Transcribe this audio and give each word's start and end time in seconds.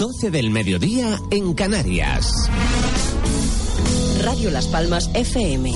12 0.00 0.30
del 0.30 0.48
mediodía 0.50 1.20
en 1.30 1.52
Canarias. 1.52 2.26
Radio 4.22 4.50
Las 4.50 4.66
Palmas 4.68 5.10
FM. 5.12 5.74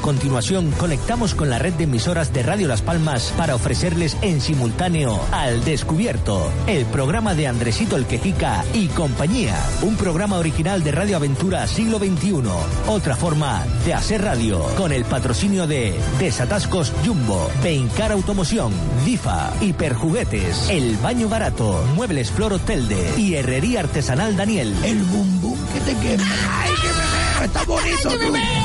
Continuación, 0.00 0.70
conectamos 0.72 1.34
con 1.34 1.50
la 1.50 1.58
red 1.58 1.72
de 1.74 1.84
emisoras 1.84 2.32
de 2.32 2.42
Radio 2.42 2.68
Las 2.68 2.82
Palmas 2.82 3.32
para 3.36 3.54
ofrecerles 3.54 4.16
en 4.22 4.40
simultáneo 4.40 5.20
Al 5.32 5.64
Descubierto, 5.64 6.50
el 6.66 6.86
programa 6.86 7.34
de 7.34 7.46
Andresito 7.46 7.96
el 7.96 8.06
Quejica 8.06 8.64
y 8.74 8.88
compañía. 8.88 9.56
Un 9.82 9.96
programa 9.96 10.38
original 10.38 10.82
de 10.82 10.92
Radio 10.92 11.16
Aventura 11.16 11.66
Siglo 11.66 11.98
XXI. 11.98 12.42
Otra 12.88 13.16
forma 13.16 13.64
de 13.84 13.94
hacer 13.94 14.22
radio, 14.22 14.60
con 14.76 14.92
el 14.92 15.04
patrocinio 15.04 15.66
de 15.66 15.98
Desatascos 16.18 16.92
Jumbo, 17.04 17.50
Beincar 17.62 18.12
Automoción, 18.12 18.72
Difa, 19.04 19.52
Hiperjuguetes, 19.60 20.68
El 20.68 20.96
Baño 20.96 21.28
Barato, 21.28 21.84
Muebles 21.94 22.30
Flor 22.30 22.58
Telde 22.60 23.14
y 23.16 23.34
Herrería 23.34 23.80
Artesanal 23.80 24.36
Daniel. 24.36 24.74
El 24.84 24.98
bum 25.04 25.40
bum 25.40 25.58
que 25.72 25.80
te 25.80 25.96
quema. 25.98 26.24
¡Ay, 26.50 26.72
veo! 26.82 27.44
¡Está 27.44 27.64
bonito! 27.64 28.10
tú. 28.10 28.59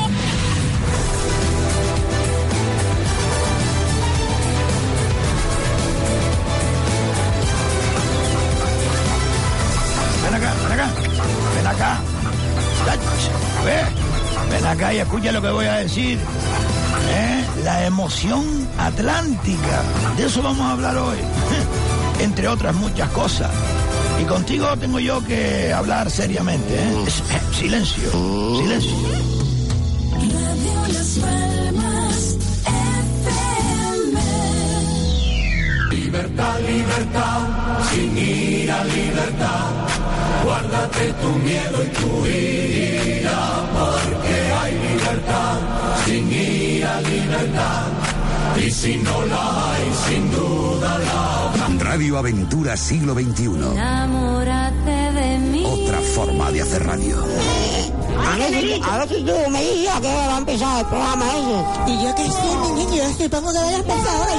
Acá 14.66 14.92
y 14.94 14.98
escucha 14.98 15.32
lo 15.32 15.40
que 15.42 15.50
voy 15.50 15.66
a 15.66 15.74
decir. 15.76 16.18
¿Eh? 17.10 17.44
La 17.64 17.84
emoción 17.86 18.44
atlántica. 18.78 19.82
De 20.16 20.26
eso 20.26 20.42
vamos 20.42 20.60
a 20.66 20.72
hablar 20.72 20.96
hoy. 20.96 21.18
Entre 22.20 22.48
otras 22.48 22.74
muchas 22.74 23.08
cosas. 23.10 23.50
Y 24.20 24.24
contigo 24.24 24.68
tengo 24.78 24.98
yo 24.98 25.22
que 25.24 25.72
hablar 25.72 26.10
seriamente. 26.10 26.74
¿eh? 26.74 27.04
Es- 27.06 27.18
eh, 27.20 27.40
silencio. 27.52 28.10
Silencio. 28.10 28.96
Libertad, 36.66 37.40
sin 37.90 38.18
ira, 38.18 38.84
libertad. 38.84 39.70
Guárdate 40.44 41.12
tu 41.22 41.28
miedo 41.46 41.82
y 41.82 41.88
tu 41.98 42.26
ira, 42.26 43.40
porque 43.72 44.52
hay 44.60 44.72
libertad, 44.88 45.58
sin 46.04 46.32
ira, 46.32 47.00
libertad. 47.00 47.86
Y 48.64 48.70
si 48.70 48.96
no 48.96 49.26
la 49.26 49.72
hay, 49.72 49.92
sin 50.08 50.30
duda 50.32 50.98
la 50.98 51.44
habrá. 51.44 51.84
Radio 51.84 52.18
Aventura 52.18 52.76
Siglo 52.76 53.14
XXI. 53.14 53.44
Enamórate 53.44 54.90
de 54.90 55.38
mí. 55.38 55.64
Otra 55.64 56.00
forma 56.00 56.50
de 56.50 56.62
hacer 56.62 56.84
radio. 56.84 57.16
¡Ay, 58.18 58.40
Canelito! 58.40 58.90
A 58.90 58.98
ver 58.98 59.08
si 59.08 59.22
tú 59.24 59.32
me 59.50 59.62
dices 59.62 60.00
que 60.00 60.08
va 60.08 60.34
a 60.34 60.38
empezar 60.38 60.80
el 60.80 60.86
programa 60.86 61.24
ese. 61.26 61.92
Y 61.92 62.04
yo 62.04 62.14
que 62.14 62.24
sé, 62.24 62.56
mi 62.62 62.70
niño, 62.84 62.96
yo 62.96 63.24
supongo 63.24 63.52
que 63.52 63.58
vaya 63.58 63.76
a 63.76 63.80
empezar 63.80 64.16
ahora. 64.16 64.34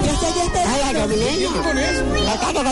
Yo 0.00 0.12
sé, 0.20 0.26
yo 0.36 0.44
sé. 0.54 0.69
Mi 0.90 1.16
niño. 1.16 1.50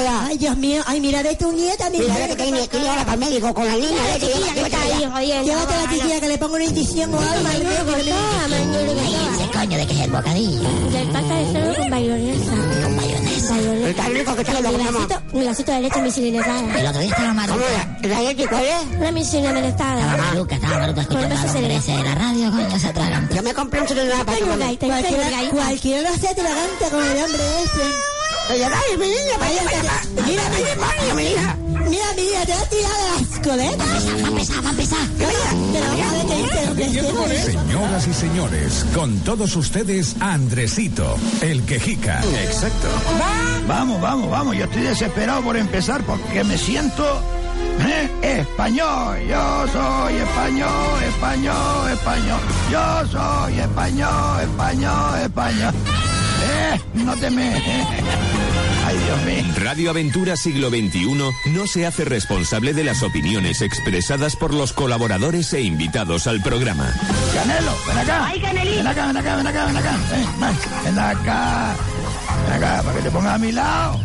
Ya. 0.02 0.26
Ay, 0.26 0.38
Dios 0.38 0.56
mío, 0.56 0.82
ay, 0.86 1.00
mira 1.00 1.22
de 1.22 1.34
tu 1.36 1.52
nieta, 1.52 1.88
mi 1.90 1.98
Mira, 1.98 2.26
que 2.26 2.34
tiene 2.36 2.66
que 2.68 2.78
ir 2.78 2.86
ahora 2.88 3.02
para 3.02 3.14
el 3.14 3.20
médico 3.20 3.54
con 3.54 3.64
la 3.66 3.74
niña. 3.74 3.88
La 4.08 4.14
que 4.18 4.26
chiquilla 4.26 4.38
lleva- 4.38 4.54
que 4.54 4.60
está 4.62 4.82
ahí 4.82 5.04
jodiendo. 5.12 5.44
Llévate 5.44 5.74
a 5.74 5.76
la 5.84 5.90
chiquilla 5.92 6.20
que 6.20 6.28
le 6.28 6.38
pongo 6.38 6.54
una 6.56 6.64
inyección 6.64 7.14
o 7.14 7.18
algo. 7.20 7.48
le- 7.96 8.10
Ese 8.10 9.50
coño 9.52 9.78
de 9.78 9.86
que 9.86 9.92
es 9.94 10.00
el 10.00 10.10
bocadillo. 10.10 10.60
Del 10.90 11.08
pasta 11.08 11.34
de 11.34 11.52
cerdo 11.52 11.74
con 11.76 11.90
mayonesa. 11.90 12.52
Con 12.82 12.96
mayonesa. 12.96 13.17
Mayonesa. 13.50 13.88
Está 13.90 14.08
rico 14.08 14.36
lo 14.52 14.58
un 14.58 14.76
comemos. 14.76 15.08
vasito, 15.08 15.22
un 15.32 15.44
vasito 15.46 15.72
de 15.72 15.80
leche 15.80 16.02
misilinezada. 16.02 16.80
El 16.80 16.86
otro 16.86 17.00
día 17.00 17.10
estaba 17.10 17.34
maruca. 17.34 17.98
¿Cómo 18.02 18.08
la 18.08 18.20
leche 18.22 18.46
cuál 18.48 18.64
es? 18.64 18.98
Una 18.98 19.12
misilinezada. 19.12 19.68
Estaba 19.68 20.16
maruca, 20.16 20.54
estaba 20.54 20.78
maruca 20.78 21.00
escuchando 21.00 21.26
a 21.26 21.42
los 21.42 21.50
se 21.50 21.58
hombres 21.58 21.86
de 21.86 22.02
la 22.02 22.14
radio, 22.14 22.50
coño, 22.50 22.78
se 22.78 22.92
tragan. 22.92 23.28
Yo 23.34 23.42
me 23.42 23.54
compré 23.54 23.80
un 23.80 23.88
celular 23.88 24.24
para 24.24 24.38
comer. 24.38 24.78
Cualquiera, 24.78 25.50
cualquiera 25.50 26.08
lo 26.08 26.14
hace 26.14 26.28
atragante 26.28 26.84
con 26.90 27.04
el 27.04 27.24
hombre 27.24 27.42
ese. 27.64 28.18
Oye, 28.50 28.60
dale, 28.60 28.96
mi 28.98 29.06
niña, 29.08 29.36
vaya, 29.38 29.62
vaya. 29.64 30.26
Mira, 30.26 30.42
mi 30.48 30.62
demonio, 30.64 31.14
mi 31.16 31.22
hija. 31.32 31.57
Mira, 31.88 32.04
mira, 32.16 32.40
te 32.44 32.76
tirar 32.76 32.92
de 32.98 33.08
las 33.08 33.38
coletas. 33.40 33.88
Va 34.22 34.26
a 34.26 34.28
empezar, 34.28 34.64
va 34.64 34.68
a 34.68 34.72
empezar. 34.72 35.08
Señoras 37.44 38.06
y 38.06 38.14
señores, 38.14 38.86
con 38.94 39.18
todos 39.20 39.56
ustedes, 39.56 40.16
Andresito, 40.20 41.16
el 41.40 41.64
quejica. 41.64 42.22
Exacto. 42.42 42.88
Vamos, 43.66 44.00
vamos, 44.00 44.30
vamos. 44.30 44.56
Yo 44.56 44.64
estoy 44.64 44.82
desesperado 44.82 45.42
por 45.42 45.56
empezar 45.56 46.02
porque 46.02 46.44
me 46.44 46.58
siento 46.58 47.04
¿eh? 47.86 48.38
español. 48.40 49.18
Yo 49.28 49.66
soy 49.72 50.14
español, 50.16 51.02
español, 51.06 51.90
español. 51.90 52.40
Yo 52.70 53.06
soy 53.08 53.58
español, 53.58 54.40
español, 54.42 55.20
español. 55.22 55.74
Eh, 56.42 56.80
no 56.94 57.16
te 57.16 57.30
me... 57.30 57.54
Ay, 58.86 58.96
Dios 59.04 59.22
mío. 59.24 59.54
Radio 59.58 59.90
Aventura 59.90 60.36
Siglo 60.36 60.70
XXI 60.70 61.50
no 61.52 61.66
se 61.66 61.86
hace 61.86 62.04
responsable 62.04 62.72
de 62.72 62.84
las 62.84 63.02
opiniones 63.02 63.60
expresadas 63.60 64.34
por 64.36 64.54
los 64.54 64.72
colaboradores 64.72 65.52
e 65.52 65.60
invitados 65.60 66.26
al 66.26 66.40
programa. 66.42 66.90
Canelo, 67.34 67.76
ven 67.86 67.98
acá. 67.98 68.26
Ay, 68.26 68.40
Canelito. 68.40 68.76
Ven 68.76 68.86
acá, 68.86 69.06
ven 69.08 69.16
acá, 69.18 69.36
ven 69.36 69.46
acá, 69.46 69.66
ven 69.66 69.76
acá. 69.76 69.96
Ven, 70.10 70.54
ven, 70.84 70.98
acá. 70.98 71.74
Ven 72.44 72.54
acá, 72.54 72.82
para 72.82 72.96
que 72.96 73.02
te 73.02 73.10
pongas 73.10 73.34
a 73.34 73.38
mi 73.38 73.52
lado. 73.52 74.00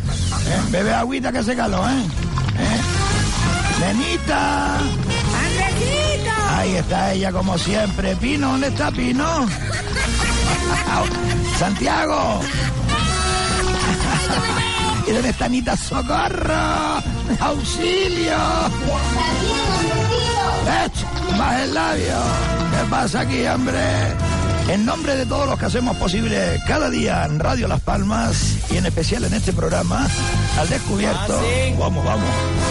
Eh, 0.47 0.61
Bebe 0.69 0.93
agüita 0.93 1.31
que 1.31 1.37
hace 1.37 1.55
calor, 1.55 1.89
¿eh? 1.89 2.03
¿Eh? 2.59 2.81
Nenita. 3.79 4.79
Ahí 6.49 6.75
está 6.75 7.13
ella 7.13 7.31
como 7.31 7.57
siempre. 7.57 8.15
Pino, 8.17 8.51
¿dónde 8.51 8.67
está 8.67 8.91
Pino? 8.91 9.23
Santiago. 11.57 12.41
¿Y 15.07 15.11
dónde 15.11 15.29
está 15.29 15.45
Anita 15.45 15.75
Socorro? 15.75 17.01
¡Auxilio! 17.39 18.37
¡Baja 21.37 21.63
el 21.63 21.73
labio! 21.73 22.17
¿Qué 22.71 22.89
pasa 22.89 23.21
aquí, 23.21 23.45
hombre? 23.47 24.32
En 24.69 24.85
nombre 24.85 25.15
de 25.17 25.25
todos 25.25 25.47
los 25.47 25.59
que 25.59 25.65
hacemos 25.65 25.97
posible 25.97 26.59
cada 26.65 26.89
día 26.89 27.25
en 27.25 27.37
Radio 27.37 27.67
Las 27.67 27.81
Palmas 27.81 28.59
y 28.71 28.77
en 28.77 28.85
especial 28.85 29.25
en 29.25 29.33
este 29.33 29.51
programa, 29.51 30.07
al 30.57 30.69
descubierto, 30.69 31.39
vamos, 31.77 32.03
vamos, 32.05 32.29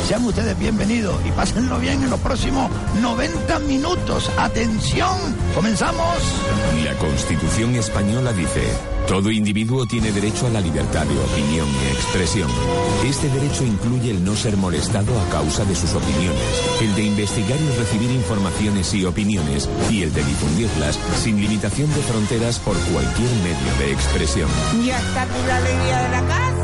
sean 0.09 0.25
ustedes 0.25 0.59
bienvenidos 0.59 1.15
y 1.27 1.31
pásenlo 1.33 1.79
bien 1.79 2.03
en 2.03 2.11
los 2.11 2.19
próximos 2.21 2.71
90 3.01 3.59
minutos. 3.61 4.31
Atención, 4.39 5.17
comenzamos. 5.55 6.17
La 6.83 6.95
Constitución 6.95 7.75
española 7.75 8.33
dice, 8.33 8.73
todo 9.07 9.31
individuo 9.31 9.87
tiene 9.87 10.13
derecho 10.13 10.47
a 10.47 10.51
la 10.51 10.61
libertad 10.61 11.07
de 11.07 11.19
opinión 11.19 11.69
y 11.69 11.93
expresión. 11.93 12.51
Este 13.05 13.29
derecho 13.29 13.65
incluye 13.65 14.11
el 14.11 14.25
no 14.25 14.35
ser 14.35 14.57
molestado 14.57 15.19
a 15.21 15.29
causa 15.31 15.65
de 15.65 15.75
sus 15.75 15.95
opiniones, 15.95 16.63
el 16.81 16.95
de 16.95 17.03
investigar 17.05 17.59
y 17.61 17.79
recibir 17.79 18.11
informaciones 18.11 18.93
y 18.95 19.05
opiniones, 19.05 19.69
y 19.91 20.03
el 20.03 20.13
de 20.13 20.25
difundirlas 20.25 20.99
sin 21.23 21.41
limitación 21.41 21.93
de 21.95 22.03
fronteras 22.03 22.59
por 22.59 22.77
cualquier 22.93 23.31
medio 23.43 23.79
de 23.79 23.93
expresión. 23.93 24.49
Ya 24.85 24.99
está 24.99 25.23
aquí 25.23 25.47
la 25.47 25.57
alegría 25.57 26.03
de 26.03 26.09
la 26.09 26.27
casa. 26.27 26.62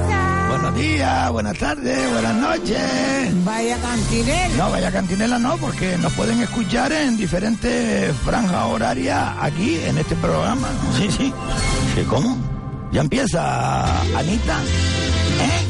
Buenos 0.69 0.87
días, 0.87 1.31
buenas 1.31 1.59
tardes, 1.59 2.13
buenas 2.13 2.37
noches. 2.37 3.45
Vaya 3.45 3.79
cantinela. 3.79 4.57
No, 4.59 4.71
vaya 4.71 4.93
cantinela 4.93 5.39
no, 5.39 5.57
porque 5.57 5.97
nos 5.97 6.13
pueden 6.13 6.43
escuchar 6.43 6.93
en 6.93 7.17
diferentes 7.17 8.15
franjas 8.19 8.65
horarias 8.67 9.31
aquí 9.41 9.81
en 9.87 9.97
este 9.97 10.15
programa. 10.17 10.69
Sí, 10.99 11.09
sí. 11.11 11.33
¿Qué, 11.95 12.05
¿Cómo? 12.05 12.37
¿Ya 12.93 13.01
empieza 13.01 13.85
Anita? 14.15 14.59
¿Eh? 15.41 15.65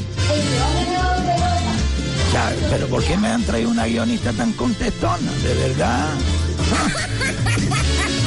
Ya, 2.32 2.52
pero 2.68 2.88
¿por 2.88 3.04
qué 3.04 3.16
me 3.18 3.28
han 3.28 3.44
traído 3.44 3.70
una 3.70 3.86
guionista 3.86 4.32
tan 4.32 4.52
contestona? 4.54 5.30
De 5.44 5.54
verdad. 5.54 6.08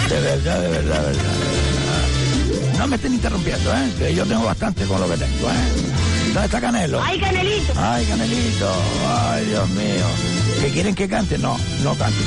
De 0.07 0.19
verdad, 0.21 0.62
de 0.62 0.69
verdad, 0.69 1.01
de 1.01 1.01
verdad. 1.01 1.01
de 1.01 1.17
verdad. 1.17 2.77
No 2.77 2.88
me 2.88 2.95
estén 2.95 3.13
interrumpiendo, 3.13 3.74
¿eh? 3.74 3.94
Que 4.00 4.15
yo 4.15 4.25
tengo 4.25 4.45
bastante 4.45 4.85
con 4.85 5.01
lo 5.01 5.09
que 5.09 5.17
tengo, 5.17 5.50
¿eh? 5.50 5.90
¿Dónde 6.33 6.45
está 6.45 6.62
Canelo? 6.62 7.01
¡Ay, 7.04 7.19
Canelito! 7.19 7.74
Ay, 7.75 8.06
Canelito, 8.06 8.74
ay, 9.07 9.45
Dios 9.45 9.69
mío. 9.69 10.06
¿Que 10.62 10.69
quieren 10.69 10.95
que 10.95 11.07
cante? 11.10 11.38
No, 11.38 11.57
no 11.83 11.95
cante. 11.95 12.18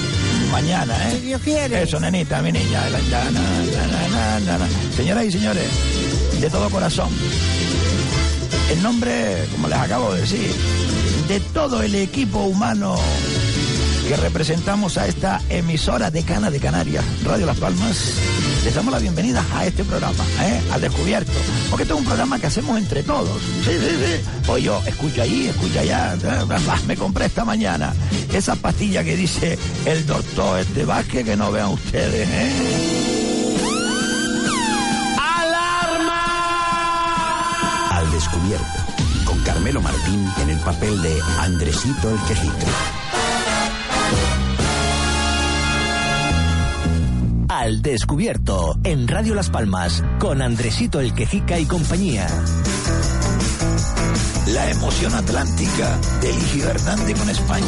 Mañana, 0.53 0.95
¿eh? 1.09 1.13
Si 1.21 1.27
Dios 1.27 1.41
quiere. 1.43 1.83
Eso, 1.83 1.99
nenita, 2.01 2.43
mi 2.43 2.53
niña. 2.53 2.89
La- 2.91 2.99
la- 2.99 3.31
na, 3.31 3.41
na, 3.41 3.87
na, 3.87 4.09
na, 4.09 4.41
na, 4.41 4.59
na. 4.59 4.67
Señoras 4.97 5.25
y 5.25 5.33
señores, 5.33 5.69
de 6.41 6.51
todo 6.51 6.69
corazón, 6.71 7.09
en 8.71 8.83
nombre, 8.83 9.47
como 9.53 9.69
les 9.69 9.79
acabo 9.79 10.13
de 10.15 10.21
decir, 10.21 10.53
de 11.29 11.41
todo 11.41 11.83
el 11.83 11.95
equipo 11.95 12.41
humano 12.41 12.97
que 14.09 14.17
representamos 14.17 14.99
a 14.99 15.07
esta 15.07 15.41
emisora 15.49 16.11
decana 16.11 16.51
de 16.51 16.61
Canarias, 16.61 17.05
Radio 17.25 17.47
Las 17.47 17.57
Palmas, 17.59 18.15
les 18.63 18.75
damos 18.75 18.93
la 18.93 18.99
bienvenida 18.99 19.43
a 19.55 19.65
este 19.67 19.83
programa, 19.85 20.25
¿eh? 20.43 20.61
al 20.73 20.81
descubierto. 20.81 21.33
Porque 21.71 21.85
este 21.85 21.95
es 21.95 22.01
un 22.01 22.05
programa 22.05 22.39
que 22.39 22.47
hacemos 22.47 22.77
entre 22.79 23.03
todos. 23.03 23.41
Sí, 23.65 23.73
sí, 23.73 23.89
sí. 23.89 24.31
Pues 24.47 24.63
yo, 24.63 24.81
escucha 24.87 25.23
ahí, 25.23 25.47
escucha 25.47 25.81
allá. 25.81 26.17
Ah, 26.23 26.79
Me 26.87 26.97
compré 26.97 27.27
esta 27.27 27.45
mañana 27.45 27.95
esa 28.33 28.57
pastilla 28.57 29.05
que 29.05 29.17
dice 29.17 29.59
el 29.87 30.07
doctor 30.07 30.59
este 30.61 30.85
Vázquez, 30.85 31.25
que 31.25 31.37
no 31.37 31.51
vean 31.51 31.69
ustedes, 31.69 32.29
¿eh? 32.29 32.53
Al 37.91 38.11
descubierto. 38.11 38.67
Con 39.25 39.39
Carmelo 39.41 39.81
Martín 39.81 40.29
en 40.43 40.51
el 40.51 40.59
papel 40.61 41.01
de 41.01 41.19
Andresito 41.41 42.11
el 42.11 42.19
Quejica. 42.27 42.67
Al 47.49 47.83
descubierto 47.83 48.77
en 48.85 49.09
Radio 49.09 49.35
Las 49.35 49.49
Palmas 49.49 50.03
con 50.19 50.43
Andresito 50.43 51.01
el 51.01 51.15
Quejica 51.15 51.59
y 51.59 51.65
compañía. 51.67 52.27
La 54.49 54.71
emoción 54.71 55.15
atlántica 55.15 55.99
de 56.21 56.31
Eligio 56.31 56.69
Hernández 56.69 57.19
con 57.19 57.31
España. 57.31 57.67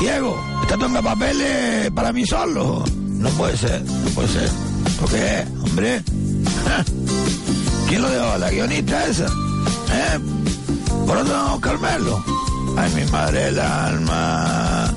Diego, 0.00 0.38
¿está 0.62 0.76
tomando 0.76 1.02
papeles 1.02 1.90
para 1.92 2.12
mí 2.12 2.26
solo? 2.26 2.84
No 2.96 3.28
puede 3.30 3.56
ser, 3.56 3.82
no 3.82 4.10
puede 4.10 4.28
ser. 4.28 4.50
¿Por 5.00 5.10
qué, 5.10 5.44
hombre? 5.62 6.02
¿Quién 7.88 8.02
lo 8.02 8.08
dejó? 8.10 8.38
¿La 8.38 8.50
guionista 8.50 9.06
esa? 9.06 9.26
¿Eh? 9.26 10.18
¿Por 11.06 11.18
dónde 11.18 11.32
vamos, 11.32 11.60
Carmelo? 11.60 12.24
Ay, 12.76 12.92
mi 12.94 13.04
madre 13.10 13.44
del 13.46 13.60
alma. 13.60 14.92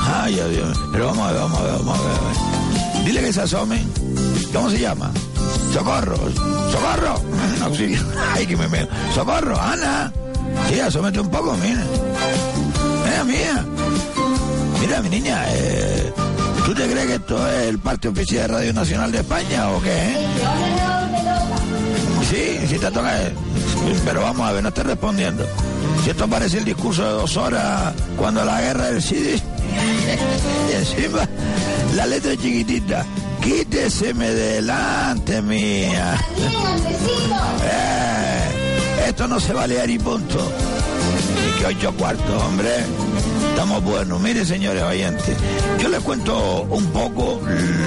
Ay, 0.00 0.34
Dios. 0.34 0.78
Pero 0.92 1.06
vamos 1.06 1.28
a 1.28 1.32
ver, 1.32 1.40
vamos 1.40 1.60
a 1.60 1.62
ver, 1.64 1.72
vamos 1.72 1.98
a 1.98 2.02
ver. 2.02 3.04
Dile 3.04 3.20
que 3.20 3.32
se 3.32 3.42
asome. 3.42 3.84
¿Cómo 4.52 4.70
se 4.70 4.78
llama? 4.78 5.10
Socorro. 5.72 6.16
Socorro. 6.70 7.20
Ay, 8.34 8.46
que 8.46 8.56
me 8.56 8.68
meo. 8.68 8.86
Socorro, 9.14 9.60
Ana. 9.60 10.12
Sí, 10.68 10.78
asómete 10.80 11.20
un 11.20 11.28
poco, 11.30 11.56
mira. 11.56 11.84
Mira, 13.04 13.24
mía. 13.24 13.66
Mira, 14.80 15.02
mi 15.02 15.08
niña, 15.08 15.44
eh, 15.48 16.12
¿tú 16.64 16.74
te 16.74 16.88
crees 16.88 17.06
que 17.06 17.14
esto 17.14 17.48
es 17.50 17.68
el 17.68 17.78
parte 17.78 18.08
oficial 18.08 18.48
de 18.48 18.54
Radio 18.54 18.72
Nacional 18.72 19.10
de 19.12 19.18
España 19.18 19.68
o 19.70 19.82
qué? 19.82 19.90
eh? 19.90 20.93
Sí, 22.34 22.58
sí 22.68 22.78
te 22.80 22.90
toca. 22.90 23.22
eh, 23.22 23.32
Pero 24.04 24.22
vamos 24.22 24.48
a 24.48 24.52
ver, 24.52 24.62
no 24.62 24.68
estoy 24.70 24.84
respondiendo. 24.84 25.46
Si 26.02 26.10
esto 26.10 26.26
parece 26.28 26.58
el 26.58 26.64
discurso 26.64 27.04
de 27.04 27.10
dos 27.10 27.36
horas 27.36 27.94
cuando 28.16 28.44
la 28.44 28.60
guerra 28.60 28.86
del 28.90 29.00
CD. 29.00 29.36
y 30.70 30.72
encima, 30.74 31.28
la 31.94 32.06
letra 32.06 32.32
es 32.32 32.38
chiquitita. 32.40 33.06
Quíteseme 33.40 34.30
delante, 34.30 35.40
mía. 35.42 36.18
Eh, 37.62 39.04
esto 39.08 39.28
no 39.28 39.38
se 39.38 39.52
va 39.52 39.62
a 39.62 39.66
leer 39.68 39.90
y 39.90 39.98
punto. 40.00 40.50
Y 41.56 41.60
que 41.60 41.66
ocho 41.66 41.92
cuartos, 41.94 42.42
hombre. 42.42 42.84
Estamos 43.74 43.92
buenos. 43.92 44.20
Mire, 44.20 44.44
señores 44.44 44.84
oyentes, 44.84 45.36
yo 45.80 45.88
les 45.88 45.98
cuento 45.98 46.62
un 46.70 46.84
poco 46.92 47.40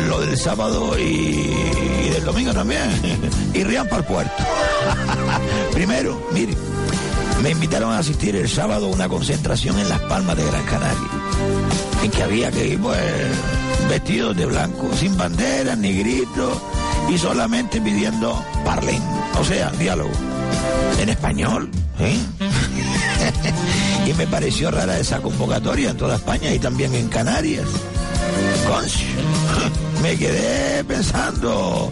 lo 0.09 0.19
del 0.19 0.37
sábado 0.37 0.99
y, 0.99 1.01
y 1.01 2.09
del 2.09 2.25
domingo 2.25 2.53
también. 2.53 2.89
y 3.53 3.63
rían 3.63 3.87
para 3.87 4.01
el 4.01 4.03
puerto. 4.03 4.43
Primero, 5.71 6.27
mire, 6.33 6.53
me 7.41 7.51
invitaron 7.51 7.93
a 7.93 7.99
asistir 7.99 8.35
el 8.35 8.49
sábado 8.49 8.87
a 8.87 8.89
una 8.89 9.07
concentración 9.07 9.79
en 9.79 9.87
Las 9.87 10.01
Palmas 10.01 10.35
de 10.35 10.45
Gran 10.45 10.65
Canaria. 10.65 11.07
En 12.03 12.11
que 12.11 12.21
había 12.21 12.51
que 12.51 12.67
ir, 12.67 12.79
pues, 12.81 12.99
vestidos 13.87 14.35
de 14.35 14.45
blanco, 14.45 14.89
sin 14.93 15.15
banderas 15.15 15.77
ni 15.77 15.99
gritos, 15.99 16.61
y 17.07 17.17
solamente 17.17 17.79
pidiendo 17.79 18.43
parlen, 18.65 19.01
o 19.39 19.43
sea, 19.45 19.71
diálogo. 19.71 20.11
En 20.99 21.07
español, 21.07 21.69
¿eh? 21.99 22.17
y 24.07 24.13
me 24.13 24.25
pareció 24.25 24.71
rara 24.71 24.97
esa 24.97 25.19
convocatoria 25.19 25.89
en 25.89 25.97
toda 25.97 26.15
España 26.15 26.53
y 26.53 26.59
también 26.59 26.93
en 26.95 27.09
Canarias. 27.09 27.65
Conch, 28.65 29.03
me 30.01 30.15
quedé 30.17 30.81
pensando, 30.85 31.91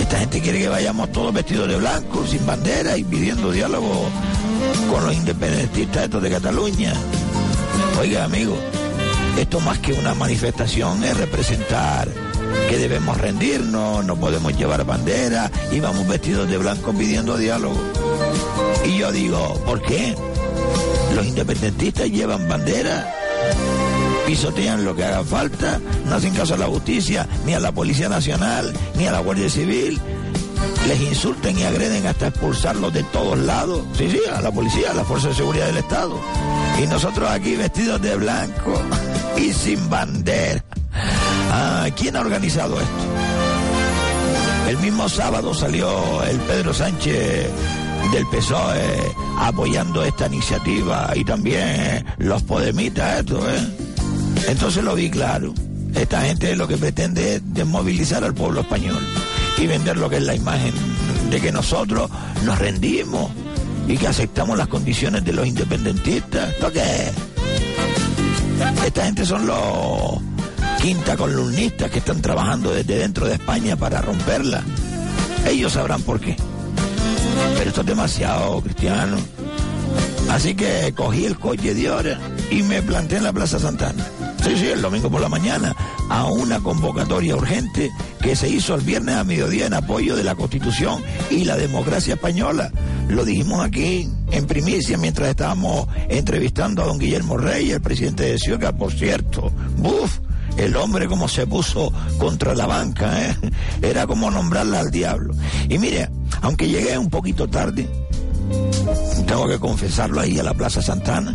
esta 0.00 0.18
gente 0.18 0.40
quiere 0.40 0.58
que 0.58 0.68
vayamos 0.68 1.12
todos 1.12 1.32
vestidos 1.32 1.68
de 1.68 1.76
blanco, 1.76 2.26
sin 2.26 2.44
bandera 2.44 2.96
y 2.96 3.04
pidiendo 3.04 3.52
diálogo 3.52 4.08
con 4.90 5.04
los 5.04 5.14
independentistas 5.14 6.04
estos 6.04 6.22
de 6.22 6.30
Cataluña. 6.30 6.92
Oiga, 8.00 8.24
amigo, 8.24 8.56
esto 9.38 9.60
más 9.60 9.78
que 9.78 9.92
una 9.92 10.14
manifestación 10.14 11.04
es 11.04 11.16
representar 11.16 12.08
que 12.68 12.76
debemos 12.76 13.18
rendirnos, 13.18 14.04
no 14.04 14.16
podemos 14.16 14.56
llevar 14.56 14.84
bandera 14.84 15.48
y 15.70 15.78
vamos 15.78 16.08
vestidos 16.08 16.48
de 16.50 16.58
blanco 16.58 16.92
pidiendo 16.92 17.36
diálogo. 17.36 17.76
Y 18.84 18.98
yo 18.98 19.12
digo, 19.12 19.54
¿por 19.64 19.80
qué? 19.82 20.16
Los 21.16 21.26
independentistas 21.28 22.10
llevan 22.10 22.46
bandera, 22.46 23.10
pisotean 24.26 24.84
lo 24.84 24.94
que 24.94 25.02
haga 25.02 25.24
falta, 25.24 25.80
no 26.04 26.14
hacen 26.14 26.34
caso 26.34 26.52
a 26.52 26.58
la 26.58 26.66
justicia, 26.66 27.26
ni 27.46 27.54
a 27.54 27.58
la 27.58 27.72
Policía 27.72 28.10
Nacional, 28.10 28.70
ni 28.96 29.06
a 29.06 29.12
la 29.12 29.20
Guardia 29.20 29.48
Civil. 29.48 29.98
Les 30.86 31.00
insultan 31.00 31.58
y 31.58 31.62
agreden 31.62 32.06
hasta 32.06 32.26
expulsarlos 32.26 32.92
de 32.92 33.02
todos 33.04 33.38
lados. 33.38 33.80
Sí, 33.96 34.10
sí, 34.10 34.20
a 34.30 34.42
la 34.42 34.52
policía, 34.52 34.90
a 34.90 34.94
la 34.94 35.04
Fuerza 35.04 35.28
de 35.28 35.34
Seguridad 35.36 35.68
del 35.68 35.78
Estado. 35.78 36.20
Y 36.82 36.86
nosotros 36.86 37.30
aquí 37.30 37.56
vestidos 37.56 38.02
de 38.02 38.14
blanco 38.16 38.82
y 39.38 39.54
sin 39.54 39.88
bandera. 39.88 40.62
Ah, 41.50 41.88
¿Quién 41.96 42.14
ha 42.16 42.20
organizado 42.20 42.78
esto? 42.78 44.68
El 44.68 44.76
mismo 44.80 45.08
sábado 45.08 45.54
salió 45.54 46.22
el 46.24 46.38
Pedro 46.40 46.74
Sánchez 46.74 47.50
del 48.12 48.26
PSOE 48.26 49.14
apoyando 49.38 50.04
esta 50.04 50.26
iniciativa 50.26 51.10
y 51.14 51.24
también 51.24 52.04
los 52.18 52.42
podemitas, 52.42 53.20
esto, 53.20 53.48
¿eh? 53.50 53.66
Entonces 54.48 54.84
lo 54.84 54.94
vi 54.94 55.10
claro. 55.10 55.52
Esta 55.94 56.22
gente 56.22 56.54
lo 56.56 56.68
que 56.68 56.76
pretende 56.76 57.36
es 57.36 57.42
desmovilizar 57.54 58.22
al 58.22 58.34
pueblo 58.34 58.60
español 58.60 59.00
y 59.58 59.66
vender 59.66 59.96
lo 59.96 60.10
que 60.10 60.16
es 60.16 60.22
la 60.22 60.34
imagen 60.34 60.72
de 61.30 61.40
que 61.40 61.50
nosotros 61.50 62.10
nos 62.44 62.58
rendimos 62.58 63.30
y 63.88 63.96
que 63.96 64.06
aceptamos 64.06 64.58
las 64.58 64.68
condiciones 64.68 65.24
de 65.24 65.32
los 65.32 65.46
independentistas. 65.46 66.50
¿Esto 66.50 66.72
qué 66.72 66.80
es? 66.80 67.12
Esta 68.84 69.04
gente 69.04 69.24
son 69.24 69.46
los 69.46 70.20
quinta 70.80 71.16
columnistas 71.16 71.90
que 71.90 71.98
están 71.98 72.20
trabajando 72.20 72.72
desde 72.72 72.98
dentro 72.98 73.26
de 73.26 73.34
España 73.34 73.76
para 73.76 74.00
romperla. 74.00 74.62
Ellos 75.46 75.72
sabrán 75.72 76.02
por 76.02 76.20
qué. 76.20 76.36
Pero 77.56 77.68
esto 77.68 77.80
es 77.80 77.86
demasiado 77.86 78.60
cristiano. 78.60 79.16
Así 80.30 80.54
que 80.54 80.92
cogí 80.94 81.24
el 81.24 81.38
coche 81.38 81.74
de 81.74 81.90
hora 81.90 82.18
y 82.50 82.62
me 82.62 82.82
planté 82.82 83.16
en 83.16 83.24
la 83.24 83.32
Plaza 83.32 83.58
Santana. 83.58 84.04
Sí, 84.42 84.56
sí, 84.56 84.66
el 84.68 84.82
domingo 84.82 85.10
por 85.10 85.20
la 85.20 85.28
mañana, 85.28 85.74
a 86.08 86.26
una 86.26 86.60
convocatoria 86.60 87.34
urgente 87.36 87.90
que 88.20 88.36
se 88.36 88.48
hizo 88.48 88.74
el 88.74 88.82
viernes 88.82 89.16
a 89.16 89.24
mediodía 89.24 89.66
en 89.66 89.74
apoyo 89.74 90.14
de 90.14 90.24
la 90.24 90.34
Constitución 90.34 91.02
y 91.30 91.44
la 91.44 91.56
democracia 91.56 92.14
española. 92.14 92.70
Lo 93.08 93.24
dijimos 93.24 93.64
aquí 93.64 94.08
en 94.30 94.46
primicia 94.46 94.98
mientras 94.98 95.30
estábamos 95.30 95.88
entrevistando 96.08 96.82
a 96.82 96.86
don 96.86 96.98
Guillermo 96.98 97.38
Rey, 97.38 97.70
el 97.70 97.80
presidente 97.80 98.24
de 98.24 98.38
Ciuca, 98.38 98.72
por 98.76 98.92
cierto. 98.92 99.50
¡Buf! 99.78 100.18
El 100.56 100.76
hombre 100.76 101.06
como 101.06 101.28
se 101.28 101.46
puso 101.46 101.92
contra 102.18 102.54
la 102.54 102.66
banca, 102.66 103.28
¿eh? 103.28 103.36
Era 103.82 104.06
como 104.06 104.30
nombrarla 104.30 104.80
al 104.80 104.90
diablo. 104.90 105.34
Y 105.68 105.78
mire, 105.78 106.08
aunque 106.42 106.68
llegué 106.68 106.98
un 106.98 107.10
poquito 107.10 107.48
tarde, 107.48 107.88
tengo 109.26 109.48
que 109.48 109.58
confesarlo 109.58 110.20
ahí 110.20 110.38
a 110.38 110.42
la 110.42 110.54
Plaza 110.54 110.80
Santana, 110.80 111.34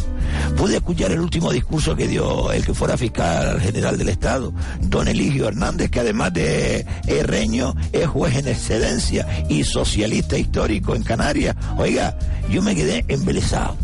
pude 0.56 0.78
escuchar 0.78 1.12
el 1.12 1.20
último 1.20 1.52
discurso 1.52 1.96
que 1.96 2.08
dio 2.08 2.52
el 2.52 2.66
que 2.66 2.74
fuera 2.74 2.98
fiscal 2.98 3.60
general 3.60 3.98
del 3.98 4.10
Estado, 4.10 4.54
don 4.82 5.08
Eligio 5.08 5.48
Hernández, 5.48 5.92
que 5.92 6.00
además 6.00 6.34
de 6.34 6.86
herreño 7.08 7.76
es 7.92 8.08
juez 8.08 8.36
en 8.38 8.48
excelencia 8.48 9.28
y 9.50 9.64
socialista 9.64 10.38
histórico 10.38 10.96
en 10.96 11.04
Canarias. 11.04 11.56
Oiga, 11.78 12.18
yo 12.50 12.62
me 12.62 12.76
quedé 12.76 13.04
embelesado. 13.08 13.76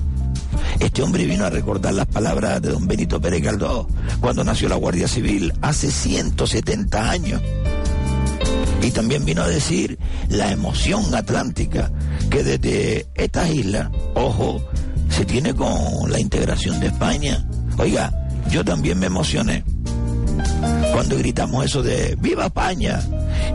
Este 0.80 1.02
hombre 1.02 1.26
vino 1.26 1.46
a 1.46 1.50
recordar 1.50 1.94
las 1.94 2.08
palabras 2.08 2.62
de 2.62 2.70
don 2.70 2.88
Benito 2.88 3.20
Pérez 3.20 3.42
Galdós 3.42 3.88
cuando 4.20 4.44
nació 4.44 4.70
la 4.70 4.76
Guardia 4.76 5.08
Civil 5.08 5.54
hace 5.62 5.92
170 5.92 7.10
años. 7.10 7.42
Y 8.88 8.91
también 8.91 9.25
vino 9.25 9.41
a 9.41 9.48
decir 9.50 10.00
la 10.29 10.50
emoción 10.50 11.13
atlántica 11.13 11.91
que 12.29 12.41
desde 12.41 13.06
estas 13.15 13.50
islas, 13.50 13.89
ojo, 14.15 14.63
se 15.10 15.25
tiene 15.25 15.53
con 15.53 16.10
la 16.10 16.22
integración 16.22 16.79
de 16.79 16.88
España. 16.88 17.46
Oiga, 17.77 18.13
yo 18.50 18.63
también 18.63 18.98
me 18.98 19.08
emocioné 19.08 19.65
cuando 20.94 21.17
gritamos 21.17 21.65
eso 21.65 21.84
de 21.84 22.15
¡Viva 22.22 22.46
España! 22.46 23.01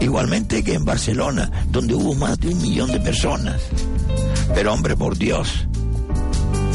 Igualmente 0.01 0.63
que 0.63 0.75
en 0.75 0.85
Barcelona, 0.85 1.51
donde 1.71 1.95
hubo 1.95 2.15
más 2.15 2.39
de 2.39 2.49
un 2.49 2.61
millón 2.61 2.93
de 2.93 3.01
personas. 3.01 3.63
Pero 4.55 4.75
hombre, 4.75 4.97
por 4.97 5.17
Dios, 5.17 5.67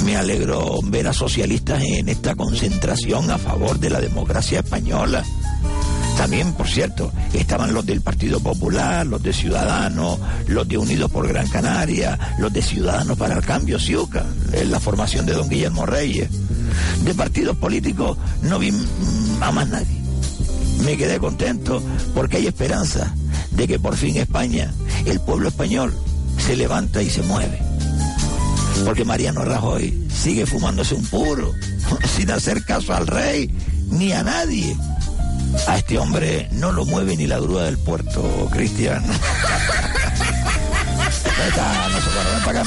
me 0.03 0.17
alegro 0.17 0.79
ver 0.85 1.07
a 1.07 1.13
socialistas 1.13 1.83
en 1.83 2.09
esta 2.09 2.33
concentración 2.33 3.29
a 3.29 3.37
favor 3.37 3.77
de 3.77 3.91
la 3.91 4.01
democracia 4.01 4.61
española. 4.61 5.23
También, 6.17 6.53
por 6.53 6.67
cierto, 6.67 7.13
estaban 7.31 7.73
los 7.73 7.85
del 7.85 8.01
Partido 8.01 8.39
Popular, 8.39 9.05
los 9.05 9.21
de 9.21 9.31
Ciudadanos, 9.31 10.19
los 10.47 10.67
de 10.67 10.77
Unidos 10.77 11.11
por 11.11 11.27
Gran 11.27 11.47
Canaria, 11.47 12.17
los 12.39 12.51
de 12.51 12.63
Ciudadanos 12.63 13.17
para 13.17 13.35
el 13.35 13.45
Cambio, 13.45 13.79
Ciuca, 13.79 14.25
en 14.51 14.71
la 14.71 14.79
formación 14.79 15.27
de 15.27 15.33
don 15.33 15.47
Guillermo 15.47 15.85
Reyes. 15.85 16.29
De 17.03 17.13
partidos 17.13 17.55
políticos 17.57 18.17
no 18.41 18.57
vi 18.57 18.73
a 19.41 19.51
más 19.51 19.69
nadie. 19.69 20.01
Me 20.83 20.97
quedé 20.97 21.19
contento 21.19 21.81
porque 22.15 22.37
hay 22.37 22.47
esperanza 22.47 23.13
de 23.51 23.67
que 23.67 23.79
por 23.79 23.95
fin 23.95 24.17
España, 24.17 24.73
el 25.05 25.19
pueblo 25.19 25.49
español, 25.49 25.93
se 26.37 26.55
levanta 26.55 27.01
y 27.01 27.09
se 27.09 27.21
mueve. 27.21 27.59
Porque 28.85 29.05
Mariano 29.05 29.45
Rajoy 29.45 30.07
sigue 30.13 30.45
fumándose 30.47 30.95
un 30.95 31.05
puro, 31.05 31.53
sin 32.17 32.31
hacer 32.31 32.63
caso 32.63 32.93
al 32.93 33.05
rey 33.05 33.51
ni 33.89 34.11
a 34.11 34.23
nadie. 34.23 34.75
A 35.67 35.77
este 35.77 35.97
hombre 35.97 36.47
no 36.51 36.71
lo 36.71 36.85
mueve 36.85 37.15
ni 37.17 37.27
la 37.27 37.39
grúa 37.39 37.63
del 37.63 37.77
puerto, 37.77 38.47
Cristian. 38.51 39.03
No 39.05 39.13
se 42.01 42.09
ven 42.09 42.43
para. 42.45 42.63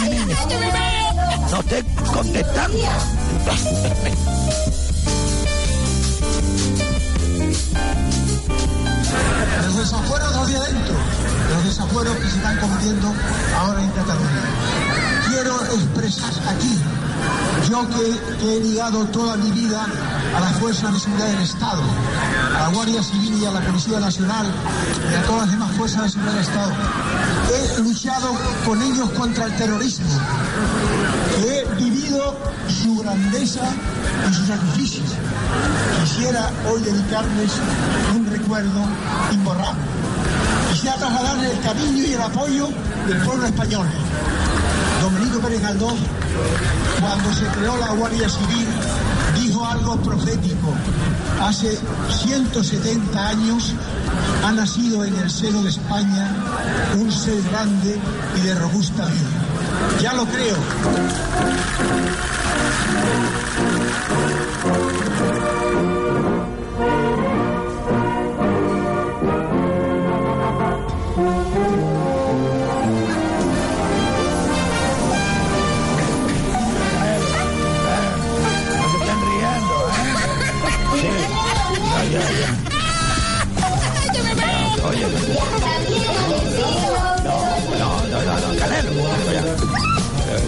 Los 9.62 9.76
desafueros 9.76 10.37
hacia 10.37 10.58
adentro, 10.58 10.94
los 11.54 11.64
desafueros 11.64 12.16
que 12.16 12.30
se 12.30 12.37
están 12.37 12.58
cometiendo 12.58 13.14
ahora 13.58 13.82
en 13.82 13.90
Cataluña. 13.90 14.42
Quiero 15.28 15.64
expresar 15.64 16.32
aquí, 16.49 16.78
yo 17.70 17.88
que, 17.88 18.37
que 18.38 18.56
he 18.56 18.60
ligado 18.60 19.04
toda 19.06 19.37
mi 19.37 19.50
vida 19.52 19.87
a 20.34 20.40
las 20.40 20.58
fuerzas 20.58 20.92
de 20.92 21.00
seguridad 21.00 21.28
del 21.28 21.42
Estado, 21.42 21.82
a 22.56 22.60
la 22.60 22.68
Guardia 22.68 23.02
Civil 23.02 23.42
y 23.42 23.46
a 23.46 23.50
la 23.50 23.60
Policía 23.60 24.00
Nacional 24.00 24.46
y 25.10 25.14
a 25.14 25.22
todas 25.22 25.42
las 25.42 25.50
demás 25.50 25.72
fuerzas 25.76 26.02
de 26.02 26.08
seguridad 26.10 26.32
del 26.34 26.42
Estado. 26.42 26.72
He 27.52 27.82
luchado 27.82 28.37
con 28.64 28.82
ellos 28.82 29.10
contra 29.10 29.46
el 29.46 29.56
terrorismo. 29.56 30.06
He 31.38 31.64
vivido 31.82 32.37
su 32.68 32.96
grandeza 32.96 33.62
y 34.28 34.34
sus 34.34 34.46
sacrificios. 34.46 35.08
Quisiera 36.02 36.50
hoy 36.70 36.82
dedicarles 36.82 37.52
un 38.14 38.26
recuerdo 38.26 38.84
imborrable. 39.32 39.82
Quisiera 40.72 40.96
trasladarles 40.96 41.50
el 41.50 41.60
cariño 41.60 42.04
y 42.04 42.12
el 42.12 42.20
apoyo 42.20 42.68
del 43.08 43.18
pueblo 43.22 43.46
español. 43.46 43.87
Don 45.00 45.14
Benito 45.14 45.40
Pérez 45.40 45.62
Galdós, 45.62 45.99
cuando 47.00 47.32
se 47.32 47.46
creó 47.46 47.76
la 47.78 47.92
Guardia 47.92 48.28
Civil, 48.28 48.66
algo 49.70 49.96
profético. 49.96 50.74
Hace 51.40 51.78
170 52.08 53.28
años 53.28 53.72
ha 54.44 54.52
nacido 54.52 55.04
en 55.04 55.16
el 55.16 55.30
seno 55.30 55.62
de 55.62 55.70
España 55.70 56.34
un 56.98 57.10
ser 57.10 57.40
grande 57.50 57.98
y 58.36 58.40
de 58.40 58.54
robusta 58.56 59.06
vida. 59.06 60.00
Ya 60.02 60.12
lo 60.14 60.26
creo. 60.26 60.56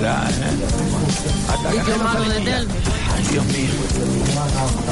Verdad, 0.02 0.30
¿eh? 0.30 0.44
Niña. 2.38 2.59
Ay, 3.14 3.25
Dios 3.30 3.44
mío. 3.47 3.71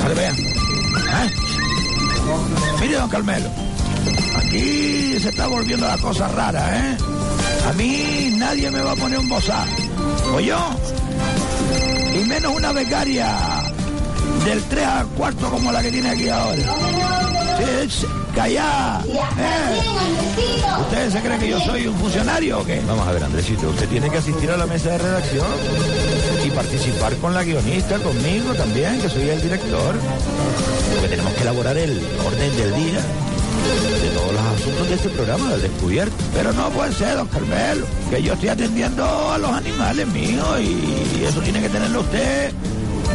Vale, 0.02 0.14
vean. 0.14 0.37
¿Eh? 0.38 1.31
Mire, 2.81 2.97
don 2.97 3.11
Carmelo. 3.11 3.50
Aquí 4.37 5.19
se 5.21 5.29
está 5.31 5.47
volviendo 5.49 5.87
la 5.87 5.99
cosa 5.99 6.29
rara, 6.29 6.79
¿eh? 6.79 6.97
A 7.69 7.73
mí 7.73 8.35
nadie 8.37 8.71
me 8.71 8.81
va 8.81 8.93
a 8.93 8.97
poner 8.97 9.19
un 9.19 9.29
bozal. 9.29 9.69
¿O 10.33 10.40
yo? 10.40 10.59
Y 12.14 12.25
menos 12.26 12.55
una 12.55 12.73
becaria 12.73 13.29
del 14.45 14.62
3 14.62 14.87
al 14.87 15.07
cuarto 15.09 15.50
como 15.50 15.73
la 15.73 15.83
que 15.83 15.90
tiene 15.90 16.11
aquí 16.11 16.29
ahora. 16.29 16.62
Sí, 17.88 18.07
sí, 18.30 18.37
Callá. 18.37 19.00
¿eh? 19.06 20.80
¿Ustedes 20.80 21.12
se 21.12 21.20
creen 21.20 21.40
que 21.40 21.49
yo 21.49 21.60
soy 21.60 21.87
un 21.87 21.96
funcionario 21.96 22.60
o 22.60 22.64
qué? 22.64 22.80
Vamos 22.87 23.06
a 23.06 23.12
ver, 23.12 23.25
Andresito, 23.25 23.68
usted 23.68 23.88
tiene 23.88 24.10
que 24.10 24.18
asistir 24.18 24.50
a 24.50 24.56
la 24.56 24.66
mesa 24.66 24.90
de 24.90 24.99
redacción 24.99 25.46
y 26.44 26.50
participar 26.50 27.14
con 27.16 27.34
la 27.34 27.44
guionista, 27.44 27.99
conmigo 27.99 28.54
también, 28.54 29.00
que 29.00 29.08
soy 29.08 29.28
el 29.28 29.40
director. 29.40 29.94
Porque 30.92 31.08
tenemos 31.08 31.32
que 31.34 31.42
elaborar 31.42 31.76
el 31.76 32.00
orden 32.25 32.56
del 32.56 32.75
día 32.75 33.00
de 34.02 34.08
todos 34.14 34.32
los 34.32 34.42
asuntos 34.42 34.88
de 34.88 34.94
este 34.94 35.08
programa, 35.10 35.50
del 35.50 35.62
descubierto. 35.62 36.14
Pero 36.34 36.52
no 36.52 36.70
puede 36.70 36.92
ser, 36.92 37.16
don 37.16 37.28
Carmelo, 37.28 37.87
que 38.10 38.22
yo 38.22 38.32
estoy 38.34 38.49
atendiendo 38.49 39.32
a 39.32 39.38
los 39.38 39.50
animales 39.50 40.06
míos 40.08 40.60
y 40.60 41.25
eso 41.25 41.40
tiene 41.40 41.60
que 41.60 41.68
tenerlo 41.68 42.00
usted 42.00 42.52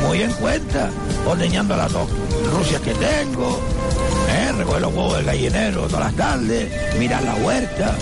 muy 0.02 0.22
en 0.22 0.32
cuenta, 0.34 0.90
ordeñando 1.26 1.76
las 1.76 1.92
dos 1.92 2.08
rusias 2.54 2.82
que 2.82 2.94
tengo. 2.94 3.60
Recoger 4.58 4.82
los 4.82 4.94
huevos 4.94 5.18
del 5.18 5.26
gallinero 5.26 5.88
todas 5.88 6.06
las 6.06 6.16
tardes, 6.16 6.98
mirar 7.00 7.24
la 7.24 7.36
huerta, 7.36 7.96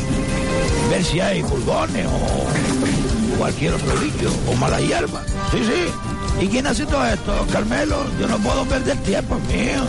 ver 0.90 1.04
si 1.04 1.20
hay 1.20 1.44
pulgones 1.44 2.08
o 2.08 3.38
cualquier 3.38 3.74
otro 3.74 3.94
bicho 3.98 4.32
o 4.48 4.56
mala 4.56 4.80
hierba. 4.80 5.22
Sí, 5.52 5.60
sí. 5.64 6.44
¿Y 6.44 6.48
quién 6.48 6.66
hace 6.68 6.86
todo 6.86 7.06
esto, 7.06 7.46
Carmelo? 7.52 8.06
Yo 8.20 8.28
no 8.28 8.38
puedo 8.40 8.66
perder 8.66 8.98
tiempo 8.98 9.36
mío. 9.48 9.84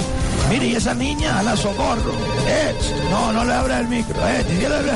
Mire, 0.50 0.66
y 0.66 0.76
esa 0.76 0.94
niña 0.94 1.38
a 1.38 1.42
la 1.42 1.56
socorro. 1.56 2.12
Eh, 2.46 2.74
no, 3.10 3.32
no 3.32 3.44
le 3.44 3.52
abra 3.52 3.80
el 3.80 3.88
micro. 3.88 4.14
Eh. 4.28 4.44
Eh, 4.50 4.92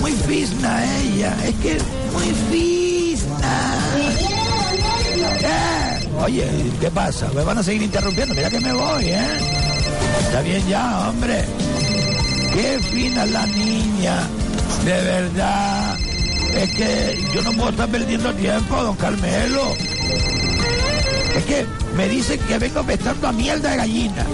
muy 0.00 0.12
fisna 0.12 0.82
ella. 1.00 1.36
Es 1.44 1.54
que 1.56 1.78
muy 2.12 2.32
fisna. 2.50 2.81
Oye, 6.22 6.48
¿qué 6.80 6.90
pasa? 6.90 7.28
¿Me 7.34 7.42
van 7.42 7.58
a 7.58 7.62
seguir 7.62 7.82
interrumpiendo? 7.82 8.34
Mira 8.34 8.48
que 8.50 8.60
me 8.60 8.72
voy, 8.72 9.04
¿eh? 9.04 9.38
Está 10.24 10.40
bien 10.42 10.66
ya, 10.68 11.08
hombre. 11.08 11.44
Qué 12.54 12.78
fina 12.90 13.26
la 13.26 13.46
niña. 13.46 14.16
De 14.84 15.02
verdad. 15.02 15.98
Es 16.54 16.70
que 16.70 17.24
yo 17.34 17.42
no 17.42 17.52
puedo 17.52 17.70
estar 17.70 17.88
perdiendo 17.88 18.32
tiempo, 18.34 18.82
don 18.82 18.96
Carmelo. 18.96 19.74
Es 21.36 21.44
que 21.44 21.66
me 21.96 22.08
dicen 22.08 22.38
que 22.40 22.58
vengo 22.58 22.82
pestando 22.84 23.28
a 23.28 23.32
mierda 23.32 23.70
de 23.70 23.76
gallina. 23.76 24.26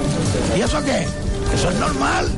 ¿Y 0.56 0.60
eso 0.60 0.82
qué? 0.84 1.06
Eso 1.54 1.70
es 1.70 1.76
normal. 1.76 2.28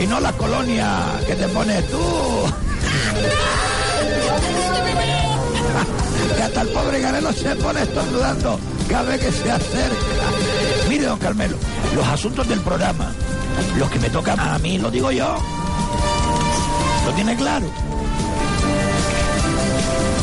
Y 0.00 0.06
no 0.06 0.20
la 0.20 0.32
colonia 0.32 1.04
que 1.26 1.34
te 1.34 1.48
pones 1.48 1.86
tú. 1.88 1.98
que 6.36 6.42
hasta 6.42 6.62
el 6.62 6.68
pobre 6.68 7.00
Garelo 7.00 7.32
se 7.32 7.54
pone 7.56 7.82
estornudando 7.82 8.58
cada 8.88 9.02
vez 9.04 9.20
que 9.20 9.32
se 9.32 9.50
acerca. 9.50 9.96
Mire, 10.88 11.06
don 11.06 11.18
Carmelo, 11.18 11.56
los 11.94 12.06
asuntos 12.06 12.48
del 12.48 12.60
programa, 12.60 13.12
los 13.78 13.90
que 13.90 13.98
me 13.98 14.10
tocan 14.10 14.38
a 14.38 14.58
mí, 14.58 14.78
lo 14.78 14.90
digo 14.90 15.10
yo. 15.10 15.36
¿Lo 17.06 17.12
tiene 17.12 17.36
claro? 17.36 17.66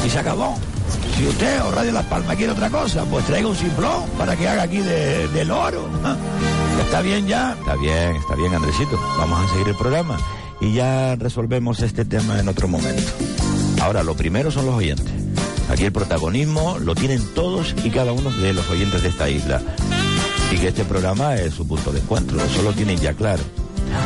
Y 0.05 0.09
se 0.09 0.19
acabó. 0.19 0.57
Si 1.17 1.27
usted 1.27 1.61
o 1.63 1.71
Radio 1.71 1.91
Las 1.91 2.05
Palmas 2.05 2.37
quiere 2.37 2.53
otra 2.53 2.69
cosa, 2.69 3.03
pues 3.03 3.25
traiga 3.25 3.49
un 3.49 3.55
simplón 3.55 4.05
para 4.17 4.35
que 4.37 4.47
haga 4.47 4.63
aquí 4.63 4.77
de, 4.77 5.27
del 5.27 5.51
oro. 5.51 5.89
¿ah? 6.03 6.15
¿Está 6.81 7.01
bien 7.01 7.27
ya? 7.27 7.55
Está 7.59 7.75
bien, 7.75 8.15
está 8.15 8.35
bien, 8.35 8.55
Andresito. 8.55 8.97
Vamos 9.17 9.45
a 9.45 9.51
seguir 9.51 9.67
el 9.67 9.75
programa 9.75 10.17
y 10.61 10.73
ya 10.73 11.15
resolvemos 11.15 11.81
este 11.81 12.05
tema 12.05 12.39
en 12.39 12.47
otro 12.47 12.67
momento. 12.67 13.11
Ahora, 13.81 14.03
lo 14.03 14.15
primero 14.15 14.49
son 14.49 14.65
los 14.65 14.75
oyentes. 14.75 15.13
Aquí 15.79 15.85
el 15.85 15.93
protagonismo 15.93 16.77
lo 16.77 16.93
tienen 16.93 17.25
todos 17.33 17.73
y 17.85 17.89
cada 17.89 18.11
uno 18.11 18.29
de 18.31 18.51
los 18.51 18.69
oyentes 18.69 19.01
de 19.01 19.07
esta 19.07 19.29
isla. 19.29 19.61
Y 20.51 20.57
que 20.57 20.67
este 20.67 20.83
programa 20.83 21.35
es 21.35 21.53
su 21.53 21.65
punto 21.65 21.93
de 21.93 22.01
encuentro, 22.01 22.37
eso 22.43 22.61
lo 22.63 22.73
tienen 22.73 22.99
ya 22.99 23.13
claro. 23.13 23.41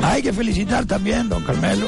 Hay 0.04 0.22
que 0.22 0.32
felicitar 0.32 0.86
también, 0.86 1.30
don 1.30 1.44
Carmelo, 1.44 1.88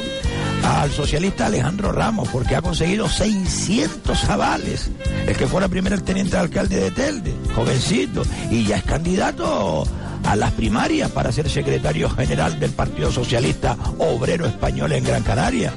al 0.64 0.90
socialista 0.90 1.46
Alejandro 1.46 1.92
Ramos, 1.92 2.28
porque 2.30 2.56
ha 2.56 2.64
conseguido 2.64 3.08
600 3.08 4.24
avales. 4.28 4.90
El 5.28 5.38
que 5.38 5.46
fuera 5.46 5.68
primer 5.68 6.02
teniente 6.02 6.36
alcalde 6.36 6.78
de 6.78 6.90
Telde, 6.90 7.36
jovencito, 7.54 8.24
y 8.50 8.66
ya 8.66 8.78
es 8.78 8.84
candidato 8.86 9.84
a 10.24 10.36
las 10.36 10.52
primarias 10.54 11.12
para 11.12 11.32
ser 11.32 11.48
secretario 11.48 12.10
general 12.10 12.60
del 12.60 12.72
Partido 12.72 13.12
Socialista 13.12 13.78
Obrero 14.00 14.48
Español 14.48 14.94
en 14.94 15.04
Gran 15.04 15.22
Canaria. 15.22 15.76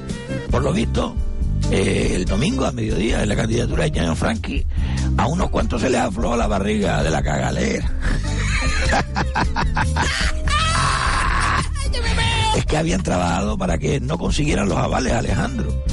Por 0.49 0.63
lo 0.63 0.73
visto, 0.73 1.15
eh, 1.71 2.13
el 2.15 2.25
domingo 2.25 2.65
a 2.65 2.71
mediodía 2.71 3.21
en 3.21 3.29
la 3.29 3.35
candidatura 3.35 3.83
de 3.83 3.91
Ñaño 3.91 4.15
Franqui, 4.15 4.65
a 5.17 5.27
unos 5.27 5.49
cuantos 5.49 5.81
se 5.81 5.89
les 5.89 6.01
aflojó 6.01 6.35
la 6.35 6.47
barriga 6.47 7.03
de 7.03 7.09
la 7.09 7.21
cagalera. 7.21 7.91
es 12.55 12.65
que 12.65 12.77
habían 12.77 13.03
trabajado 13.03 13.57
para 13.57 13.77
que 13.77 13.99
no 13.99 14.17
consiguieran 14.17 14.67
los 14.67 14.77
avales, 14.77 15.13
Alejandro. 15.13 15.83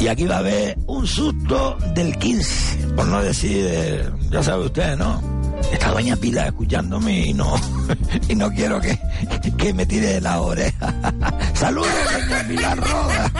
Y 0.00 0.08
aquí 0.08 0.26
va 0.26 0.36
a 0.36 0.38
haber 0.38 0.78
un 0.86 1.06
susto 1.06 1.76
del 1.94 2.16
15, 2.18 2.86
por 2.94 3.06
no 3.06 3.22
decir, 3.22 3.66
eh, 3.68 4.10
ya 4.30 4.42
sabe 4.42 4.66
usted, 4.66 4.96
¿no? 4.96 5.20
Está 5.72 5.90
doña 5.90 6.16
Pila 6.16 6.46
escuchándome 6.46 7.26
y 7.26 7.34
no, 7.34 7.54
y 8.28 8.34
no 8.34 8.50
quiero 8.50 8.80
que, 8.80 8.98
que 9.56 9.74
me 9.74 9.86
tire 9.86 10.14
de 10.14 10.20
la 10.20 10.40
oreja. 10.40 10.94
Saludos, 11.54 11.88
doña 12.12 12.48
Pilar 12.48 12.78
Roda. 12.78 13.32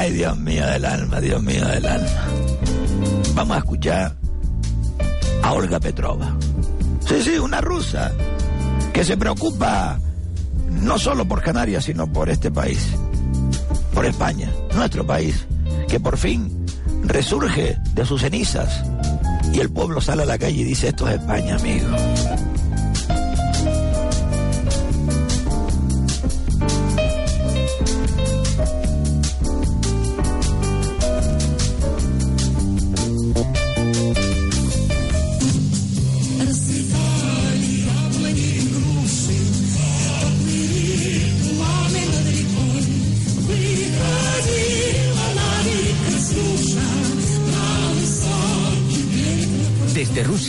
Ay, 0.00 0.12
Dios 0.12 0.38
mío 0.38 0.64
del 0.64 0.84
alma, 0.84 1.20
Dios 1.20 1.42
mío 1.42 1.66
del 1.66 1.84
alma. 1.84 2.28
Vamos 3.34 3.56
a 3.56 3.58
escuchar 3.58 4.14
a 5.42 5.52
Olga 5.52 5.80
Petrova. 5.80 6.36
Sí, 7.04 7.20
sí, 7.20 7.36
una 7.36 7.60
rusa 7.60 8.12
que 8.92 9.02
se 9.02 9.16
preocupa 9.16 9.98
no 10.70 11.00
solo 11.00 11.26
por 11.26 11.42
Canarias, 11.42 11.86
sino 11.86 12.06
por 12.12 12.30
este 12.30 12.48
país, 12.52 12.90
por 13.92 14.06
España, 14.06 14.52
nuestro 14.76 15.04
país, 15.04 15.48
que 15.88 15.98
por 15.98 16.16
fin 16.16 16.64
resurge 17.02 17.76
de 17.92 18.06
sus 18.06 18.20
cenizas 18.20 18.84
y 19.52 19.58
el 19.58 19.68
pueblo 19.68 20.00
sale 20.00 20.22
a 20.22 20.26
la 20.26 20.38
calle 20.38 20.60
y 20.60 20.64
dice, 20.64 20.88
esto 20.88 21.08
es 21.08 21.16
España, 21.16 21.56
amigo. 21.56 21.88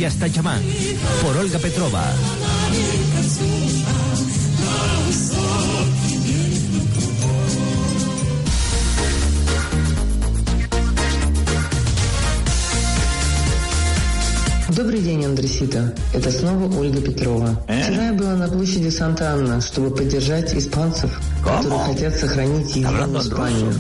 Hasta 0.10 0.28
Chamán, 0.28 0.60
por 1.22 1.38
Olga 1.38 1.60
Petrova. 1.60 2.04
Добрый 14.76 15.02
день, 15.02 15.26
Андресита. 15.26 15.94
Это 16.12 16.32
снова 16.32 16.76
Ольга 16.80 17.02
Петрова. 17.02 17.62
Вчера 17.68 18.08
я 18.08 18.14
была 18.14 18.36
на 18.36 18.48
площади 18.48 18.90
Санта-Анна, 18.90 19.62
чтобы 19.62 19.96
поддержать 19.96 20.56
испанцев, 20.56 21.12
которые 21.44 21.84
хотят 21.94 22.16
сохранить 22.16 22.76
единую 22.76 23.22
Испанию. 23.22 23.74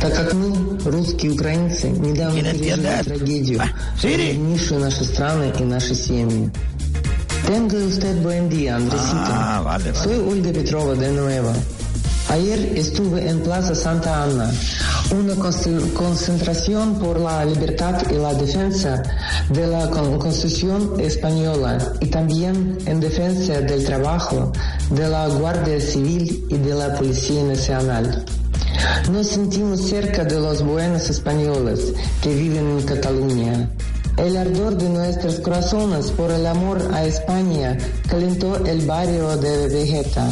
Так 0.00 0.14
как 0.14 0.34
мы, 0.34 0.78
русские 0.84 1.32
украинцы, 1.32 1.88
недавно 1.88 2.40
пережили 2.40 3.02
трагедию, 3.04 3.62
объединившую 4.02 4.80
наши 4.80 5.04
страны 5.04 5.52
и 5.58 5.62
наши 5.62 5.94
семьи. 5.94 6.50
Tenga 7.46 7.76
usted 7.86 8.22
buen 8.22 8.48
día, 8.48 8.76
Andresito. 8.76 9.30
Ah, 9.30 9.62
vale, 9.64 9.92
vale. 9.92 10.04
Soy 10.04 10.18
Olga 10.18 10.52
Petrova 10.52 10.94
de 10.94 11.10
nuevo. 11.10 11.52
Ayer 12.30 12.78
estuve 12.78 13.28
en 13.28 13.40
Plaza 13.42 13.74
Santa 13.74 14.22
Ana, 14.22 14.50
una 15.10 15.34
cons- 15.34 15.92
concentración 15.92 16.98
por 17.00 17.18
la 17.20 17.44
libertad 17.44 18.00
y 18.10 18.14
la 18.14 18.32
defensa 18.34 19.02
de 19.50 19.66
la 19.66 19.90
con- 19.90 20.18
Constitución 20.18 20.98
española 21.00 21.78
y 22.00 22.06
también 22.06 22.78
en 22.86 23.00
defensa 23.00 23.60
del 23.60 23.84
trabajo 23.84 24.52
de 24.90 25.08
la 25.08 25.26
Guardia 25.28 25.80
Civil 25.80 26.44
y 26.48 26.56
de 26.56 26.74
la 26.74 26.94
Policía 26.94 27.42
Nacional. 27.42 28.24
Nos 29.11 29.27
sentimos 29.27 29.81
cerca 29.87 30.23
de 30.23 30.39
los 30.39 30.63
buenos 30.63 31.09
españoles 31.09 31.93
que 32.21 32.33
viven 32.35 32.77
en 32.77 32.81
Cataluña. 32.85 33.69
El 34.17 34.35
ardor 34.35 34.77
de 34.77 34.89
nuestros 34.89 35.39
corazones 35.39 36.11
por 36.11 36.31
el 36.31 36.45
amor 36.45 36.81
a 36.93 37.05
España 37.05 37.77
calentó 38.09 38.65
el 38.65 38.85
barrio 38.85 39.37
de 39.37 39.67
Vegeta. 39.67 40.27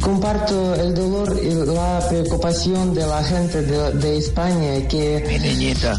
Comparto 0.00 0.74
el 0.76 0.94
dolor 0.94 1.38
y 1.42 1.50
la 1.54 2.00
preocupación 2.08 2.94
de 2.94 3.04
la 3.06 3.22
gente 3.24 3.62
de, 3.62 3.92
de 3.92 4.16
España 4.18 4.86
que 4.88 5.22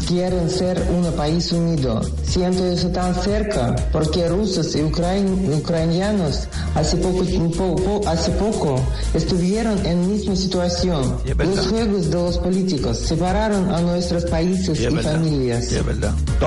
quieren 0.08 0.48
ser 0.50 0.82
un 0.90 1.12
país 1.12 1.52
unido. 1.52 2.00
Siento 2.26 2.64
eso 2.66 2.88
tan 2.88 3.14
cerca 3.22 3.76
porque 3.92 4.26
rusos 4.28 4.74
y 4.74 4.78
ucrain- 4.80 5.54
ucranianos 5.54 6.48
hace 6.74 6.96
poco, 6.96 7.24
po- 7.56 7.76
po- 7.76 8.08
hace 8.08 8.30
poco 8.32 8.80
estuvieron 9.14 9.84
en 9.86 10.10
misma 10.10 10.34
situación. 10.34 11.18
Sí. 11.24 11.32
Los 11.36 11.66
juegos 11.68 12.10
de 12.10 12.14
los 12.16 12.38
políticos 12.38 12.98
separaron 12.98 13.70
a 13.72 13.80
nuestros 13.82 14.24
países 14.24 14.78
Sí, 14.78 14.84
y 14.84 14.94
verdad. 14.94 15.12
familias 15.12 15.66
Sí, 15.66 15.76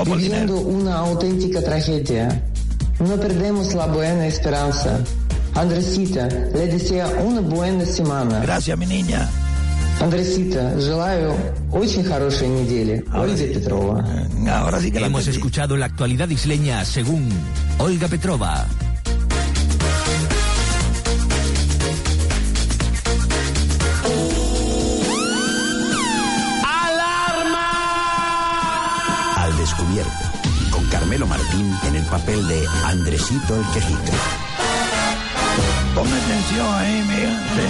viviendo 0.05 0.55
una 0.57 0.95
auténtica 0.97 1.61
tragedia. 1.61 2.43
No 2.99 3.15
perdemos 3.17 3.73
la 3.73 3.87
buena 3.87 4.27
esperanza. 4.27 4.99
Andresita, 5.54 6.28
le 6.28 6.66
deseo 6.68 7.08
una 7.24 7.40
buena 7.40 7.84
semana. 7.84 8.40
Gracias, 8.40 8.78
mi 8.78 8.86
niña. 8.86 9.28
Andresita, 10.00 10.78
желаю 10.78 11.34
очень 11.72 12.04
хорошей 12.04 12.48
недели. 12.48 13.02
Ольга 13.12 13.34
Петрова. 13.52 14.04
Ahora 14.48 14.80
sí 14.80 14.92
que 14.92 15.00
la 15.00 15.08
Hemos 15.08 15.22
entendí. 15.22 15.38
escuchado 15.38 15.76
la 15.76 15.86
actualidad 15.86 16.28
isleña 16.28 16.84
según 16.84 17.28
Olga 17.78 18.06
Petrova. 18.06 18.66
Al 29.36 29.56
descubierto, 29.56 30.10
con 30.70 30.84
Carmelo 30.86 31.26
Martín 31.26 31.72
en 31.86 31.96
el 31.96 32.04
papel 32.06 32.46
de 32.48 32.66
Andresito 32.86 33.56
el 33.56 33.64
Quejica. 33.72 34.12
Ponme 35.95 36.11
atención 36.11 36.67
ahí, 36.73 37.03
sí. 37.55 37.67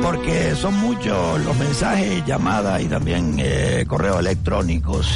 Porque 0.00 0.54
son 0.54 0.78
muchos 0.78 1.40
los 1.40 1.56
mensajes, 1.56 2.24
llamadas 2.24 2.82
y 2.82 2.86
también 2.86 3.36
eh, 3.38 3.84
correos 3.88 4.20
electrónicos 4.20 5.08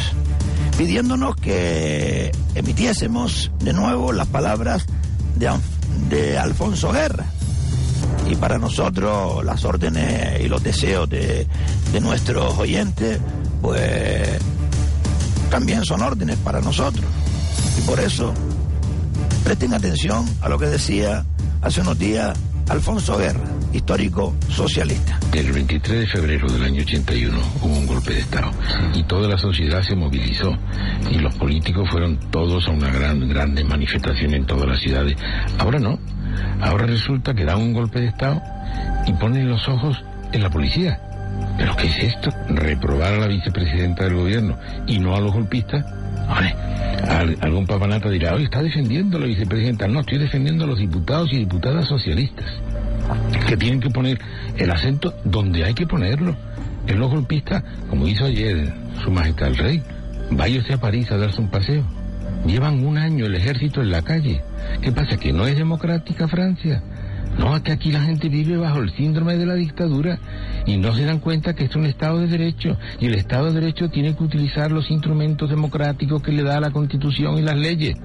pidiéndonos 0.76 1.36
que 1.36 2.32
emitiésemos 2.54 3.50
de 3.60 3.72
nuevo 3.72 4.12
las 4.12 4.26
palabras 4.26 4.86
de, 5.36 5.50
de 6.10 6.36
Alfonso 6.36 6.92
Guerra. 6.92 7.26
Y 8.28 8.34
para 8.34 8.58
nosotros 8.58 9.44
las 9.44 9.64
órdenes 9.64 10.40
y 10.40 10.48
los 10.48 10.62
deseos 10.62 11.08
de, 11.08 11.46
de 11.92 12.00
nuestros 12.00 12.58
oyentes, 12.58 13.20
pues 13.62 14.38
también 15.48 15.84
son 15.84 16.02
órdenes 16.02 16.36
para 16.38 16.60
nosotros. 16.60 17.06
Y 17.78 17.82
por 17.82 18.00
eso 18.00 18.34
Presten 19.46 19.74
atención 19.74 20.26
a 20.40 20.48
lo 20.48 20.58
que 20.58 20.66
decía 20.66 21.24
hace 21.66 21.80
unos 21.80 21.98
días 21.98 22.38
Alfonso 22.68 23.18
Guerra, 23.18 23.42
histórico 23.72 24.36
socialista. 24.48 25.18
El 25.32 25.50
23 25.50 25.98
de 25.98 26.06
febrero 26.06 26.48
del 26.48 26.62
año 26.62 26.82
81 26.82 27.36
hubo 27.60 27.76
un 27.76 27.86
golpe 27.88 28.12
de 28.12 28.20
Estado 28.20 28.52
y 28.94 29.02
toda 29.02 29.28
la 29.28 29.36
sociedad 29.36 29.82
se 29.82 29.96
movilizó 29.96 30.56
y 31.10 31.18
los 31.18 31.34
políticos 31.34 31.90
fueron 31.90 32.18
todos 32.30 32.68
a 32.68 32.70
una 32.70 32.88
gran, 32.92 33.28
grande 33.28 33.64
manifestación 33.64 34.34
en 34.34 34.46
todas 34.46 34.68
las 34.68 34.80
ciudades. 34.80 35.16
Ahora 35.58 35.80
no, 35.80 35.98
ahora 36.60 36.86
resulta 36.86 37.34
que 37.34 37.44
dan 37.44 37.58
un 37.58 37.72
golpe 37.72 38.00
de 38.00 38.06
Estado 38.06 38.40
y 39.04 39.12
ponen 39.14 39.48
los 39.48 39.68
ojos 39.68 40.04
en 40.30 40.44
la 40.44 40.50
policía. 40.50 41.00
¿Pero 41.58 41.74
qué 41.74 41.88
es 41.88 42.14
esto? 42.14 42.30
¿Reprobar 42.48 43.14
a 43.14 43.18
la 43.18 43.26
vicepresidenta 43.26 44.04
del 44.04 44.14
gobierno 44.14 44.56
y 44.86 45.00
no 45.00 45.16
a 45.16 45.20
los 45.20 45.32
golpistas? 45.32 45.84
Hombre, 46.28 46.54
al- 47.08 47.36
algún 47.40 47.66
papanata 47.66 48.10
dirá, 48.10 48.34
hoy 48.34 48.44
está 48.44 48.62
defendiendo 48.62 49.18
la 49.18 49.26
vicepresidenta. 49.26 49.86
No, 49.86 50.00
estoy 50.00 50.18
defendiendo 50.18 50.64
a 50.64 50.66
los 50.66 50.78
diputados 50.78 51.32
y 51.32 51.38
diputadas 51.38 51.86
socialistas 51.86 52.46
que 53.46 53.56
tienen 53.56 53.80
que 53.80 53.90
poner 53.90 54.18
el 54.56 54.70
acento 54.70 55.14
donde 55.24 55.64
hay 55.64 55.74
que 55.74 55.86
ponerlo. 55.86 56.34
En 56.86 56.98
los 56.98 57.10
golpistas, 57.10 57.62
como 57.90 58.06
hizo 58.08 58.24
ayer 58.24 58.72
su 59.02 59.10
majestad 59.10 59.48
el 59.48 59.56
rey, 59.56 59.82
vaya 60.30 60.58
usted 60.60 60.74
a 60.74 60.80
París 60.80 61.10
a 61.10 61.16
darse 61.16 61.40
un 61.40 61.48
paseo. 61.48 61.84
Llevan 62.46 62.84
un 62.84 62.96
año 62.98 63.26
el 63.26 63.34
ejército 63.34 63.80
en 63.82 63.90
la 63.90 64.02
calle. 64.02 64.42
¿Qué 64.80 64.92
pasa? 64.92 65.16
¿Que 65.16 65.32
no 65.32 65.46
es 65.46 65.56
democrática 65.56 66.28
Francia? 66.28 66.82
No, 67.38 67.56
es 67.56 67.62
que 67.62 67.72
aquí 67.72 67.92
la 67.92 68.00
gente 68.00 68.28
vive 68.28 68.56
bajo 68.56 68.78
el 68.78 68.90
síndrome 68.92 69.36
de 69.36 69.46
la 69.46 69.54
dictadura 69.54 70.18
y 70.64 70.76
no 70.78 70.94
se 70.94 71.04
dan 71.04 71.20
cuenta 71.20 71.54
que 71.54 71.64
es 71.64 71.76
un 71.76 71.84
Estado 71.84 72.20
de 72.20 72.28
Derecho 72.28 72.78
y 72.98 73.06
el 73.06 73.14
Estado 73.14 73.46
de 73.46 73.60
Derecho 73.60 73.90
tiene 73.90 74.16
que 74.16 74.22
utilizar 74.22 74.72
los 74.72 74.90
instrumentos 74.90 75.50
democráticos 75.50 76.22
que 76.22 76.32
le 76.32 76.42
da 76.42 76.60
la 76.60 76.70
Constitución 76.70 77.38
y 77.38 77.42
las 77.42 77.56
leyes. 77.56 77.96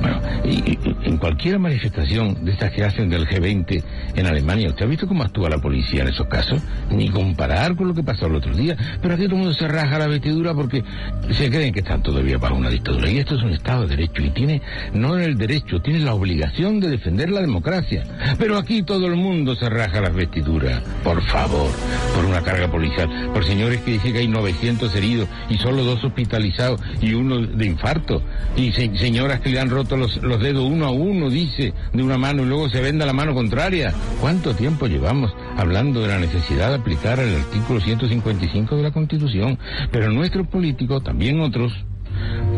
Bueno, 0.00 0.20
y, 0.44 0.78
en 1.04 1.16
cualquier 1.18 1.58
manifestación 1.58 2.44
de 2.44 2.52
estas 2.52 2.72
que 2.72 2.84
hacen 2.84 3.08
del 3.08 3.26
G20 3.26 3.82
en 4.16 4.26
Alemania, 4.26 4.68
¿usted 4.68 4.84
ha 4.84 4.88
visto 4.88 5.06
cómo 5.08 5.22
actúa 5.22 5.48
la 5.48 5.58
policía 5.58 6.02
en 6.02 6.08
esos 6.08 6.26
casos? 6.26 6.60
Ni 6.90 7.08
comparar 7.10 7.74
con 7.76 7.88
lo 7.88 7.94
que 7.94 8.02
pasó 8.02 8.26
el 8.26 8.34
otro 8.36 8.54
día. 8.54 8.76
Pero 9.00 9.14
aquí 9.14 9.24
todo 9.24 9.36
el 9.36 9.42
mundo 9.42 9.54
se 9.54 9.66
raja 9.68 9.98
la 9.98 10.06
vestidura 10.06 10.54
porque 10.54 10.82
se 11.30 11.50
creen 11.50 11.72
que 11.72 11.80
están 11.80 12.02
todavía 12.02 12.38
bajo 12.38 12.54
una 12.56 12.70
dictadura. 12.70 13.10
Y 13.10 13.18
esto 13.18 13.36
es 13.36 13.42
un 13.42 13.50
Estado 13.52 13.82
de 13.86 13.96
Derecho 13.96 14.22
y 14.22 14.30
tiene, 14.30 14.62
no 14.92 15.16
el 15.18 15.36
derecho, 15.36 15.80
tiene 15.80 16.00
la 16.00 16.14
obligación 16.14 16.80
de 16.80 16.88
defender 16.88 17.30
la 17.30 17.40
democracia. 17.40 18.04
Pero 18.38 18.58
aquí 18.58 18.82
todo 18.82 19.06
el 19.06 19.16
mundo 19.16 19.54
se 19.56 19.68
raja 19.70 20.00
las 20.00 20.14
vestiduras. 20.14 20.82
Por 21.02 21.22
favor, 21.22 21.70
por 22.14 22.24
una 22.24 22.42
carga 22.42 22.68
policial. 22.70 23.08
Por 23.32 23.44
señores 23.44 23.80
que 23.80 23.92
dicen 23.92 24.12
que 24.12 24.18
hay 24.20 24.28
900 24.28 24.94
heridos 24.94 25.28
y 25.48 25.56
solo 25.58 25.84
dos 25.84 26.02
hospitalizados 26.04 26.80
y 27.00 27.14
uno 27.14 27.38
de 27.46 27.66
infarto. 27.66 28.22
Y 28.56 28.72
se- 28.72 28.96
señoras 28.96 29.40
que 29.40 29.50
le 29.50 29.60
han 29.60 29.70
roto 29.70 29.96
los 29.96 30.20
dedos 30.40 30.64
uno 30.64 30.86
a 30.86 30.90
uno, 30.90 31.30
dice, 31.30 31.72
de 31.92 32.02
una 32.02 32.18
mano 32.18 32.42
y 32.42 32.46
luego 32.46 32.68
se 32.68 32.80
venda 32.80 33.06
la 33.06 33.12
mano 33.12 33.34
contraria. 33.34 33.92
¿Cuánto 34.20 34.54
tiempo 34.54 34.86
llevamos 34.86 35.34
hablando 35.56 36.00
de 36.02 36.08
la 36.08 36.18
necesidad 36.18 36.70
de 36.70 36.76
aplicar 36.76 37.18
el 37.18 37.34
artículo 37.36 37.80
155 37.80 38.76
de 38.76 38.82
la 38.82 38.90
Constitución? 38.90 39.58
Pero 39.90 40.10
nuestros 40.10 40.46
políticos, 40.46 41.02
también 41.02 41.40
otros, 41.40 41.72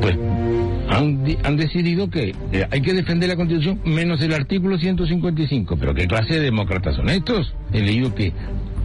pues 0.01 0.17
han 0.89 1.57
decidido 1.57 2.09
que 2.09 2.35
eh, 2.53 2.67
hay 2.71 2.81
que 2.81 2.95
defender 2.95 3.29
la 3.29 3.37
Constitución 3.37 3.81
menos 3.85 4.21
el 4.21 4.33
artículo 4.33 4.79
155. 4.79 5.77
Pero 5.77 5.95
¿qué 5.95 6.07
clase 6.07 6.35
de 6.35 6.41
demócratas 6.41 6.97
son 6.97 7.09
estos? 7.09 7.55
He 7.73 7.81
leído 7.81 8.15
que 8.15 8.33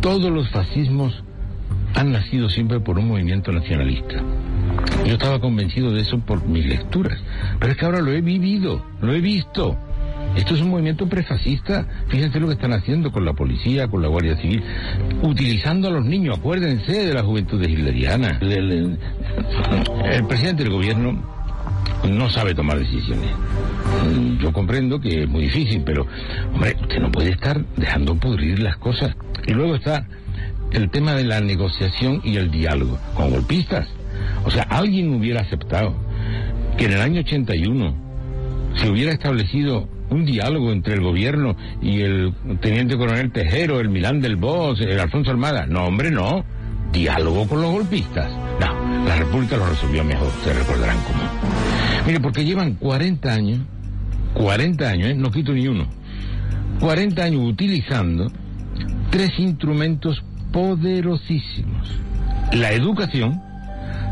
todos 0.01 0.31
los 0.31 0.49
fascismos 0.49 1.23
han 1.93 2.11
nacido 2.11 2.49
siempre 2.49 2.79
por 2.79 2.97
un 2.97 3.07
movimiento 3.07 3.51
nacionalista. 3.51 4.23
Yo 5.05 5.13
estaba 5.13 5.39
convencido 5.39 5.91
de 5.91 6.01
eso 6.01 6.19
por 6.19 6.45
mis 6.47 6.65
lecturas, 6.65 7.17
pero 7.59 7.71
es 7.71 7.77
que 7.77 7.85
ahora 7.85 8.01
lo 8.01 8.11
he 8.11 8.21
vivido, 8.21 8.85
lo 9.01 9.13
he 9.13 9.19
visto. 9.19 9.75
Esto 10.35 10.55
es 10.55 10.61
un 10.61 10.69
movimiento 10.69 11.07
prefascista. 11.09 11.85
Fíjense 12.07 12.39
lo 12.39 12.47
que 12.47 12.53
están 12.53 12.71
haciendo 12.71 13.11
con 13.11 13.25
la 13.25 13.33
policía, 13.33 13.87
con 13.89 14.01
la 14.01 14.07
Guardia 14.07 14.37
Civil, 14.37 14.63
utilizando 15.23 15.89
a 15.89 15.91
los 15.91 16.05
niños. 16.05 16.37
Acuérdense 16.37 17.05
de 17.07 17.13
la 17.13 17.23
juventud 17.23 17.61
hitleriana. 17.61 18.37
El, 18.39 18.51
el- 18.53 18.99
el 20.05 20.27
presidente 20.27 20.63
del 20.63 20.71
gobierno 20.71 21.21
no 22.07 22.29
sabe 22.29 22.53
tomar 22.55 22.79
decisiones. 22.79 23.29
Yo 24.39 24.53
comprendo 24.53 25.01
que 25.01 25.23
es 25.23 25.27
muy 25.29 25.43
difícil, 25.43 25.81
pero, 25.85 26.07
hombre, 26.53 26.77
usted 26.79 26.99
no 26.99 27.11
puede 27.11 27.31
estar 27.31 27.61
dejando 27.75 28.15
pudrir 28.15 28.59
las 28.59 28.77
cosas. 28.77 29.15
Y 29.47 29.51
luego 29.53 29.75
está 29.75 30.07
el 30.71 30.89
tema 30.89 31.13
de 31.13 31.25
la 31.25 31.41
negociación 31.41 32.21
y 32.23 32.37
el 32.37 32.49
diálogo 32.51 32.97
con 33.15 33.31
golpistas. 33.31 33.87
O 34.45 34.51
sea, 34.51 34.63
alguien 34.63 35.13
hubiera 35.13 35.41
aceptado 35.41 35.95
que 36.77 36.85
en 36.85 36.93
el 36.93 37.01
año 37.01 37.21
81 37.21 37.95
se 38.75 38.89
hubiera 38.89 39.11
establecido 39.11 39.87
un 40.09 40.25
diálogo 40.25 40.71
entre 40.71 40.95
el 40.95 41.01
gobierno 41.01 41.55
y 41.81 42.01
el 42.01 42.33
teniente 42.61 42.97
coronel 42.97 43.31
Tejero, 43.31 43.79
el 43.79 43.89
Milán 43.89 44.21
del 44.21 44.35
Bosch, 44.35 44.81
el 44.81 44.99
Alfonso 44.99 45.31
Armada. 45.31 45.65
No, 45.65 45.85
hombre, 45.85 46.11
no. 46.11 46.43
Diálogo 46.91 47.47
con 47.47 47.61
los 47.61 47.71
golpistas. 47.71 48.29
No, 48.59 49.05
la 49.07 49.15
República 49.15 49.55
lo 49.57 49.67
resolvió 49.67 50.03
mejor, 50.03 50.29
se 50.43 50.53
recordarán 50.53 50.97
cómo. 51.07 51.23
Mire, 52.05 52.19
porque 52.19 52.43
llevan 52.43 52.75
40 52.75 53.33
años, 53.33 53.59
40 54.33 54.89
años, 54.89 55.09
¿eh? 55.09 55.13
no 55.13 55.31
quito 55.31 55.53
ni 55.53 55.67
uno, 55.67 55.85
40 56.79 57.23
años 57.23 57.41
utilizando 57.47 58.29
tres 59.09 59.31
instrumentos 59.37 60.21
poderosísimos. 60.51 61.87
La 62.53 62.73
educación, 62.73 63.41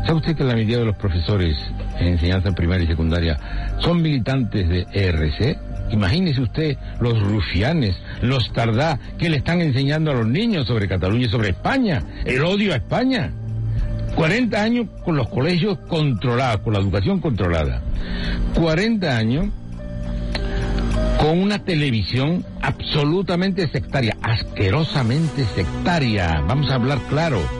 ¿sabe 0.06 0.18
usted 0.18 0.36
que 0.36 0.44
la 0.44 0.54
mayoría 0.54 0.78
de 0.78 0.84
los 0.84 0.96
profesores 0.96 1.56
en 1.98 2.08
enseñanza 2.08 2.52
primaria 2.52 2.84
y 2.84 2.88
secundaria 2.88 3.38
son 3.78 4.02
militantes 4.02 4.68
de 4.68 4.86
ERC? 4.92 5.58
Imagínese 5.90 6.40
usted 6.42 6.76
los 7.00 7.20
rufianes, 7.20 7.96
los 8.22 8.52
tardá, 8.52 8.98
que 9.18 9.28
le 9.28 9.38
están 9.38 9.60
enseñando 9.60 10.12
a 10.12 10.14
los 10.14 10.26
niños 10.26 10.66
sobre 10.66 10.88
Cataluña 10.88 11.26
y 11.26 11.30
sobre 11.30 11.50
España, 11.50 12.02
el 12.24 12.42
odio 12.44 12.72
a 12.72 12.76
España. 12.76 13.32
40 14.14 14.62
años 14.62 14.86
con 15.04 15.16
los 15.16 15.28
colegios 15.28 15.78
controlados, 15.88 16.60
con 16.62 16.72
la 16.72 16.80
educación 16.80 17.20
controlada. 17.20 17.80
40 18.54 19.16
años 19.16 19.46
con 21.18 21.38
una 21.38 21.58
televisión 21.58 22.44
absolutamente 22.62 23.68
sectaria, 23.68 24.16
asquerosamente 24.22 25.44
sectaria. 25.44 26.42
Vamos 26.46 26.70
a 26.70 26.76
hablar 26.76 26.98
claro. 27.08 27.59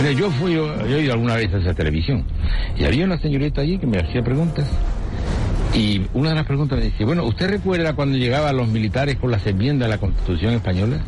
Mire, 0.00 0.14
yo 0.14 0.30
fui, 0.30 0.54
yo 0.54 0.74
he 0.86 1.02
ido 1.02 1.12
alguna 1.12 1.36
vez 1.36 1.52
a 1.52 1.58
esa 1.58 1.74
televisión 1.74 2.24
y 2.78 2.84
había 2.84 3.04
una 3.04 3.18
señorita 3.18 3.60
allí 3.60 3.78
que 3.78 3.86
me 3.86 3.98
hacía 3.98 4.22
preguntas 4.22 4.66
y 5.74 6.00
una 6.14 6.30
de 6.30 6.36
las 6.36 6.46
preguntas 6.46 6.78
me 6.78 6.86
dice, 6.86 7.04
bueno, 7.04 7.24
¿usted 7.24 7.50
recuerda 7.50 7.92
cuando 7.92 8.16
llegaban 8.16 8.56
los 8.56 8.68
militares 8.68 9.16
con 9.16 9.30
las 9.30 9.46
enmiendas 9.46 9.88
de 9.88 9.94
la 9.94 10.00
Constitución 10.00 10.54
española? 10.54 10.98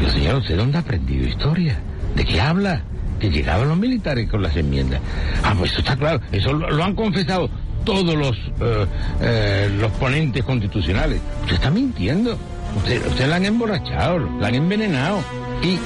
Y 0.00 0.04
yo, 0.04 0.10
señor, 0.10 0.34
¿usted 0.36 0.56
dónde 0.56 0.78
ha 0.78 0.80
aprendido 0.80 1.28
historia? 1.28 1.78
¿De 2.16 2.24
qué 2.24 2.40
habla? 2.40 2.82
Que 3.20 3.30
llegaban 3.30 3.68
los 3.68 3.78
militares 3.78 4.28
con 4.28 4.42
las 4.42 4.56
enmiendas. 4.56 5.00
Ah, 5.44 5.54
pues 5.56 5.70
eso 5.70 5.80
está 5.80 5.96
claro, 5.96 6.20
eso 6.32 6.52
lo, 6.52 6.70
lo 6.70 6.84
han 6.84 6.94
confesado 6.94 7.48
todos 7.84 8.14
los, 8.16 8.36
eh, 8.60 8.86
eh, 9.22 9.70
los 9.80 9.92
ponentes 9.92 10.42
constitucionales. 10.44 11.20
Usted 11.42 11.54
está 11.54 11.70
mintiendo. 11.70 12.36
Usted, 12.76 13.06
usted 13.06 13.28
la 13.28 13.36
han 13.36 13.46
emborrachado, 13.46 14.18
la 14.40 14.48
han 14.48 14.56
envenenado. 14.56 15.20
Y 15.62 15.76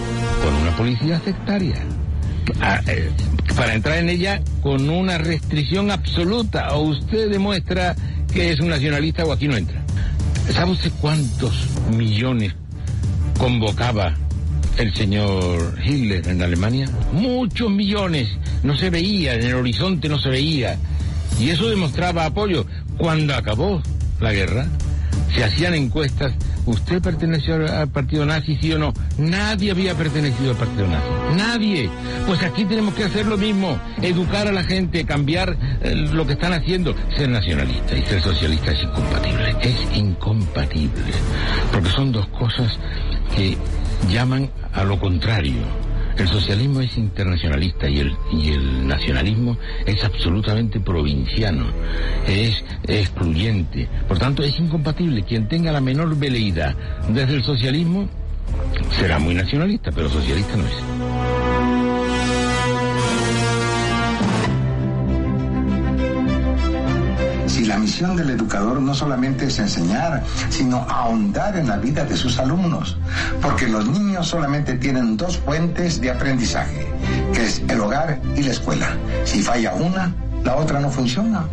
con 0.43 0.55
una 0.63 0.77
policía 0.77 1.21
sectaria. 1.21 1.77
Ah, 2.61 2.81
eh, 2.87 3.11
para 3.57 3.75
entrar 3.75 3.99
en 3.99 4.09
ella 4.09 4.41
con 4.63 4.89
una 4.89 5.19
restricción 5.19 5.91
absoluta. 5.91 6.75
O 6.75 6.83
usted 6.83 7.31
demuestra 7.31 7.95
que 8.33 8.53
es 8.53 8.61
un 8.61 8.69
nacionalista 8.69 9.25
o 9.25 9.33
aquí 9.33 9.49
no 9.49 9.57
entra. 9.57 9.83
¿Sabe 10.53 10.73
usted 10.73 10.93
cuántos 11.01 11.67
millones 11.97 12.55
convocaba 13.39 14.15
el 14.77 14.93
señor 14.95 15.79
Hitler 15.85 16.27
en 16.29 16.43
Alemania? 16.43 16.89
Muchos 17.13 17.71
millones. 17.71 18.29
No 18.63 18.77
se 18.77 18.91
veía, 18.91 19.35
en 19.35 19.43
el 19.43 19.55
horizonte 19.55 20.09
no 20.09 20.19
se 20.19 20.29
veía. 20.29 20.79
Y 21.41 21.51
eso 21.51 21.69
demostraba 21.69 22.27
apoyo. 22.27 22.67
Cuando 22.99 23.35
acabó 23.35 23.83
la 24.21 24.33
guerra, 24.33 24.67
se 25.35 25.45
hacían 25.45 25.75
encuestas. 25.75 26.33
¿Usted 26.65 27.03
perteneció 27.03 27.55
al- 27.57 27.89
partido 27.89 28.25
nazi, 28.25 28.57
sí 28.61 28.73
o 28.73 28.79
no? 28.79 28.93
Nadie 29.19 29.71
había 29.73 29.95
pertenecido 29.95 30.51
al 30.53 30.57
partido 30.57 30.87
nazi. 30.87 31.07
Nadie. 31.37 31.91
Pues 32.27 32.43
aquí 32.43 32.65
tenemos 32.65 32.95
que 32.95 33.05
hacer 33.05 33.27
lo 33.27 33.37
mismo. 33.37 33.79
Educar 34.01 34.47
a 34.47 34.53
la 34.53 34.63
gente, 34.63 35.05
cambiar 35.05 35.57
eh, 35.83 35.95
lo 36.13 36.27
que 36.27 36.35
están 36.35 36.53
haciendo. 36.53 36.95
Ser 37.17 37.29
nacionalista 37.31 37.97
y 37.97 38.03
ser 38.03 38.21
socialista 38.23 38.71
es 38.73 38.83
incompatible. 38.85 39.57
Es 39.61 39.97
incompatible. 39.97 41.13
Porque 41.73 41.89
son 41.91 42.13
dos 42.13 42.27
cosas 42.29 42.79
que 43.35 43.57
llaman 44.11 44.51
a 44.73 44.85
lo 44.85 44.99
contrario. 45.01 45.63
El 46.17 46.29
socialismo 46.29 46.81
es 46.81 46.97
internacionalista 46.97 47.89
y 47.89 48.01
el, 48.01 48.17
y 48.33 48.51
el 48.51 48.87
nacionalismo 48.87 49.57
es 49.87 50.05
absolutamente 50.05 50.81
provinciano, 50.81 51.67
es 52.27 52.65
excluyente. 52.87 53.89
Por 54.09 54.19
tanto, 54.19 54.43
es 54.43 54.59
incompatible. 54.59 55.23
Quien 55.23 55.49
tenga 55.49 55.73
la 55.73 55.81
menor 55.81 56.17
veleidad 56.17 56.77
desde 57.09 57.35
el 57.35 57.45
socialismo 57.45 58.09
será 58.99 59.19
muy 59.19 59.35
nacionalista, 59.35 59.91
pero 59.93 60.09
socialista 60.09 60.57
no 60.57 60.65
es. 60.67 61.12
La 67.73 67.79
misión 67.79 68.15
del 68.15 68.29
educador 68.29 68.83
no 68.83 68.93
solamente 68.93 69.47
es 69.47 69.59
enseñar, 69.59 70.23
sino 70.51 70.85
ahondar 70.91 71.57
en 71.57 71.69
la 71.69 71.79
vida 71.79 72.05
de 72.05 72.19
sus 72.19 72.39
alumnos, 72.39 72.99
porque 73.41 73.67
los 73.67 73.89
niños 73.89 74.29
solamente 74.29 74.75
tienen 74.75 75.17
dos 75.17 75.39
fuentes 75.39 75.99
de 75.99 76.11
aprendizaje, 76.11 76.87
que 77.33 77.47
es 77.47 77.63
el 77.67 77.81
hogar 77.81 78.21
y 78.37 78.43
la 78.43 78.51
escuela. 78.51 78.95
Si 79.25 79.41
falla 79.41 79.73
una, 79.73 80.15
la 80.45 80.57
otra 80.57 80.81
no 80.81 80.91
funciona. 80.91 81.45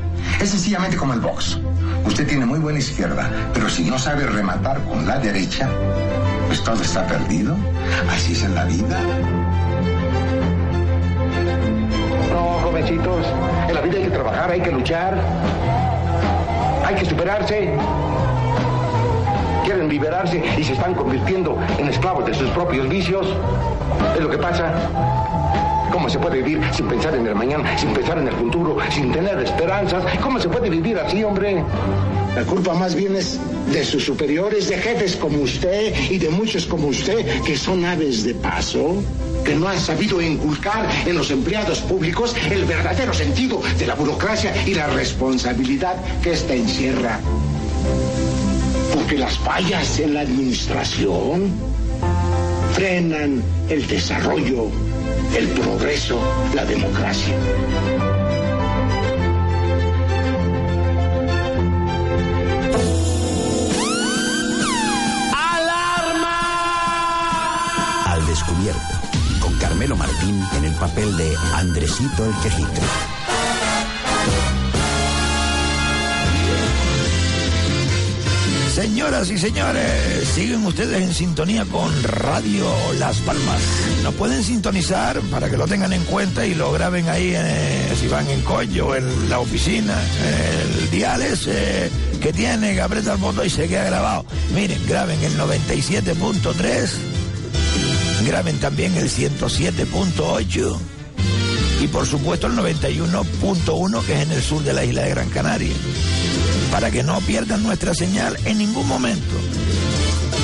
Es 0.42 0.50
sencillamente 0.50 0.98
como 0.98 1.14
el 1.14 1.22
box. 1.22 1.58
Usted 2.06 2.28
tiene 2.28 2.46
muy 2.46 2.60
buena 2.60 2.80
izquierda, 2.80 3.30
pero 3.54 3.70
si 3.70 3.86
no 3.86 3.98
sabe 3.98 4.26
rematar 4.26 4.84
con 4.84 5.08
la 5.08 5.20
derecha, 5.20 5.70
pues 6.48 6.62
todo 6.66 6.82
está 6.82 7.08
perdido. 7.08 7.56
Así 8.12 8.34
es 8.34 8.44
en 8.44 8.56
la 8.56 8.66
vida. 8.66 9.00
No, 12.30 12.60
jovencitos, 12.62 13.26
en 13.70 13.74
la 13.74 13.82
vida 13.82 13.98
hay 14.00 14.04
que 14.04 14.10
trabajar, 14.10 14.52
hay 14.52 14.62
que 14.62 14.72
luchar, 14.72 15.18
hay 16.90 16.96
que 16.96 17.06
superarse. 17.06 17.72
Quieren 19.64 19.88
liberarse 19.90 20.44
y 20.58 20.64
se 20.64 20.74
están 20.74 20.96
convirtiendo 20.96 21.56
en 21.78 21.88
esclavos 21.88 22.26
de 22.26 22.34
sus 22.34 22.50
propios 22.50 22.90
vicios. 22.90 23.28
Es 24.16 24.22
lo 24.22 24.30
que 24.30 24.40
pasa. 24.40 24.74
¿Cómo 25.92 26.10
se 26.10 26.18
puede 26.18 26.42
vivir 26.42 26.62
sin 26.74 26.88
pensar 26.88 27.14
en 27.14 27.28
el 27.28 27.36
mañana, 27.36 27.78
sin 27.78 27.94
pensar 27.94 28.18
en 28.18 28.28
el 28.28 28.34
futuro, 28.34 28.78
sin 28.90 29.12
tener 29.12 29.38
esperanzas? 29.40 30.04
¿Cómo 30.22 30.40
se 30.40 30.50
puede 30.50 30.70
vivir 30.70 30.98
así, 30.98 31.24
hombre? 31.24 31.64
La 32.36 32.46
culpa 32.46 32.74
más 32.74 32.96
bien 32.96 33.16
es 33.16 33.40
de 33.72 33.84
sus 33.84 34.06
superiores, 34.06 34.70
de 34.70 34.78
jefes 34.78 35.16
como 35.16 35.40
usted 35.40 35.94
y 36.10 36.18
de 36.18 36.30
muchos 36.30 36.66
como 36.66 36.88
usted, 36.88 37.26
que 37.44 37.58
son 37.58 37.84
aves 37.86 38.24
de 38.24 38.34
paso, 38.36 39.04
que 39.44 39.56
no 39.56 39.68
han 39.68 39.80
sabido 39.80 40.22
inculcar 40.22 40.88
en 41.06 41.16
los 41.16 41.32
empleados 41.32 41.80
públicos 41.80 42.36
el 42.50 42.66
verdadero 42.66 43.14
sentido 43.14 43.62
de 43.78 43.88
la 43.88 43.96
burocracia 43.96 44.54
y 44.66 44.74
la 44.74 44.88
responsabilidad 44.88 45.96
que 46.22 46.32
ésta 46.32 46.54
encierra. 46.54 47.20
Porque 48.94 49.18
las 49.18 49.38
fallas 49.40 50.00
en 50.00 50.14
la 50.14 50.22
administración 50.22 51.52
frenan 52.74 53.44
el 53.70 53.88
desarrollo, 53.88 54.68
el 55.36 55.48
progreso, 55.50 56.20
la 56.54 56.66
democracia. 56.66 57.36
Descubierto, 68.30 68.80
con 69.42 69.54
Carmelo 69.56 69.96
Martín 69.96 70.40
en 70.56 70.66
el 70.66 70.74
papel 70.76 71.18
de 71.18 71.36
Andresito 71.56 72.26
el 72.26 72.34
Quejica. 72.42 72.82
Señoras 78.72 79.30
y 79.32 79.38
señores, 79.38 80.28
siguen 80.34 80.66
ustedes 80.66 81.02
en 81.02 81.14
sintonía 81.14 81.66
con 81.66 81.92
Radio 82.04 82.66
Las 82.98 83.18
Palmas. 83.18 83.62
Nos 84.04 84.14
pueden 84.14 84.44
sintonizar 84.44 85.20
para 85.32 85.50
que 85.50 85.58
lo 85.58 85.68
tengan 85.68 85.92
en 85.92 86.04
cuenta 86.06 86.46
y 86.46 86.54
lo 86.54 86.72
graben 86.72 87.10
ahí 87.10 87.34
eh, 87.36 87.94
si 88.00 88.08
van 88.08 88.30
en 88.30 88.42
collo, 88.42 88.96
en 88.96 89.30
la 89.30 89.40
oficina. 89.40 89.96
El 90.72 90.92
dial 90.92 91.22
ese 91.22 91.92
que 92.22 92.32
tiene, 92.32 92.74
que 92.74 92.82
aprieta 92.82 93.14
el 93.14 93.20
botón 93.20 93.46
y 93.46 93.50
se 93.50 93.68
queda 93.68 93.86
grabado. 93.86 94.26
Miren, 94.54 94.86
graben 94.88 95.22
el 95.24 95.38
97.3, 95.38 96.90
graben 98.26 98.60
también 98.60 98.96
el 98.96 99.10
107.8 99.10 100.78
y 101.82 101.88
por 101.88 102.06
supuesto 102.06 102.48
el 102.48 102.54
91.1 102.54 104.04
que 104.04 104.14
es 104.14 104.22
en 104.22 104.32
el 104.32 104.42
sur 104.42 104.64
de 104.64 104.74
la 104.74 104.84
isla 104.84 105.04
de 105.04 105.10
Gran 105.10 105.30
Canaria 105.30 105.74
para 106.72 106.92
que 106.92 107.04
no 107.04 107.20
pierdan 107.22 107.64
nuestra 107.64 107.94
señal 107.94 108.38
en 108.46 108.58
ningún 108.58 108.88
momento. 108.88 109.36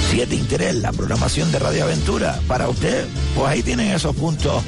Si 0.10 0.22
es 0.22 0.30
de 0.30 0.36
interés 0.36 0.76
la 0.76 0.92
programación 0.92 1.52
de 1.52 1.60
Radio 1.60 1.84
Aventura 1.84 2.40
para 2.48 2.70
usted, 2.70 3.06
pues 3.36 3.48
ahí 3.48 3.64
tienen 3.64 3.92
esos 3.92 4.16
puntos 4.16 4.64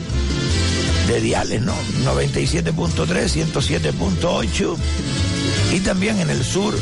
de 1.07 1.21
diales, 1.21 1.61
¿no? 1.61 1.73
97.3, 2.05 3.51
107.8 3.51 4.75
y 5.73 5.79
también 5.79 6.19
en 6.19 6.29
el 6.29 6.43
sur 6.43 6.75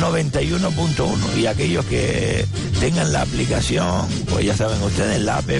91.1 0.00 1.38
y 1.38 1.46
aquellos 1.46 1.84
que 1.86 2.46
tengan 2.80 3.12
la 3.12 3.22
aplicación, 3.22 4.06
pues 4.30 4.44
ya 4.44 4.56
saben 4.56 4.82
ustedes, 4.82 5.20
la 5.20 5.38
app 5.38 5.50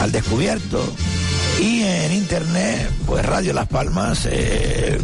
al 0.00 0.12
descubierto 0.12 0.84
y 1.60 1.82
en 1.82 2.12
internet, 2.12 2.90
pues 3.06 3.24
Radio 3.24 3.52
Las 3.52 3.68
Palmas. 3.68 4.26
Eh, 4.30 4.98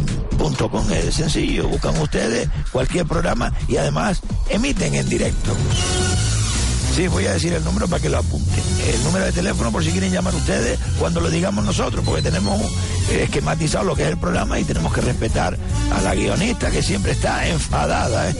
.com 0.71 0.91
es 0.91 1.15
sencillo, 1.15 1.67
buscan 1.67 1.95
ustedes 1.99 2.49
cualquier 2.71 3.05
programa 3.05 3.53
y 3.67 3.77
además 3.77 4.21
emiten 4.49 4.95
en 4.95 5.07
directo. 5.07 5.55
Sí, 6.95 7.07
voy 7.07 7.25
a 7.25 7.33
decir 7.33 7.53
el 7.53 7.63
número 7.63 7.87
para 7.87 8.01
que 8.01 8.09
lo 8.09 8.17
apunten. 8.17 8.63
El 8.85 9.03
número 9.03 9.25
de 9.25 9.31
teléfono 9.31 9.71
por 9.71 9.83
si 9.83 9.91
quieren 9.91 10.11
llamar 10.11 10.35
ustedes 10.35 10.77
cuando 10.99 11.21
lo 11.21 11.29
digamos 11.29 11.63
nosotros, 11.63 12.03
porque 12.05 12.21
tenemos 12.21 12.59
eh, 13.09 13.23
esquematizado 13.23 13.85
lo 13.85 13.95
que 13.95 14.03
es 14.03 14.09
el 14.09 14.17
programa 14.17 14.59
y 14.59 14.65
tenemos 14.65 14.93
que 14.93 15.01
respetar 15.01 15.57
a 15.95 16.01
la 16.01 16.13
guionista 16.13 16.69
que 16.69 16.83
siempre 16.83 17.13
está 17.13 17.47
enfadada. 17.47 18.29
¿eh? 18.29 18.35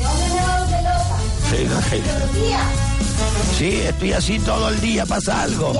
Sí, 3.57 3.81
estoy 3.85 4.13
así 4.13 4.39
todo 4.39 4.69
el 4.69 4.81
día, 4.81 5.05
pasa 5.05 5.43
algo. 5.43 5.73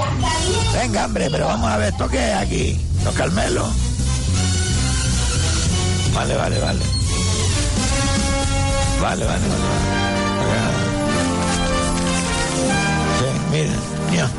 Venga, 0.73 1.05
hombre, 1.05 1.29
pero 1.29 1.47
vamos 1.47 1.69
a 1.69 1.77
ver, 1.77 1.91
¿esto 1.91 2.07
qué 2.07 2.31
es 2.31 2.36
aquí? 2.36 2.79
¿Los 3.03 3.13
calmelos? 3.15 3.67
Vale, 6.13 6.36
vale, 6.36 6.60
vale. 6.60 6.79
Vale, 9.01 9.25
vale, 9.25 9.47
vale. 9.47 10.11
Miren, 13.52 13.76
mira. 14.10 14.30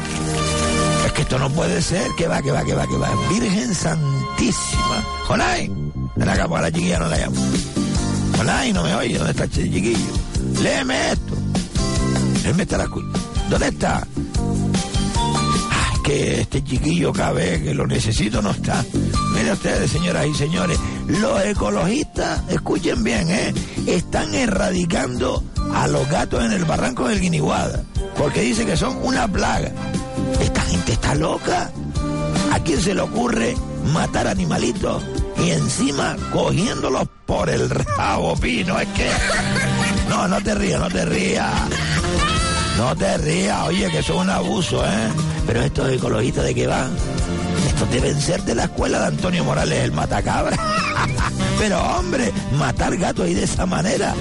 Es 1.06 1.12
que 1.12 1.22
esto 1.22 1.38
no 1.38 1.50
puede 1.50 1.82
ser. 1.82 2.10
Que 2.16 2.26
va, 2.26 2.40
que 2.42 2.50
va, 2.50 2.64
que 2.64 2.74
va, 2.74 2.86
que 2.86 2.96
va. 2.96 3.10
Virgen 3.28 3.74
Santísima. 3.74 5.04
Jonay. 5.26 5.70
Ven 6.16 6.28
acá, 6.28 6.48
porque 6.48 6.58
a 6.58 6.62
la 6.62 6.72
chiquilla 6.72 6.98
no 6.98 7.08
la 7.08 7.18
llamo. 7.18 7.36
Jonay, 8.36 8.72
no 8.72 8.84
me 8.84 8.94
oye. 8.94 9.18
¿Dónde 9.18 9.30
está 9.32 9.44
el 9.44 9.50
chiquillo? 9.50 9.98
Léeme 10.62 11.12
esto. 11.12 11.34
Él 12.44 12.54
me 12.54 12.62
estará. 12.62 12.86
¿Dónde 13.50 13.68
está? 13.68 14.06
Ay, 15.70 16.00
que 16.04 16.40
este 16.40 16.64
chiquillo 16.64 17.12
vez 17.12 17.62
que 17.62 17.74
lo 17.74 17.86
necesito 17.86 18.40
no 18.40 18.50
está. 18.50 18.84
Miren 19.34 19.52
ustedes, 19.52 19.90
señoras 19.90 20.26
y 20.26 20.34
señores, 20.34 20.78
los 21.06 21.44
ecologistas, 21.44 22.42
escuchen 22.48 23.02
bien, 23.02 23.30
¿eh? 23.30 23.54
están 23.86 24.34
erradicando 24.34 25.42
a 25.74 25.86
los 25.86 26.08
gatos 26.08 26.44
en 26.44 26.52
el 26.52 26.64
barranco 26.64 27.08
del 27.08 27.20
Guiniguada, 27.20 27.82
porque 28.22 28.42
dice 28.42 28.64
que 28.64 28.76
son 28.76 28.98
una 29.02 29.26
plaga. 29.26 29.72
Esta 30.40 30.60
gente 30.60 30.92
está 30.92 31.12
loca. 31.16 31.72
¿A 32.52 32.60
quién 32.60 32.80
se 32.80 32.94
le 32.94 33.00
ocurre 33.00 33.56
matar 33.92 34.28
animalitos 34.28 35.02
y 35.38 35.50
encima 35.50 36.16
cogiéndolos 36.32 37.08
por 37.26 37.50
el 37.50 37.68
rabo, 37.68 38.36
Pino? 38.36 38.78
Es 38.78 38.86
que... 38.90 39.10
No, 40.08 40.28
no 40.28 40.40
te 40.40 40.54
rías, 40.54 40.80
no 40.80 40.88
te 40.88 41.04
rías. 41.04 41.52
No 42.78 42.94
te 42.94 43.18
rías, 43.18 43.66
oye, 43.66 43.90
que 43.90 43.98
eso 43.98 44.14
es 44.14 44.20
un 44.20 44.30
abuso, 44.30 44.86
¿eh? 44.86 45.08
Pero 45.44 45.62
estos 45.62 45.90
ecologistas 45.90 46.44
de 46.44 46.54
qué 46.54 46.68
van? 46.68 46.92
Estos 47.66 47.90
deben 47.90 48.20
ser 48.20 48.40
de 48.44 48.54
la 48.54 48.64
escuela 48.64 49.00
de 49.00 49.06
Antonio 49.06 49.42
Morales, 49.42 49.82
el 49.82 49.90
matacabra. 49.90 50.56
Pero 51.58 51.80
hombre, 51.98 52.32
matar 52.56 52.96
gatos 52.96 53.28
y 53.28 53.34
de 53.34 53.42
esa 53.42 53.66
manera. 53.66 54.14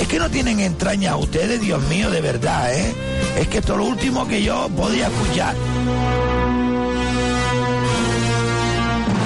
Es 0.00 0.08
que 0.08 0.18
no 0.18 0.30
tienen 0.30 0.60
entrañas 0.60 1.12
a 1.12 1.16
ustedes, 1.16 1.60
Dios 1.60 1.82
mío, 1.84 2.10
de 2.10 2.20
verdad, 2.20 2.72
¿eh? 2.74 2.94
Es 3.38 3.48
que 3.48 3.58
esto 3.58 3.72
es 3.72 3.78
lo 3.78 3.84
último 3.86 4.26
que 4.28 4.42
yo 4.42 4.68
podía 4.76 5.06
escuchar. 5.08 5.54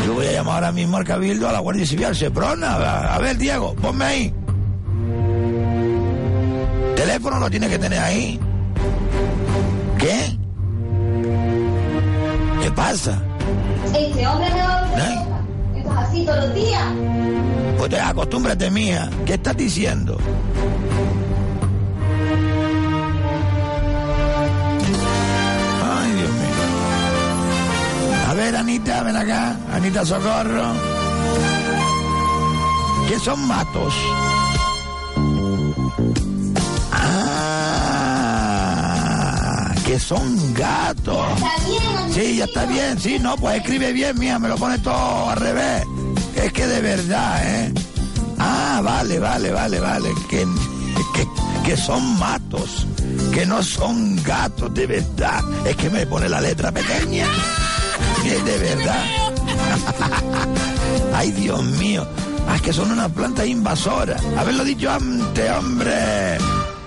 Yo 0.07 0.15
voy 0.15 0.27
a 0.27 0.33
llamar 0.33 0.55
ahora 0.55 0.73
mismo 0.73 0.97
al 0.97 1.05
Cabildo, 1.05 1.49
a 1.49 1.53
la 1.53 1.59
Guardia 1.61 1.87
Civil, 1.87 2.15
Seprona. 2.15 2.75
A, 2.75 3.15
a 3.17 3.19
ver, 3.19 3.37
Diego, 3.37 3.75
ponme 3.75 4.05
ahí. 4.05 4.35
Teléfono 6.97 7.41
lo 7.41 7.51
tiene 7.51 7.69
que 7.69 7.79
tener 7.79 7.99
ahí. 7.99 8.39
¿Qué? 9.99 10.39
¿Qué 12.63 12.71
pasa? 12.73 13.23
Este 13.95 14.27
hombre 14.27 14.49
es 14.49 15.30
así 16.11 16.25
todos 16.25 16.45
los 16.45 16.55
días. 16.55 16.85
Pues 17.79 17.91
te- 17.91 18.01
acostúmbrate, 18.01 18.71
mía. 18.71 19.09
¿Qué 19.25 19.35
estás 19.35 19.57
diciendo? 19.57 20.19
Ay, 25.83 26.13
Dios 26.13 26.31
mío. 26.31 26.49
A 28.29 28.35
ver, 28.35 28.57
Anita, 28.57 29.03
ven 29.03 29.17
acá. 29.17 29.57
Anita 29.73 30.05
Socorro. 30.05 30.73
¿Qué 33.09 33.19
son 33.19 33.47
matos? 33.47 33.93
Ah, 38.43 39.73
que 39.85 39.99
son 39.99 40.55
gatos. 40.55 41.27
Sí, 42.13 42.37
ya 42.37 42.45
está 42.45 42.65
bien, 42.67 42.99
sí, 43.01 43.19
no, 43.21 43.37
pues 43.37 43.57
escribe 43.59 43.93
bien, 43.93 44.19
mía, 44.19 44.39
me 44.39 44.49
lo 44.49 44.57
pone 44.57 44.79
todo 44.79 45.31
al 45.31 45.37
revés. 45.39 45.85
Es 46.43 46.53
que 46.53 46.67
de 46.67 46.81
verdad, 46.81 47.43
¿eh? 47.45 47.73
Ah, 48.39 48.81
vale, 48.83 49.19
vale, 49.19 49.51
vale, 49.51 49.81
vale, 49.81 50.09
que, 50.29 50.47
que, 51.15 51.29
que 51.65 51.77
son 51.77 52.19
matos, 52.19 52.87
que 53.33 53.45
no 53.45 53.63
son 53.63 54.17
gatos, 54.23 54.73
de 54.73 54.87
verdad. 54.87 55.43
Es 55.67 55.77
que 55.77 55.91
me 55.91 56.07
pone 56.07 56.29
la 56.29 56.41
letra 56.41 56.73
pequeña. 56.73 57.27
Es 58.25 58.45
de 58.45 58.59
verdad. 58.59 59.05
Ay, 61.15 61.31
Dios 61.33 61.63
mío. 61.63 62.07
Ah, 62.49 62.57
es 62.57 62.63
que 62.63 62.73
son 62.73 62.91
una 62.91 63.09
planta 63.09 63.45
invasora. 63.45 64.17
Haberlo 64.39 64.65
dicho 64.65 64.91
antes, 64.91 65.51
hombre. 65.53 66.39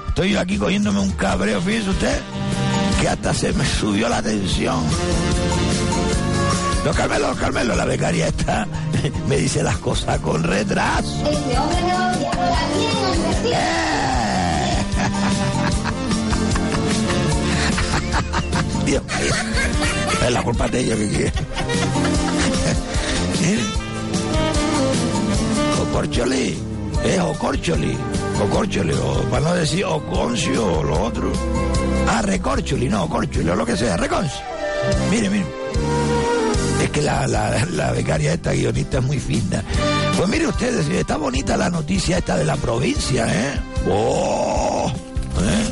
Estoy 0.07 0.31
yo 0.31 0.39
aquí 0.39 0.57
cogiéndome 0.57 0.99
un 0.99 1.11
cabreo, 1.11 1.61
fíjese 1.61 1.89
usted, 1.89 2.21
que 3.01 3.09
hasta 3.09 3.33
se 3.33 3.53
me 3.53 3.65
subió 3.65 4.09
la 4.09 4.21
tensión. 4.21 4.83
Los 6.83 6.95
Carmelo, 6.95 7.33
Carmelo, 7.35 7.75
la 7.75 7.85
becaria 7.85 8.27
está, 8.27 8.67
me 9.27 9.37
dice 9.37 9.63
las 9.63 9.77
cosas 9.77 10.19
con 10.19 10.43
retraso. 10.43 11.29
Este 11.29 11.57
hombre 11.57 11.81
me 11.81 11.93
va 11.93 12.09
a 12.09 12.11
odiar 12.11 12.33
bien, 12.75 13.03
Dios 18.85 19.03
mío. 19.03 19.33
Es 20.25 20.31
la 20.31 20.43
culpa 20.43 20.67
de 20.67 20.79
ellos 20.79 20.99
que 20.99 21.09
quiere. 21.09 21.33
Mire. 23.41 23.63
O 25.81 25.85
por 25.93 26.09
Choli. 26.09 26.73
Es 27.03 27.19
Ocorcholi, 27.19 27.97
Ocorcholi, 28.41 28.93
o 28.93 29.23
para 29.29 29.43
no 29.43 29.53
decir 29.55 29.83
Oconcio 29.83 30.79
o 30.79 30.83
lo 30.83 31.01
otro. 31.03 31.33
Ah, 32.07 32.21
Recorcholi, 32.21 32.87
no, 32.87 33.03
Ocorcholi, 33.03 33.49
o 33.49 33.55
lo 33.55 33.65
que 33.65 33.75
sea, 33.75 33.97
Reconcio. 33.97 34.39
Mire, 35.11 35.29
mire. 35.29 35.62
Que 36.93 37.01
la, 37.01 37.27
la, 37.27 37.65
la 37.71 37.91
becaria 37.91 38.33
esta 38.33 38.53
guionista 38.53 38.99
es 38.99 39.03
muy 39.03 39.19
fina. 39.19 39.63
Pues 40.15 40.29
mire 40.29 40.47
ustedes, 40.47 40.87
está 40.89 41.17
bonita 41.17 41.57
la 41.57 41.69
noticia 41.69 42.19
esta 42.19 42.37
de 42.37 42.45
la 42.45 42.55
provincia, 42.55 43.25
¿eh? 43.27 43.59
¡Oh! 43.89 44.91
¿eh? 45.41 45.67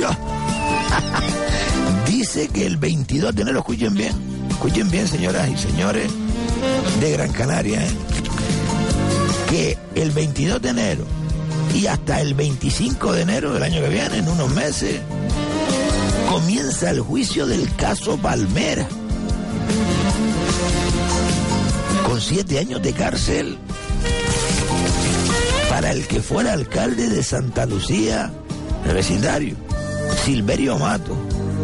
Yo. 0.00 0.10
Dice 2.06 2.48
que 2.48 2.66
el 2.66 2.76
22 2.76 3.34
de 3.34 3.42
enero, 3.42 3.58
escuchen 3.58 3.94
bien, 3.94 4.12
escuchen 4.48 4.90
bien, 4.90 5.08
señoras 5.08 5.48
y 5.48 5.56
señores 5.56 6.10
de 7.00 7.10
Gran 7.12 7.32
Canaria, 7.32 7.84
¿eh? 7.84 7.90
que 9.50 9.78
el 9.96 10.10
22 10.12 10.62
de 10.62 10.68
enero 10.68 11.04
y 11.74 11.86
hasta 11.86 12.20
el 12.20 12.34
25 12.34 13.12
de 13.12 13.22
enero 13.22 13.52
del 13.52 13.62
año 13.62 13.80
que 13.82 13.88
viene, 13.88 14.18
en 14.18 14.28
unos 14.28 14.50
meses, 14.50 15.00
comienza 16.36 16.90
el 16.90 17.00
juicio 17.00 17.46
del 17.46 17.74
caso 17.76 18.18
Palmera. 18.18 18.86
Con 22.06 22.20
siete 22.20 22.58
años 22.58 22.82
de 22.82 22.92
cárcel 22.92 23.56
para 25.70 25.92
el 25.92 26.06
que 26.06 26.20
fuera 26.20 26.52
alcalde 26.52 27.08
de 27.08 27.22
Santa 27.22 27.64
Lucía, 27.64 28.30
el 28.84 28.92
vecindario, 28.92 29.56
Silverio 30.26 30.78
Mato, 30.78 31.16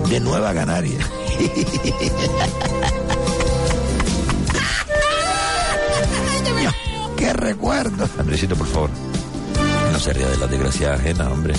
de 0.09 0.21
Nueva 0.21 0.55
Canaria. 0.55 1.07
¡Qué 7.19 7.33
recuerdo! 7.35 8.09
Andresito, 8.19 8.57
por 8.57 8.69
favor, 8.69 8.89
no 9.93 9.99
se 9.99 10.15
ría 10.15 10.29
de 10.29 10.39
la 10.39 10.47
desgracia 10.47 10.95
ajena, 10.95 11.31
hombre. 11.31 11.53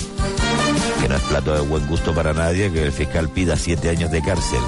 Que 1.00 1.08
no 1.08 1.16
es 1.16 1.22
plato 1.22 1.54
de 1.54 1.60
buen 1.60 1.86
gusto 1.86 2.14
para 2.14 2.32
nadie 2.32 2.72
que 2.72 2.84
el 2.84 2.92
fiscal 2.92 3.28
pida 3.28 3.56
siete 3.56 3.90
años 3.90 4.10
de 4.10 4.22
cárcel 4.22 4.60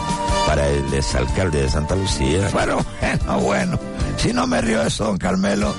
para 0.47 0.69
el 0.69 0.95
exalcalde 0.95 1.63
de 1.63 1.71
Santa 1.71 1.97
Lucía. 1.97 2.49
Bueno, 2.53 2.85
bueno, 3.01 3.41
bueno. 3.41 3.79
Si 4.17 4.33
no 4.33 4.47
me 4.47 4.61
río 4.61 4.83
eso, 4.83 5.05
don 5.05 5.19
Carmelo, 5.19 5.75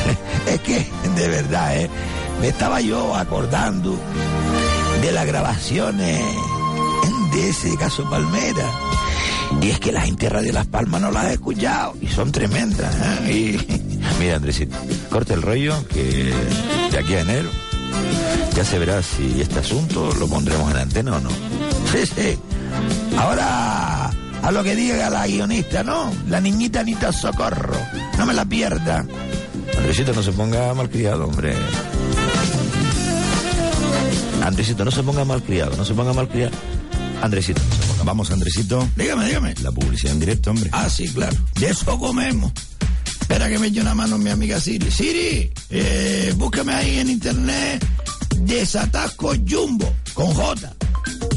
es 0.46 0.60
que, 0.60 0.86
de 1.14 1.28
verdad, 1.28 1.76
¿eh? 1.78 1.90
me 2.40 2.48
estaba 2.48 2.80
yo 2.80 3.14
acordando 3.14 3.98
de 5.02 5.12
las 5.12 5.26
grabaciones 5.26 6.24
de 7.32 7.48
ese 7.48 7.76
caso 7.76 8.08
Palmera. 8.08 8.70
Y 9.60 9.70
es 9.70 9.78
que 9.78 9.92
la 9.92 10.00
gente 10.00 10.28
de 10.28 10.52
Las 10.52 10.66
Palmas 10.66 11.00
no 11.00 11.10
las 11.10 11.24
ha 11.24 11.32
escuchado 11.32 11.94
y 12.00 12.08
son 12.08 12.32
tremendas. 12.32 12.94
¿eh? 13.24 13.32
Y... 13.32 13.82
Mira, 14.18 14.36
Andresito, 14.36 14.76
corta 15.10 15.34
el 15.34 15.42
rollo 15.42 15.76
que 15.88 16.32
de 16.90 16.98
aquí 16.98 17.14
a 17.14 17.20
enero 17.20 17.50
ya 18.54 18.64
se 18.64 18.78
verá 18.78 19.02
si 19.02 19.40
este 19.40 19.58
asunto 19.58 20.12
lo 20.18 20.26
pondremos 20.26 20.70
en 20.70 20.78
antena 20.78 21.16
o 21.16 21.20
no. 21.20 21.30
Sí, 21.92 22.06
sí. 22.06 22.38
Ahora, 23.18 24.10
a 24.42 24.50
lo 24.50 24.62
que 24.62 24.74
diga 24.74 25.10
la 25.10 25.26
guionista, 25.26 25.82
¿no? 25.82 26.12
La 26.28 26.40
niñita 26.40 26.80
Anita 26.80 27.12
Socorro. 27.12 27.76
No 28.16 28.26
me 28.26 28.32
la 28.32 28.44
pierda. 28.44 29.04
Andresito, 29.76 30.12
no 30.14 30.22
se 30.22 30.32
ponga 30.32 30.72
malcriado, 30.72 31.26
hombre. 31.26 31.54
Andresito, 34.42 34.84
no 34.84 34.90
se 34.90 35.02
ponga 35.02 35.24
malcriado, 35.24 35.76
no 35.76 35.84
se 35.84 35.94
ponga 35.94 36.12
malcriado. 36.12 36.52
Andresito, 37.20 37.60
no 37.68 37.74
se 37.74 37.82
ponga. 37.88 38.04
Vamos, 38.04 38.30
Andresito. 38.30 38.88
Dígame, 38.96 39.26
dígame. 39.26 39.54
La 39.62 39.72
publicidad 39.72 40.12
en 40.12 40.20
directo, 40.20 40.50
hombre. 40.50 40.70
Ah, 40.72 40.88
sí, 40.88 41.08
claro. 41.08 41.36
De 41.58 41.68
eso 41.68 41.98
comemos. 41.98 42.52
Espera 43.28 43.48
que 43.48 43.58
me 43.58 43.66
eche 43.66 43.80
una 43.80 43.92
mano 43.92 44.18
mi 44.18 44.30
amiga 44.30 44.60
Siri. 44.60 44.88
Siri, 44.88 45.52
eh, 45.70 46.32
búscame 46.36 46.72
ahí 46.72 47.00
en 47.00 47.10
internet 47.10 47.84
Desatasco 48.36 49.34
Jumbo, 49.44 49.92
con 50.14 50.32
J. 50.32 50.72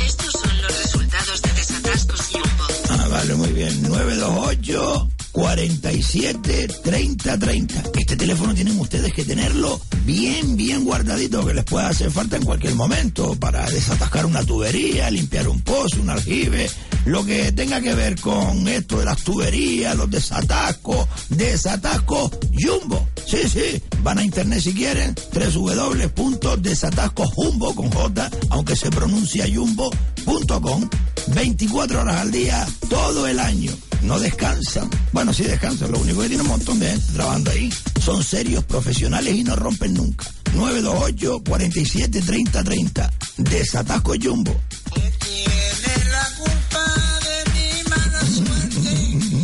Estos 0.06 0.32
son 0.34 0.62
los 0.62 0.84
resultados 0.84 1.41
de 1.41 1.52
Desatascos 1.54 2.21
Jumbo. 2.32 2.67
Ah, 2.89 3.08
vale, 3.10 3.34
muy 3.34 3.49
bien. 3.54 3.82
928 3.82 5.10
47 5.32 6.68
30 6.84 7.38
30. 7.38 7.84
Este 7.98 8.15
teléfono 8.15 8.54
tienen 8.54 8.80
ustedes 8.80 9.13
que 9.13 9.26
tenerlo 9.26 9.80
bien, 10.06 10.56
bien 10.56 10.84
guardadito, 10.84 11.46
que 11.46 11.54
les 11.54 11.65
pueda 11.65 11.89
hacer 11.89 12.10
falta 12.12 12.38
en 12.38 12.44
cualquier 12.44 12.76
momento 12.76 13.36
para 13.36 13.70
desatascar 13.70 14.26
una 14.26 14.44
tubería, 14.44 15.12
limpiar 15.12 15.48
un 15.48 15.62
pozo, 15.62 16.02
un 16.02 16.10
aljibe, 16.10 16.70
lo 17.06 17.26
que 17.26 17.52
tenga 17.52 17.82
que 17.82 17.96
ver 17.96 18.20
con 18.20 18.68
esto 18.68 19.00
de 19.00 19.06
las 19.06 19.24
tuberías, 19.24 19.96
los 19.96 20.10
desatascos, 20.10 21.08
desatascos 21.30 22.32
Jumbo. 22.54 23.08
Sí, 23.26 23.48
sí, 23.48 23.82
van 24.04 24.20
a 24.20 24.24
internet 24.24 24.62
si 24.62 24.74
quieren, 24.74 25.15
www.desatascosjumbo 25.34 27.76
con 27.76 27.89
J, 27.92 28.30
aunque 28.50 28.76
se 28.76 28.89
pronuncia 28.89 29.46
jumbo.com, 29.54 30.89
24 31.28 32.02
horas 32.02 32.15
al 32.15 32.32
día, 32.32 32.68
todo 32.89 33.28
el 33.28 33.39
año. 33.39 33.72
No 34.02 34.20
descansan. 34.20 34.89
Sí 35.34 35.44
descansan, 35.44 35.92
lo 35.92 36.00
único 36.00 36.22
que 36.22 36.28
tiene 36.28 36.44
un 36.44 36.50
montón 36.50 36.80
de 36.80 36.92
gente 36.92 37.13
trabajando 37.13 37.52
ahí. 37.52 37.70
Son 38.02 38.24
serios, 38.24 38.63
profesionales 38.63 39.36
y 39.36 39.44
no 39.44 39.56
rompen 39.56 39.94
nunca. 39.94 40.26
928 40.54 41.44
47 41.48 42.22
30 42.22 42.63
30. 42.63 43.13
Desatasco 43.38 44.13
Jumbo. 44.22 44.56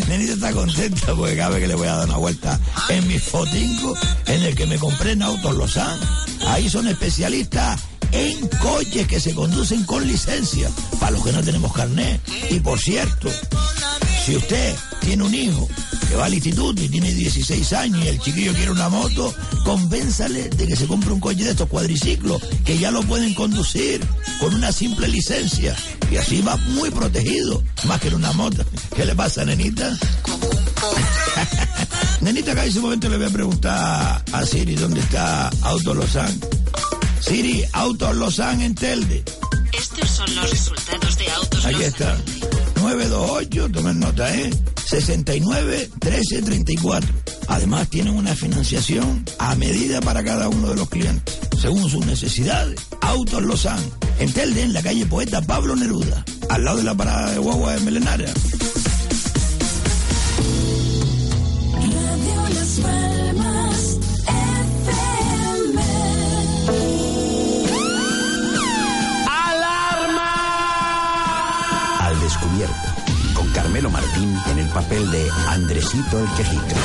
Nenita 0.08 0.34
está 0.34 0.52
contenta 0.52 1.16
porque 1.16 1.36
cada 1.36 1.50
vez 1.50 1.62
que 1.62 1.68
le 1.68 1.76
voy 1.76 1.88
a 1.88 1.96
dar 1.96 2.08
una 2.08 2.18
vuelta 2.18 2.60
en 2.90 3.08
mi 3.08 3.20
fotingo 3.20 3.96
en 4.28 4.44
el 4.44 4.56
que 4.56 4.66
me 4.66 4.78
compré 4.78 5.12
en 5.12 5.22
Autos 5.22 5.56
Lozán. 5.56 6.00
Ahí 6.48 6.70
son 6.70 6.88
especialistas 6.88 7.82
en 8.12 8.48
coches 8.62 9.08
que 9.08 9.20
se 9.20 9.34
conducen 9.34 9.84
con 9.84 10.08
licencia, 10.08 10.70
para 11.00 11.12
los 11.12 11.24
que 11.24 11.32
no 11.32 11.44
tenemos 11.44 11.74
carnet. 11.74 12.22
Y 12.50 12.60
por 12.60 12.80
cierto, 12.80 13.30
si 14.26 14.36
usted 14.36 14.76
tiene 15.02 15.24
un 15.24 15.36
hijo 15.36 15.70
que 16.10 16.16
va 16.16 16.26
al 16.26 16.34
instituto 16.34 16.82
y 16.82 16.90
tiene 16.90 17.14
16 17.14 17.74
años 17.74 18.04
y 18.04 18.08
el 18.08 18.20
chiquillo 18.20 18.54
quiere 18.54 18.72
una 18.72 18.90
moto, 18.90 19.32
convénzale 19.64 20.50
de 20.50 20.66
que 20.66 20.76
se 20.76 20.88
compre 20.88 21.14
un 21.14 21.20
coche 21.20 21.44
de 21.44 21.52
estos 21.52 21.70
cuadriciclos, 21.70 22.42
que 22.66 22.80
ya 22.80 22.90
lo 22.90 23.04
pueden 23.04 23.36
conducir 23.36 24.04
con 24.40 24.56
una 24.56 24.72
simple 24.72 25.08
licencia. 25.10 25.76
Y 26.10 26.18
así 26.18 26.42
va 26.42 26.58
muy 26.58 26.90
protegido, 26.90 27.62
más 27.84 28.02
que 28.02 28.08
en 28.08 28.16
una 28.16 28.34
moto. 28.34 28.66
¿Qué 28.96 29.06
le 29.06 29.14
pasa, 29.14 29.46
nenita? 29.46 29.96
nenita, 32.22 32.54
acá 32.54 32.64
en 32.64 32.70
ese 32.70 32.80
momento 32.80 33.08
le 33.10 33.18
voy 33.18 33.28
a 33.28 33.30
preguntar 33.30 34.24
a 34.32 34.46
Siri 34.46 34.76
dónde 34.76 35.02
está 35.02 35.52
Auto 35.62 35.94
Lozán. 35.94 36.40
Siri, 37.20 37.64
Autos 37.74 38.16
Lozán 38.16 38.62
en 38.62 38.74
Telde. 38.74 39.24
Estos 39.72 40.10
son 40.10 40.36
los 40.36 40.50
resultados 40.50 41.16
de 41.16 41.30
Autos 41.30 41.66
Aquí 41.66 41.84
está. 41.84 42.18
928, 42.86 43.72
tomen 43.72 44.00
nota, 44.00 44.32
¿eh? 44.36 44.52
69 44.86 45.90
13 46.00 46.42
34. 46.44 47.10
Además 47.48 47.90
tienen 47.90 48.14
una 48.14 48.36
financiación 48.36 49.26
a 49.40 49.56
medida 49.56 50.02
para 50.02 50.24
cada 50.24 50.50
uno 50.50 50.68
de 50.70 50.76
los 50.76 50.88
clientes, 50.90 51.40
según 51.60 51.90
sus 51.90 52.06
necesidades. 52.06 52.80
Autos 53.02 53.42
Lozán, 53.42 53.80
en 54.20 54.32
Telde, 54.32 54.62
en 54.62 54.74
la 54.74 54.84
calle 54.84 55.04
Poeta 55.08 55.42
Pablo 55.42 55.76
Neruda, 55.76 56.24
al 56.50 56.64
lado 56.64 56.78
de 56.78 56.84
la 56.84 56.94
parada 56.94 57.32
de 57.32 57.40
guagua 57.40 57.74
de 57.74 57.80
Melenara. 57.80 58.32
Martín 74.16 74.38
en 74.50 74.60
el 74.60 74.68
papel 74.70 75.12
de 75.12 75.30
Andresito 75.50 76.20
el 76.20 76.28
Quejica. 76.36 76.76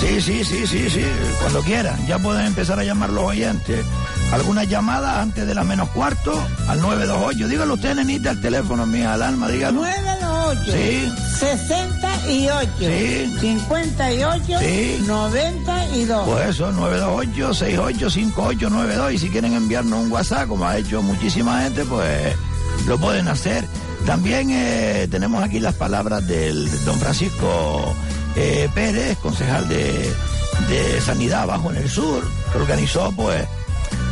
Sí, 0.00 0.20
sí, 0.20 0.44
sí, 0.44 0.66
sí, 0.66 0.90
sí, 0.90 1.04
cuando 1.40 1.62
quieran. 1.62 2.04
Ya 2.06 2.18
pueden 2.18 2.46
empezar 2.46 2.78
a 2.78 2.84
llamar 2.84 3.10
los 3.10 3.24
oyentes. 3.24 3.84
¿Alguna 4.32 4.64
llamada 4.64 5.20
antes 5.20 5.46
de 5.46 5.54
la 5.54 5.64
menos 5.64 5.90
cuarto? 5.90 6.32
Al 6.68 6.80
928. 6.80 7.48
Dígalo 7.48 7.74
usted, 7.74 7.94
nenita, 7.94 8.30
el 8.30 8.40
teléfono 8.40 8.86
mío, 8.86 9.10
al 9.10 9.22
alma, 9.22 9.48
dígalo. 9.48 9.80
928. 9.80 10.72
Sí. 10.72 11.12
68. 11.38 12.70
Sí. 12.78 13.34
58. 13.40 14.58
Sí. 14.60 15.04
92. 15.06 16.28
Pues 16.28 16.48
eso, 16.48 16.72
928-685892. 16.72 19.14
Y 19.14 19.18
si 19.18 19.30
quieren 19.30 19.54
enviarnos 19.54 20.04
un 20.04 20.12
WhatsApp, 20.12 20.48
como 20.48 20.66
ha 20.66 20.78
hecho 20.78 21.02
muchísima 21.02 21.62
gente, 21.62 21.84
pues 21.84 22.34
lo 22.88 22.98
pueden 22.98 23.28
hacer. 23.28 23.66
También 24.06 24.48
eh, 24.50 25.06
tenemos 25.10 25.42
aquí 25.44 25.60
las 25.60 25.74
palabras 25.74 26.26
del 26.26 26.68
don 26.84 26.98
Francisco 26.98 27.94
eh, 28.34 28.68
Pérez, 28.74 29.18
concejal 29.18 29.68
de, 29.68 30.10
de 30.68 31.00
Sanidad 31.02 31.46
Bajo 31.46 31.70
en 31.70 31.76
el 31.76 31.88
Sur, 31.88 32.24
que 32.50 32.58
organizó 32.58 33.12
pues 33.14 33.46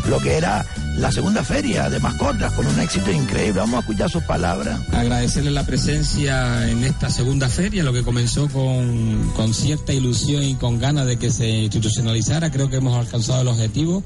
lo 0.09 0.19
que 0.21 0.37
era 0.37 0.67
la 0.99 1.13
segunda 1.13 1.45
feria 1.45 1.91
de 1.91 2.01
mascotas 2.01 2.53
con 2.53 2.67
un 2.67 2.81
éxito 2.81 3.11
increíble. 3.11 3.61
Vamos 3.61 3.77
a 3.77 3.81
escuchar 3.81 4.11
sus 4.11 4.23
palabras. 4.23 4.81
Agradecerle 4.93 5.51
la 5.51 5.65
presencia 5.65 6.69
en 6.71 6.85
esta 6.85 7.11
segunda 7.11 7.49
feria, 7.49 7.83
lo 7.83 7.93
que 7.93 8.03
comenzó 8.03 8.49
con, 8.49 9.31
con 9.37 9.53
cierta 9.53 9.93
ilusión 9.93 10.43
y 10.43 10.55
con 10.55 10.79
ganas 10.79 11.07
de 11.07 11.19
que 11.19 11.31
se 11.31 11.49
institucionalizara. 11.49 12.51
Creo 12.51 12.71
que 12.71 12.77
hemos 12.77 12.97
alcanzado 12.97 13.43
el 13.43 13.49
objetivo. 13.49 14.03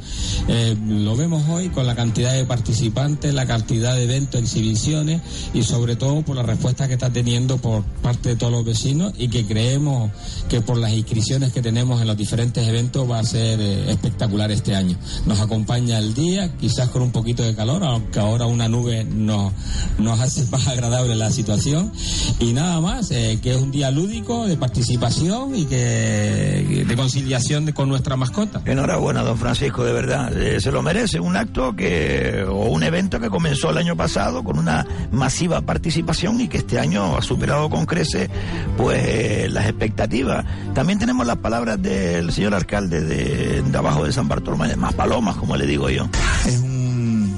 Eh, 0.49 0.77
lo 0.89 1.17
vemos 1.17 1.49
hoy 1.49 1.69
con 1.69 1.87
la 1.87 1.95
cantidad 1.95 2.33
de 2.33 2.45
participantes, 2.45 3.35
la 3.35 3.47
cantidad 3.47 3.95
de 3.95 4.05
eventos, 4.05 4.41
exhibiciones 4.41 5.21
y 5.55 5.63
sobre 5.63 5.95
todo 5.95 6.23
por 6.23 6.37
la 6.37 6.43
respuesta 6.43 6.89
que 6.89 6.95
está 6.95 7.11
teniendo 7.11 7.59
por 7.59 7.85
parte 8.03 8.31
de 8.31 8.37
todos 8.37 8.53
los 8.53 8.65
vecinos 8.65 9.13
y 9.17 9.29
que 9.29 9.47
creemos 9.47 10.11
que 10.49 10.61
por 10.61 10.77
las 10.77 10.93
inscripciones 10.93 11.53
que 11.53 11.63
tenemos 11.63 12.01
en 12.01 12.09
los 12.09 12.17
diferentes 12.17 12.67
eventos 12.67 13.09
va 13.09 13.21
a 13.21 13.25
ser 13.25 13.61
eh, 13.61 13.91
espectacular 13.91 14.51
este 14.51 14.75
año. 14.75 14.97
Nos 15.27 15.41
acompaña 15.41 15.99
el 15.99 16.15
día, 16.15 16.51
quizás 16.59 16.80
con 16.89 17.03
un 17.03 17.13
poquito 17.13 17.43
de 17.43 17.55
calor, 17.55 17.85
aunque 17.85 18.19
ahora 18.19 18.47
una 18.47 18.69
nube 18.69 19.05
nos, 19.05 19.53
nos 19.99 20.19
hace 20.21 20.45
más 20.47 20.67
agradable 20.67 21.15
la 21.15 21.31
situación. 21.31 21.93
Y 22.39 22.53
nada 22.53 22.81
más, 22.81 23.11
eh, 23.11 23.39
que 23.43 23.53
es 23.55 23.57
un 23.61 23.71
día 23.71 23.91
lúdico 23.91 24.47
de 24.47 24.57
participación 24.57 25.55
y 25.55 25.67
que 25.67 26.85
de 26.89 26.97
conciliación 26.97 27.67
de- 27.67 27.75
con 27.75 27.89
nuestra 27.89 28.17
mascota. 28.17 28.63
Enhorabuena, 28.65 29.23
don 29.23 29.37
Francisco, 29.39 29.85
de 29.85 29.93
verdad. 29.93 30.37
Eh, 30.37 30.61
se 30.61 30.73
lo 30.73 30.83
merece. 30.83 31.21
Un 31.21 31.37
acto 31.37 31.75
que, 31.77 32.45
o 32.49 32.67
un 32.69 32.83
evento 32.83 33.21
que 33.21 33.29
comenzó 33.31 33.71
el 33.71 33.79
año 33.79 33.97
pasado 33.97 34.43
con 34.43 34.59
una 34.59 34.87
masiva 35.13 35.61
participación 35.61 36.41
y 36.41 36.49
que 36.49 36.59
este 36.59 36.79
año 36.79 37.17
ha 37.17 37.23
superado 37.23 37.69
con 37.71 37.87
crece, 37.87 38.29
pues, 38.77 39.01
eh, 39.05 39.49
las 39.51 39.67
expectativas. 39.67 40.45
También 40.75 40.99
tenemos 40.99 41.27
las 41.27 41.37
palabras 41.39 41.81
del 41.81 42.33
señor 42.33 42.55
alcalde 42.55 43.01
de, 43.03 43.63
de 43.63 43.79
abajo 43.79 44.05
de 44.05 44.13
San 44.13 44.29
Bartolomé, 44.29 44.69
de 44.69 44.77
Más 44.77 44.95
Palomas, 44.95 45.37
como 45.37 45.57
le 45.57 45.67
digo 45.67 45.89
yo. 45.91 46.09
Es 46.47 46.59
un, 46.61 46.70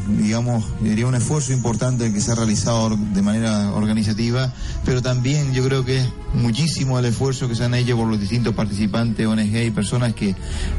digamos, 0.09 0.65
diría 0.81 1.07
un 1.07 1.15
esfuerzo 1.15 1.53
importante 1.53 2.13
que 2.13 2.21
se 2.21 2.33
ha 2.33 2.35
realizado 2.35 2.97
de 2.97 3.23
manera 3.23 3.73
organizativa, 3.73 4.53
pero 4.85 5.03
también 5.03 5.53
yo 5.53 5.65
creo 5.65 5.85
que 5.85 5.99
es 5.99 6.09
muchísimo 6.35 6.99
el 6.99 7.05
esfuerzo 7.05 7.49
que 7.49 7.55
se 7.55 7.65
han 7.65 7.75
hecho 7.75 7.97
por 7.97 8.09
los 8.09 8.19
distintos 8.19 8.55
participantes, 8.55 9.27
ONG 9.27 9.57
y 9.57 9.71
personas 9.71 10.15
que 10.15 10.35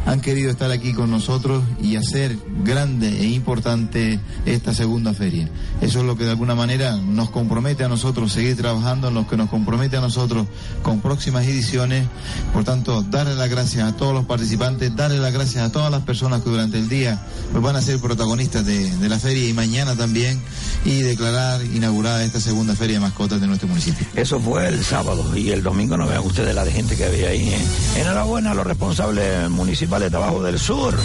han 0.05 0.21
querido 0.21 0.49
estar 0.49 0.71
aquí 0.71 0.93
con 0.93 1.11
nosotros 1.11 1.63
y 1.81 1.95
hacer 1.95 2.37
grande 2.63 3.21
e 3.21 3.27
importante 3.27 4.19
esta 4.45 4.73
segunda 4.73 5.13
feria. 5.13 5.49
Eso 5.81 5.99
es 5.99 6.05
lo 6.05 6.17
que 6.17 6.25
de 6.25 6.31
alguna 6.31 6.55
manera 6.55 6.97
nos 6.97 7.29
compromete 7.29 7.83
a 7.83 7.89
nosotros 7.89 8.33
seguir 8.33 8.57
trabajando, 8.57 9.09
en 9.09 9.13
lo 9.13 9.27
que 9.27 9.37
nos 9.37 9.49
compromete 9.49 9.97
a 9.97 10.01
nosotros 10.01 10.47
con 10.81 10.99
próximas 11.01 11.45
ediciones. 11.45 12.07
Por 12.51 12.63
tanto, 12.63 13.03
darle 13.03 13.35
las 13.35 13.49
gracias 13.49 13.87
a 13.87 13.95
todos 13.95 14.13
los 14.13 14.25
participantes, 14.25 14.95
darle 14.95 15.19
las 15.19 15.33
gracias 15.33 15.63
a 15.63 15.71
todas 15.71 15.91
las 15.91 16.03
personas 16.03 16.41
que 16.41 16.49
durante 16.49 16.77
el 16.77 16.89
día 16.89 17.21
pues, 17.51 17.63
van 17.63 17.75
a 17.75 17.81
ser 17.81 17.99
protagonistas 17.99 18.65
de, 18.65 18.89
de 18.97 19.09
la 19.09 19.12
feria 19.19 19.47
y 19.47 19.53
mañana 19.53 19.95
también 19.95 20.41
y 20.85 21.01
declarar 21.01 21.63
inaugurada 21.63 22.23
esta 22.23 22.39
segunda 22.39 22.75
feria 22.75 22.95
de 22.95 23.01
mascotas 23.01 23.39
de 23.41 23.47
nuestro 23.47 23.67
municipio. 23.67 24.05
Eso 24.15 24.39
fue 24.39 24.67
el 24.67 24.83
sábado 24.83 25.35
y 25.35 25.51
el 25.51 25.63
domingo 25.63 25.97
no 25.97 26.07
vean 26.07 26.23
ustedes 26.25 26.53
la 26.53 26.63
de 26.63 26.71
gente 26.71 26.95
que 26.95 27.05
había 27.05 27.29
ahí. 27.29 27.49
¿eh? 27.49 28.01
Enhorabuena 28.01 28.51
a 28.51 28.53
los 28.53 28.65
responsables 28.65 29.49
municipales 29.49 30.11
de 30.11 30.17
Abajo 30.17 30.43
del 30.43 30.59
Sur. 30.59 30.97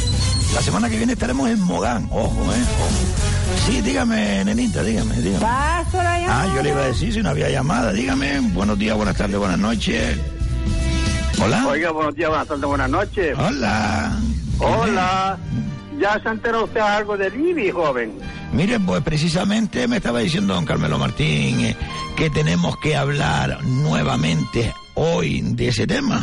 La 0.55 0.63
semana 0.63 0.89
que 0.89 0.97
viene 0.97 1.13
estaremos 1.13 1.49
en 1.49 1.61
Mogán. 1.61 2.09
Ojo, 2.11 2.53
¿eh? 2.53 2.63
Ojo. 2.81 3.67
Sí, 3.67 3.81
dígame, 3.83 4.45
nenita, 4.45 4.83
dígame, 4.83 5.15
dígame. 5.17 5.41
Paso 5.41 6.03
la 6.03 6.19
llamada. 6.21 6.43
Ah, 6.43 6.55
yo 6.57 6.63
le 6.63 6.71
iba 6.71 6.81
a 6.81 6.87
decir 6.87 7.13
si 7.13 7.23
no 7.23 7.31
había 7.31 7.51
llamada. 7.51 7.93
Dígame, 7.93 8.41
buenos 8.41 8.79
días, 8.79 8.97
buenas 8.97 9.17
tardes, 9.17 9.39
buenas 9.39 9.59
noches. 9.59 10.17
Hola. 11.41 11.67
Oiga, 11.69 11.91
buenos 11.91 12.15
días, 12.15 12.29
buenas 12.29 12.49
tardes, 12.49 12.65
buenas 12.65 12.91
noches. 12.91 13.37
Hola. 13.39 14.19
Hola. 14.59 15.39
¿Ya 16.01 16.21
se 16.23 16.29
enteró 16.29 16.65
usted 16.65 16.81
algo 16.81 17.17
de 17.17 17.31
Libby, 17.31 17.71
joven? 17.71 18.13
Mire, 18.53 18.79
pues 18.81 19.03
precisamente 19.03 19.87
me 19.89 19.97
estaba 19.97 20.21
diciendo 20.21 20.55
don 20.55 20.65
Carmelo 20.65 20.99
Martín 20.99 21.61
eh, 21.61 21.77
que 22.17 22.31
tenemos 22.31 22.77
que 22.79 22.97
hablar 22.97 23.63
nuevamente 23.65 24.73
hoy 24.95 25.41
de 25.43 25.69
ese 25.69 25.87
tema. 25.87 26.23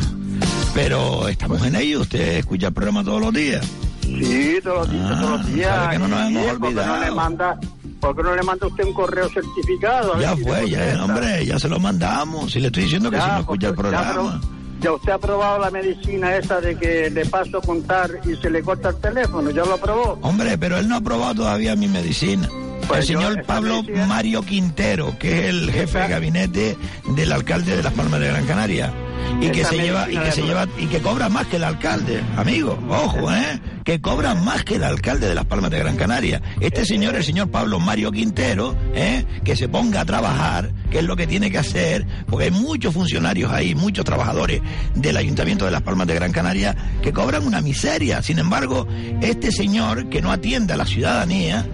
Pero 0.73 1.27
estamos 1.27 1.65
en 1.65 1.75
ello, 1.75 2.01
usted 2.01 2.37
escucha 2.37 2.67
el 2.67 2.73
programa 2.73 3.03
todos 3.03 3.21
los 3.21 3.33
días. 3.33 3.65
Sí, 4.01 4.59
todos 4.63 4.87
los 4.87 4.91
días, 4.91 5.19
todos 5.21 5.29
los 5.41 5.53
días. 5.53 5.75
sabe 5.75 5.93
que 5.93 5.99
no 5.99 6.07
nos 6.07 6.19
hemos 6.29 6.45
¿por 6.45 6.53
qué 6.55 6.59
no 6.59 6.59
le 6.59 6.81
olvidado. 6.81 7.15
manda, 7.15 7.59
¿Por 7.99 8.15
qué 8.15 8.23
no 8.23 8.35
le 8.35 8.43
manda 8.43 8.67
usted 8.67 8.83
un 8.85 8.93
correo 8.93 9.29
certificado? 9.29 10.13
A 10.13 10.17
ver 10.17 10.25
Ya 10.29 10.35
si 10.35 10.43
fue, 10.43 10.69
ya, 10.69 11.03
hombre, 11.03 11.45
ya 11.45 11.59
se 11.59 11.67
lo 11.69 11.79
mandamos. 11.79 12.51
Si 12.51 12.59
le 12.59 12.67
estoy 12.67 12.83
diciendo 12.83 13.09
que 13.09 13.19
si 13.19 13.27
no 13.27 13.39
escucha 13.39 13.67
el 13.67 13.73
ya, 13.73 13.77
programa. 13.81 14.07
pero- 14.41 14.54
Ya 14.85 14.91
usted 14.93 15.13
ha 15.13 15.17
probado 15.17 15.57
la 15.57 15.71
medicina 15.71 16.35
esa 16.35 16.61
de 16.61 16.75
que 16.77 17.09
le 17.09 17.25
paso 17.25 17.57
a 17.57 17.61
contar 17.61 18.07
y 18.23 18.35
se 18.35 18.51
le 18.51 18.61
corta 18.61 18.89
el 18.89 18.97
teléfono, 18.97 19.49
¿ya 19.49 19.65
lo 19.65 19.77
probó? 19.79 20.19
Hombre, 20.21 20.59
pero 20.59 20.77
él 20.77 20.87
no 20.87 20.97
ha 20.97 21.01
probado 21.01 21.33
todavía 21.33 21.75
mi 21.75 21.87
medicina. 21.87 22.47
Pues 22.87 23.09
el 23.09 23.15
yo, 23.15 23.19
señor 23.21 23.43
Pablo 23.45 23.81
medicina- 23.81 24.05
Mario 24.05 24.43
Quintero, 24.43 25.17
que 25.17 25.39
es 25.39 25.45
el 25.49 25.71
jefe 25.71 25.97
de 25.97 26.07
gabinete 26.07 26.77
del 27.15 27.31
alcalde 27.31 27.77
de 27.77 27.81
Las 27.81 27.93
Palmas 27.93 28.19
de 28.19 28.27
Gran 28.27 28.45
Canaria. 28.45 28.93
Y 29.41 29.49
que 29.49 29.65
se 29.65 29.77
lleva, 29.77 30.09
y 30.09 30.17
que 30.17 30.31
se 30.31 30.41
lleva, 30.41 30.67
y 30.77 30.87
que 30.87 30.99
cobra 30.99 31.29
más 31.29 31.47
que 31.47 31.57
el 31.57 31.63
alcalde, 31.63 32.23
amigo, 32.37 32.79
ojo, 32.89 33.31
eh, 33.31 33.59
que 33.83 34.01
cobra 34.01 34.33
más 34.33 34.63
que 34.63 34.75
el 34.75 34.83
alcalde 34.83 35.27
de 35.27 35.35
Las 35.35 35.45
Palmas 35.45 35.71
de 35.71 35.79
Gran 35.79 35.97
Canaria. 35.97 36.41
Este 36.59 36.85
señor, 36.85 37.15
el 37.15 37.23
señor 37.23 37.49
Pablo 37.51 37.79
Mario 37.79 38.11
Quintero, 38.11 38.75
eh, 38.93 39.25
que 39.43 39.55
se 39.55 39.67
ponga 39.67 40.01
a 40.01 40.05
trabajar, 40.05 40.71
que 40.89 40.99
es 40.99 41.03
lo 41.03 41.15
que 41.15 41.27
tiene 41.27 41.51
que 41.51 41.57
hacer, 41.57 42.05
porque 42.27 42.45
hay 42.45 42.51
muchos 42.51 42.93
funcionarios 42.93 43.51
ahí, 43.51 43.75
muchos 43.75 44.05
trabajadores 44.05 44.61
del 44.95 45.17
Ayuntamiento 45.17 45.65
de 45.65 45.71
Las 45.71 45.81
Palmas 45.81 46.07
de 46.07 46.15
Gran 46.15 46.31
Canaria 46.31 46.75
que 47.01 47.13
cobran 47.13 47.45
una 47.45 47.61
miseria. 47.61 48.21
Sin 48.21 48.39
embargo, 48.39 48.87
este 49.21 49.51
señor 49.51 50.09
que 50.09 50.21
no 50.21 50.31
atiende 50.31 50.73
a 50.73 50.77
la 50.77 50.85
ciudadanía, 50.85 51.65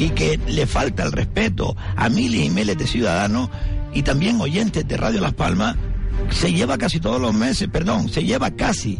y 0.00 0.10
que 0.10 0.40
le 0.48 0.66
falta 0.66 1.02
el 1.02 1.12
respeto 1.12 1.76
a 1.94 2.08
miles 2.08 2.46
y 2.46 2.50
miles 2.50 2.78
de 2.78 2.86
ciudadanos 2.86 3.50
y 3.92 4.02
también 4.02 4.40
oyentes 4.40 4.88
de 4.88 4.96
Radio 4.96 5.20
Las 5.20 5.34
Palmas, 5.34 5.76
se 6.30 6.52
lleva 6.52 6.76
casi 6.78 7.00
todos 7.00 7.20
los 7.20 7.34
meses, 7.34 7.68
perdón, 7.72 8.08
se 8.08 8.22
lleva 8.24 8.50
casi 8.50 8.98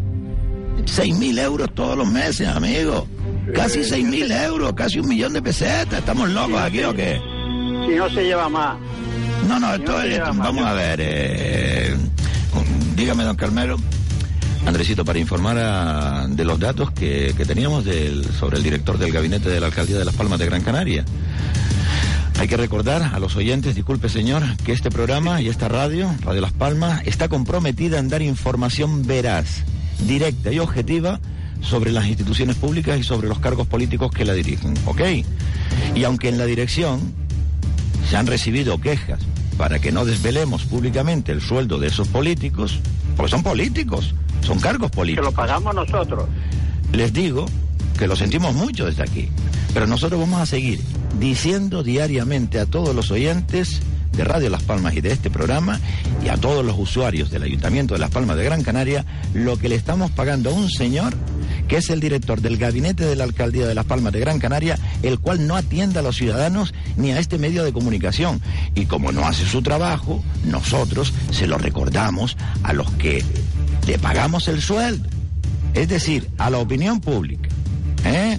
seis 0.87 1.14
mil 1.16 1.39
euros 1.39 1.68
todos 1.75 1.97
los 1.97 2.09
meses, 2.11 2.49
amigo. 2.49 3.07
Casi 3.55 3.83
seis 3.85 4.05
mil 4.07 4.31
euros, 4.31 4.73
casi 4.75 4.99
un 5.01 5.09
millón 5.09 5.33
de 5.33 5.43
pesetas. 5.43 5.99
¿Estamos 6.01 6.29
locos 6.31 6.61
aquí 6.61 6.83
o 6.83 6.95
qué? 6.95 7.21
Si 7.89 7.95
no 7.95 8.09
se 8.11 8.23
lleva 8.25 8.49
más. 8.49 8.77
No, 9.49 9.59
no, 9.59 9.75
Si 9.75 9.81
esto, 9.81 9.93
no 9.93 9.99
esto- 10.05 10.35
más, 10.35 10.47
vamos 10.47 10.64
a 10.66 10.73
ver. 10.75 11.01
eh, 11.03 11.97
dígame, 12.97 13.25
don 13.25 13.37
Carmelo. 13.37 13.77
Andresito, 14.66 15.05
para 15.07 15.18
informar 15.18 15.57
a- 15.59 16.27
de 16.29 16.45
los 16.45 16.61
datos 16.61 16.91
que, 16.93 17.33
que 17.37 17.45
teníamos 17.47 17.85
del- 17.85 18.25
sobre 18.39 18.59
el 18.59 18.62
director 18.62 18.99
del 18.99 19.11
gabinete 19.11 19.49
de 19.49 19.59
la 19.59 19.66
alcaldía 19.66 19.99
de 19.99 20.05
Las 20.05 20.14
Palmas 20.14 20.39
de 20.39 20.47
Gran 20.47 20.62
Canaria. 20.62 21.05
Hay 22.41 22.49
que 22.49 22.57
recordar 22.57 23.03
a 23.14 23.18
los 23.18 23.36
oyentes, 23.36 23.74
disculpe 23.74 24.09
señor, 24.09 24.43
que 24.64 24.72
este 24.72 24.91
programa 24.91 25.43
y 25.43 25.49
esta 25.49 25.68
radio, 25.68 26.11
Radio 26.22 26.41
Las 26.41 26.55
Palmas, 26.55 27.03
está 27.05 27.28
comprometida 27.28 27.99
en 27.99 28.09
dar 28.09 28.22
información 28.22 29.07
veraz, 29.07 29.62
directa 30.09 30.51
y 30.51 30.59
objetiva 30.59 31.20
sobre 31.61 31.93
las 31.93 32.07
instituciones 32.07 32.57
públicas 32.57 32.99
y 32.99 33.03
sobre 33.03 33.28
los 33.28 33.41
cargos 33.41 33.66
políticos 33.66 34.11
que 34.11 34.24
la 34.24 34.32
dirigen, 34.32 34.72
¿ok? 34.86 35.03
Y 35.95 36.05
aunque 36.05 36.30
en 36.30 36.38
la 36.38 36.47
dirección 36.47 37.12
se 38.09 38.16
han 38.16 38.26
recibido 38.26 38.80
quejas 38.80 39.20
para 39.59 39.78
que 39.78 39.93
no 39.93 40.07
desvelemos 40.07 40.64
públicamente 40.64 41.32
el 41.32 41.43
sueldo 41.43 41.78
de 41.78 41.88
esos 41.88 42.09
políticos, 42.09 42.80
porque 43.18 43.32
son 43.32 43.43
políticos, 43.43 44.14
son 44.41 44.59
cargos 44.61 44.91
Que 44.91 44.97
políticos. 44.97 45.26
lo 45.26 45.32
pagamos 45.32 45.74
nosotros. 45.74 46.24
Les 46.95 47.12
digo 47.12 47.45
que 48.01 48.07
lo 48.07 48.16
sentimos 48.16 48.55
mucho 48.55 48.86
desde 48.86 49.03
aquí, 49.03 49.28
pero 49.74 49.86
nosotros 49.86 50.18
vamos 50.18 50.40
a 50.40 50.46
seguir 50.46 50.80
diciendo 51.18 51.82
diariamente 51.82 52.59
a 52.59 52.64
todos 52.64 52.94
los 52.96 53.11
oyentes 53.11 53.82
de 54.16 54.24
Radio 54.24 54.48
Las 54.48 54.62
Palmas 54.62 54.94
y 54.94 55.03
de 55.03 55.12
este 55.12 55.28
programa 55.28 55.78
y 56.24 56.28
a 56.28 56.38
todos 56.38 56.64
los 56.64 56.78
usuarios 56.78 57.30
del 57.30 57.42
Ayuntamiento 57.42 57.92
de 57.92 58.01
Las 58.01 58.11
Palmas 58.11 58.38
de 58.38 58.44
Gran 58.44 58.62
Canaria 58.62 59.05
lo 59.34 59.59
que 59.59 59.68
le 59.68 59.74
estamos 59.74 60.11
pagando 60.12 60.48
a 60.48 60.55
un 60.55 60.70
señor 60.70 61.14
que 61.68 61.76
es 61.76 61.90
el 61.90 62.01
director 62.01 62.40
del 62.40 62.57
gabinete 62.57 63.05
de 63.05 63.16
la 63.16 63.24
alcaldía 63.24 63.66
de 63.66 63.74
Las 63.74 63.84
Palmas 63.84 64.14
de 64.14 64.20
Gran 64.20 64.38
Canaria, 64.38 64.78
el 65.03 65.18
cual 65.18 65.46
no 65.46 65.55
atiende 65.55 65.98
a 65.98 66.03
los 66.03 66.16
ciudadanos 66.16 66.72
ni 66.96 67.12
a 67.12 67.18
este 67.18 67.36
medio 67.36 67.64
de 67.64 67.72
comunicación. 67.74 68.40
Y 68.74 68.86
como 68.86 69.12
no 69.12 69.26
hace 69.26 69.44
su 69.44 69.61
trabajo, 69.61 70.24
nosotros 70.46 71.12
se 71.30 71.46
lo 71.46 71.59
recordamos 71.59 72.38
a 72.62 72.72
los 72.72 72.90
que 72.92 73.22
le 73.86 73.98
pagamos 73.98 74.48
el 74.48 74.62
sueldo 74.62 75.07
es 75.74 75.88
decir, 75.88 76.28
a 76.38 76.51
la 76.51 76.59
opinión 76.59 77.01
pública. 77.01 77.49
¿Eh? 78.05 78.38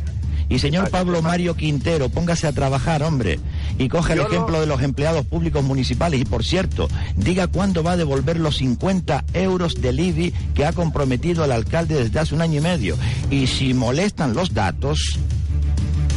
Y 0.49 0.59
señor 0.59 0.89
Pablo 0.89 1.21
Mario 1.21 1.55
Quintero, 1.55 2.09
póngase 2.09 2.45
a 2.45 2.51
trabajar, 2.51 3.03
hombre, 3.03 3.39
y 3.77 3.87
coge 3.87 4.13
el 4.13 4.19
Yo 4.19 4.23
no- 4.25 4.29
ejemplo 4.33 4.59
de 4.59 4.65
los 4.67 4.81
empleados 4.81 5.25
públicos 5.25 5.63
municipales. 5.63 6.19
Y 6.19 6.25
por 6.25 6.43
cierto, 6.43 6.89
diga 7.15 7.47
cuándo 7.47 7.83
va 7.83 7.93
a 7.93 7.97
devolver 7.97 8.37
los 8.37 8.57
50 8.57 9.23
euros 9.33 9.81
del 9.81 10.01
IBI 10.01 10.33
que 10.53 10.65
ha 10.65 10.73
comprometido 10.73 11.45
el 11.45 11.53
alcalde 11.53 11.95
desde 12.03 12.19
hace 12.19 12.35
un 12.35 12.41
año 12.41 12.59
y 12.59 12.63
medio. 12.63 12.97
Y 13.29 13.47
si 13.47 13.73
molestan 13.73 14.33
los 14.33 14.53
datos, 14.53 14.99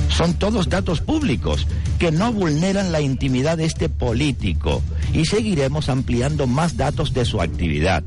son 0.09 0.34
todos 0.34 0.68
datos 0.68 1.01
públicos 1.01 1.68
que 2.01 2.11
no 2.11 2.32
vulneran 2.32 2.90
la 2.90 3.01
intimidad 3.01 3.57
de 3.57 3.66
este 3.66 3.88
político. 3.88 4.82
Y 5.12 5.26
seguiremos 5.26 5.88
ampliando 5.88 6.49
más 6.49 6.76
datos 6.76 7.14
de 7.14 7.24
su 7.24 7.40
actividad 7.40 8.03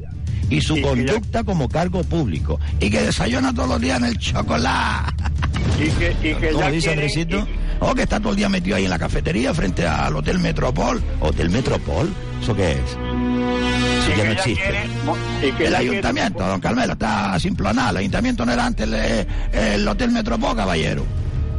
y 0.49 0.59
su 0.61 0.75
conducta 0.81 1.43
como 1.45 1.69
cargo 1.69 2.03
público. 2.03 2.59
Y 2.81 2.89
que 2.89 3.01
desayuna 3.01 3.53
todos 3.53 3.69
los 3.69 3.79
días 3.81 3.97
en 3.99 4.05
el 4.07 4.17
chocolate. 4.17 5.23
Y 5.80 5.89
que, 5.91 6.11
y 6.21 6.34
que 6.36 6.49
¿Cómo 6.49 6.59
ya 6.61 6.71
dice 6.71 6.88
quieren- 6.88 6.99
Andresito? 7.05 7.47
O 7.80 7.93
que 7.93 8.01
está 8.03 8.19
todo 8.19 8.32
el 8.32 8.38
día 8.38 8.49
metido 8.49 8.75
ahí 8.75 8.86
en 8.86 8.89
la 8.89 8.97
cafetería 8.97 9.53
frente 9.53 9.86
al 9.88 10.15
Hotel 10.15 10.39
Metropol. 10.39 11.01
¿Hotel 11.19 11.49
Metropol? 11.51 12.09
¿Eso 12.41 12.55
qué 12.55 12.71
es? 12.71 12.80
Sí, 14.05 14.11
y 14.13 14.17
ya 14.17 14.23
que 14.23 14.23
no 14.25 14.32
existe. 14.32 14.63
quieren- 14.63 14.89
y 15.43 15.51
que 15.51 15.67
El 15.67 15.75
ayuntamiento, 15.75 16.39
don 16.47 16.59
Carmelo, 16.59 16.93
está 16.93 17.39
sin 17.39 17.55
planar. 17.55 17.91
El 17.91 17.97
ayuntamiento 17.97 18.45
no 18.45 18.51
era 18.53 18.65
antes 18.65 18.88
el, 18.88 19.28
el 19.53 19.88
Hotel 19.88 20.11
Metropol, 20.11 20.55
caballero. 20.55 21.05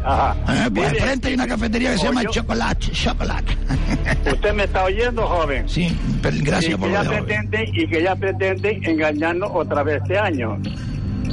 Ajá. 0.05 0.35
Eh, 0.49 0.71
pues 0.75 0.87
Mire, 0.93 0.99
enfrente 0.99 1.29
hay 1.29 1.35
una 1.35 1.47
cafetería 1.47 1.93
que 1.93 1.99
se 1.99 2.05
llama 2.07 2.25
Chocolate, 2.25 2.87
Chocolate. 2.93 3.57
¿Usted 4.33 4.55
me 4.55 4.65
está 4.65 4.85
oyendo, 4.85 5.27
joven? 5.27 5.69
Sí, 5.69 5.97
gracias 6.23 6.73
y 6.73 6.77
por 6.77 6.89
que 6.89 6.95
ya 6.95 7.03
pretende 7.05 7.71
y 7.73 7.87
que 7.87 8.03
ya 8.03 8.17
pretende 8.17 8.81
engañarnos 8.83 9.51
otra 9.53 9.83
vez 9.83 10.01
este 10.03 10.19
año. 10.19 10.59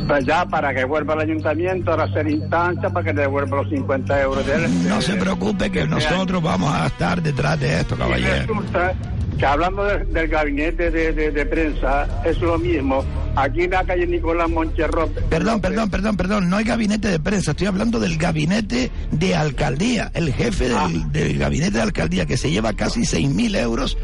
Pues 0.07 0.25
ya 0.25 0.45
para 0.45 0.73
que 0.73 0.83
vuelva 0.85 1.13
al 1.13 1.21
ayuntamiento 1.21 1.91
a 1.93 2.03
hacer 2.03 2.27
instancia 2.29 2.89
para 2.89 3.05
que 3.05 3.13
le 3.13 3.21
devuelva 3.21 3.57
los 3.57 3.69
50 3.69 4.21
euros 4.21 4.45
de 4.45 4.55
él. 4.55 4.87
No 4.87 5.01
se 5.01 5.15
preocupe 5.15 5.71
que 5.71 5.85
nosotros 5.87 6.41
vamos 6.43 6.73
a 6.73 6.87
estar 6.87 7.21
detrás 7.21 7.59
de 7.59 7.79
esto, 7.79 7.95
Y 7.95 7.97
caballero. 7.97 8.35
resulta 8.41 8.93
que 9.37 9.45
hablando 9.45 9.83
de- 9.83 10.05
del 10.05 10.27
gabinete 10.27 10.91
de, 10.91 11.11
de- 11.11 11.31
de 11.31 11.45
prensa, 11.45 12.07
es 12.23 12.39
lo 12.39 12.57
mismo. 12.59 13.03
Aquí 13.35 13.63
en 13.63 13.71
la 13.71 13.83
calle 13.83 14.07
Nicolás 14.07 14.49
Moncherro. 14.49 15.07
Perdón, 15.29 15.59
perdón, 15.59 15.89
perdón, 15.89 16.15
perdón, 16.15 16.49
no 16.49 16.55
hay 16.57 16.63
gabinete 16.63 17.09
de 17.09 17.19
prensa, 17.19 17.51
estoy 17.51 17.67
hablando 17.67 17.99
del 17.99 18.17
gabinete 18.17 18.91
de 19.11 19.35
alcaldía, 19.35 20.09
el 20.13 20.31
jefe 20.31 20.69
del, 20.69 20.77
Ah. 20.77 20.89
del 21.11 21.37
gabinete 21.37 21.71
de 21.77 21.81
alcaldía 21.81 22.25
que 22.25 22.37
se 22.37 22.49
lleva 22.51 22.71
casi 22.73 23.01
6.000 23.01 23.55
euros 23.57 23.97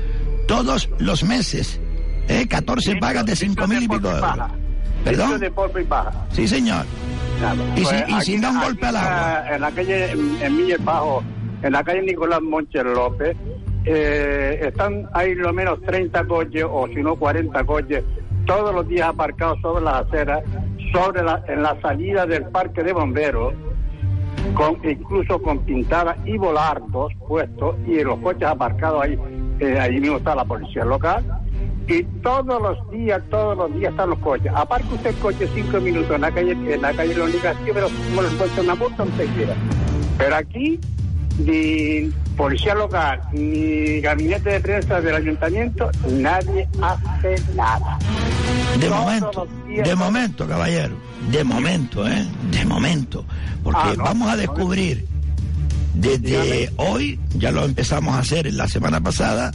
todos 0.47 0.89
los 0.99 1.23
meses, 1.23 1.79
¿eh? 2.27 2.47
14 2.49 2.95
pagas 2.97 3.25
de 3.25 3.35
5.000 3.37 3.83
y 3.83 3.87
pico 3.87 3.99
de 4.09 4.15
euros. 4.19 4.51
¿Perdón? 5.03 5.39
de 5.39 5.51
polvo 5.51 5.79
y 5.79 5.83
paja. 5.83 6.11
Sí, 6.31 6.47
señor. 6.47 6.85
Y, 7.75 7.81
Pues 7.81 8.03
sin, 8.07 8.17
y 8.17 8.21
sin 8.21 8.41
dar 8.41 8.51
un 8.51 8.61
golpe 8.61 8.85
al 8.85 8.95
en 8.95 9.01
la- 9.01 9.37
agua. 9.39 9.55
En 9.55 9.61
la 9.61 9.71
calle, 9.71 10.11
en, 10.11 10.41
en 10.41 10.55
Miller 10.57 10.79
Bajo, 10.81 11.23
en 11.63 11.73
la 11.73 11.83
calle 11.83 12.01
Nicolás 12.03 12.41
Moncher 12.41 12.85
López, 12.85 13.35
eh, 13.85 14.59
están 14.61 15.07
ahí 15.13 15.33
lo 15.33 15.51
menos 15.53 15.81
30 15.81 16.23
coches 16.25 16.63
o 16.69 16.87
si 16.87 16.95
no 17.01 17.15
40 17.15 17.63
coches 17.63 18.03
todos 18.45 18.73
los 18.75 18.87
días 18.87 19.09
aparcados 19.09 19.59
sobre 19.61 19.83
las 19.83 20.05
aceras, 20.05 20.41
sobre 20.93 21.23
la, 21.23 21.43
en 21.47 21.63
la 21.63 21.79
salida 21.81 22.25
del 22.27 22.43
parque 22.45 22.83
de 22.83 22.93
bomberos, 22.93 23.53
con 24.53 24.77
incluso 24.87 25.41
con 25.41 25.59
pintadas 25.59 26.17
y 26.25 26.37
volardos 26.37 27.11
puestos 27.27 27.75
y 27.87 28.03
los 28.03 28.19
coches 28.19 28.47
aparcados 28.47 29.03
ahí, 29.03 29.17
eh, 29.59 29.79
ahí 29.79 29.99
mismo 29.99 30.17
está 30.17 30.35
la 30.35 30.45
policía 30.45 30.85
local. 30.85 31.23
Y 31.91 32.03
todos 32.23 32.61
los 32.61 32.91
días, 32.91 33.21
todos 33.29 33.57
los 33.57 33.73
días 33.77 33.91
están 33.91 34.09
los 34.11 34.19
coches. 34.19 34.51
Aparca 34.55 34.87
usted 34.93 35.09
el 35.09 35.15
coche 35.17 35.47
cinco 35.53 35.79
minutos 35.81 36.11
en 36.15 36.21
la 36.21 36.31
calle, 36.31 36.51
en 36.51 36.81
la 36.81 36.93
calle 36.93 37.13
Leónidas 37.15 37.41
Castillo, 37.43 37.73
pero 37.73 37.87
como 38.09 38.21
les 38.21 38.33
puesto 38.35 38.61
una 38.61 38.75
multa 38.75 39.03
donde 39.03 39.25
quiera. 39.27 39.55
Pero 40.17 40.35
aquí, 40.35 40.79
ni 41.39 42.09
policía 42.37 42.75
local, 42.75 43.21
ni 43.33 43.99
gabinete 43.99 44.49
de 44.51 44.59
prensa 44.61 45.01
del 45.01 45.15
ayuntamiento, 45.15 45.89
nadie 46.09 46.67
hace 46.81 47.35
nada. 47.55 47.97
De 48.79 48.87
Todos 48.87 48.99
momento, 49.01 49.47
días- 49.67 49.87
de 49.89 49.95
momento, 49.95 50.47
caballero, 50.47 50.95
de 51.29 51.43
momento, 51.43 52.07
¿eh? 52.07 52.25
De 52.51 52.65
momento. 52.65 53.25
Porque 53.63 53.79
Ah, 53.83 53.93
no, 53.97 54.03
vamos 54.05 54.29
a 54.31 54.37
descubrir 54.37 55.05
desde 55.93 56.71
hoy, 56.77 57.19
ya 57.35 57.51
lo 57.51 57.65
empezamos 57.65 58.15
a 58.15 58.19
hacer 58.19 58.47
en 58.47 58.57
la 58.57 58.67
semana 58.67 59.01
pasada, 59.01 59.51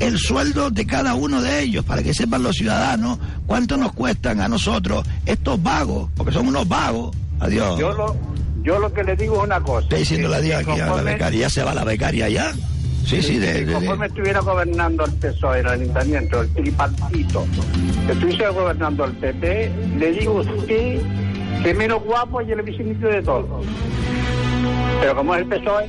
el 0.00 0.18
sueldo 0.18 0.70
de 0.70 0.86
cada 0.86 1.14
uno 1.14 1.42
de 1.42 1.60
ellos, 1.62 1.84
para 1.84 2.02
que 2.02 2.14
sepan 2.14 2.42
los 2.42 2.56
ciudadanos 2.56 3.18
cuánto 3.46 3.76
nos 3.76 3.92
cuestan 3.92 4.40
a 4.40 4.48
nosotros 4.48 5.04
estos 5.26 5.62
vagos, 5.62 6.10
porque 6.16 6.32
son 6.32 6.48
unos 6.48 6.68
vagos. 6.68 7.16
Adiós. 7.40 7.78
Yo 7.78 7.92
lo, 7.92 8.16
yo 8.62 8.78
lo 8.78 8.92
que 8.92 9.04
le 9.04 9.16
digo 9.16 9.36
es 9.38 9.44
una 9.44 9.60
cosa. 9.60 9.84
Estoy 9.84 9.98
diciendo 10.00 10.28
la 10.28 10.36
aquí 10.38 10.70
a 10.80 10.86
la 10.86 11.02
becaria, 11.02 11.40
¿ya 11.40 11.50
se 11.50 11.62
va 11.62 11.74
la 11.74 11.84
becaria 11.84 12.28
ya? 12.28 12.52
Sí, 13.06 13.22
sí, 13.22 13.38
de, 13.38 13.64
de- 13.64 13.72
Conforme 13.72 14.06
estuviera 14.06 14.40
gobernando 14.40 15.04
el 15.04 15.12
PSOE, 15.14 15.60
el 15.60 15.66
ayuntamiento, 15.68 16.42
el 16.42 16.48
tripartito, 16.50 17.46
que 18.06 18.12
estuviese 18.12 18.48
gobernando 18.48 19.04
el 19.06 19.12
PP, 19.12 19.72
le 19.98 20.12
digo 20.12 20.38
a 20.38 20.40
usted 20.42 21.00
que 21.62 21.74
menos 21.74 22.02
guapo 22.04 22.42
y 22.42 22.52
el 22.52 22.60
vicinito 22.62 23.06
de 23.08 23.22
todo. 23.22 23.60
Pero 25.00 25.16
como 25.16 25.34
es 25.34 25.42
el 25.42 25.48
PSOE, 25.48 25.88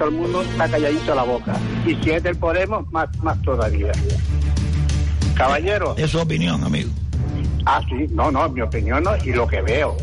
todo 0.00 0.08
el 0.08 0.14
mundo 0.14 0.40
está 0.40 0.66
calladito 0.66 1.14
la 1.14 1.24
boca. 1.24 1.54
Y 1.86 1.94
si 1.96 2.10
es 2.10 2.22
del 2.22 2.34
Podemos, 2.36 2.90
más, 2.90 3.06
más 3.22 3.40
todavía. 3.42 3.92
Caballero. 5.34 5.94
Es 5.98 6.10
su 6.10 6.18
opinión, 6.18 6.64
amigo. 6.64 6.88
Ah, 7.66 7.82
sí, 7.86 8.06
no, 8.10 8.30
no, 8.30 8.48
mi 8.48 8.62
opinión 8.62 9.02
no, 9.04 9.10
y 9.22 9.32
lo 9.32 9.46
que 9.46 9.60
veo. 9.60 9.94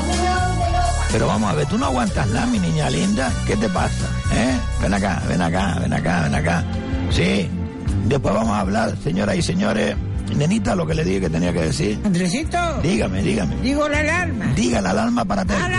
Pero 1.11 1.27
vamos 1.27 1.51
a 1.51 1.53
ver, 1.53 1.67
tú 1.67 1.77
no 1.77 1.85
aguantas 1.85 2.27
nada, 2.27 2.45
mi 2.47 2.59
niña 2.59 2.89
linda. 2.89 3.31
¿Qué 3.45 3.55
te 3.55 3.69
pasa? 3.69 4.05
¿Eh? 4.33 4.57
Ven 4.81 4.93
acá, 4.93 5.21
ven 5.27 5.41
acá, 5.41 5.77
ven 5.79 5.93
acá, 5.93 6.21
ven 6.23 6.35
acá. 6.35 6.63
Sí. 7.11 7.47
Después 8.05 8.33
vamos 8.33 8.51
a 8.51 8.59
hablar, 8.61 8.95
señoras 9.03 9.35
y 9.37 9.41
señores. 9.41 9.95
Nenita, 10.35 10.75
lo 10.75 10.85
que 10.85 10.93
le 10.93 11.03
dije 11.03 11.21
que 11.21 11.29
tenía 11.29 11.53
que 11.53 11.61
decir. 11.61 11.99
Andresito. 12.03 12.57
Dígame, 12.81 13.21
dígame. 13.21 13.55
Digo 13.57 13.87
la 13.87 13.99
alarma. 13.99 14.45
Diga 14.55 14.81
la 14.81 14.91
alarma 14.91 15.25
para 15.25 15.45
Telde. 15.45 15.75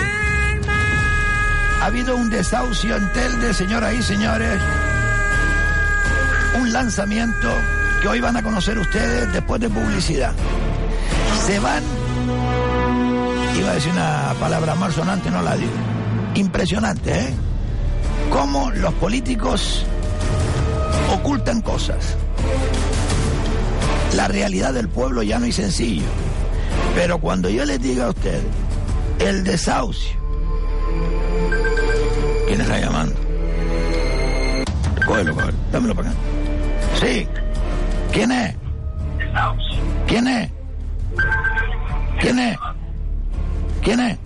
Ha 1.81 1.85
habido 1.87 2.17
un 2.17 2.31
desahucio 2.31 2.97
en 2.97 3.13
Telde, 3.13 3.55
señoras 3.55 3.95
y 3.95 4.03
señores. 4.03 4.59
Un 6.61 6.73
lanzamiento 6.73 7.49
que 8.01 8.09
hoy 8.09 8.21
van 8.21 8.37
a 8.37 8.43
conocer 8.43 8.79
ustedes 8.79 9.33
después 9.33 9.61
de 9.61 9.69
publicidad. 9.69 10.33
Se 11.47 11.59
van, 11.61 11.83
iba 13.57 13.71
a 13.71 13.75
decir 13.75 13.93
una 13.93 14.35
palabra 14.41 14.75
más 14.75 14.95
sonante, 14.95 15.31
no 15.31 15.43
la 15.43 15.55
digo. 15.57 15.73
Impresionante, 16.35 17.19
¿eh? 17.19 17.35
Cómo 18.31 18.71
los 18.71 18.95
políticos 18.95 19.85
ocultan 21.13 21.61
cosas. 21.61 22.17
La 24.15 24.29
realidad 24.29 24.73
del 24.73 24.89
pueblo 24.89 25.23
ya 25.23 25.39
no 25.39 25.47
es 25.47 25.57
sencillo. 25.57 26.07
Pero 26.95 27.19
cuando 27.19 27.51
yo 27.51 27.65
les 27.65 27.81
diga 27.81 28.07
a 28.07 28.11
ustedes 28.11 28.45
el 29.19 29.45
desahucio, 29.45 30.17
¿quién 32.47 32.61
está 32.61 32.81
llamando? 32.81 33.15
Cógelo, 35.07 35.35
cógelo, 35.35 35.59
dámelo 35.73 35.95
para 35.95 36.11
acá. 36.11 36.19
Sí. 37.01 37.29
¿Quién 38.13 38.33
es? 38.33 38.55
¿Quién 40.07 40.27
es? 40.27 40.51
¿Quién 42.21 42.39
es? 42.39 42.59
¿Quién 43.83 44.01
es? 44.01 44.19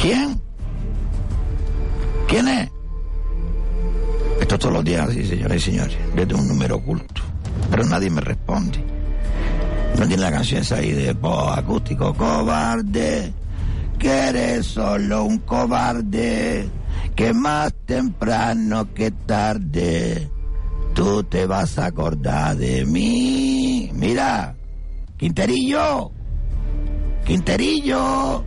¿Quién? 0.00 0.40
¿Quién 2.28 2.48
es? 2.48 2.70
Esto 4.40 4.58
todos 4.58 4.74
los 4.74 4.84
días 4.84 5.08
así, 5.08 5.24
señoras 5.24 5.56
y 5.56 5.60
señores, 5.60 5.96
desde 6.14 6.34
un 6.34 6.46
número 6.48 6.76
oculto. 6.76 7.21
Pero 7.72 7.86
nadie 7.86 8.10
me 8.10 8.20
responde. 8.20 8.84
No 9.98 10.06
tiene 10.06 10.22
la 10.22 10.30
canción 10.30 10.60
esa 10.60 10.76
ahí 10.76 10.92
de 10.92 11.14
voz 11.14 11.56
acústico, 11.56 12.12
cobarde, 12.12 13.32
que 13.98 14.10
eres 14.10 14.66
solo 14.66 15.24
un 15.24 15.38
cobarde, 15.38 16.68
que 17.16 17.32
más 17.32 17.72
temprano 17.86 18.92
que 18.92 19.10
tarde 19.10 20.30
tú 20.92 21.24
te 21.24 21.46
vas 21.46 21.78
a 21.78 21.86
acordar 21.86 22.58
de 22.58 22.84
mí. 22.84 23.90
Mira, 23.94 24.54
Quinterillo, 25.16 26.12
Quinterillo, 27.24 28.44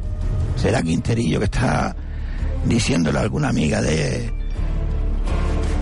será 0.55 0.83
Quinterillo 0.83 1.39
que 1.39 1.45
está 1.45 1.95
diciéndole 2.63 3.17
a 3.17 3.21
alguna 3.23 3.49
amiga 3.49 3.81
de, 3.81 4.31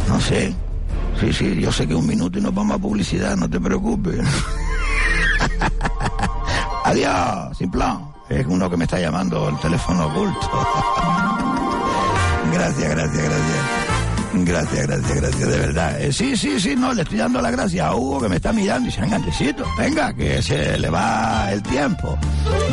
no 0.08 0.18
sé, 0.22 0.56
sí, 1.20 1.34
sí, 1.34 1.62
yo 1.62 1.72
sé 1.72 1.88
que 1.88 1.96
un 1.96 2.08
minuto 2.08 2.40
y 2.40 2.42
nos 2.42 2.54
vamos 2.54 2.76
a 2.76 2.80
publicidad, 2.80 3.36
no 3.36 3.50
te 3.50 3.60
preocupes. 3.60 4.20
Adiós, 6.86 7.58
sin 7.58 7.72
plan. 7.72 8.12
Es 8.30 8.46
uno 8.48 8.70
que 8.70 8.78
me 8.78 8.86
está 8.86 9.00
llamando 9.00 9.50
el 9.50 9.60
teléfono 9.60 10.08
oculto. 10.08 10.50
gracias, 12.54 12.90
gracias, 12.90 13.24
gracias. 13.24 13.84
Gracias, 14.36 14.88
gracias, 14.88 15.22
gracias, 15.22 15.48
de 15.48 15.60
verdad. 15.60 16.02
Eh, 16.02 16.12
sí, 16.12 16.36
sí, 16.36 16.60
sí, 16.60 16.76
no, 16.76 16.92
le 16.92 17.04
estoy 17.04 17.20
dando 17.20 17.40
la 17.40 17.52
gracia 17.52 17.88
a 17.88 17.96
Hugo 17.96 18.22
que 18.22 18.30
me 18.30 18.38
está 18.38 18.52
mirando 18.52 18.88
y 18.88 18.90
dice, 18.90 19.02
venga, 19.02 19.18
Andresito, 19.18 19.64
venga, 19.78 20.12
que 20.14 20.42
se 20.42 20.80
le 20.80 20.90
va 20.90 21.52
el 21.52 21.62
tiempo. 21.62 22.18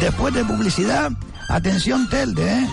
Después 0.01 0.33
de 0.33 0.43
publicidad, 0.45 1.11
atención 1.49 2.09
Telde, 2.09 2.51
¿eh? 2.51 2.67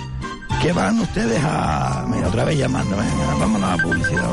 Que 0.61 0.71
van 0.71 0.99
ustedes 0.99 1.43
a... 1.43 2.05
Mira, 2.07 2.29
otra 2.29 2.45
vez 2.45 2.57
llamando, 2.57 2.95
venga, 2.95 3.35
vámonos 3.37 3.79
a 3.79 3.83
publicidad. 3.83 4.27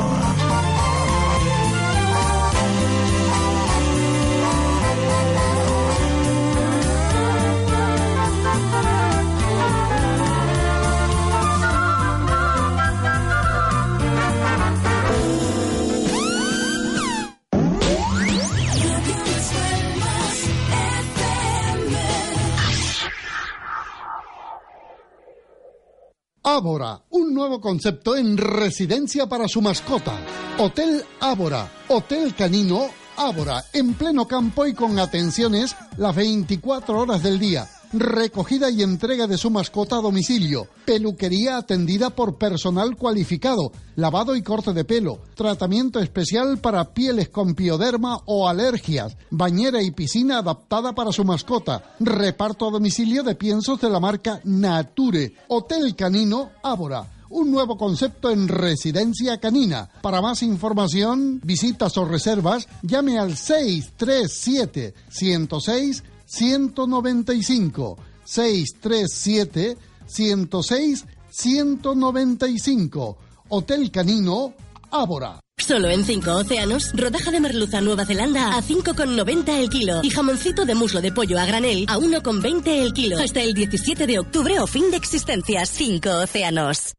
Ábora, 26.55 27.01
un 27.09 27.33
nuevo 27.33 27.59
concepto 27.59 28.15
en 28.15 28.37
residencia 28.37 29.27
para 29.27 29.45
su 29.45 29.61
mascota. 29.61 30.13
Hotel 30.57 31.03
Ábora, 31.19 31.69
Hotel 31.89 32.33
Canino 32.33 32.87
Ábora, 33.17 33.61
en 33.73 33.93
pleno 33.93 34.25
campo 34.25 34.65
y 34.65 34.73
con 34.73 34.97
atenciones 34.97 35.75
las 35.97 36.15
24 36.15 36.97
horas 36.97 37.21
del 37.23 37.39
día. 37.39 37.67
Recogida 37.97 38.69
y 38.69 38.83
entrega 38.83 39.25
de 39.25 39.37
su 39.37 39.49
mascota 39.49 39.95
a 39.95 40.01
domicilio. 40.01 40.67
Peluquería 40.83 41.55
atendida 41.55 42.09
por 42.09 42.37
personal 42.37 42.97
cualificado. 42.97 43.71
Lavado 43.95 44.35
y 44.35 44.41
corte 44.41 44.73
de 44.73 44.83
pelo. 44.83 45.19
Tratamiento 45.33 46.01
especial 46.01 46.57
para 46.57 46.93
pieles 46.93 47.29
con 47.29 47.55
pioderma 47.55 48.19
o 48.25 48.49
alergias. 48.49 49.15
Bañera 49.29 49.81
y 49.81 49.91
piscina 49.91 50.39
adaptada 50.39 50.93
para 50.93 51.13
su 51.13 51.23
mascota. 51.23 51.95
Reparto 52.01 52.67
a 52.67 52.71
domicilio 52.71 53.23
de 53.23 53.35
piensos 53.35 53.79
de 53.79 53.89
la 53.89 54.01
marca 54.01 54.41
Nature. 54.43 55.33
Hotel 55.47 55.95
Canino 55.95 56.51
Ábora 56.63 57.11
un 57.27 57.51
nuevo 57.51 57.75
concepto 57.75 58.29
en 58.29 58.47
residencia 58.47 59.39
canina. 59.39 59.89
Para 60.01 60.21
más 60.21 60.41
información, 60.43 61.41
visitas 61.43 61.97
o 61.97 62.05
reservas, 62.05 62.67
llame 62.81 63.17
al 63.17 63.35
637 63.35 64.93
106 65.09 66.03
195 66.35 67.97
637 68.25 69.77
106 70.05 71.05
195 71.29 73.17
Hotel 73.49 73.91
Canino 73.91 74.53
Ábora. 74.91 75.39
Solo 75.57 75.89
en 75.89 76.03
cinco 76.03 76.33
océanos, 76.33 76.91
rodaja 76.93 77.31
de 77.31 77.39
merluza 77.39 77.79
Nueva 77.79 78.05
Zelanda 78.05 78.57
a 78.57 78.61
5,90 78.61 79.49
el 79.57 79.69
kilo 79.69 80.01
y 80.03 80.09
jamoncito 80.09 80.65
de 80.65 80.75
muslo 80.75 81.01
de 81.01 81.13
pollo 81.13 81.39
a 81.39 81.45
granel 81.45 81.85
a 81.87 81.97
1,20 81.97 82.67
el 82.67 82.93
kilo. 82.93 83.17
Hasta 83.17 83.41
el 83.41 83.53
17 83.53 84.05
de 84.05 84.19
octubre 84.19 84.59
o 84.59 84.67
fin 84.67 84.91
de 84.91 84.97
existencias. 84.97 85.69
Cinco 85.69 86.09
océanos. 86.21 86.93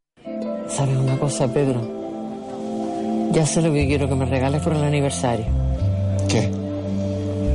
¿Sabes 0.67 0.97
una 0.97 1.19
cosa, 1.19 1.51
Pedro? 1.53 3.29
Ya 3.33 3.45
sé 3.45 3.61
lo 3.61 3.71
que 3.71 3.85
quiero 3.87 4.09
que 4.09 4.15
me 4.15 4.25
regales 4.25 4.61
por 4.63 4.73
el 4.73 4.83
aniversario. 4.83 5.45
¿Qué? 6.27 6.51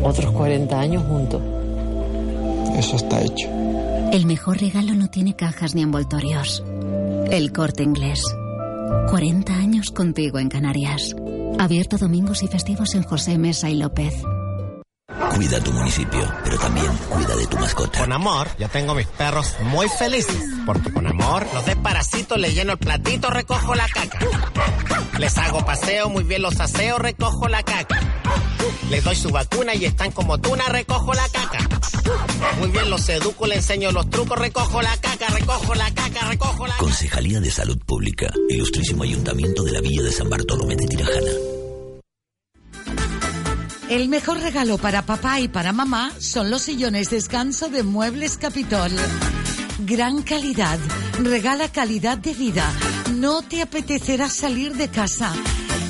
Otros 0.05 0.31
40 0.33 0.79
años 0.79 1.05
juntos. 1.05 1.43
Eso 2.77 2.97
está 2.97 3.21
hecho. 3.21 3.49
El 4.13 4.27
mejor 4.27 4.61
regalo 4.61 4.95
no 4.95 5.09
tiene 5.09 5.35
cajas 5.35 5.75
ni 5.75 5.83
envoltorios. 5.83 6.63
El 7.31 7.53
corte 7.53 7.83
inglés. 7.83 8.23
40 9.09 9.55
años 9.55 9.91
contigo 9.91 10.39
en 10.39 10.49
Canarias. 10.49 11.15
Abierto 11.59 11.99
domingos 11.99 12.43
y 12.43 12.49
festivos 12.49 12.95
en 12.95 13.03
José 13.03 13.39
Mesa 13.39 13.71
y 13.71 13.77
López. 13.77 14.15
Cuida 15.35 15.61
tu 15.61 15.73
municipio, 15.73 16.33
pero 16.45 16.59
también 16.59 16.87
cuida 17.09 17.35
de 17.35 17.47
tu 17.47 17.59
mascota. 17.59 17.99
Con 18.01 18.13
amor, 18.13 18.49
yo 18.59 18.69
tengo 18.69 18.95
mis 18.95 19.07
perros 19.07 19.55
muy 19.65 19.89
felices. 19.89 20.37
Porque 20.65 20.93
con 20.93 21.07
amor, 21.07 21.47
los 21.55 21.65
de 21.67 21.75
parasitos 21.77 22.39
le 22.39 22.53
lleno 22.53 22.73
el 22.73 22.79
platito, 22.79 23.31
recojo 23.31 23.75
la 23.75 23.89
caca. 23.89 24.19
Les 25.19 25.37
hago 25.39 25.65
paseo, 25.65 26.09
muy 26.09 26.25
bien 26.25 26.43
los 26.43 26.61
aseo, 26.61 26.99
recojo 26.99 27.49
la 27.49 27.63
caca. 27.63 28.01
Les 28.91 29.03
doy 29.03 29.17
su 29.17 29.31
vacuna 29.31 29.75
y 29.75 29.87
están 29.87 30.13
como 30.13 30.39
tuna, 30.39 30.69
recojo 30.69 31.13
la 31.15 31.29
caca. 31.29 31.59
Muy 32.59 32.71
bien 32.71 32.91
los 32.91 33.09
educo, 33.09 33.47
le 33.47 33.57
enseño 33.57 33.91
los 33.91 34.09
trucos, 34.11 34.39
recojo 34.39 34.83
la 34.83 34.97
caca, 34.99 35.29
recojo 35.29 35.75
la 35.75 35.93
caca, 35.93 36.29
recojo 36.29 36.67
la 36.67 36.77
Concejalía 36.77 37.41
de 37.41 37.51
Salud 37.51 37.79
Pública, 37.85 38.31
Ilustrísimo 38.49 39.03
Ayuntamiento 39.03 39.63
de 39.63 39.73
la 39.73 39.81
Villa 39.81 40.03
de 40.03 40.13
San 40.13 40.29
Bartolomé 40.29 40.77
de 40.77 40.87
Tirajana. 40.87 41.31
El 43.89 44.09
mejor 44.09 44.41
regalo 44.41 44.79
para 44.79 45.05
papá 45.05 45.41
y 45.41 45.49
para 45.49 45.73
mamá 45.73 46.13
son 46.19 46.51
los 46.51 46.63
sillones 46.63 47.11
descanso 47.11 47.69
de 47.69 47.83
Muebles 47.83 48.39
Capitol. 48.39 48.91
Gran 49.81 50.23
calidad, 50.23 50.79
regala 51.23 51.71
calidad 51.71 52.19
de 52.19 52.33
vida. 52.35 52.71
No 53.15 53.43
te 53.43 53.63
apetecerá 53.63 54.29
salir 54.29 54.75
de 54.75 54.89
casa. 54.89 55.35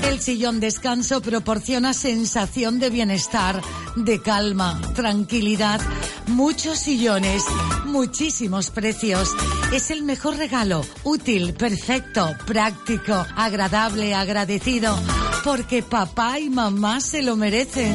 El 0.05 0.21
sillón 0.21 0.61
descanso 0.61 1.21
proporciona 1.21 1.95
sensación 1.95 2.79
de 2.79 2.91
bienestar, 2.91 3.61
de 3.97 4.21
calma, 4.21 4.81
tranquilidad. 4.95 5.81
Muchos 6.27 6.79
sillones, 6.79 7.45
muchísimos 7.87 8.71
precios. 8.71 9.31
Es 9.73 9.91
el 9.91 10.03
mejor 10.03 10.37
regalo, 10.37 10.85
útil, 11.05 11.55
perfecto, 11.55 12.35
práctico, 12.47 13.27
agradable, 13.37 14.15
agradecido, 14.15 14.99
porque 15.45 15.83
papá 15.83 16.39
y 16.39 16.51
mamá 16.51 17.01
se 17.01 17.23
lo 17.23 17.37
merecen. 17.37 17.95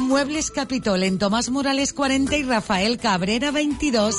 Muebles 0.00 0.50
Capitol 0.50 1.02
en 1.02 1.18
Tomás 1.18 1.50
Morales 1.50 1.92
40 1.92 2.36
y 2.36 2.42
Rafael 2.42 2.98
Cabrera 2.98 3.50
22. 3.50 4.16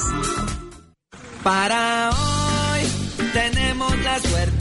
Para 1.43 2.09
hoy 2.09 2.81
tenemos 3.33 3.97
la 3.99 4.19
suerte. 4.19 4.54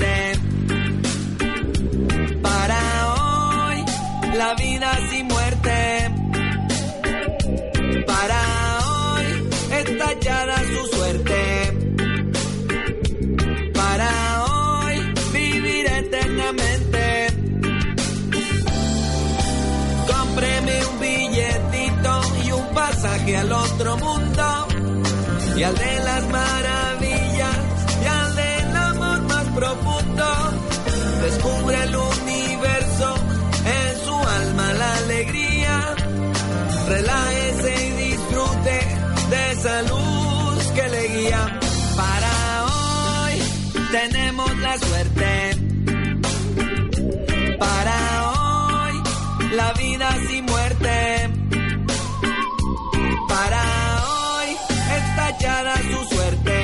La 4.36 4.54
vida 4.54 4.90
sin 5.10 5.26
muerte. 5.28 6.10
Para 8.06 8.40
hoy 8.88 9.26
está 9.70 10.12
echada 10.12 10.56
su 10.72 10.96
suerte. 10.96 11.40
Para 13.74 14.10
hoy 14.44 14.96
vivir 15.32 15.86
eternamente. 15.86 17.26
Cómpreme 20.10 20.86
un 20.86 21.00
billetito 21.00 22.20
y 22.44 22.52
un 22.52 22.66
pasaje 22.74 23.36
al 23.36 23.52
otro 23.52 23.96
mundo 23.98 24.66
y 25.56 25.62
al 25.62 25.74
de 25.76 26.04
las 26.04 26.28
maravillas 26.28 26.73
la 49.56 49.72
vida 49.74 50.08
sin 50.28 50.44
muerte. 50.46 51.30
Para 53.28 53.62
hoy 54.08 54.48
está 54.98 55.30
echada 55.30 55.74
su 55.76 56.14
suerte. 56.14 56.58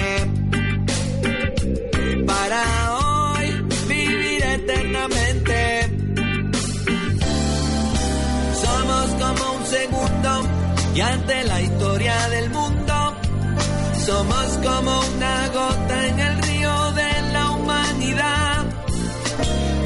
Para 2.27 2.63
hoy 2.99 3.47
vivir 3.87 4.43
eternamente. 4.43 5.59
Somos 8.65 9.07
como 9.23 9.53
un 9.59 9.67
segundo 9.67 10.31
y 10.95 11.01
ante 11.01 11.45
la 11.45 11.61
historia 11.61 12.29
del 12.29 12.51
mundo. 12.51 13.17
Somos 14.07 14.47
como 14.67 15.01
una 15.15 15.49
gota 15.49 16.07
en 16.09 16.19
el 16.19 16.43
río 16.43 16.93
de 16.93 17.23
la 17.33 17.51
humanidad. 17.51 18.65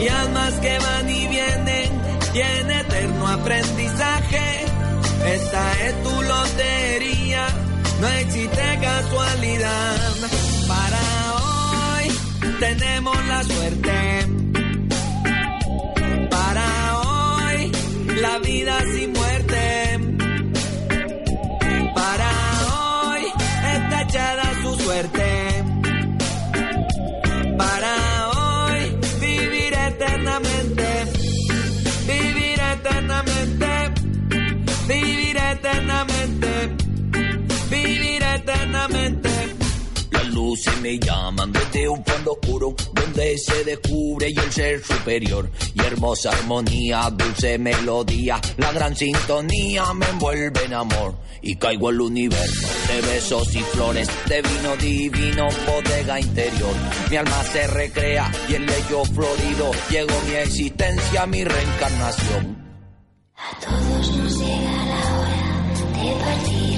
Y 0.00 0.08
almas 0.08 0.54
que 0.54 0.78
van 0.78 0.93
aprendizaje. 3.44 4.64
Esta 5.34 5.72
es 5.86 6.02
tu 6.02 6.22
lotería, 6.22 7.46
no 8.00 8.08
existe 8.08 8.78
casualidad. 8.80 9.96
Para 10.66 11.00
hoy 11.36 12.08
tenemos 12.58 13.26
la 13.26 13.44
suerte. 13.44 14.26
Para 16.30 17.00
hoy 17.00 17.72
la 18.20 18.38
vida 18.38 18.78
sin 18.80 19.12
muerte. 19.12 19.23
Luces 40.34 40.80
me 40.80 40.98
llaman 40.98 41.52
desde 41.52 41.88
un 41.88 42.04
fondo 42.04 42.32
oscuro 42.32 42.74
donde 42.92 43.38
se 43.38 43.64
descubre 43.64 44.30
y 44.30 44.38
el 44.38 44.52
ser 44.52 44.84
superior 44.84 45.50
y 45.74 45.80
hermosa 45.80 46.30
armonía, 46.30 47.08
dulce 47.10 47.56
melodía, 47.58 48.40
la 48.56 48.72
gran 48.72 48.96
sintonía 48.96 49.94
me 49.94 50.06
envuelve 50.06 50.64
en 50.64 50.74
amor 50.74 51.16
y 51.40 51.56
caigo 51.56 51.88
al 51.88 52.00
universo 52.00 52.66
de 52.88 53.00
besos 53.02 53.54
y 53.54 53.60
flores, 53.60 54.08
de 54.26 54.42
vino 54.42 54.76
divino, 54.76 55.48
bodega 55.66 56.18
interior. 56.18 56.74
Mi 57.10 57.16
alma 57.16 57.44
se 57.44 57.66
recrea 57.66 58.30
y 58.48 58.54
el 58.54 58.66
leyo 58.66 59.04
florido 59.04 59.70
llegó 59.90 60.14
mi 60.26 60.34
existencia, 60.34 61.26
mi 61.26 61.44
reencarnación. 61.44 62.64
A 63.36 63.60
todos 63.60 64.16
nos 64.16 64.38
llega 64.38 64.84
la 64.86 65.18
hora 65.18 66.02
de 66.02 66.24
partir 66.24 66.73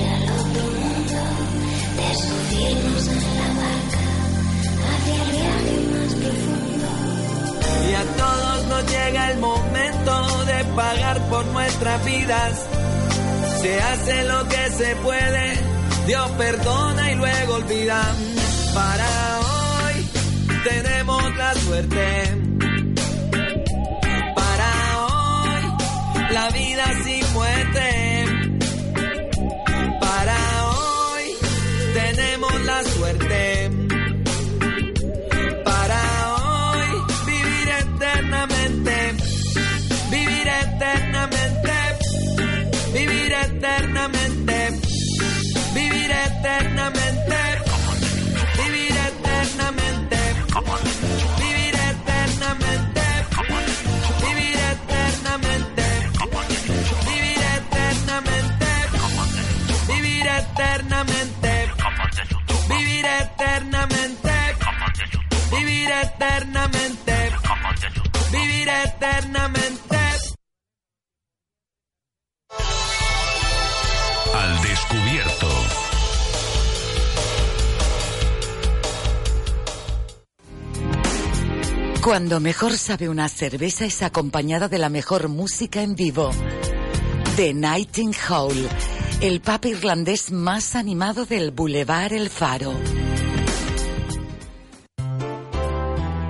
Y 7.89 7.95
a 7.95 8.05
todos 8.17 8.67
nos 8.67 8.93
llega 8.93 9.31
el 9.31 9.39
momento 9.39 10.45
de 10.45 10.65
pagar 10.75 11.21
por 11.29 11.47
nuestras 11.47 12.05
vidas. 12.05 12.67
Se 13.61 13.81
hace 13.81 14.25
lo 14.25 14.49
que 14.49 14.71
se 14.71 14.97
puede, 14.97 15.59
Dios 16.07 16.31
perdona 16.33 17.13
y 17.13 17.15
luego 17.17 17.55
olvida. 17.55 18.03
Para 18.75 19.41
hoy 19.41 20.11
tenemos 20.65 21.37
la 21.37 21.55
suerte. 21.55 22.07
Para 24.35 24.73
hoy 25.07 26.33
la 26.33 26.49
vida 26.51 26.85
sin 27.05 27.33
muerte. 27.33 28.16
La 32.67 32.83
suerte. 32.83 33.86
Eternamente. 68.87 69.97
Al 74.35 74.63
descubierto. 74.63 75.49
Cuando 82.03 82.39
mejor 82.39 82.79
sabe 82.79 83.09
una 83.09 83.29
cerveza 83.29 83.85
es 83.85 84.03
acompañada 84.03 84.69
de 84.69 84.79
la 84.79 84.89
mejor 84.89 85.29
música 85.29 85.83
en 85.83 85.97
vivo. 85.97 86.31
The 87.37 87.53
Nightingale, 87.53 88.69
el 89.21 89.41
pub 89.41 89.67
irlandés 89.67 90.31
más 90.31 90.77
animado 90.77 91.27
del 91.27 91.51
Boulevard 91.51 92.13
El 92.13 92.31
Faro. 92.31 92.73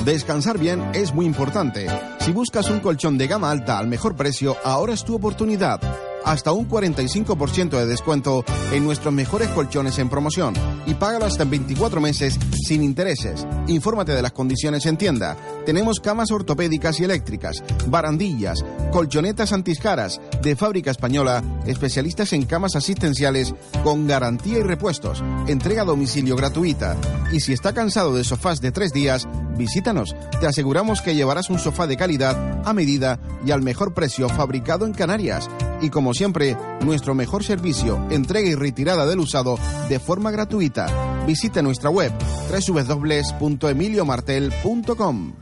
Descansar 0.06 0.56
bien 0.56 0.92
es 0.94 1.12
muy 1.12 1.26
importante. 1.26 1.88
Si 2.20 2.30
buscas 2.30 2.70
un 2.70 2.78
colchón 2.78 3.18
de 3.18 3.26
gama 3.26 3.50
alta 3.50 3.76
al 3.76 3.88
mejor 3.88 4.14
precio, 4.14 4.56
ahora 4.62 4.94
es 4.94 5.02
tu 5.02 5.16
oportunidad. 5.16 5.80
Hasta 6.26 6.50
un 6.50 6.68
45% 6.68 7.78
de 7.78 7.86
descuento 7.86 8.44
en 8.72 8.84
nuestros 8.84 9.14
mejores 9.14 9.48
colchones 9.50 10.00
en 10.00 10.08
promoción 10.08 10.54
y 10.84 10.94
págalo 10.94 11.24
hasta 11.24 11.44
en 11.44 11.50
24 11.50 12.00
meses 12.00 12.36
sin 12.66 12.82
intereses. 12.82 13.46
Infórmate 13.68 14.10
de 14.10 14.22
las 14.22 14.32
condiciones 14.32 14.86
en 14.86 14.96
tienda. 14.96 15.36
Tenemos 15.64 16.00
camas 16.00 16.32
ortopédicas 16.32 16.98
y 16.98 17.04
eléctricas, 17.04 17.62
barandillas, 17.86 18.64
colchonetas 18.90 19.52
antiscaras 19.52 20.20
de 20.42 20.56
fábrica 20.56 20.90
española, 20.90 21.44
especialistas 21.64 22.32
en 22.32 22.44
camas 22.44 22.74
asistenciales 22.74 23.54
con 23.84 24.08
garantía 24.08 24.58
y 24.58 24.62
repuestos, 24.62 25.22
entrega 25.46 25.82
a 25.82 25.86
domicilio 25.86 26.34
gratuita. 26.34 26.96
Y 27.30 27.38
si 27.38 27.52
está 27.52 27.72
cansado 27.72 28.14
de 28.14 28.24
sofás 28.24 28.60
de 28.60 28.72
tres 28.72 28.92
días, 28.92 29.28
visítanos. 29.56 30.16
Te 30.40 30.48
aseguramos 30.48 31.02
que 31.02 31.14
llevarás 31.14 31.50
un 31.50 31.60
sofá 31.60 31.86
de 31.86 31.96
calidad, 31.96 32.62
a 32.64 32.72
medida 32.72 33.20
y 33.44 33.52
al 33.52 33.62
mejor 33.62 33.94
precio 33.94 34.28
fabricado 34.28 34.86
en 34.86 34.92
Canarias. 34.92 35.48
Y 35.80 35.90
como 35.90 36.14
siempre, 36.16 36.56
nuestro 36.80 37.14
mejor 37.14 37.44
servicio, 37.44 38.06
entrega 38.10 38.48
y 38.48 38.54
retirada 38.54 39.04
del 39.06 39.20
usado 39.20 39.58
de 39.88 40.00
forma 40.00 40.30
gratuita. 40.30 41.24
Visite 41.26 41.62
nuestra 41.62 41.90
web 41.90 42.12
www.emiliomartel.com. 42.50 45.32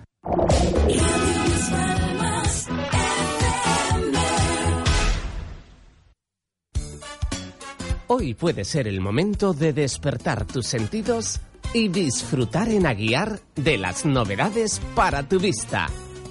Hoy 8.07 8.35
puede 8.35 8.65
ser 8.65 8.87
el 8.87 9.01
momento 9.01 9.55
de 9.55 9.73
despertar 9.73 10.47
tus 10.47 10.67
sentidos 10.67 11.41
y 11.73 11.89
disfrutar 11.89 12.69
en 12.69 12.87
Aguiar 12.87 13.41
de 13.57 13.77
las 13.77 14.05
novedades 14.05 14.81
para 14.95 15.29
tu 15.29 15.41
vista, 15.41 15.89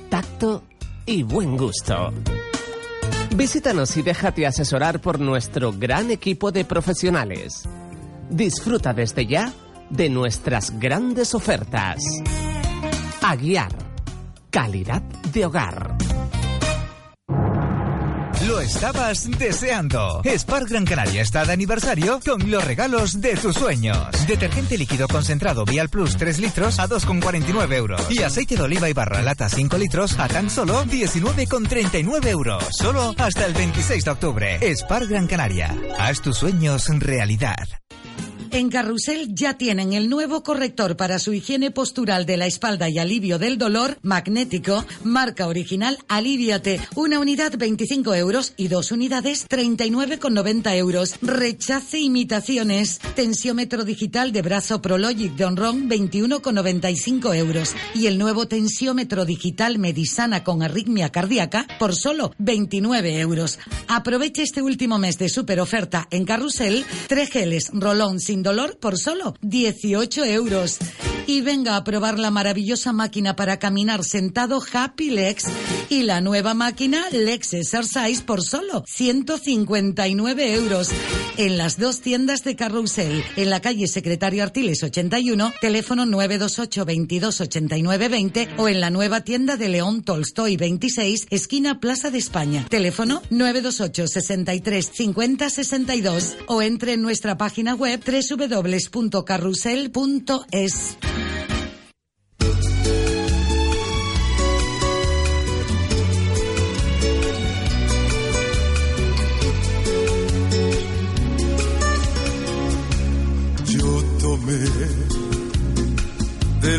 tacto 0.10 0.64
y 1.06 1.24
buen 1.24 1.58
gusto. 1.58 2.14
Visítanos 3.36 3.98
y 3.98 4.04
déjate 4.04 4.46
asesorar 4.46 5.02
por 5.02 5.20
nuestro 5.20 5.74
gran 5.74 6.12
equipo 6.12 6.52
de 6.52 6.66
profesionales. 6.66 7.64
Disfruta 8.30 8.94
desde 8.94 9.26
ya 9.26 9.52
de 9.90 10.10
nuestras 10.10 10.80
grandes 10.80 11.34
ofertas. 11.34 11.98
Aguiar. 13.24 13.72
Calidad 14.52 15.02
de 15.34 15.46
hogar. 15.48 16.13
Lo 18.54 18.62
estabas 18.62 19.28
deseando. 19.40 20.22
Spar 20.24 20.66
Gran 20.66 20.86
Canaria 20.86 21.24
está 21.24 21.44
de 21.44 21.54
aniversario 21.54 22.20
con 22.24 22.52
los 22.52 22.64
regalos 22.64 23.20
de 23.20 23.36
tus 23.36 23.56
sueños. 23.56 23.98
Detergente 24.28 24.78
líquido 24.78 25.08
concentrado 25.08 25.66
Vial 25.66 25.90
Plus 25.90 26.16
3 26.18 26.38
litros 26.38 26.78
a 26.78 26.88
2,49 26.88 27.74
euros. 27.74 28.02
Y 28.12 28.22
aceite 28.22 28.56
de 28.56 28.62
oliva 28.62 28.88
y 28.88 28.94
barra 28.94 29.24
lata 29.24 29.50
5 29.50 29.76
litros 29.80 30.20
a 30.20 30.28
tan 30.28 30.52
solo 30.52 30.86
19,39 30.86 32.28
euros. 32.28 32.64
Solo 32.78 33.16
hasta 33.18 33.44
el 33.46 33.54
26 33.56 34.06
de 34.06 34.12
octubre. 34.12 34.76
Spar 34.76 35.08
Gran 35.08 35.26
Canaria. 35.26 35.76
Haz 35.98 36.22
tus 36.22 36.38
sueños 36.38 36.90
realidad. 36.90 37.58
En 38.54 38.70
Carrusel 38.70 39.34
ya 39.34 39.58
tienen 39.58 39.94
el 39.94 40.12
nuevo 40.12 40.44
corrector 40.44 40.96
para 40.96 41.18
su 41.18 41.34
higiene 41.34 41.72
postural 41.72 42.28
de 42.28 42.38
la 42.38 42.46
espalda 42.46 42.88
y 42.88 43.00
alivio 43.00 43.40
del 43.40 43.58
dolor 43.58 43.98
magnético, 44.04 44.86
marca 45.04 45.48
original 45.48 45.98
Aliviate. 46.08 46.80
Una 46.94 47.18
unidad 47.18 47.58
25 47.58 48.14
euros 48.14 48.54
y 48.56 48.68
dos 48.68 48.92
unidades 48.92 49.50
39,90 49.50 50.76
euros. 50.76 51.16
Rechace 51.24 51.98
imitaciones. 51.98 53.00
Tensiómetro 53.16 53.86
digital 53.86 54.32
de 54.32 54.44
brazo 54.44 54.84
Prologic 54.84 55.34
de 55.34 55.46
Onron 55.46 55.90
21,95 55.90 57.36
euros. 57.36 57.74
Y 57.96 58.06
el 58.06 58.20
nuevo 58.20 58.48
tensiómetro 58.48 59.26
digital 59.26 59.80
Medisana 59.80 60.44
con 60.44 60.62
arritmia 60.62 61.12
cardíaca 61.12 61.66
por 61.80 61.96
solo 61.96 62.36
29 62.38 63.20
euros. 63.20 63.58
Aproveche 63.88 64.44
este 64.44 64.62
último 64.62 65.00
mes 65.00 65.18
de 65.18 65.30
super 65.30 65.60
oferta 65.60 66.08
en 66.12 66.26
Carrusel. 66.26 66.86
Tres 67.08 67.32
geles 67.32 67.72
Rolón 67.74 68.20
sin 68.20 68.43
dolor 68.44 68.78
por 68.78 68.98
solo 68.98 69.36
18 69.42 70.26
euros. 70.26 70.78
Y 71.26 71.42
venga 71.42 71.78
a 71.78 71.84
probar 71.84 72.20
la 72.20 72.30
maravillosa 72.30 72.94
máquina 72.94 73.36
para 73.36 73.58
caminar 73.58 74.04
sentado 74.04 74.62
Happy 74.74 75.10
Legs 75.10 75.48
y 75.94 76.02
la 76.02 76.22
nueva 76.22 76.56
máquina 76.56 77.06
Lex 77.12 77.54
Exercise 77.54 78.24
por 78.24 78.42
solo 78.42 78.84
159 78.88 80.56
euros. 80.56 80.90
En 81.38 81.58
las 81.58 81.78
dos 81.78 82.02
tiendas 82.02 82.44
de 82.44 82.56
Carrusel, 82.56 83.24
en 83.36 83.52
la 83.52 83.62
calle 83.62 83.88
Secretario 83.88 84.42
Artiles 84.42 84.82
81, 84.82 85.54
teléfono 85.62 86.08
928 86.08 86.86
22 86.86 87.42
89 87.42 88.10
20 88.10 88.50
o 88.58 88.68
en 88.68 88.82
la 88.82 88.90
nueva 88.90 89.22
tienda 89.22 89.56
de 89.56 89.70
León 89.70 90.02
Tolstoy 90.04 90.58
26, 90.58 91.28
esquina 91.30 91.80
Plaza 91.80 92.10
de 92.10 92.18
España. 92.18 92.66
Teléfono 92.70 93.22
928 93.30 94.08
63 94.08 94.92
50 94.92 95.50
62 95.50 96.38
o 96.48 96.64
entre 96.64 96.94
en 96.94 97.04
nuestra 97.04 97.38
página 97.38 97.76
web 97.76 98.02
www.carrusel.es. 98.04 100.98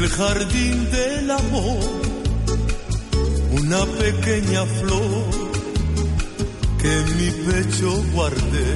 jardín 0.08 0.90
del 0.90 1.30
amor, 1.30 1.78
una 3.50 3.84
pequeña 3.84 4.64
flor 4.64 5.24
que 6.80 6.90
en 7.00 7.16
mi 7.18 7.30
pecho 7.46 7.90
guardé, 8.12 8.72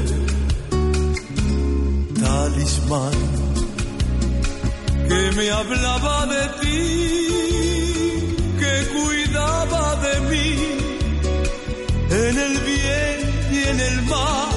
talismán 2.21 3.19
que 5.09 5.33
me 5.37 5.51
hablaba 5.51 6.27
de 6.27 6.45
ti, 6.61 7.29
que 8.61 8.75
cuidaba 8.95 9.97
de 10.07 10.21
mí, 10.31 10.51
en 12.11 12.39
el 12.47 12.55
bien 12.71 13.19
y 13.53 13.69
en 13.71 13.81
el 13.81 14.03
mal, 14.03 14.49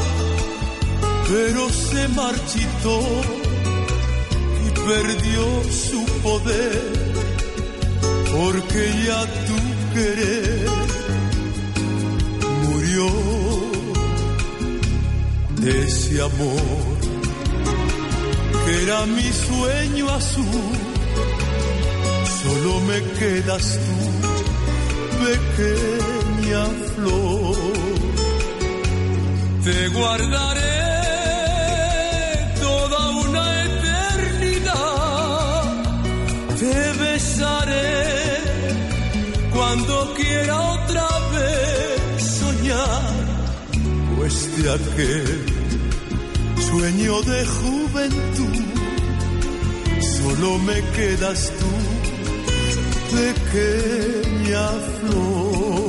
pero 1.30 1.70
se 1.70 2.08
marchitó 2.10 3.51
perdió 4.88 5.64
su 5.72 6.06
poder, 6.22 6.82
porque 8.36 8.82
ya 9.06 9.22
tu 9.48 9.58
querer 9.94 10.70
murió 12.64 13.08
de 15.60 15.84
ese 15.84 16.22
amor 16.22 17.02
que 18.66 18.84
era 18.84 19.06
mi 19.06 19.30
sueño 19.48 20.10
azul. 20.10 20.76
Solo 22.42 22.80
me 22.82 23.02
quedas 23.20 23.80
tú, 23.86 23.98
pequeña 25.26 26.66
flor. 26.96 27.56
Te 29.64 29.88
guardaré 29.90 30.91
cuando 39.54 40.14
quiera 40.16 40.60
otra 40.60 41.08
vez 41.34 42.24
soñar, 42.24 43.14
pues 44.18 44.58
de 44.58 44.72
aquel 44.72 45.46
sueño 46.70 47.22
de 47.22 47.46
juventud 47.46 48.64
solo 50.18 50.58
me 50.60 50.82
quedas 50.96 51.52
tú, 51.60 51.72
pequeña 53.16 54.68
flor. 55.00 55.81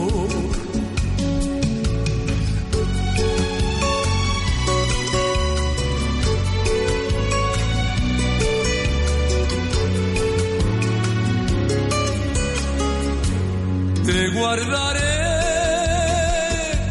Guardaré 14.43 15.19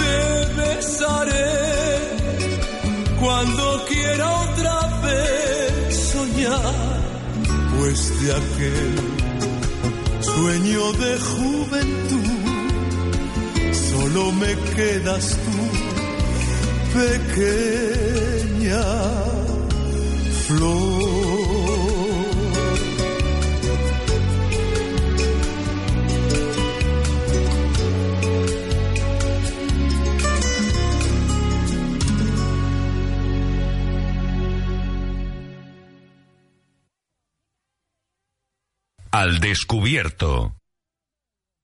te 0.00 0.16
besaré 0.60 1.52
cuando 3.22 3.64
quiera 3.90 4.26
otra 4.46 4.76
vez 5.06 5.96
soñar, 6.12 6.76
pues 7.76 7.98
de 8.20 8.28
aquel 8.42 8.94
sueño 10.32 10.82
de 11.04 11.12
juventud 11.32 12.34
solo 13.90 14.22
me 14.42 14.52
quedas 14.76 15.26
tú, 15.44 15.58
pequeña 17.00 18.84
flor. 20.46 20.93
Al 39.24 39.40
descubierto. 39.40 40.54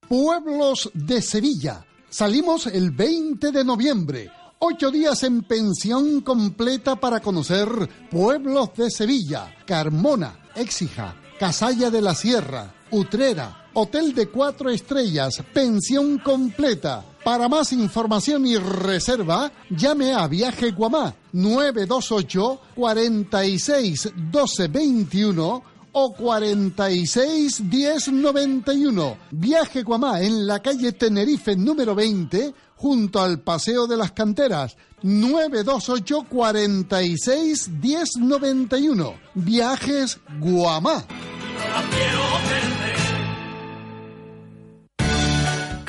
Pueblos 0.09 0.91
de 0.95 1.21
Sevilla. 1.21 1.85
Salimos 2.09 2.67
el 2.67 2.91
20 2.91 3.53
de 3.53 3.63
noviembre. 3.63 4.31
Ocho 4.61 4.91
días 4.91 5.23
en 5.25 5.43
pensión 5.43 6.23
completa 6.23 6.97
para 6.97 7.21
conocer 7.21 7.69
pueblos 8.11 8.71
de 8.79 8.91
Sevilla. 8.91 9.55
Carmona, 9.67 10.39
Éxija, 10.55 11.15
Casalla 11.39 11.91
de 11.91 12.01
la 12.01 12.15
Sierra, 12.15 12.73
Utrera, 12.93 13.61
Hotel 13.75 14.15
de 14.15 14.29
cuatro 14.29 14.69
estrellas, 14.69 15.43
pensión 15.53 16.19
completa. 16.19 17.05
Para 17.23 17.49
más 17.49 17.73
información 17.73 18.47
y 18.47 18.57
reserva, 18.57 19.53
llame 19.69 20.13
a 20.13 20.27
Viaje 20.27 20.73
Guamá 20.73 21.15
928 21.33 22.61
46 22.75 24.13
12 24.33 24.69
21 24.69 25.63
o 25.93 26.12
46 26.12 27.70
10 27.70 28.09
91. 28.12 29.16
Viaje 29.30 29.82
Guamá 29.82 30.20
en 30.20 30.47
la 30.47 30.61
calle 30.61 30.93
Tenerife 30.93 31.57
número 31.57 31.95
20 31.95 32.55
junto 32.76 33.20
al 33.20 33.41
Paseo 33.41 33.86
de 33.86 33.97
las 33.97 34.12
Canteras 34.12 34.76
928 35.03 36.26
46 36.28 37.80
10 37.80 38.16
91. 38.18 39.14
Viajes 39.34 40.18
Guamá. 40.38 41.05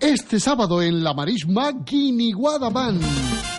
Este 0.00 0.38
sábado 0.38 0.80
en 0.80 1.02
La 1.02 1.12
Marisma, 1.12 1.72
Guiniguada 1.72 2.70
Band. 2.70 3.02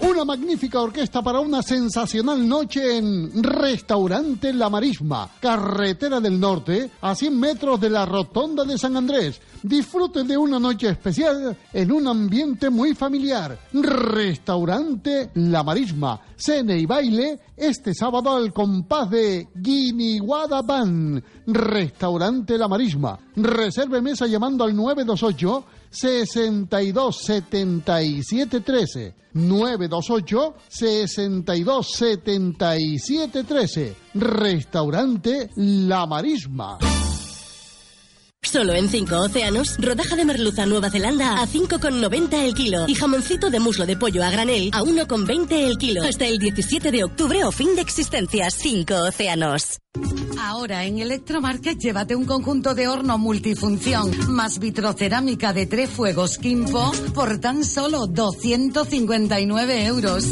Una 0.10 0.24
magnífica 0.24 0.80
orquesta 0.80 1.22
para 1.22 1.42
una 1.42 1.62
sensacional 1.62 2.48
noche 2.48 2.98
en 2.98 3.44
Restaurante 3.44 4.54
La 4.54 4.70
Marisma, 4.70 5.30
Carretera 5.42 6.22
del 6.22 6.40
Norte, 6.40 6.92
a 7.02 7.14
100 7.14 7.38
metros 7.38 7.82
de 7.82 7.90
la 7.90 8.06
Rotonda 8.06 8.64
de 8.64 8.78
San 8.78 8.96
Andrés. 8.96 9.42
Disfruten 9.62 10.26
de 10.26 10.38
una 10.38 10.60
noche 10.60 10.88
especial 10.88 11.58
en 11.74 11.92
un 11.92 12.08
ambiente 12.08 12.70
muy 12.70 12.96
familiar. 12.96 13.60
Restaurante 13.74 15.32
La 15.34 15.62
Marisma, 15.64 16.22
cene 16.38 16.80
y 16.80 16.86
baile 16.86 17.38
este 17.58 17.94
sábado 17.94 18.34
al 18.34 18.54
compás 18.54 19.10
de 19.10 19.50
Guiniguada 19.54 20.62
Band. 20.62 21.22
Restaurante 21.48 22.58
La 22.58 22.70
Marisma. 22.70 23.20
Reserve 23.36 24.02
mesa 24.02 24.26
llamando 24.26 24.64
al 24.64 24.74
928 24.74 25.66
62 25.90 27.18
77 27.24 28.62
13 28.62 29.16
928 29.34 30.56
62 30.68 31.88
77 31.88 33.44
13 33.44 33.96
Restaurante 34.16 35.50
La 35.56 36.06
Marisma. 36.06 36.78
Solo 38.42 38.74
en 38.74 38.88
5 38.88 39.16
océanos, 39.18 39.76
rodaja 39.80 40.16
de 40.16 40.26
merluza 40.26 40.66
Nueva 40.66 40.90
Zelanda 40.90 41.42
a 41.42 41.46
5,90 41.46 42.34
el 42.42 42.54
kilo 42.54 42.86
y 42.88 42.96
jamoncito 42.96 43.50
de 43.50 43.60
muslo 43.60 43.86
de 43.86 43.98
pollo 43.98 44.24
a 44.24 44.32
granel 44.32 44.72
a 44.74 44.82
1,20 44.82 45.52
el 45.52 45.78
kilo. 45.78 46.04
Hasta 46.04 46.26
el 46.26 46.40
17 46.40 46.92
de 46.92 47.04
octubre 47.04 47.44
o 47.44 47.52
fin 47.52 47.76
de 47.76 47.82
existencias. 47.82 48.54
5 48.56 48.96
océanos. 49.10 49.78
Ahora 50.42 50.86
en 50.86 51.00
Electromarket 51.00 51.78
llévate 51.78 52.16
un 52.16 52.26
conjunto 52.26 52.74
de 52.74 52.88
horno 52.88 53.18
multifunción 53.18 54.10
más 54.30 54.60
vitrocerámica 54.60 55.54
de 55.54 55.66
tres 55.66 55.90
fuegos 55.90 56.38
Kimpo 56.38 56.92
por 57.14 57.40
tan 57.40 57.64
solo 57.64 58.08
259 58.08 59.86
euros. 59.86 60.26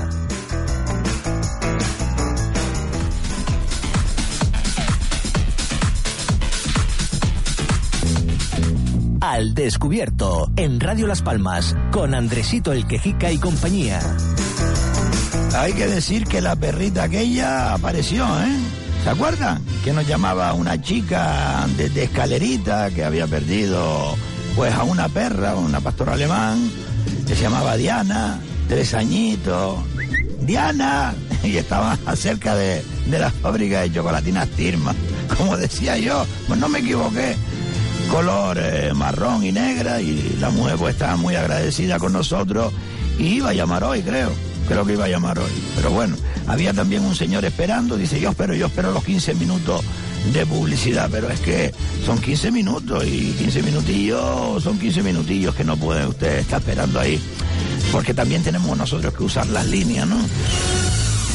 Al 9.20 9.54
descubierto, 9.54 10.50
en 10.56 10.80
Radio 10.80 11.06
Las 11.06 11.22
Palmas, 11.22 11.76
con 11.92 12.14
Andresito 12.14 12.72
el 12.72 12.86
Quejica 12.86 13.30
y 13.30 13.38
compañía. 13.38 14.00
Hay 15.56 15.72
que 15.72 15.86
decir 15.86 16.26
que 16.26 16.40
la 16.40 16.56
perrita 16.56 17.04
aquella 17.04 17.72
apareció, 17.72 18.24
¿eh? 18.24 18.73
¿Se 19.04 19.10
acuerdan? 19.10 19.62
Que 19.84 19.92
nos 19.92 20.06
llamaba 20.06 20.54
una 20.54 20.80
chica 20.80 21.66
desde 21.76 22.04
escalerita 22.04 22.90
que 22.90 23.04
había 23.04 23.26
perdido 23.26 24.16
pues 24.56 24.72
a 24.72 24.82
una 24.82 25.10
perra, 25.10 25.56
una 25.56 25.80
pastora 25.80 26.14
alemán, 26.14 26.70
que 27.26 27.36
se 27.36 27.42
llamaba 27.42 27.76
Diana, 27.76 28.40
tres 28.66 28.94
añitos. 28.94 29.78
Diana, 30.40 31.14
y 31.44 31.58
estaba 31.58 31.98
cerca 32.16 32.56
de, 32.56 32.82
de 33.04 33.18
la 33.18 33.30
fábrica 33.30 33.82
de 33.82 33.92
chocolatinas 33.92 34.48
Tirma. 34.48 34.94
Como 35.36 35.58
decía 35.58 35.98
yo, 35.98 36.24
pues 36.48 36.58
no 36.58 36.70
me 36.70 36.78
equivoqué. 36.78 37.36
Color 38.10 38.58
eh, 38.58 38.92
marrón 38.94 39.44
y 39.44 39.52
negra, 39.52 40.00
y 40.00 40.38
la 40.40 40.48
mujer 40.48 40.76
pues 40.78 40.94
estaba 40.94 41.16
muy 41.16 41.36
agradecida 41.36 41.98
con 41.98 42.14
nosotros 42.14 42.72
y 43.18 43.34
iba 43.34 43.50
a 43.50 43.54
llamar 43.54 43.84
hoy, 43.84 44.00
creo. 44.00 44.30
Creo 44.68 44.84
que 44.84 44.94
iba 44.94 45.04
a 45.04 45.08
llamar 45.08 45.38
hoy. 45.38 45.50
Pero 45.76 45.90
bueno, 45.90 46.16
había 46.46 46.72
también 46.72 47.04
un 47.04 47.14
señor 47.14 47.44
esperando, 47.44 47.96
dice, 47.96 48.20
yo 48.20 48.30
espero, 48.30 48.54
yo 48.54 48.66
espero 48.66 48.92
los 48.92 49.04
15 49.04 49.34
minutos 49.34 49.82
de 50.32 50.46
publicidad, 50.46 51.08
pero 51.10 51.30
es 51.30 51.40
que 51.40 51.72
son 52.04 52.18
15 52.18 52.50
minutos 52.50 53.04
y 53.06 53.32
15 53.32 53.62
minutillos 53.62 54.62
son 54.62 54.78
15 54.78 55.02
minutillos 55.02 55.54
que 55.54 55.64
no 55.64 55.76
puede 55.76 56.06
usted 56.06 56.38
estar 56.38 56.60
esperando 56.60 56.98
ahí, 56.98 57.20
porque 57.92 58.14
también 58.14 58.42
tenemos 58.42 58.76
nosotros 58.76 59.12
que 59.12 59.22
usar 59.22 59.46
las 59.48 59.66
líneas, 59.66 60.08
¿no? 60.08 60.16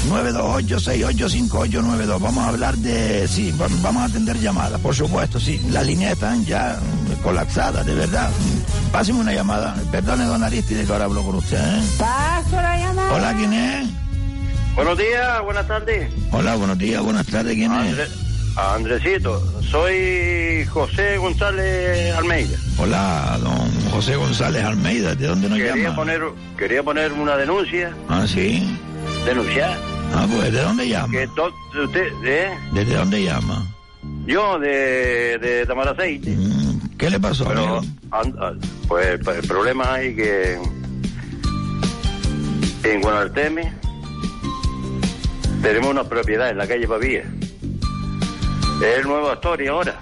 928-685892. 0.07 2.19
Vamos 2.19 2.45
a 2.45 2.49
hablar 2.49 2.77
de. 2.77 3.27
Sí, 3.27 3.53
vamos 3.57 4.01
a 4.01 4.05
atender 4.05 4.39
llamadas, 4.39 4.80
por 4.80 4.95
supuesto, 4.95 5.39
sí. 5.39 5.59
Las 5.69 5.86
líneas 5.86 6.13
están 6.13 6.45
ya 6.45 6.80
colapsadas, 7.24 7.86
de 7.86 7.95
verdad. 7.95 8.30
Páseme 8.91 9.20
una 9.20 9.34
llamada. 9.34 9.76
Perdone, 9.91 10.26
don 10.26 10.43
Aristide, 10.43 10.86
que 10.86 10.91
ahora 10.91 11.05
hablo 11.05 11.24
con 11.24 11.36
usted, 11.36 11.57
¿eh? 11.57 11.82
Paso 11.97 12.55
la 12.55 12.78
llamada. 12.78 13.13
Hola, 13.13 13.34
¿quién 13.36 13.53
es? 13.53 13.88
Buenos 14.76 14.97
días, 14.97 15.41
buenas 15.43 15.67
tardes. 15.67 16.11
Hola, 16.32 16.55
buenos 16.55 16.78
días, 16.78 17.01
buenas 17.03 17.26
tardes, 17.28 17.55
¿quién 17.55 17.72
Andre- 17.72 18.03
es? 18.03 18.09
Andresito, 18.57 19.41
soy 19.61 20.65
José 20.70 21.17
González 21.17 22.13
Almeida. 22.15 22.57
Hola, 22.78 23.38
don 23.41 23.89
José 23.91 24.15
González 24.15 24.63
Almeida, 24.63 25.15
¿de 25.15 25.28
dónde 25.28 25.49
nos 25.49 25.57
Quería 25.57 25.76
llama? 25.76 25.95
poner, 25.95 26.22
quería 26.57 26.84
poner 26.84 27.13
una 27.13 27.38
denuncia, 27.38 27.93
Ah, 28.09 28.26
sí. 28.28 28.78
denunciar. 29.26 29.78
Ah, 30.13 30.26
pues, 30.30 30.51
¿de 30.51 30.61
dónde 30.61 30.89
llama? 30.89 31.11
Que 31.11 31.28
to- 31.28 31.53
usted, 31.86 32.07
¿eh? 32.26 32.49
¿Desde 32.74 32.95
dónde 32.95 33.24
llama? 33.24 33.65
Yo 34.26 34.59
de, 34.59 35.38
de 35.39 35.65
Tamaraceite. 35.65 36.36
¿Qué 37.00 37.10
le 37.10 37.20
pasó, 37.20 37.45
Pero, 37.45 37.82
ah, 38.12 38.54
pues 38.88 39.08
el 39.08 39.47
problema 39.47 39.93
hay 39.93 40.14
que 40.16 40.60
en 42.84 43.02
Guanarteme 43.02 43.74
tenemos 45.62 45.91
una 45.91 46.04
propiedad 46.04 46.50
en 46.50 46.58
la 46.58 46.68
calle 46.68 46.88
Pavía. 46.88 47.24
Es 48.82 48.97
el 49.00 49.04
nuevo 49.08 49.30
Astoria 49.32 49.72
ahora. 49.72 50.00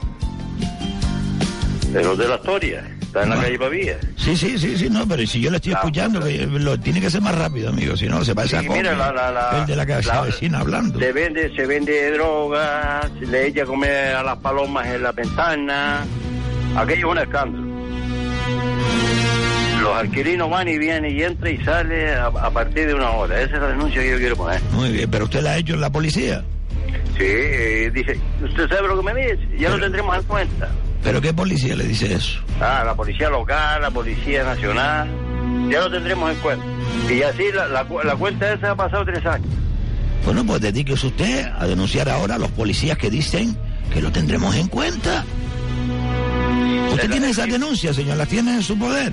El 1.93 2.05
Hotel 2.07 2.31
Astoria. 2.31 2.83
Está 3.01 3.23
en 3.23 3.29
la 3.29 3.35
Ah. 3.37 3.41
calle 3.43 3.59
Pavía. 3.59 3.97
Sí, 4.17 4.35
sí, 4.35 4.57
sí, 4.57 4.75
sí, 4.77 4.89
no, 4.89 5.07
pero 5.07 5.25
si 5.25 5.39
yo 5.39 5.49
le 5.51 5.57
estoy 5.57 5.73
escuchando, 5.73 6.19
que 6.23 6.45
lo, 6.47 6.79
tiene 6.79 6.99
que 6.99 7.09
ser 7.09 7.21
más 7.21 7.33
rápido, 7.35 7.69
amigo, 7.69 7.95
si 7.95 8.07
no 8.07 8.23
se 8.25 8.35
parece 8.35 8.57
a 8.57 8.63
Y 8.63 8.69
mira, 8.69 8.93
la, 8.95 9.11
la, 9.13 9.31
la, 9.31 9.59
el 9.61 9.65
de 9.67 9.75
la 9.75 9.85
casa 9.85 10.21
vecina 10.21 10.59
hablando. 10.59 10.99
Se 10.99 11.11
vende, 11.13 11.55
se 11.55 11.65
vende 11.65 12.11
droga, 12.11 13.09
se 13.19 13.25
le 13.27 13.47
echa 13.47 13.63
a 13.63 13.65
comer 13.65 14.15
a 14.15 14.23
las 14.23 14.37
palomas 14.39 14.85
en 14.87 15.03
la 15.03 15.11
ventana. 15.11 16.05
Aquello 16.77 17.07
es 17.07 17.11
un 17.11 17.17
escándalo. 17.17 17.67
Los 19.81 19.95
alquilinos 19.97 20.49
van 20.49 20.67
y 20.67 20.77
vienen 20.77 21.17
y 21.17 21.23
entra 21.23 21.49
y 21.49 21.57
sale 21.63 22.13
a, 22.15 22.27
a 22.27 22.51
partir 22.51 22.87
de 22.87 22.93
una 22.93 23.09
hora. 23.11 23.41
Esa 23.41 23.55
es 23.55 23.61
la 23.61 23.67
denuncia 23.69 24.01
que 24.01 24.11
yo 24.11 24.17
quiero 24.17 24.35
poner. 24.35 24.61
Muy 24.73 24.91
bien, 24.91 25.09
pero 25.09 25.25
usted 25.25 25.41
la 25.41 25.51
ha 25.51 25.57
hecho 25.57 25.73
en 25.73 25.81
la 25.81 25.89
policía. 25.89 26.43
Sí, 27.17 27.23
eh, 27.23 27.91
dice, 27.93 28.19
¿usted 28.43 28.69
sabe 28.69 28.87
lo 28.87 28.97
que 28.97 29.13
me 29.13 29.19
dice? 29.19 29.39
Ya 29.57 29.69
lo 29.69 29.79
tendremos 29.79 30.15
en 30.17 30.23
cuenta. 30.23 30.69
¿Pero 31.03 31.21
qué 31.21 31.33
policía 31.33 31.75
le 31.75 31.85
dice 31.85 32.13
eso? 32.13 32.39
Ah, 32.59 32.83
la 32.85 32.93
policía 32.95 33.29
local, 33.29 33.81
la 33.81 33.89
policía 33.91 34.43
nacional, 34.43 35.09
ya 35.71 35.79
lo 35.81 35.91
tendremos 35.91 36.31
en 36.31 36.37
cuenta. 36.37 36.65
Y 37.09 37.21
así 37.23 37.43
la, 37.53 37.67
la 37.67 38.15
cuenta 38.15 38.53
esa 38.53 38.71
ha 38.71 38.75
pasado 38.75 39.05
tres 39.05 39.25
años. 39.25 39.47
Bueno, 40.25 40.45
pues 40.45 40.61
dedíquese 40.61 41.07
usted 41.07 41.45
a 41.57 41.65
denunciar 41.65 42.09
ahora 42.09 42.35
a 42.35 42.37
los 42.39 42.51
policías 42.51 42.97
que 42.97 43.09
dicen 43.09 43.55
que 43.93 44.01
lo 44.01 44.11
tendremos 44.11 44.55
en 44.55 44.67
cuenta. 44.67 45.23
¿Usted 46.93 47.09
tiene 47.11 47.29
esas 47.29 47.47
denuncias, 47.49 47.95
señor? 47.95 48.17
¿Las 48.17 48.27
tiene 48.27 48.53
en 48.55 48.63
su 48.63 48.77
poder? 48.77 49.11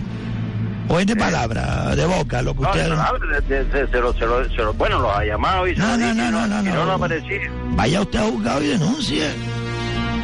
¿O 0.88 1.00
es 1.00 1.06
de 1.06 1.16
palabra, 1.16 1.96
de 1.96 2.04
boca, 2.04 2.42
lo 2.42 2.54
que 2.54 2.60
No, 2.62 2.68
usted... 2.70 2.88
lo 2.88 2.96
lo- 2.96 4.12
lo- 4.12 4.42
lo- 4.64 4.74
bueno, 4.74 4.98
los 5.00 5.16
ha 5.16 5.24
llamado 5.24 5.66
y 5.66 5.74
se 5.74 5.80
No, 5.80 5.88
lo 5.92 5.96
no, 5.96 6.14
no, 6.14 6.30
no, 6.30 6.46
no, 6.46 6.62
no. 6.62 6.98
no. 6.98 7.08
Vaya 7.76 8.00
usted 8.02 8.18
a 8.18 8.22
juzgado 8.24 8.62
y 8.62 8.66
denuncie. 8.68 9.28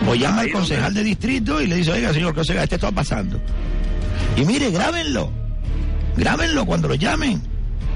O 0.07 0.15
llama 0.15 0.43
al 0.43 0.51
concejal 0.53 0.93
de 0.95 1.03
distrito 1.05 1.61
y 1.63 1.67
le 1.67 1.77
dice, 1.77 1.93
oiga, 1.93 2.13
señor 2.13 2.35
concejal, 2.35 2.65
este 2.65 2.75
está 2.77 2.91
pasando. 2.91 3.41
Y 4.37 4.45
mire, 4.45 4.71
grábenlo. 4.71 5.31
Grábenlo 6.17 6.67
cuando 6.67 6.89
lo 6.89 6.95
llamen. 6.95 7.41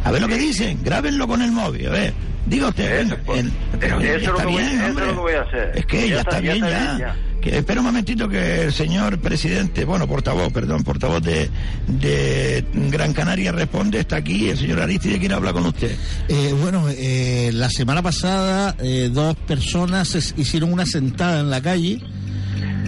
A 0.04 0.10
ver 0.10 0.20
lo 0.22 0.28
que 0.28 0.36
dicen. 0.38 0.80
Grábenlo 0.82 1.26
con 1.26 1.42
el 1.42 1.52
móvil. 1.52 1.88
A 1.88 1.90
ver. 1.90 2.14
Diga 2.46 2.68
usted. 2.68 3.06
Eso 3.06 3.14
es 3.14 4.26
lo 4.26 4.32
lo 4.32 4.38
que 4.38 5.12
voy 5.14 5.34
a 5.34 5.40
hacer. 5.42 5.72
Es 5.74 5.86
que 5.86 6.08
ya, 6.08 6.20
está, 6.20 6.40
bien, 6.40 6.60
ya. 6.60 7.16
Que, 7.44 7.58
espera 7.58 7.80
un 7.80 7.86
momentito 7.86 8.26
que 8.26 8.62
el 8.62 8.72
señor 8.72 9.18
presidente, 9.18 9.84
bueno, 9.84 10.08
portavoz, 10.08 10.50
perdón, 10.50 10.82
portavoz 10.82 11.22
de, 11.22 11.50
de 11.86 12.64
Gran 12.72 13.12
Canaria 13.12 13.52
responde, 13.52 14.00
está 14.00 14.16
aquí, 14.16 14.48
el 14.48 14.56
señor 14.56 14.80
Aristide 14.80 15.18
quiere 15.18 15.34
hablar 15.34 15.52
con 15.52 15.66
usted. 15.66 15.94
Eh, 16.28 16.54
bueno, 16.58 16.86
eh, 16.88 17.50
la 17.52 17.68
semana 17.68 18.00
pasada 18.00 18.74
eh, 18.78 19.10
dos 19.12 19.36
personas 19.36 20.32
hicieron 20.38 20.72
una 20.72 20.86
sentada 20.86 21.40
en 21.40 21.50
la 21.50 21.60
calle. 21.60 22.00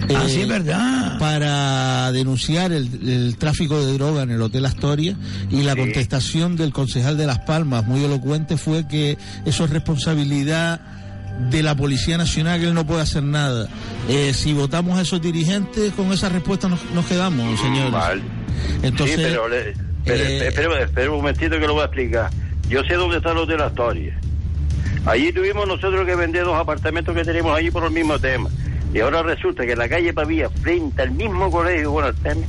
Ah, 0.09 0.25
eh, 0.27 0.41
es 0.41 0.47
verdad. 0.47 1.19
Para 1.19 2.11
denunciar 2.11 2.71
el, 2.71 3.07
el 3.07 3.37
tráfico 3.37 3.85
de 3.85 3.93
droga 3.93 4.23
en 4.23 4.31
el 4.31 4.41
Hotel 4.41 4.65
Astoria 4.65 5.15
y 5.51 5.61
la 5.61 5.75
contestación 5.75 6.55
del 6.55 6.73
concejal 6.73 7.15
de 7.15 7.27
Las 7.27 7.39
Palmas, 7.41 7.85
muy 7.85 8.03
elocuente, 8.03 8.57
fue 8.57 8.87
que 8.87 9.19
eso 9.45 9.65
es 9.65 9.69
responsabilidad 9.69 10.96
de 11.39 11.63
la 11.63 11.75
Policía 11.75 12.17
Nacional, 12.17 12.59
que 12.59 12.67
él 12.67 12.73
no 12.73 12.85
puede 12.85 13.01
hacer 13.01 13.23
nada. 13.23 13.67
Eh, 14.09 14.33
si 14.33 14.53
votamos 14.53 14.97
a 14.97 15.01
esos 15.01 15.21
dirigentes, 15.21 15.93
con 15.93 16.11
esa 16.11 16.29
respuesta 16.29 16.67
nos, 16.67 16.83
nos 16.93 17.05
quedamos, 17.05 17.59
señores. 17.59 17.91
Vale. 17.91 18.21
Entonces, 18.83 19.15
sí, 19.17 19.21
pero, 19.23 19.47
le- 19.47 19.73
pero 20.03 20.75
eh, 20.77 21.09
un 21.09 21.17
momentito 21.17 21.59
que 21.59 21.67
lo 21.67 21.73
voy 21.73 21.81
a 21.83 21.85
explicar. 21.85 22.29
Yo 22.69 22.83
sé 22.83 22.95
dónde 22.95 23.17
está 23.17 23.31
el 23.31 23.37
Hotel 23.37 23.61
Astoria. 23.61 24.19
Allí 25.05 25.31
tuvimos 25.31 25.67
nosotros 25.67 26.05
que 26.05 26.15
vender 26.15 26.43
dos 26.43 26.59
apartamentos 26.59 27.15
que 27.15 27.23
tenemos 27.23 27.55
allí 27.57 27.71
por 27.71 27.83
el 27.85 27.91
mismo 27.91 28.19
tema. 28.19 28.49
Y 28.93 28.99
ahora 28.99 29.21
resulta 29.23 29.65
que 29.65 29.73
en 29.73 29.79
la 29.79 29.87
calle 29.87 30.11
Pavía, 30.13 30.49
frente 30.49 31.01
al 31.01 31.11
mismo 31.11 31.49
colegio 31.51 31.91
Guanarteme, 31.91 32.45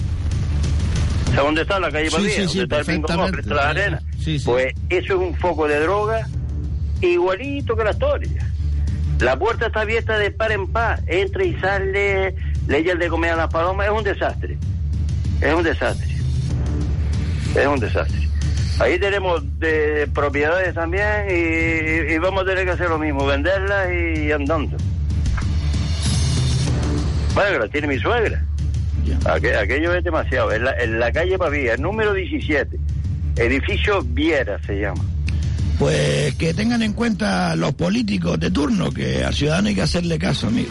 ¿sabes 1.27 1.43
dónde 1.45 1.63
está 1.63 1.79
la 1.79 1.91
calle 1.91 2.11
Sí, 2.11 2.17
Pavía? 2.17 2.31
sí, 2.31 2.49
sí, 2.49 2.59
¿Dónde 2.59 2.63
está 2.63 2.79
el 2.93 2.97
bingo 2.99 3.29
frente 3.29 3.51
a 3.53 3.55
la 3.55 3.69
arena? 3.69 4.03
Sí, 4.19 4.39
sí. 4.39 4.45
Pues 4.45 4.75
eso 4.89 5.15
es 5.15 5.21
un 5.29 5.35
foco 5.37 5.69
de 5.69 5.79
droga 5.81 6.27
igualito 7.01 7.77
que 7.77 7.85
la 7.85 7.91
Astoria. 7.91 8.51
La 9.21 9.37
puerta 9.39 9.67
está 9.67 9.81
abierta 9.81 10.17
de 10.19 10.31
par 10.31 10.53
en 10.53 10.67
par, 10.69 11.01
entra 11.07 11.45
y 11.45 11.55
sale, 11.61 12.35
le 12.69 12.79
echa 12.79 12.93
el 12.93 12.99
de 12.99 13.09
comer 13.09 13.33
a 13.33 13.37
las 13.37 13.49
palomas, 13.53 13.87
es 13.87 13.93
un 13.93 14.05
desastre. 14.05 14.57
Es 15.41 15.53
un 15.55 15.63
desastre. 15.65 16.07
Es 17.57 17.67
un 17.67 17.81
desastre. 17.81 18.29
Ahí 18.79 18.99
tenemos 19.01 19.43
de 19.59 20.09
propiedades 20.15 20.73
también 20.75 21.27
y, 21.29 22.13
y 22.13 22.19
vamos 22.19 22.43
a 22.43 22.47
tener 22.47 22.65
que 22.65 22.71
hacer 22.73 22.89
lo 22.89 22.99
mismo, 22.99 23.27
venderlas 23.27 23.89
y 23.93 24.31
andando. 24.31 24.77
Bueno, 27.35 27.53
que 27.53 27.59
la 27.59 27.69
tiene 27.69 27.87
mi 27.89 27.99
suegra. 27.99 28.43
Aqu- 29.25 29.57
aquello 29.59 29.95
es 29.95 30.05
demasiado. 30.05 30.53
En 30.53 30.65
la, 30.65 30.73
en 30.79 31.01
la 31.01 31.11
calle 31.13 31.39
Pavía, 31.39 31.75
el 31.75 31.83
número 31.83 32.13
17. 32.13 32.77
Edificio 33.37 34.03
Viera 34.03 34.61
se 34.65 34.81
llama. 34.81 35.03
Pues 35.79 36.35
que 36.35 36.55
tengan 36.55 36.83
en 36.83 36.93
cuenta 36.93 37.55
los 37.55 37.73
políticos 37.75 38.39
de 38.41 38.51
turno 38.51 38.91
que 38.91 39.23
al 39.25 39.33
ciudadano 39.35 39.69
hay 39.69 39.75
que 39.75 39.83
hacerle 39.83 40.19
caso, 40.19 40.49
amigo. 40.49 40.71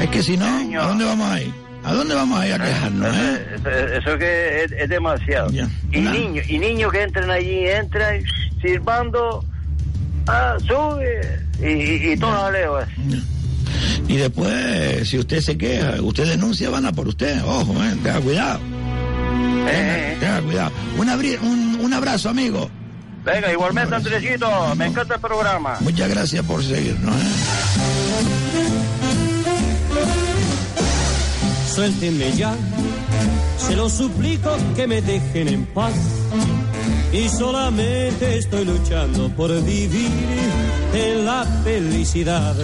Es 0.00 0.08
que 0.10 0.22
si 0.22 0.36
no, 0.36 0.46
¿a 0.46 0.86
dónde 0.88 1.04
vamos 1.04 1.28
a 1.30 1.40
ir? 1.42 1.52
¿A 1.84 1.92
dónde 1.94 2.14
vamos 2.14 2.38
a 2.40 2.46
ir 2.46 2.52
a 2.54 2.58
quejarnos, 2.64 3.16
eh? 3.16 3.46
Eso, 3.56 3.70
eso 3.70 4.18
que 4.18 4.64
es, 4.64 4.72
es 4.72 4.88
demasiado. 4.88 5.50
Y 5.50 6.00
niños, 6.00 6.48
y 6.48 6.58
niños 6.58 6.92
que 6.92 7.02
entran 7.02 7.30
allí, 7.30 7.66
entran 7.66 8.22
silbando, 8.62 9.44
ah, 10.26 10.56
sube, 10.66 11.20
y, 11.60 11.66
y, 11.66 12.12
y 12.12 12.16
todo 12.16 12.30
jaleo 12.32 12.76
así. 12.76 12.92
Y 14.08 14.16
después, 14.16 15.08
si 15.08 15.18
usted 15.18 15.40
se 15.40 15.56
queja, 15.58 16.00
usted 16.00 16.26
denuncia, 16.26 16.70
van 16.70 16.86
a 16.86 16.92
por 16.92 17.08
usted. 17.08 17.42
Ojo, 17.44 17.74
eh, 17.82 17.94
tenga 18.02 18.20
cuidado. 18.20 18.60
Tenga, 19.66 20.20
tenga 20.20 20.40
cuidado. 20.42 20.72
Un, 20.98 21.08
abri- 21.08 21.38
un, 21.42 21.78
un 21.80 21.92
abrazo, 21.92 22.28
amigo. 22.30 22.70
Venga, 23.34 23.52
igualmente, 23.52 23.94
Andresito, 23.94 24.74
me 24.76 24.86
encanta 24.86 25.14
el 25.14 25.20
programa. 25.20 25.76
Muchas 25.80 26.08
gracias 26.08 26.44
por 26.46 26.64
seguirnos. 26.64 27.14
¿eh? 27.14 27.28
Suéltenme 31.74 32.32
ya, 32.32 32.54
se 33.58 33.76
lo 33.76 33.88
suplico 33.88 34.56
que 34.74 34.86
me 34.86 35.02
dejen 35.02 35.48
en 35.48 35.66
paz. 35.66 35.92
Y 37.12 37.28
solamente 37.28 38.38
estoy 38.38 38.64
luchando 38.64 39.28
por 39.30 39.50
vivir 39.62 40.08
en 40.92 41.24
la 41.24 41.44
felicidad. 41.64 42.54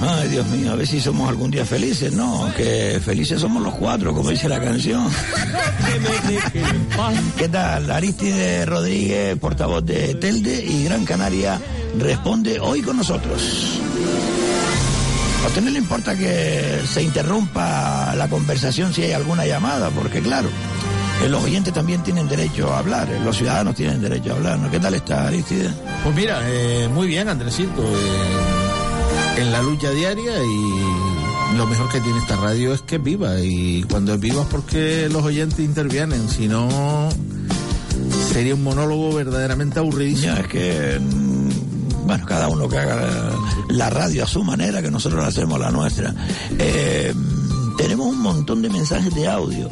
Ay, 0.00 0.28
Dios 0.28 0.46
mío, 0.48 0.72
a 0.72 0.76
ver 0.76 0.86
si 0.86 1.00
somos 1.00 1.28
algún 1.28 1.50
día 1.50 1.64
felices, 1.64 2.12
¿no? 2.12 2.52
Que 2.56 3.00
felices 3.04 3.40
somos 3.40 3.62
los 3.62 3.74
cuatro, 3.74 4.14
como 4.14 4.30
dice 4.30 4.48
la 4.48 4.60
canción. 4.60 5.08
¿Qué 7.36 7.48
tal? 7.48 7.90
Aristide 7.90 8.66
Rodríguez, 8.66 9.38
portavoz 9.38 9.84
de 9.84 10.14
Telde 10.14 10.64
y 10.64 10.84
Gran 10.84 11.04
Canaria, 11.04 11.60
responde 11.98 12.60
hoy 12.60 12.82
con 12.82 12.96
nosotros. 12.96 13.80
A 15.44 15.46
usted 15.48 15.62
no 15.62 15.70
le 15.70 15.78
importa 15.78 16.16
que 16.16 16.80
se 16.90 17.02
interrumpa 17.02 18.14
la 18.16 18.28
conversación 18.28 18.94
si 18.94 19.02
hay 19.02 19.12
alguna 19.12 19.44
llamada, 19.46 19.90
porque 19.90 20.20
claro, 20.20 20.48
eh, 21.22 21.28
los 21.28 21.42
oyentes 21.42 21.72
también 21.72 22.02
tienen 22.02 22.28
derecho 22.28 22.72
a 22.72 22.78
hablar, 22.78 23.08
eh, 23.10 23.20
los 23.24 23.36
ciudadanos 23.36 23.74
tienen 23.74 24.00
derecho 24.00 24.32
a 24.32 24.36
hablar, 24.36 24.58
¿no? 24.58 24.70
¿Qué 24.70 24.80
tal 24.80 24.94
está 24.94 25.28
Aristide? 25.28 25.70
Pues 26.02 26.14
mira, 26.14 26.40
eh, 26.44 26.88
muy 26.92 27.06
bien, 27.06 27.28
Andresito. 27.28 27.82
en 29.36 29.52
la 29.52 29.62
lucha 29.62 29.90
diaria 29.90 30.42
y 30.42 31.56
lo 31.56 31.66
mejor 31.66 31.88
que 31.90 32.00
tiene 32.00 32.18
esta 32.18 32.36
radio 32.36 32.72
es 32.74 32.82
que 32.82 32.96
es 32.96 33.02
viva. 33.02 33.40
Y 33.40 33.84
cuando 33.84 34.14
es 34.14 34.20
viva 34.20 34.42
es 34.42 34.48
porque 34.48 35.08
los 35.10 35.22
oyentes 35.22 35.60
intervienen. 35.60 36.28
Si 36.28 36.48
no, 36.48 37.08
sería 38.32 38.54
un 38.54 38.62
monólogo 38.64 39.14
verdaderamente 39.14 39.78
aburridísimo. 39.78 40.34
Ya, 40.34 40.40
es 40.40 40.48
que, 40.48 41.00
mm, 41.00 42.06
bueno, 42.06 42.26
cada 42.26 42.48
uno 42.48 42.68
que 42.68 42.78
haga 42.78 42.96
la, 42.96 43.32
la 43.68 43.90
radio 43.90 44.24
a 44.24 44.26
su 44.26 44.42
manera, 44.42 44.82
que 44.82 44.90
nosotros 44.90 45.22
la 45.22 45.28
hacemos 45.28 45.58
la 45.60 45.70
nuestra. 45.70 46.14
Eh, 46.58 47.14
tenemos 47.76 48.06
un 48.06 48.20
montón 48.20 48.62
de 48.62 48.70
mensajes 48.70 49.14
de 49.14 49.28
audio, 49.28 49.68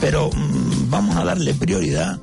pero 0.00 0.30
mm, 0.30 0.90
vamos 0.90 1.16
a 1.16 1.24
darle 1.24 1.54
prioridad 1.54 2.18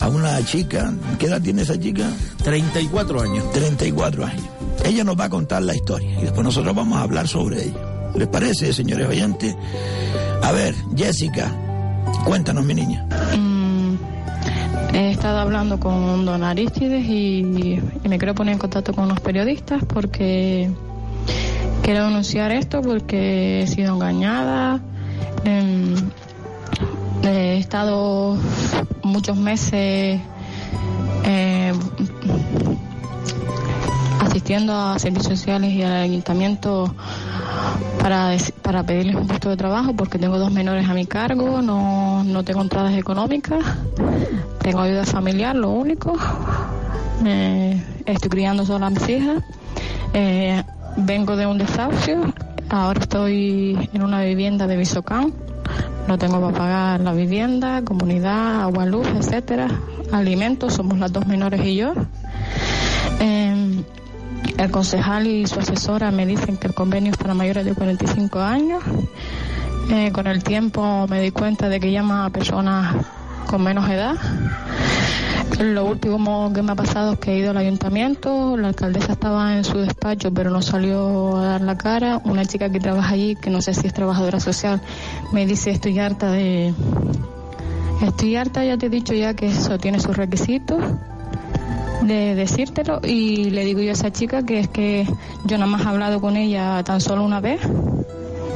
a 0.00 0.08
una 0.08 0.44
chica. 0.44 0.92
¿Qué 1.18 1.26
edad 1.26 1.40
tiene 1.40 1.62
esa 1.62 1.78
chica? 1.78 2.10
34 2.42 3.20
años. 3.22 3.52
34 3.52 4.26
años. 4.26 4.44
Ella 4.84 5.04
nos 5.04 5.18
va 5.18 5.24
a 5.24 5.30
contar 5.30 5.62
la 5.62 5.74
historia 5.74 6.18
y 6.18 6.22
después 6.22 6.44
nosotros 6.44 6.74
vamos 6.74 6.98
a 6.98 7.02
hablar 7.02 7.28
sobre 7.28 7.64
ella. 7.64 8.10
¿Les 8.14 8.28
parece, 8.28 8.72
señores 8.72 9.08
oyentes? 9.08 9.54
A 10.42 10.52
ver, 10.52 10.74
Jessica, 10.96 11.50
cuéntanos, 12.24 12.64
mi 12.64 12.74
niña. 12.74 13.06
Mm, 13.36 13.94
he 14.94 15.10
estado 15.12 15.38
hablando 15.38 15.78
con 15.78 16.24
don 16.26 16.42
Aristides 16.42 17.04
y, 17.06 17.80
y 18.02 18.08
me 18.08 18.18
quiero 18.18 18.34
poner 18.34 18.54
en 18.54 18.58
contacto 18.58 18.92
con 18.92 19.04
unos 19.04 19.20
periodistas 19.20 19.84
porque 19.84 20.70
quiero 21.82 22.04
denunciar 22.06 22.52
esto 22.52 22.82
porque 22.82 23.62
he 23.62 23.66
sido 23.66 23.94
engañada. 23.94 24.80
Em, 25.44 25.94
he 27.22 27.58
estado 27.58 28.36
muchos 29.02 29.36
meses 29.36 30.20
eh, 31.24 31.72
asistiendo 34.20 34.74
a 34.74 34.98
servicios 34.98 35.38
sociales 35.38 35.72
y 35.72 35.82
al 35.82 35.92
ayuntamiento 35.92 36.94
para, 38.00 38.36
para 38.62 38.82
pedirles 38.82 39.14
un 39.16 39.26
puesto 39.26 39.50
de 39.50 39.56
trabajo 39.56 39.94
porque 39.94 40.18
tengo 40.18 40.38
dos 40.38 40.50
menores 40.50 40.88
a 40.88 40.94
mi 40.94 41.06
cargo, 41.06 41.62
no, 41.62 42.24
no 42.24 42.42
tengo 42.42 42.62
entradas 42.62 42.94
económicas, 42.94 43.64
tengo 44.60 44.80
ayuda 44.80 45.04
familiar, 45.04 45.54
lo 45.54 45.70
único. 45.70 46.16
Eh, 47.24 47.80
estoy 48.06 48.30
criando 48.30 48.64
sola 48.64 48.86
a 48.86 48.90
mis 48.90 49.08
hijas. 49.08 49.42
Eh, 50.12 50.62
vengo 50.96 51.36
de 51.36 51.46
un 51.46 51.58
desahucio, 51.58 52.32
ahora 52.68 53.00
estoy 53.00 53.88
en 53.92 54.02
una 54.02 54.22
vivienda 54.22 54.66
de 54.66 54.76
Visocán. 54.76 55.32
No 56.08 56.18
tengo 56.18 56.40
para 56.40 56.56
pagar 56.56 57.00
la 57.00 57.12
vivienda, 57.12 57.82
comunidad, 57.82 58.62
agua, 58.62 58.86
luz, 58.86 59.06
etcétera, 59.08 59.68
alimentos, 60.10 60.74
somos 60.74 60.98
las 60.98 61.12
dos 61.12 61.26
menores 61.26 61.64
y 61.64 61.76
yo. 61.76 61.94
Eh, 63.20 63.84
el 64.58 64.70
concejal 64.70 65.26
y 65.26 65.46
su 65.46 65.60
asesora 65.60 66.10
me 66.10 66.26
dicen 66.26 66.56
que 66.56 66.66
el 66.66 66.74
convenio 66.74 67.12
es 67.12 67.18
para 67.18 67.34
mayores 67.34 67.64
de 67.64 67.74
45 67.74 68.40
años. 68.40 68.82
Eh, 69.90 70.12
con 70.12 70.26
el 70.26 70.42
tiempo 70.44 71.06
me 71.08 71.20
di 71.20 71.30
cuenta 71.30 71.68
de 71.68 71.80
que 71.80 71.90
llama 71.90 72.26
a 72.26 72.30
personas 72.30 72.94
con 73.46 73.62
menos 73.62 73.88
edad. 73.88 74.16
Lo 75.60 75.84
último 75.84 76.52
que 76.52 76.62
me 76.62 76.72
ha 76.72 76.74
pasado 76.74 77.12
es 77.12 77.18
que 77.18 77.32
he 77.32 77.38
ido 77.38 77.50
al 77.50 77.56
ayuntamiento, 77.56 78.56
la 78.56 78.68
alcaldesa 78.68 79.12
estaba 79.12 79.56
en 79.56 79.64
su 79.64 79.78
despacho 79.78 80.32
pero 80.32 80.50
no 80.50 80.62
salió 80.62 81.36
a 81.36 81.44
dar 81.44 81.60
la 81.60 81.76
cara. 81.76 82.20
Una 82.24 82.44
chica 82.44 82.70
que 82.70 82.80
trabaja 82.80 83.14
allí, 83.14 83.36
que 83.36 83.50
no 83.50 83.60
sé 83.60 83.74
si 83.74 83.86
es 83.86 83.92
trabajadora 83.92 84.40
social, 84.40 84.80
me 85.32 85.46
dice 85.46 85.70
estoy 85.70 85.98
harta 85.98 86.30
de... 86.32 86.74
Estoy 88.02 88.36
harta, 88.36 88.64
ya 88.64 88.76
te 88.76 88.86
he 88.86 88.90
dicho 88.90 89.14
ya 89.14 89.34
que 89.34 89.46
eso 89.46 89.78
tiene 89.78 90.00
sus 90.00 90.16
requisitos 90.16 90.82
de 92.02 92.34
decírtelo 92.34 93.00
y 93.04 93.50
le 93.50 93.64
digo 93.64 93.80
yo 93.80 93.90
a 93.90 93.92
esa 93.92 94.10
chica 94.10 94.44
que 94.44 94.58
es 94.58 94.68
que 94.68 95.06
yo 95.44 95.58
nada 95.58 95.70
más 95.70 95.84
he 95.84 95.88
hablado 95.88 96.20
con 96.20 96.36
ella 96.36 96.82
tan 96.82 97.00
solo 97.00 97.22
una 97.22 97.40
vez. 97.40 97.60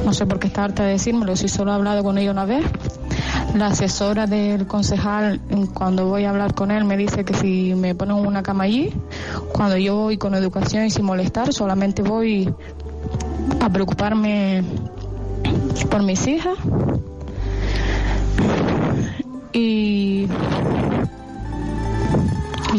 No 0.03 0.13
sé 0.13 0.25
por 0.25 0.39
qué 0.39 0.47
está 0.47 0.65
harta 0.65 0.83
de 0.83 0.91
decírmelo, 0.91 1.35
si 1.35 1.47
solo 1.47 1.71
he 1.71 1.75
hablado 1.75 2.03
con 2.03 2.17
ella 2.17 2.31
una 2.31 2.45
vez. 2.45 2.65
La 3.55 3.67
asesora 3.67 4.27
del 4.27 4.67
concejal, 4.67 5.39
cuando 5.73 6.05
voy 6.05 6.25
a 6.25 6.29
hablar 6.29 6.53
con 6.53 6.69
él, 6.69 6.83
me 6.85 6.97
dice 6.97 7.25
que 7.25 7.33
si 7.33 7.73
me 7.75 7.95
ponen 7.95 8.17
una 8.17 8.43
cama 8.43 8.65
allí, 8.65 8.93
cuando 9.53 9.77
yo 9.77 9.95
voy 9.95 10.17
con 10.17 10.35
educación 10.35 10.85
y 10.85 10.89
sin 10.91 11.05
molestar, 11.05 11.53
solamente 11.53 12.03
voy 12.03 12.53
a 13.59 13.69
preocuparme 13.69 14.63
por 15.89 16.03
mis 16.03 16.27
hijas. 16.27 16.57
Y, 19.53 20.27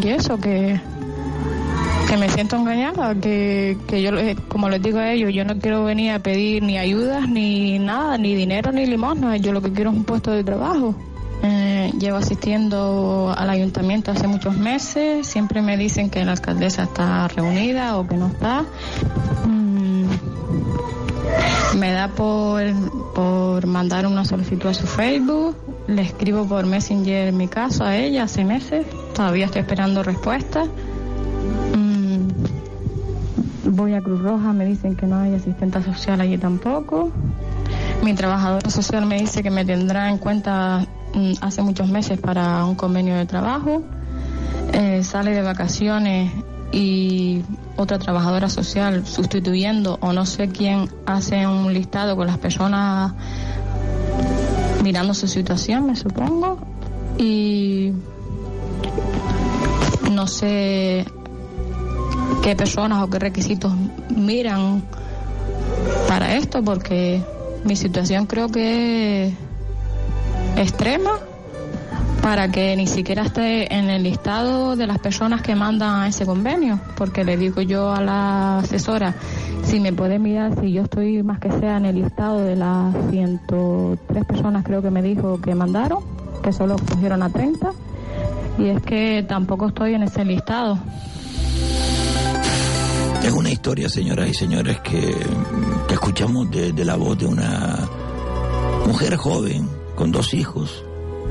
y 0.00 0.08
eso, 0.08 0.38
que, 0.38 0.80
que 2.08 2.16
me 2.16 2.28
siento 2.30 2.56
engañada, 2.56 3.14
que, 3.14 3.76
que 3.86 4.00
yo, 4.00 4.16
eh, 4.16 4.34
como 4.48 4.70
les 4.70 4.82
digo 4.82 4.98
a 4.98 5.12
ellos, 5.12 5.30
yo 5.34 5.44
no 5.44 5.58
quiero 5.58 5.84
venir 5.84 6.12
a 6.12 6.20
pedir 6.20 6.62
ni 6.62 6.78
ayudas, 6.78 7.28
ni 7.28 7.78
nada, 7.78 8.16
ni 8.16 8.34
dinero, 8.34 8.72
ni 8.72 8.86
limosna, 8.86 9.36
yo 9.36 9.52
lo 9.52 9.60
que 9.60 9.72
quiero 9.72 9.90
es 9.90 9.96
un 9.96 10.04
puesto 10.04 10.30
de 10.30 10.42
trabajo. 10.42 10.94
Eh, 11.42 11.92
llevo 11.98 12.16
asistiendo 12.16 13.34
al 13.36 13.50
ayuntamiento 13.50 14.10
hace 14.10 14.26
muchos 14.26 14.56
meses, 14.56 15.26
siempre 15.26 15.60
me 15.60 15.76
dicen 15.76 16.08
que 16.08 16.24
la 16.24 16.32
alcaldesa 16.32 16.84
está 16.84 17.28
reunida 17.28 17.98
o 17.98 18.08
que 18.08 18.16
no 18.16 18.28
está. 18.28 18.64
Mm, 19.46 20.06
me 21.78 21.92
da 21.92 22.08
por, 22.08 22.62
por 23.14 23.66
mandar 23.66 24.06
una 24.06 24.24
solicitud 24.24 24.70
a 24.70 24.74
su 24.74 24.86
Facebook, 24.86 25.56
le 25.86 26.02
escribo 26.02 26.46
por 26.46 26.64
Messenger 26.64 27.34
mi 27.34 27.48
caso 27.48 27.84
a 27.84 27.96
ella 27.96 28.22
hace 28.22 28.46
meses, 28.46 28.86
todavía 29.14 29.44
estoy 29.44 29.60
esperando 29.60 30.02
respuesta. 30.02 30.64
Voy 33.70 33.92
a 33.92 34.00
Cruz 34.00 34.22
Roja, 34.22 34.54
me 34.54 34.64
dicen 34.64 34.96
que 34.96 35.06
no 35.06 35.18
hay 35.18 35.34
asistente 35.34 35.82
social 35.82 36.20
allí 36.22 36.38
tampoco. 36.38 37.10
Mi 38.02 38.14
trabajadora 38.14 38.70
social 38.70 39.04
me 39.04 39.18
dice 39.18 39.42
que 39.42 39.50
me 39.50 39.64
tendrá 39.64 40.08
en 40.08 40.16
cuenta 40.16 40.86
mm, 41.14 41.32
hace 41.42 41.60
muchos 41.60 41.88
meses 41.88 42.18
para 42.18 42.64
un 42.64 42.76
convenio 42.76 43.14
de 43.16 43.26
trabajo. 43.26 43.82
Eh, 44.72 45.04
sale 45.04 45.32
de 45.32 45.42
vacaciones 45.42 46.32
y 46.72 47.42
otra 47.76 47.98
trabajadora 47.98 48.48
social 48.48 49.04
sustituyendo 49.06 49.98
o 50.00 50.14
no 50.14 50.24
sé 50.24 50.48
quién 50.48 50.88
hace 51.04 51.46
un 51.46 51.72
listado 51.74 52.16
con 52.16 52.26
las 52.26 52.38
personas 52.38 53.12
mirando 54.82 55.12
su 55.12 55.28
situación, 55.28 55.86
me 55.86 55.94
supongo. 55.94 56.58
Y 57.18 57.92
no 60.10 60.26
sé 60.26 61.04
qué 62.42 62.56
personas 62.56 63.02
o 63.02 63.10
qué 63.10 63.18
requisitos 63.18 63.72
miran 64.14 64.82
para 66.08 66.36
esto 66.36 66.62
porque 66.62 67.22
Mi 67.64 67.74
situación 67.76 68.26
creo 68.26 68.48
que 68.48 69.26
es 69.28 69.34
extrema 70.56 71.18
para 72.22 72.50
que 72.50 72.76
ni 72.76 72.86
siquiera 72.86 73.22
esté 73.22 73.74
en 73.74 73.90
el 73.90 74.02
listado 74.04 74.76
de 74.76 74.86
las 74.86 74.98
personas 74.98 75.42
que 75.42 75.54
mandan 75.54 76.00
a 76.00 76.08
ese 76.08 76.26
convenio, 76.26 76.80
porque 76.96 77.24
le 77.24 77.36
digo 77.36 77.60
yo 77.62 77.92
a 77.92 78.00
la 78.00 78.58
asesora 78.58 79.14
si 79.64 79.80
me 79.80 79.92
puede 79.92 80.18
mirar 80.18 80.58
si 80.60 80.72
yo 80.72 80.82
estoy 80.82 81.22
más 81.22 81.38
que 81.40 81.50
sea 81.52 81.76
en 81.76 81.86
el 81.86 81.96
listado 81.96 82.40
de 82.40 82.56
las 82.56 82.94
103 83.10 84.24
personas 84.24 84.64
creo 84.64 84.82
que 84.82 84.90
me 84.90 85.02
dijo 85.02 85.40
que 85.40 85.54
mandaron, 85.54 86.02
que 86.42 86.52
solo 86.52 86.76
cogieron 86.76 87.22
a 87.22 87.30
30, 87.30 87.70
y 88.58 88.68
es 88.68 88.82
que 88.82 89.24
tampoco 89.28 89.68
estoy 89.68 89.94
en 89.94 90.02
ese 90.02 90.24
listado. 90.24 90.78
Es 93.28 93.34
una 93.34 93.50
historia, 93.50 93.90
señoras 93.90 94.26
y 94.26 94.32
señores, 94.32 94.80
que, 94.80 95.14
escuchamos 95.90 96.50
de, 96.50 96.72
de 96.72 96.82
la 96.82 96.96
voz 96.96 97.18
de 97.18 97.26
una 97.26 97.86
mujer 98.86 99.16
joven 99.16 99.68
con 99.94 100.10
dos 100.10 100.32
hijos, 100.32 100.82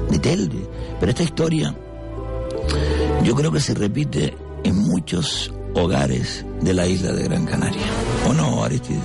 de 0.08 0.20
Telde. 0.20 0.70
Pero 1.00 1.10
esta 1.10 1.24
historia 1.24 1.76
yo 3.24 3.34
creo 3.34 3.52
que 3.52 3.60
se 3.60 3.74
repite 3.74 4.38
en 4.64 4.78
muchos 4.78 5.52
hogares 5.74 6.46
de 6.62 6.72
la 6.76 6.86
isla 6.86 7.14
de 7.14 7.24
Gran 7.24 7.48
Canaria. 7.48 7.88
¿O 8.30 8.34
no, 8.34 8.64
Aristides? 8.64 9.02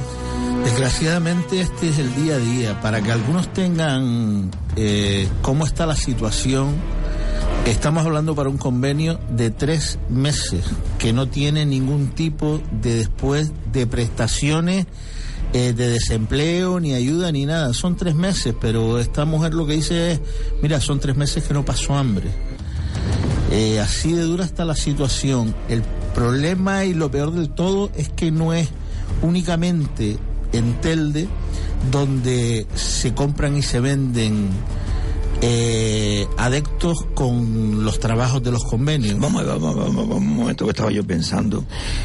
Desgraciadamente 0.63 1.63
este 1.63 1.89
es 1.89 1.99
el 1.99 2.15
día 2.15 2.35
a 2.35 2.39
día. 2.39 2.81
Para 2.83 3.01
que 3.01 3.11
algunos 3.11 3.51
tengan 3.55 4.51
eh, 4.77 5.27
cómo 5.41 5.65
está 5.65 5.87
la 5.87 5.97
situación, 5.97 6.75
estamos 7.67 8.05
hablando 8.05 8.35
para 8.35 8.49
un 8.49 8.59
convenio 8.59 9.19
de 9.31 9.51
tres 9.51 9.99
meses 10.09 10.65
que 10.99 11.13
no 11.13 11.29
tiene 11.29 11.65
ningún 11.65 12.09
tipo 12.09 12.61
de 12.81 12.97
después 12.97 13.53
de 13.73 13.87
prestaciones 13.87 14.87
eh, 15.53 15.73
de 15.73 15.89
desempleo, 15.89 16.81
ni 16.81 16.95
ayuda, 16.95 17.31
ni 17.31 17.47
nada. 17.47 17.75
Son 17.75 17.97
tres 17.97 18.15
meses, 18.15 18.55
pero 18.61 18.99
esta 18.99 19.25
mujer 19.25 19.55
lo 19.55 19.67
que 19.67 19.75
dice 19.75 20.13
es, 20.13 20.21
mira, 20.63 20.81
son 20.81 20.99
tres 20.99 21.17
meses 21.17 21.45
que 21.45 21.55
no 21.55 21.65
pasó 21.65 21.95
hambre. 21.95 22.31
Eh, 23.51 23.79
así 23.81 24.13
de 24.13 24.23
dura 24.23 24.45
está 24.45 24.65
la 24.65 24.75
situación. 24.75 25.55
El 25.69 25.83
problema 26.15 26.85
y 26.85 26.95
lo 26.95 27.11
peor 27.11 27.33
del 27.33 27.51
todo 27.51 27.91
es 27.97 28.09
que 28.09 28.31
no 28.31 28.55
es 28.55 28.69
únicamente 29.21 30.17
en 30.53 30.81
Telde 30.81 31.29
donde 31.91 32.67
se 32.75 33.13
compran 33.13 33.57
y 33.57 33.63
se 33.63 33.81
venden 33.81 34.49
eh, 35.45 36.29
adeptos 36.37 37.05
con 37.15 37.85
los 37.85 37.99
trabajos 37.99 38.43
de 38.45 38.53
los 38.53 38.65
convenios. 38.65 39.19
Vamos, 39.19 39.45
vamos, 39.45 39.75
vamos, 39.75 39.97
vamos, 39.97 40.17
un 40.19 40.37
momento 40.37 40.65
que 40.65 40.71
estaba 40.71 40.93
yo 40.93 41.05
pensando. 41.05 41.65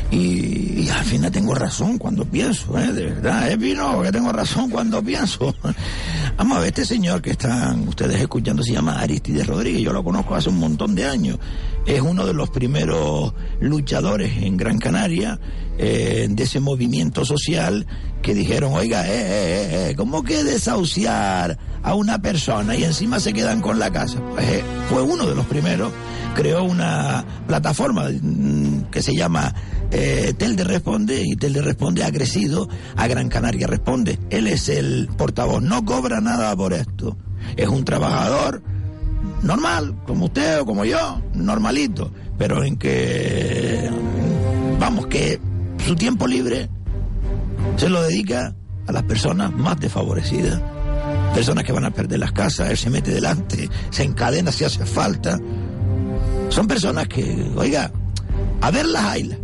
Y, 0.09 0.89
al 0.89 1.05
final 1.05 1.31
tengo 1.31 1.53
razón 1.53 1.99
cuando 1.99 2.25
pienso, 2.25 2.77
¿eh? 2.79 2.91
De 2.91 3.05
verdad, 3.05 3.51
es 3.51 3.59
vino 3.59 4.01
que 4.01 4.11
tengo 4.11 4.31
razón 4.31 4.71
cuando 4.71 5.03
pienso. 5.03 5.53
Vamos 6.37 6.57
a 6.57 6.59
ver, 6.61 6.69
este 6.69 6.85
señor 6.85 7.21
que 7.21 7.31
están 7.31 7.87
ustedes 7.87 8.19
escuchando 8.19 8.63
se 8.63 8.73
llama 8.73 8.99
Aristides 8.99 9.45
Rodríguez, 9.45 9.81
yo 9.81 9.91
lo 9.91 10.03
conozco 10.03 10.35
hace 10.35 10.49
un 10.49 10.59
montón 10.59 10.95
de 10.95 11.05
años. 11.05 11.37
Es 11.85 12.01
uno 12.01 12.25
de 12.25 12.33
los 12.33 12.49
primeros 12.49 13.33
luchadores 13.59 14.41
en 14.41 14.57
Gran 14.57 14.79
Canaria 14.79 15.39
eh, 15.77 16.27
de 16.29 16.43
ese 16.43 16.59
movimiento 16.59 17.25
social 17.25 17.85
que 18.21 18.33
dijeron, 18.33 18.73
oiga, 18.73 19.07
eh, 19.07 19.11
eh, 19.13 19.89
eh, 19.89 19.95
¿cómo 19.95 20.23
que 20.23 20.43
desahuciar 20.43 21.57
a 21.83 21.93
una 21.93 22.21
persona 22.21 22.75
y 22.75 22.83
encima 22.83 23.19
se 23.19 23.33
quedan 23.33 23.61
con 23.61 23.79
la 23.79 23.91
casa? 23.91 24.19
Pues 24.33 24.63
fue 24.89 25.01
uno 25.01 25.25
de 25.25 25.35
los 25.35 25.45
primeros, 25.45 25.91
creó 26.35 26.63
una 26.63 27.23
plataforma 27.47 28.09
mm, 28.09 28.89
que 28.91 29.01
se 29.01 29.15
llama 29.15 29.53
Telde 29.89 30.63
Responde 30.65 31.23
y 31.23 31.35
Telde 31.35 31.61
Responde 31.61 32.03
ha 32.03 32.11
crecido 32.11 32.67
a 32.95 33.07
Gran 33.07 33.29
Canaria 33.29 33.67
Responde. 33.67 34.19
Él 34.29 34.47
es 34.47 34.67
el 34.67 35.07
portavoz, 35.17 35.61
no 35.61 35.85
cobra 35.85 36.19
nada 36.19 36.55
por 36.55 36.73
esto. 36.73 37.17
Es 37.55 37.69
un 37.69 37.85
trabajador 37.85 38.61
normal, 39.41 39.95
como 40.05 40.25
usted 40.25 40.59
o 40.59 40.65
como 40.65 40.83
yo, 40.83 41.21
normalito, 41.33 42.11
pero 42.37 42.63
en 42.63 42.75
que, 42.75 43.89
vamos, 44.79 45.07
que 45.07 45.39
su 45.85 45.95
tiempo 45.95 46.27
libre 46.27 46.69
se 47.75 47.89
lo 47.89 48.01
dedica 48.01 48.55
a 48.87 48.91
las 48.91 49.03
personas 49.03 49.51
más 49.51 49.79
desfavorecidas, 49.79 50.61
personas 51.33 51.63
que 51.63 51.71
van 51.71 51.85
a 51.85 51.91
perder 51.91 52.19
las 52.19 52.31
casas, 52.31 52.69
él 52.69 52.77
se 52.77 52.89
mete 52.89 53.11
delante, 53.11 53.69
se 53.89 54.03
encadena 54.03 54.51
si 54.51 54.63
hace 54.63 54.85
falta. 54.85 55.39
Son 56.49 56.67
personas 56.67 57.07
que, 57.07 57.51
oiga, 57.55 57.91
a 58.61 58.71
verlas 58.71 59.03
haylas, 59.03 59.37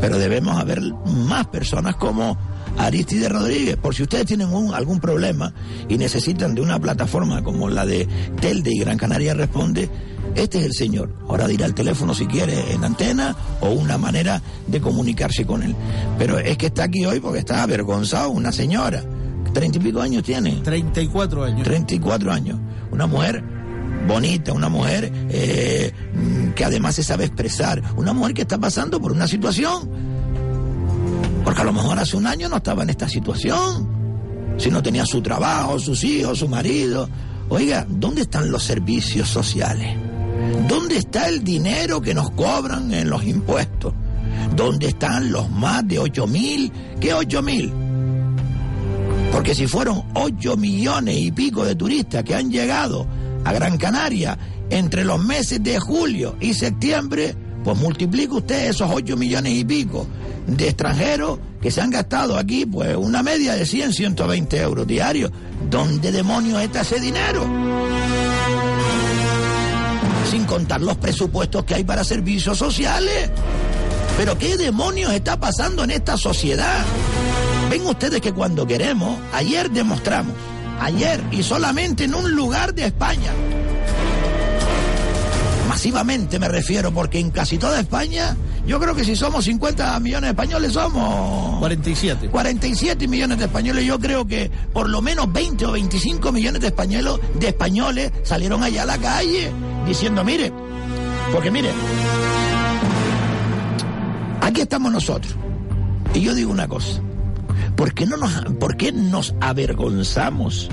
pero 0.00 0.18
debemos 0.18 0.58
haber 0.58 0.80
más 1.06 1.46
personas 1.48 1.96
como 1.96 2.38
Aristides 2.78 3.30
Rodríguez, 3.30 3.76
por 3.76 3.94
si 3.94 4.02
ustedes 4.02 4.26
tienen 4.26 4.48
algún 4.72 5.00
problema 5.00 5.52
y 5.88 5.98
necesitan 5.98 6.54
de 6.54 6.62
una 6.62 6.78
plataforma 6.78 7.42
como 7.42 7.68
la 7.68 7.84
de 7.84 8.06
Telde 8.40 8.70
y 8.72 8.80
Gran 8.80 8.96
Canaria 8.98 9.34
Responde, 9.34 9.90
este 10.34 10.58
es 10.58 10.64
el 10.64 10.72
señor. 10.72 11.12
Ahora 11.28 11.46
dirá 11.46 11.66
el 11.66 11.74
teléfono 11.74 12.14
si 12.14 12.26
quiere 12.26 12.72
en 12.72 12.84
antena 12.84 13.36
o 13.60 13.70
una 13.70 13.98
manera 13.98 14.40
de 14.66 14.80
comunicarse 14.80 15.44
con 15.44 15.62
él. 15.62 15.74
Pero 16.18 16.38
es 16.38 16.56
que 16.56 16.66
está 16.66 16.84
aquí 16.84 17.04
hoy 17.04 17.20
porque 17.20 17.40
está 17.40 17.62
avergonzado 17.62 18.30
una 18.30 18.52
señora. 18.52 19.02
¿Treinta 19.52 19.78
y 19.78 19.80
pico 19.80 20.00
años 20.00 20.22
tiene? 20.22 20.60
34 20.62 21.44
años. 21.44 21.62
34 21.64 22.32
años. 22.32 22.58
Una 22.90 23.06
mujer 23.06 23.42
bonita, 24.06 24.52
una 24.52 24.68
mujer 24.68 25.10
eh, 25.28 25.92
mm, 26.14 26.50
que 26.50 26.64
además 26.64 26.94
se 26.94 27.02
sabe 27.02 27.24
expresar, 27.24 27.82
una 27.96 28.12
mujer 28.12 28.34
que 28.34 28.42
está 28.42 28.58
pasando 28.58 29.00
por 29.00 29.12
una 29.12 29.26
situación. 29.26 29.88
Porque 31.44 31.60
a 31.62 31.64
lo 31.64 31.72
mejor 31.72 31.98
hace 31.98 32.16
un 32.16 32.26
año 32.26 32.48
no 32.48 32.56
estaba 32.56 32.82
en 32.82 32.90
esta 32.90 33.08
situación. 33.08 34.54
Si 34.58 34.70
no 34.70 34.82
tenía 34.82 35.06
su 35.06 35.22
trabajo, 35.22 35.78
sus 35.78 36.04
hijos, 36.04 36.38
su 36.38 36.48
marido. 36.48 37.08
Oiga, 37.48 37.86
¿dónde 37.88 38.22
están 38.22 38.50
los 38.50 38.62
servicios 38.62 39.28
sociales? 39.28 40.09
¿Dónde 40.68 40.98
está 40.98 41.28
el 41.28 41.42
dinero 41.42 42.00
que 42.00 42.14
nos 42.14 42.30
cobran 42.30 42.92
en 42.92 43.10
los 43.10 43.24
impuestos? 43.24 43.92
¿Dónde 44.54 44.88
están 44.88 45.30
los 45.30 45.50
más 45.50 45.86
de 45.86 45.98
8 45.98 46.26
mil? 46.26 46.72
¿Qué 47.00 47.14
8 47.14 47.42
mil? 47.42 47.72
Porque 49.32 49.54
si 49.54 49.66
fueron 49.66 50.04
8 50.14 50.56
millones 50.56 51.16
y 51.16 51.32
pico 51.32 51.64
de 51.64 51.74
turistas 51.74 52.24
que 52.24 52.34
han 52.34 52.50
llegado 52.50 53.06
a 53.44 53.52
Gran 53.52 53.78
Canaria 53.78 54.38
entre 54.70 55.04
los 55.04 55.22
meses 55.22 55.62
de 55.62 55.78
julio 55.78 56.36
y 56.40 56.54
septiembre, 56.54 57.34
pues 57.64 57.78
multiplica 57.78 58.34
usted 58.34 58.70
esos 58.70 58.90
8 58.92 59.16
millones 59.16 59.52
y 59.52 59.64
pico 59.64 60.06
de 60.46 60.68
extranjeros 60.68 61.38
que 61.60 61.70
se 61.70 61.80
han 61.80 61.90
gastado 61.90 62.36
aquí, 62.36 62.66
pues 62.66 62.96
una 62.96 63.22
media 63.22 63.54
de 63.54 63.66
100, 63.66 63.92
120 63.92 64.60
euros 64.60 64.86
diarios. 64.86 65.30
¿Dónde 65.68 66.10
demonios 66.10 66.62
está 66.62 66.80
ese 66.80 66.98
dinero? 66.98 67.46
Sin 70.30 70.44
contar 70.44 70.80
los 70.80 70.96
presupuestos 70.96 71.64
que 71.64 71.74
hay 71.74 71.82
para 71.82 72.04
servicios 72.04 72.56
sociales. 72.56 73.30
Pero 74.16 74.38
¿qué 74.38 74.56
demonios 74.56 75.12
está 75.12 75.40
pasando 75.40 75.82
en 75.82 75.90
esta 75.90 76.16
sociedad? 76.16 76.84
Ven 77.68 77.84
ustedes 77.84 78.20
que 78.20 78.32
cuando 78.32 78.64
queremos, 78.66 79.18
ayer 79.32 79.70
demostramos, 79.70 80.32
ayer 80.80 81.20
y 81.32 81.42
solamente 81.42 82.04
en 82.04 82.14
un 82.14 82.30
lugar 82.30 82.74
de 82.74 82.84
España, 82.84 83.32
masivamente 85.68 86.38
me 86.38 86.48
refiero, 86.48 86.92
porque 86.92 87.18
en 87.18 87.30
casi 87.30 87.58
toda 87.58 87.80
España, 87.80 88.36
yo 88.66 88.78
creo 88.78 88.94
que 88.94 89.04
si 89.04 89.16
somos 89.16 89.44
50 89.44 89.98
millones 89.98 90.28
de 90.28 90.30
españoles, 90.30 90.72
somos 90.74 91.58
47. 91.58 92.28
47 92.28 93.08
millones 93.08 93.38
de 93.38 93.46
españoles. 93.46 93.84
Yo 93.84 93.98
creo 93.98 94.26
que 94.26 94.50
por 94.72 94.88
lo 94.88 95.00
menos 95.00 95.32
20 95.32 95.66
o 95.66 95.72
25 95.72 96.30
millones 96.30 96.60
de 96.60 96.68
españoles, 96.68 97.14
de 97.34 97.48
españoles 97.48 98.12
salieron 98.22 98.62
allá 98.62 98.82
a 98.82 98.86
la 98.86 98.98
calle 98.98 99.50
diciendo, 99.86 100.24
mire, 100.24 100.52
porque 101.32 101.50
mire, 101.50 101.70
aquí 104.40 104.60
estamos 104.60 104.92
nosotros. 104.92 105.34
Y 106.14 106.20
yo 106.20 106.34
digo 106.34 106.50
una 106.50 106.66
cosa, 106.66 107.00
¿por 107.76 107.94
qué, 107.94 108.06
no 108.06 108.16
nos, 108.16 108.32
¿por 108.58 108.76
qué 108.76 108.92
nos 108.92 109.34
avergonzamos 109.40 110.68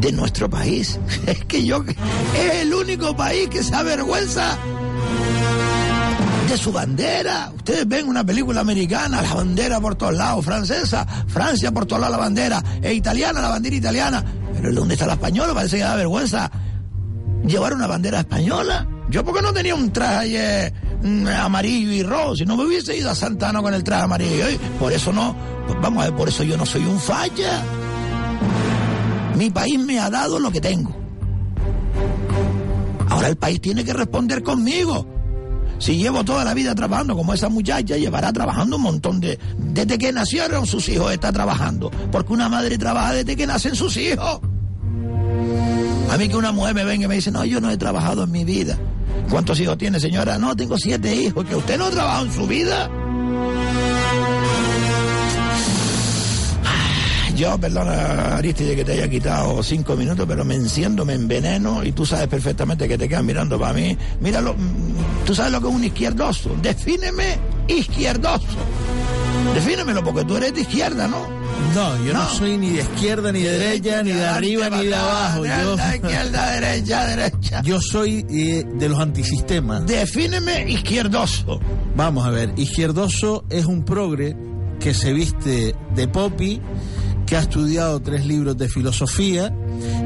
de 0.00 0.12
nuestro 0.12 0.48
país? 0.48 0.98
Es 1.26 1.44
que 1.44 1.64
yo, 1.64 1.84
es 1.84 2.54
el 2.62 2.72
único 2.72 3.16
país 3.16 3.48
que 3.48 3.62
se 3.62 3.74
avergüenza 3.74 4.56
de 6.48 6.56
su 6.56 6.72
bandera. 6.72 7.52
Ustedes 7.54 7.86
ven 7.86 8.08
una 8.08 8.24
película 8.24 8.60
americana, 8.60 9.20
la 9.20 9.34
bandera 9.34 9.80
por 9.80 9.96
todos 9.96 10.14
lados, 10.14 10.44
francesa, 10.44 11.06
Francia 11.26 11.70
por 11.72 11.84
todos 11.84 12.00
lados 12.00 12.16
la 12.16 12.24
bandera, 12.24 12.64
e 12.80 12.94
italiana, 12.94 13.42
la 13.42 13.48
bandera 13.48 13.76
italiana. 13.76 14.24
Pero 14.54 14.72
¿dónde 14.72 14.94
está 14.94 15.06
la 15.06 15.12
española? 15.12 15.52
Parece 15.52 15.76
que 15.76 15.82
da 15.82 15.94
vergüenza 15.94 16.50
llevar 17.46 17.74
una 17.74 17.86
bandera 17.86 18.20
española. 18.20 18.86
Yo 19.10 19.24
porque 19.24 19.42
no 19.42 19.52
tenía 19.52 19.74
un 19.74 19.90
traje 19.90 20.72
mm, 21.02 21.26
amarillo 21.26 21.92
y 21.92 22.02
rojo, 22.02 22.36
si 22.36 22.44
no 22.44 22.56
me 22.56 22.64
hubiese 22.64 22.96
ido 22.96 23.10
a 23.10 23.14
Santana 23.14 23.62
con 23.62 23.72
el 23.72 23.82
traje 23.82 24.04
amarillo. 24.04 24.44
Por 24.78 24.92
eso 24.92 25.12
no, 25.12 25.34
pues 25.66 25.78
vamos 25.80 26.02
a 26.02 26.06
ver, 26.06 26.16
por 26.16 26.28
eso 26.28 26.42
yo 26.42 26.56
no 26.56 26.66
soy 26.66 26.84
un 26.84 26.98
falla. 26.98 27.62
Mi 29.36 29.50
país 29.50 29.78
me 29.78 29.98
ha 29.98 30.10
dado 30.10 30.38
lo 30.38 30.50
que 30.50 30.60
tengo. 30.60 30.94
Ahora 33.08 33.28
el 33.28 33.36
país 33.36 33.60
tiene 33.60 33.84
que 33.84 33.92
responder 33.92 34.42
conmigo. 34.42 35.06
Si 35.78 35.96
llevo 35.96 36.24
toda 36.24 36.44
la 36.44 36.54
vida 36.54 36.74
trabajando 36.74 37.16
como 37.16 37.32
esa 37.32 37.48
muchacha, 37.48 37.96
llevará 37.96 38.32
trabajando 38.32 38.76
un 38.76 38.82
montón 38.82 39.20
de... 39.20 39.38
Desde 39.56 39.96
que 39.96 40.12
nacieron 40.12 40.66
sus 40.66 40.88
hijos 40.88 41.12
está 41.12 41.32
trabajando. 41.32 41.90
Porque 42.10 42.32
una 42.32 42.48
madre 42.48 42.76
trabaja 42.76 43.14
desde 43.14 43.36
que 43.36 43.46
nacen 43.46 43.76
sus 43.76 43.96
hijos. 43.96 44.40
A 46.10 46.16
mí 46.16 46.28
que 46.28 46.36
una 46.36 46.52
mujer 46.52 46.74
me 46.74 46.84
venga 46.84 47.04
y 47.04 47.08
me 47.08 47.16
dice, 47.16 47.30
no, 47.30 47.44
yo 47.44 47.60
no 47.60 47.70
he 47.70 47.76
trabajado 47.76 48.24
en 48.24 48.30
mi 48.30 48.44
vida. 48.44 48.78
¿Cuántos 49.30 49.60
hijos 49.60 49.76
tiene, 49.76 50.00
señora? 50.00 50.38
No, 50.38 50.56
tengo 50.56 50.78
siete 50.78 51.14
hijos. 51.14 51.44
¿Que 51.44 51.54
usted 51.54 51.76
no 51.78 51.90
trabajado 51.90 52.24
en 52.26 52.32
su 52.32 52.46
vida? 52.46 52.88
Yo, 57.36 57.58
perdona, 57.58 58.36
Aristide, 58.36 58.74
que 58.74 58.84
te 58.84 58.92
haya 58.92 59.08
quitado 59.08 59.62
cinco 59.62 59.94
minutos, 59.96 60.24
pero 60.26 60.46
me 60.46 60.54
enciendo, 60.54 61.04
me 61.04 61.12
enveneno 61.12 61.84
y 61.84 61.92
tú 61.92 62.06
sabes 62.06 62.26
perfectamente 62.26 62.88
que 62.88 62.96
te 62.96 63.06
quedas 63.08 63.22
mirando 63.22 63.58
para 63.58 63.74
mí. 63.74 63.96
Míralo, 64.20 64.54
mm, 64.54 65.24
tú 65.26 65.34
sabes 65.34 65.52
lo 65.52 65.60
que 65.60 65.68
es 65.68 65.74
un 65.74 65.84
izquierdoso. 65.84 66.56
Defíneme 66.62 67.36
izquierdoso. 67.68 68.46
Defínemelo 69.54 70.02
porque 70.02 70.24
tú 70.24 70.38
eres 70.38 70.54
de 70.54 70.62
izquierda, 70.62 71.06
¿no? 71.06 71.37
No, 71.74 72.04
yo 72.04 72.12
no, 72.12 72.28
soy 72.30 72.56
ni 72.56 72.70
de 72.70 72.80
izquierda, 72.82 73.30
ni 73.30 73.42
de 73.42 73.58
derecha, 73.58 74.02
ni 74.02 74.10
de 74.12 74.26
arriba, 74.26 74.70
ni 74.70 74.86
de 74.86 74.94
abajo. 74.94 75.44
Yo, 75.46 75.74
izquierda, 75.94 76.50
derecha, 76.60 77.06
derecha. 77.06 77.62
yo 77.62 77.80
soy 77.80 78.24
eh, 78.30 78.64
de 78.74 78.88
los 78.88 78.98
antisistemas. 78.98 79.86
Defíneme 79.86 80.70
izquierdoso. 80.70 81.60
Vamos 81.94 82.26
a 82.26 82.30
ver, 82.30 82.52
izquierdoso 82.56 83.44
es 83.50 83.64
un 83.66 83.84
progre 83.84 84.36
que 84.80 84.94
se 84.94 85.12
viste 85.12 85.74
de 85.94 86.08
popi, 86.08 86.60
que 87.26 87.36
ha 87.36 87.40
estudiado 87.40 88.00
tres 88.00 88.24
libros 88.26 88.56
de 88.56 88.68
filosofía 88.68 89.52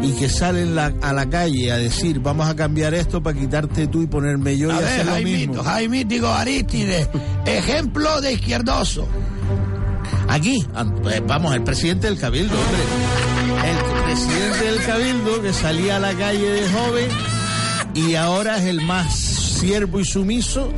y 0.02 0.10
que 0.12 0.28
sale 0.28 0.62
en 0.62 0.74
la- 0.74 0.92
a 1.02 1.12
la 1.12 1.30
calle 1.30 1.70
a 1.70 1.76
decir 1.78 2.18
vamos 2.20 2.48
a 2.48 2.56
cambiar 2.56 2.92
esto 2.94 3.22
para 3.22 3.38
quitarte 3.38 3.86
tú 3.86 4.02
y 4.02 4.06
ponerme 4.08 4.58
yo 4.58 4.68
y 4.68 4.72
A 4.72 4.78
ver, 4.78 4.84
hacer 4.88 5.06
lo 5.06 5.12
Jaimito, 5.12 5.48
mismo. 5.52 5.62
Jaimítico 5.62 6.26
Aristide, 6.28 7.08
ejemplo 7.46 8.20
de 8.20 8.32
izquierdoso. 8.32 9.06
Aquí, 10.32 10.64
an- 10.74 10.94
eh, 11.10 11.22
vamos, 11.26 11.54
el 11.54 11.62
presidente 11.62 12.06
del 12.06 12.18
Cabildo, 12.18 12.54
hombre. 12.58 13.70
El 13.70 14.04
presidente 14.04 14.64
del 14.64 14.86
Cabildo 14.86 15.42
que 15.42 15.52
salía 15.52 15.96
a 15.96 15.98
la 15.98 16.14
calle 16.14 16.48
de 16.50 16.68
joven 16.70 17.08
y 17.94 18.14
ahora 18.14 18.56
es 18.58 18.64
el 18.64 18.80
más 18.80 19.14
siervo 19.14 20.00
y 20.00 20.04
sumiso 20.04 20.70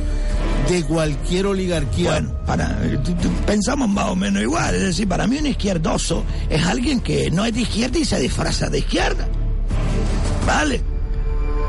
de 0.69 0.83
cualquier 0.83 1.45
oligarquía. 1.47 2.21
Bueno, 2.45 2.65
pensamos 3.45 3.87
más 3.87 4.09
o 4.09 4.15
menos 4.15 4.43
igual. 4.43 4.75
Es 4.75 4.81
decir, 4.81 5.07
para 5.07 5.25
mí 5.25 5.37
un 5.37 5.47
izquierdoso 5.47 6.23
es 6.49 6.63
alguien 6.65 6.99
que 6.99 7.31
no 7.31 7.45
es 7.45 7.53
de 7.53 7.61
izquierda 7.61 7.97
y 7.99 8.05
se 8.05 8.19
disfraza 8.19 8.69
de 8.69 8.79
izquierda. 8.79 9.25
¿Vale? 10.45 10.81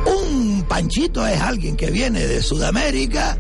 Un 0.07 0.65
panchito 0.69 1.27
es 1.27 1.41
alguien 1.41 1.77
que 1.77 1.91
viene 1.91 2.27
de 2.27 2.43
Sudamérica 2.43 3.39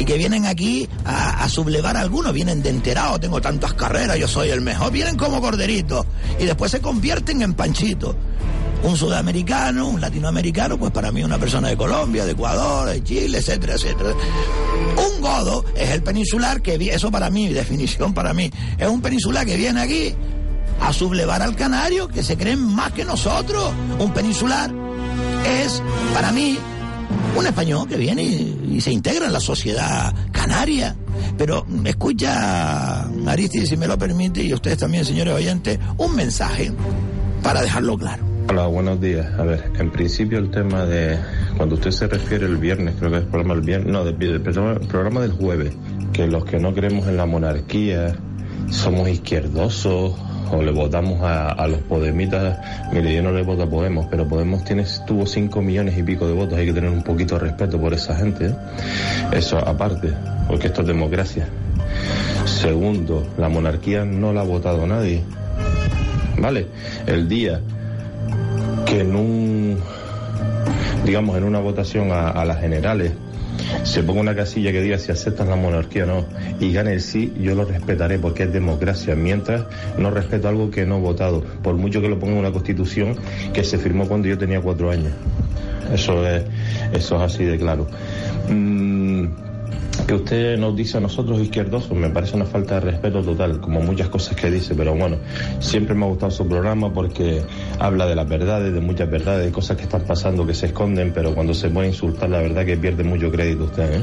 y 0.00 0.04
que 0.06 0.16
vienen 0.16 0.46
aquí 0.46 0.88
a, 1.04 1.46
sublevar 1.50 1.94
a 1.98 2.00
algunos. 2.00 2.32
Vienen 2.32 2.62
de 2.62 2.70
enterado, 2.70 3.20
tengo 3.20 3.38
tantas 3.42 3.74
carreras, 3.74 4.18
yo 4.18 4.26
soy 4.26 4.48
el 4.48 4.62
mejor. 4.62 4.90
Vienen 4.90 5.18
como 5.18 5.42
corderitos 5.42 6.06
y 6.38 6.46
después 6.46 6.70
se 6.70 6.80
convierten 6.80 7.42
en 7.42 7.52
panchitos. 7.52 8.16
Un 8.82 8.96
sudamericano, 8.96 9.88
un 9.88 10.00
latinoamericano, 10.00 10.78
pues 10.78 10.90
para 10.90 11.12
mí 11.12 11.22
una 11.22 11.36
persona 11.36 11.68
de 11.68 11.76
Colombia, 11.76 12.24
de 12.24 12.32
Ecuador, 12.32 12.88
de 12.88 13.04
Chile, 13.04 13.38
etcétera, 13.38 13.74
etcétera. 13.74 14.14
Un 14.96 15.20
godo 15.20 15.66
es 15.76 15.90
el 15.90 16.02
peninsular 16.02 16.62
que 16.62 16.76
eso 16.90 17.10
para 17.10 17.28
mí, 17.28 17.48
definición 17.48 18.14
para 18.14 18.32
mí, 18.32 18.50
es 18.78 18.88
un 18.88 19.02
peninsular 19.02 19.44
que 19.44 19.58
viene 19.58 19.82
aquí 19.82 20.14
a 20.80 20.94
sublevar 20.94 21.42
al 21.42 21.54
canario, 21.56 22.08
que 22.08 22.22
se 22.22 22.38
creen 22.38 22.62
más 22.74 22.92
que 22.92 23.04
nosotros. 23.04 23.70
Un 23.98 24.14
peninsular 24.14 24.72
es, 25.44 25.82
para 26.14 26.32
mí, 26.32 26.58
un 27.36 27.46
español 27.46 27.88
que 27.88 27.96
viene 27.96 28.22
y, 28.22 28.80
se 28.80 28.92
integra 28.92 29.26
en 29.26 29.32
la 29.32 29.40
sociedad 29.40 30.14
canaria. 30.32 30.96
Pero 31.36 31.64
mm, 31.66 31.86
escucha, 31.86 33.02
Aristide, 33.26 33.66
si 33.66 33.76
me 33.76 33.86
lo 33.86 33.98
permite, 33.98 34.42
y 34.42 34.54
ustedes 34.54 34.78
también, 34.78 35.04
señores 35.04 35.34
oyentes, 35.34 35.78
un 35.98 36.16
mensaje 36.16 36.72
para 37.42 37.60
dejarlo 37.62 37.98
claro. 37.98 38.24
Hola, 38.48 38.66
buenos 38.66 39.00
días. 39.00 39.26
A 39.38 39.44
ver, 39.44 39.70
en 39.78 39.90
principio 39.90 40.38
el 40.38 40.50
tema 40.50 40.84
de 40.84 41.18
cuando 41.56 41.76
usted 41.76 41.90
se 41.90 42.06
refiere 42.06 42.46
el 42.46 42.56
viernes, 42.56 42.94
creo 42.98 43.10
que 43.10 43.18
es 43.18 43.22
el 43.22 43.28
programa 43.28 43.54
del 43.54 43.64
viernes, 43.64 43.92
no, 43.92 44.04
del, 44.04 44.18
del 44.18 44.40
programa, 44.40 44.72
el 44.72 44.88
programa 44.88 45.20
del 45.20 45.32
jueves, 45.32 45.74
que 46.12 46.26
los 46.26 46.44
que 46.44 46.58
no 46.58 46.74
creemos 46.74 47.06
en 47.06 47.16
la 47.16 47.26
monarquía 47.26 48.16
somos 48.68 49.08
izquierdosos 49.08 50.14
o 50.52 50.62
le 50.62 50.72
votamos 50.72 51.20
a, 51.22 51.66
los 51.68 51.80
podemitas. 51.80 52.58
Mire, 52.92 53.14
yo 53.14 53.22
no 53.22 53.32
le 53.32 53.42
voto 53.42 53.62
a 53.62 53.66
Podemos, 53.70 54.06
pero 54.10 54.26
Podemos 54.26 54.64
tiene, 54.64 54.84
tuvo 55.06 55.26
5 55.26 55.62
millones 55.62 55.96
y 55.96 56.02
pico 56.02 56.26
de 56.26 56.34
votos, 56.34 56.58
hay 56.58 56.66
que 56.66 56.72
tener 56.72 56.90
un 56.90 57.02
poquito 57.02 57.36
de 57.36 57.42
respeto 57.42 57.80
por 57.80 57.94
esa 57.94 58.16
gente. 58.16 58.46
¿eh? 58.46 58.54
Eso 59.32 59.58
aparte, 59.58 60.12
porque 60.48 60.68
esto 60.68 60.82
es 60.82 60.88
democracia. 60.88 61.48
Segundo, 62.44 63.26
la 63.38 63.48
monarquía 63.48 64.04
no 64.04 64.32
la 64.32 64.40
ha 64.40 64.44
votado 64.44 64.86
nadie. 64.86 65.22
¿Vale? 66.38 66.66
El 67.06 67.28
día 67.28 67.60
que 68.86 69.00
en 69.00 69.14
un, 69.14 69.78
digamos, 71.04 71.36
en 71.36 71.44
una 71.44 71.60
votación 71.60 72.10
a 72.12 72.44
las 72.44 72.60
generales 72.60 73.12
se 73.82 74.02
ponga 74.02 74.20
una 74.20 74.34
casilla 74.34 74.72
que 74.72 74.82
diga 74.82 74.98
si 74.98 75.12
aceptan 75.12 75.48
la 75.48 75.56
monarquía 75.56 76.04
o 76.04 76.06
no 76.06 76.26
y 76.58 76.72
gane 76.72 76.92
el 76.92 77.00
sí, 77.00 77.32
yo 77.40 77.54
lo 77.54 77.64
respetaré 77.64 78.18
porque 78.18 78.44
es 78.44 78.52
democracia. 78.52 79.14
Mientras 79.14 79.64
no 79.98 80.10
respeto 80.10 80.48
algo 80.48 80.70
que 80.70 80.86
no 80.86 80.98
he 80.98 81.00
votado, 81.00 81.42
por 81.62 81.74
mucho 81.76 82.00
que 82.00 82.08
lo 82.08 82.18
ponga 82.18 82.32
en 82.34 82.38
una 82.38 82.52
constitución 82.52 83.16
que 83.52 83.64
se 83.64 83.78
firmó 83.78 84.06
cuando 84.06 84.28
yo 84.28 84.38
tenía 84.38 84.60
cuatro 84.60 84.90
años. 84.90 85.12
Eso 85.92 86.26
es, 86.26 86.44
eso 86.92 87.16
es 87.16 87.22
así 87.22 87.44
de 87.44 87.58
claro. 87.58 87.86
Mm, 88.48 89.26
que 90.06 90.14
usted 90.14 90.58
nos 90.58 90.74
dice 90.74 90.96
a 90.98 91.00
nosotros 91.00 91.40
izquierdosos 91.40 91.92
me 91.96 92.10
parece 92.10 92.36
una 92.36 92.44
falta 92.44 92.74
de 92.74 92.80
respeto 92.80 93.22
total, 93.22 93.60
como 93.60 93.80
muchas 93.80 94.08
cosas 94.08 94.36
que 94.36 94.50
dice, 94.50 94.74
pero 94.74 94.94
bueno, 94.94 95.18
siempre 95.60 95.94
me 95.94 96.04
ha 96.04 96.08
gustado 96.08 96.30
su 96.30 96.48
programa 96.48 96.92
porque 96.92 97.42
habla 97.78 98.06
de 98.06 98.14
las 98.14 98.28
verdades, 98.28 98.72
de 98.72 98.80
muchas 98.80 99.10
verdades, 99.10 99.46
de 99.46 99.52
cosas 99.52 99.76
que 99.76 99.84
están 99.84 100.02
pasando 100.02 100.46
que 100.46 100.54
se 100.54 100.66
esconden, 100.66 101.12
pero 101.12 101.34
cuando 101.34 101.54
se 101.54 101.68
puede 101.68 101.88
insultar 101.88 102.30
la 102.30 102.38
verdad 102.38 102.64
que 102.64 102.76
pierde 102.76 103.04
mucho 103.04 103.30
crédito 103.30 103.64
usted, 103.64 104.00
¿eh? 104.00 104.02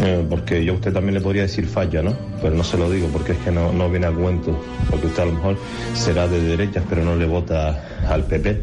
Eh, 0.00 0.26
porque 0.28 0.64
yo 0.64 0.72
a 0.72 0.76
usted 0.76 0.92
también 0.92 1.14
le 1.14 1.20
podría 1.20 1.42
decir 1.42 1.66
falla, 1.66 2.02
¿no? 2.02 2.14
Pero 2.40 2.54
no 2.54 2.64
se 2.64 2.78
lo 2.78 2.90
digo 2.90 3.08
porque 3.08 3.32
es 3.32 3.38
que 3.38 3.50
no, 3.50 3.72
no 3.72 3.90
viene 3.90 4.06
a 4.06 4.12
cuento, 4.12 4.58
porque 4.90 5.08
usted 5.08 5.22
a 5.22 5.26
lo 5.26 5.32
mejor 5.32 5.56
será 5.94 6.28
de 6.28 6.40
derechas 6.40 6.84
pero 6.88 7.04
no 7.04 7.16
le 7.16 7.26
vota 7.26 7.84
al 8.08 8.24
PP. 8.24 8.62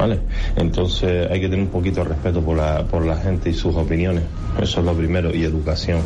¿Vale? 0.00 0.18
Entonces 0.56 1.30
hay 1.30 1.40
que 1.40 1.48
tener 1.50 1.62
un 1.62 1.70
poquito 1.70 2.02
de 2.02 2.08
respeto 2.08 2.40
por 2.40 2.56
la, 2.56 2.84
por 2.84 3.04
la 3.04 3.16
gente 3.16 3.50
y 3.50 3.52
sus 3.52 3.76
opiniones. 3.76 4.22
Eso 4.58 4.80
es 4.80 4.86
lo 4.86 4.94
primero. 4.94 5.34
Y 5.34 5.44
educación. 5.44 6.00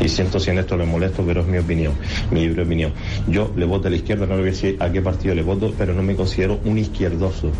Y 0.00 0.08
siento 0.08 0.40
si 0.40 0.50
en 0.50 0.58
esto 0.58 0.76
le 0.76 0.86
molesto, 0.86 1.22
pero 1.24 1.42
es 1.42 1.46
mi 1.46 1.58
opinión, 1.58 1.92
mi 2.32 2.40
libre 2.40 2.64
opinión. 2.64 2.92
Yo 3.28 3.52
le 3.56 3.64
voto 3.64 3.86
a 3.86 3.90
la 3.90 3.96
izquierda, 3.96 4.26
no 4.26 4.34
le 4.34 4.40
voy 4.40 4.48
a 4.48 4.52
decir 4.52 4.76
a 4.80 4.90
qué 4.90 5.00
partido 5.00 5.36
le 5.36 5.42
voto, 5.42 5.72
pero 5.78 5.94
no 5.94 6.02
me 6.02 6.16
considero 6.16 6.58
un 6.64 6.78
izquierdoso. 6.78 7.52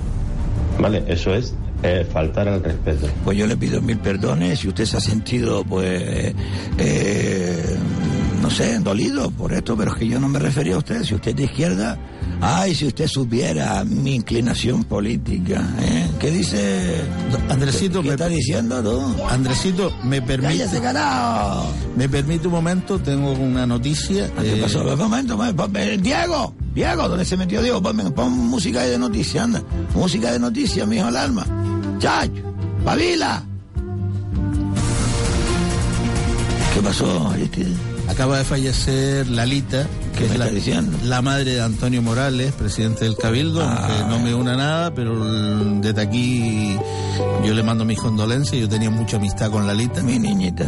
¿Vale? 0.81 1.05
Eso 1.07 1.33
es 1.33 1.55
eh, 1.85 2.05
faltar 2.11 2.49
al 2.49 2.63
respeto. 2.65 3.07
Pues 3.25 3.39
yo 3.39 3.47
le 3.47 3.57
pido 3.57 3.81
mil 3.81 3.99
perdones 3.99 4.59
si 4.59 4.69
usted 4.69 4.85
se 4.85 4.97
ha 4.97 5.01
sentido, 5.01 5.63
pues, 5.63 6.35
eh, 6.79 7.77
no 8.43 8.51
sé, 8.51 8.81
dolido 8.81 9.31
por 9.31 9.53
esto, 9.53 9.77
pero 9.77 9.93
es 9.93 9.99
que 9.99 10.09
yo 10.09 10.19
no 10.19 10.29
me 10.29 10.41
refería 10.41 10.75
a 10.75 10.79
usted. 10.79 11.05
Si 11.05 11.15
usted 11.15 11.31
es 11.31 11.37
de 11.37 11.45
izquierda, 11.45 11.99
ay, 12.41 12.75
si 12.75 12.87
usted 12.87 13.07
supiera 13.07 13.85
mi 13.85 14.17
inclinación 14.17 14.85
política, 14.85 15.67
¿eh? 15.81 16.09
¿Qué 16.19 16.31
dice? 16.31 17.03
Andresito, 17.49 18.03
¿Qué, 18.03 18.09
me 18.09 18.15
está 18.15 18.29
diciendo 18.29 18.83
tú? 18.83 19.25
Andresito, 19.29 19.93
me 20.05 20.23
permite. 20.23 20.59
¡Cállese, 20.59 20.81
carajo! 20.81 21.73
Me 21.97 22.09
permite 22.09 22.47
un 22.47 22.55
momento, 22.55 22.99
tengo 22.99 23.33
una 23.33 23.67
noticia. 23.67 24.31
¿Qué 24.41 24.55
eh, 24.55 24.63
pasó? 24.63 24.83
Un 24.83 24.99
momento, 24.99 25.39
eh, 25.75 25.99
Diego, 26.01 26.55
Diego, 26.75 27.09
¿dónde 27.09 27.25
se 27.25 27.37
metió 27.37 27.63
Diego? 27.63 27.83
Pon, 27.83 28.13
pon 28.13 28.33
música 28.33 28.83
de 28.83 28.99
noticias, 28.99 29.45
anda. 29.45 29.63
Música 29.95 30.33
de 30.33 30.39
noticias, 30.39 30.87
mijo, 30.87 31.09
el 31.09 31.17
alma. 31.17 31.47
Chacho, 31.99 32.43
pavila. 32.85 33.43
¿Qué 36.75 36.83
pasó, 36.83 37.29
Aristide? 37.29 37.96
Acaba 38.09 38.39
de 38.39 38.45
fallecer 38.45 39.29
Lalita, 39.29 39.87
que 40.17 40.27
es 40.27 40.39
la, 40.39 40.51
la 41.05 41.23
madre 41.23 41.55
de 41.55 41.61
Antonio 41.63 42.01
Morales, 42.03 42.53
presidente 42.53 43.05
del 43.05 43.17
Cabildo, 43.17 43.63
Ah. 43.63 43.87
aunque 43.89 44.09
no 44.09 44.19
me 44.21 44.35
una 44.35 44.57
nada, 44.57 44.95
pero 44.95 45.15
desde 45.81 46.01
aquí 46.01 46.77
yo 47.45 47.53
le 47.55 47.63
mando 47.63 47.85
mis 47.85 47.99
condolencias, 47.99 48.61
yo 48.61 48.69
tenía 48.69 48.91
mucha 48.91 49.17
amistad 49.17 49.51
con 49.51 49.67
Lalita. 49.67 50.03
Mi 50.03 50.19
niñita. 50.19 50.67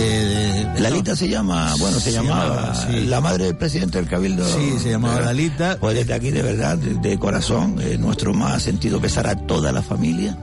Eh, 0.00 0.66
Lalita 0.78 1.16
se 1.16 1.28
llama, 1.28 1.74
bueno, 1.80 1.98
se, 1.98 2.10
Se 2.10 2.12
llamaba, 2.12 2.44
llamaba, 2.72 2.74
sí. 2.74 3.00
la 3.06 3.20
madre 3.20 3.44
del 3.46 3.56
presidente 3.56 3.98
del 3.98 4.06
Cabildo. 4.08 4.46
Sí, 4.46 4.78
se 4.80 4.90
llamaba 4.90 5.14
¿verdad? 5.14 5.30
Lalita. 5.30 5.76
Pues 5.80 5.96
desde 5.96 6.14
aquí, 6.14 6.30
de 6.30 6.42
verdad, 6.42 6.78
de, 6.78 6.94
de 6.94 7.18
corazón, 7.18 7.76
eh, 7.80 7.96
nuestro 7.98 8.32
más 8.32 8.62
sentido 8.62 9.00
pesar 9.00 9.26
a 9.26 9.34
toda 9.34 9.72
la 9.72 9.82
familia. 9.82 10.36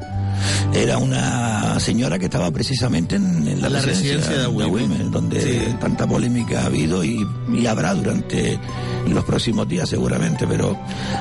Era 0.73 0.97
una 0.97 1.79
señora 1.79 2.17
que 2.19 2.25
estaba 2.25 2.51
precisamente 2.51 3.15
en, 3.15 3.47
en 3.47 3.61
la, 3.61 3.69
La 3.69 3.81
residencia 3.81 4.37
de 4.37 4.43
Agüimes. 4.45 5.11
donde 5.11 5.41
Sí. 5.41 5.75
tanta 5.79 6.07
polémica 6.07 6.61
ha 6.61 6.65
habido 6.67 7.03
y, 7.03 7.25
y 7.53 7.65
habrá 7.67 7.93
durante 7.93 8.59
los 9.07 9.23
próximos 9.23 9.67
días 9.67 9.87
seguramente, 9.89 10.47
pero 10.47 10.77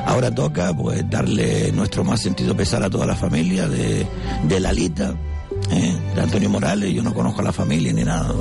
ahora 0.06 0.34
toca 0.34 0.74
pues 0.74 1.08
darle 1.10 1.70
nuestro 1.72 2.04
más 2.04 2.20
sentido 2.20 2.56
pesar 2.56 2.82
a 2.82 2.90
toda 2.90 3.06
la 3.06 3.14
familia 3.16 3.68
de, 3.68 4.06
de 4.48 4.60
Lalita 4.60 5.14
¿eh? 5.70 5.96
de 6.14 6.20
Antonio 6.20 6.48
Morales, 6.50 6.92
yo 6.94 7.02
no 7.02 7.12
conozco 7.14 7.40
a 7.40 7.44
la 7.44 7.52
familia 7.52 7.92
ni 7.92 8.04
nada. 8.04 8.32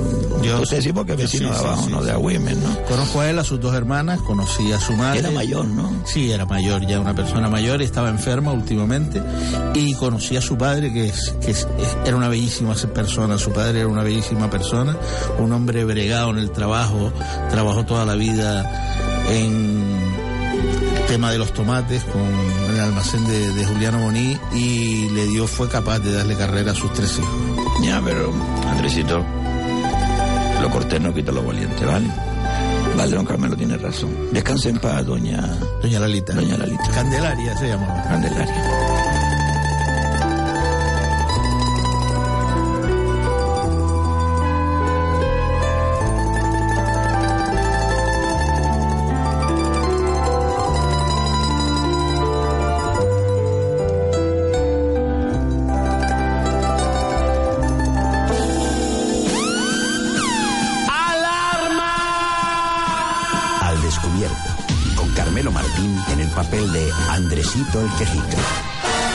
Yo- 0.42 0.60
Usted 0.60 0.80
sí 0.82 0.92
porque 0.92 1.12
es 1.12 1.18
vecino 1.18 1.48
sí, 1.48 1.54
de 1.54 1.66
abajo, 1.68 1.84
sí, 1.86 1.90
¿no? 1.92 2.00
sí. 2.00 2.04
De 2.06 2.12
Agüimes, 2.12 2.56
¿no? 2.58 2.78
Conozco 2.88 3.20
a 3.20 3.30
él, 3.30 3.38
a 3.38 3.44
sus 3.44 3.60
dos 3.60 3.74
hermanas, 3.74 4.20
conocí 4.20 4.72
a 4.72 4.80
su 4.80 4.92
madre. 4.94 5.20
Era 5.20 5.30
mayor, 5.30 5.66
¿no? 5.66 5.90
Sí, 6.04 6.30
era 6.30 6.44
mayor, 6.46 6.86
ya 6.86 7.00
una 7.00 7.14
persona 7.14 7.48
mayor, 7.48 7.82
estaba 7.82 8.08
enferma 8.10 8.52
últimamente. 8.52 9.22
Y 9.74 9.94
conocí 9.94 10.36
a 10.36 10.40
su 10.40 10.56
padre, 10.56 10.92
que, 10.92 11.08
es, 11.08 11.34
que 11.44 11.50
es- 11.52 11.66
era 12.04 12.16
una 12.16 12.28
bellísima 12.28 12.74
persona. 12.74 13.38
Su 13.38 13.50
padre 13.52 13.80
era 13.80 13.88
una 13.88 14.02
bellísima 14.02 14.48
persona, 14.50 14.96
un 15.38 15.52
hombre 15.52 15.84
bregado 15.84 16.30
en 16.30 16.38
el 16.38 16.50
trabajo, 16.50 17.12
trabajó 17.50 17.84
toda 17.84 18.04
la 18.04 18.14
vida 18.14 19.24
en 19.30 19.82
el 20.96 21.06
tema 21.08 21.30
de 21.32 21.38
los 21.38 21.52
tomates 21.52 22.04
con 22.04 22.22
almacén 22.84 23.26
de, 23.26 23.52
de 23.52 23.64
Juliano 23.66 23.98
Boní 23.98 24.38
y 24.52 25.08
le 25.10 25.26
dio, 25.26 25.46
fue 25.46 25.68
capaz 25.68 25.98
de 25.98 26.12
darle 26.12 26.36
carrera 26.36 26.72
a 26.72 26.74
sus 26.74 26.92
tres 26.92 27.18
hijos. 27.18 27.82
Ya, 27.82 28.00
pero, 28.04 28.32
Andresito, 28.68 29.24
lo 30.60 30.70
cortés 30.70 31.00
no 31.00 31.12
quita 31.12 31.32
lo 31.32 31.42
valiente, 31.42 31.84
¿vale? 31.84 32.06
Vale, 32.96 33.16
don 33.16 33.26
Carmelo 33.26 33.56
tiene 33.56 33.76
razón. 33.76 34.10
Descanse 34.32 34.68
en 34.68 34.78
paz, 34.78 35.04
doña... 35.04 35.40
Doña 35.82 35.98
Lalita. 35.98 36.32
Doña 36.34 36.56
Lalita. 36.56 36.88
Candelaria 36.94 37.56
se 37.56 37.68
llamaba. 37.68 38.02
Candelaria. 38.04 39.03
Andresito 67.74 67.80
el 67.80 67.90
Quejica. 67.98 68.42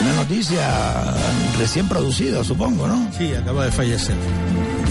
Una 0.02 0.12
noticia 0.14 1.14
recién 1.58 1.88
producida, 1.88 2.42
supongo, 2.44 2.86
¿no? 2.86 3.10
Sí, 3.16 3.34
acaba 3.34 3.64
de 3.64 3.72
fallecer. 3.72 4.16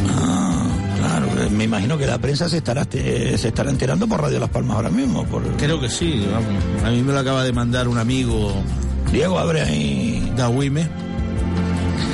Ah, 0.10 0.68
claro. 0.98 1.50
Me 1.52 1.64
imagino 1.64 1.98
que 1.98 2.06
la 2.06 2.18
prensa 2.18 2.48
se 2.50 2.58
estará, 2.58 2.88
se 2.92 3.48
estará 3.48 3.70
enterando 3.70 4.08
por 4.08 4.22
Radio 4.22 4.40
Las 4.40 4.50
Palmas 4.50 4.78
ahora 4.78 4.90
mismo. 4.90 5.26
Por... 5.26 5.44
Creo 5.58 5.80
que 5.80 5.90
sí, 5.90 6.26
vamos. 6.32 6.84
A 6.84 6.90
mí 6.90 7.02
me 7.02 7.14
lo 7.14 7.20
acaba 7.20 7.44
de 7.44 7.52
mandar 7.52 7.88
un 7.88 7.98
amigo. 7.98 8.54
Diego, 9.12 9.40
abre 9.40 9.62
ahí. 9.62 10.32
Dahuime. 10.36 10.88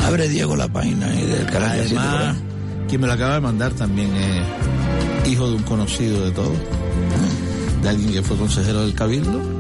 Abre 0.06 0.30
Diego 0.30 0.56
la 0.56 0.68
página 0.68 1.08
ahí 1.08 1.26
del 1.26 1.46
canal 1.48 1.72
Además, 1.72 2.38
quien 2.88 3.02
me 3.02 3.08
lo 3.08 3.14
acaba 3.14 3.36
de 3.36 3.42
mandar 3.42 3.72
también 3.74 4.12
es 4.16 5.28
hijo 5.32 5.50
de 5.50 5.56
un 5.56 5.64
conocido 5.64 6.26
de 6.26 6.32
todos, 6.32 6.58
de 7.82 7.90
alguien 7.90 8.14
que 8.14 8.22
fue 8.22 8.38
consejero 8.38 8.82
del 8.82 8.94
Cabildo. 8.94 9.55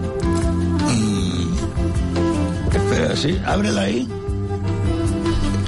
Espera, 2.76 3.16
sí, 3.16 3.38
ábrela 3.46 3.82
ahí. 3.82 4.08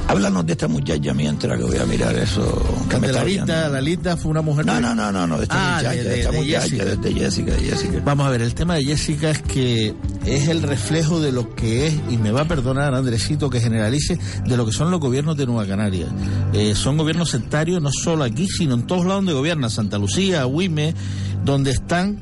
Háblanos 0.10 0.46
de 0.46 0.54
esta 0.54 0.70
muchacha 0.70 1.14
mientras 1.14 1.58
que 1.58 1.66
voy 1.66 1.78
a 1.78 1.86
mirar 1.86 2.16
eso. 2.16 2.42
está 2.90 3.68
Lalita, 3.68 4.16
fue 4.16 4.32
una 4.32 4.42
mujer. 4.42 4.66
No, 4.66 4.80
no, 4.80 4.96
no, 4.96 5.12
no, 5.12 5.28
no, 5.28 5.36
de 5.38 5.44
esta 5.44 5.56
Ah, 5.58 5.76
muchacha, 5.78 5.92
de- 5.92 6.04
de, 6.04 6.10
de- 6.10 6.20
esta 6.20 6.32
de 6.32 6.38
muchacha, 6.38 6.62
Jessica. 6.62 6.86
de 6.86 7.14
Jessica, 7.14 7.52
de 7.54 7.60
Jessica. 7.60 8.02
Vamos 8.06 8.26
a 8.26 8.30
ver, 8.30 8.42
el 8.42 8.54
tema 8.54 8.76
de 8.76 8.86
Jessica 8.86 9.30
es 9.32 9.42
que 9.42 9.94
es 10.26 10.48
el 10.48 10.64
reflejo 10.64 11.20
de 11.20 11.34
lo 11.34 11.54
que 11.56 11.88
es, 11.88 11.94
y 12.10 12.16
me 12.18 12.32
va 12.32 12.42
a 12.42 12.48
perdonar 12.48 12.94
Andresito 12.96 13.50
que 13.50 13.60
generalice, 13.60 14.18
de 14.46 14.56
lo 14.56 14.66
que 14.66 14.72
son 14.72 14.92
los 14.92 15.02
gobiernos 15.02 15.36
de 15.36 15.46
Nueva 15.46 15.66
Canaria. 15.68 16.08
Eh, 16.54 16.74
son 16.74 16.96
gobiernos 16.98 17.30
sectarios 17.30 17.82
no 17.82 17.90
solo 17.92 18.24
aquí, 18.24 18.48
sino 18.48 18.76
en 18.76 18.88
todos 18.88 19.02
lados 19.02 19.18
donde 19.18 19.34
gobierna, 19.34 19.70
Santa 19.70 19.98
Lucía, 19.98 20.46
Huime, 20.48 20.96
donde 21.44 21.72
están 21.72 22.18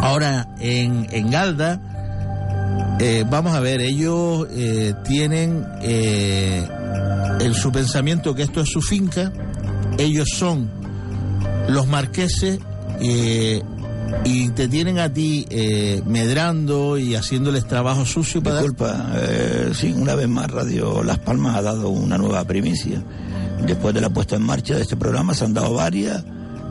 ahora 0.00 0.54
en, 0.60 1.06
en 1.10 1.30
Galda. 1.30 1.88
Eh, 3.04 3.24
vamos 3.28 3.52
a 3.52 3.58
ver, 3.58 3.80
ellos 3.80 4.46
eh, 4.52 4.94
tienen 5.02 5.66
eh, 5.80 6.64
en 7.40 7.52
su 7.52 7.72
pensamiento 7.72 8.32
que 8.32 8.44
esto 8.44 8.60
es 8.60 8.68
su 8.68 8.80
finca, 8.80 9.32
ellos 9.98 10.28
son 10.32 10.70
los 11.68 11.88
marqueses 11.88 12.60
y 13.00 14.48
te 14.50 14.68
tienen 14.68 15.00
a 15.00 15.12
ti 15.12 15.48
medrando 16.06 16.96
y 16.96 17.16
haciéndoles 17.16 17.66
trabajo 17.66 18.06
sucio 18.06 18.40
para 18.40 18.60
Disculpa, 18.60 19.16
sí, 19.74 19.92
una 19.92 20.14
vez 20.14 20.28
más 20.28 20.48
Radio 20.48 21.02
Las 21.02 21.18
Palmas 21.18 21.56
ha 21.56 21.62
dado 21.62 21.88
una 21.88 22.16
nueva 22.18 22.44
primicia. 22.44 23.02
Después 23.66 23.96
de 23.96 24.00
la 24.00 24.10
puesta 24.10 24.36
en 24.36 24.42
marcha 24.42 24.76
de 24.76 24.82
este 24.82 24.96
programa 24.96 25.34
se 25.34 25.44
han 25.44 25.54
dado 25.54 25.74
varias. 25.74 26.22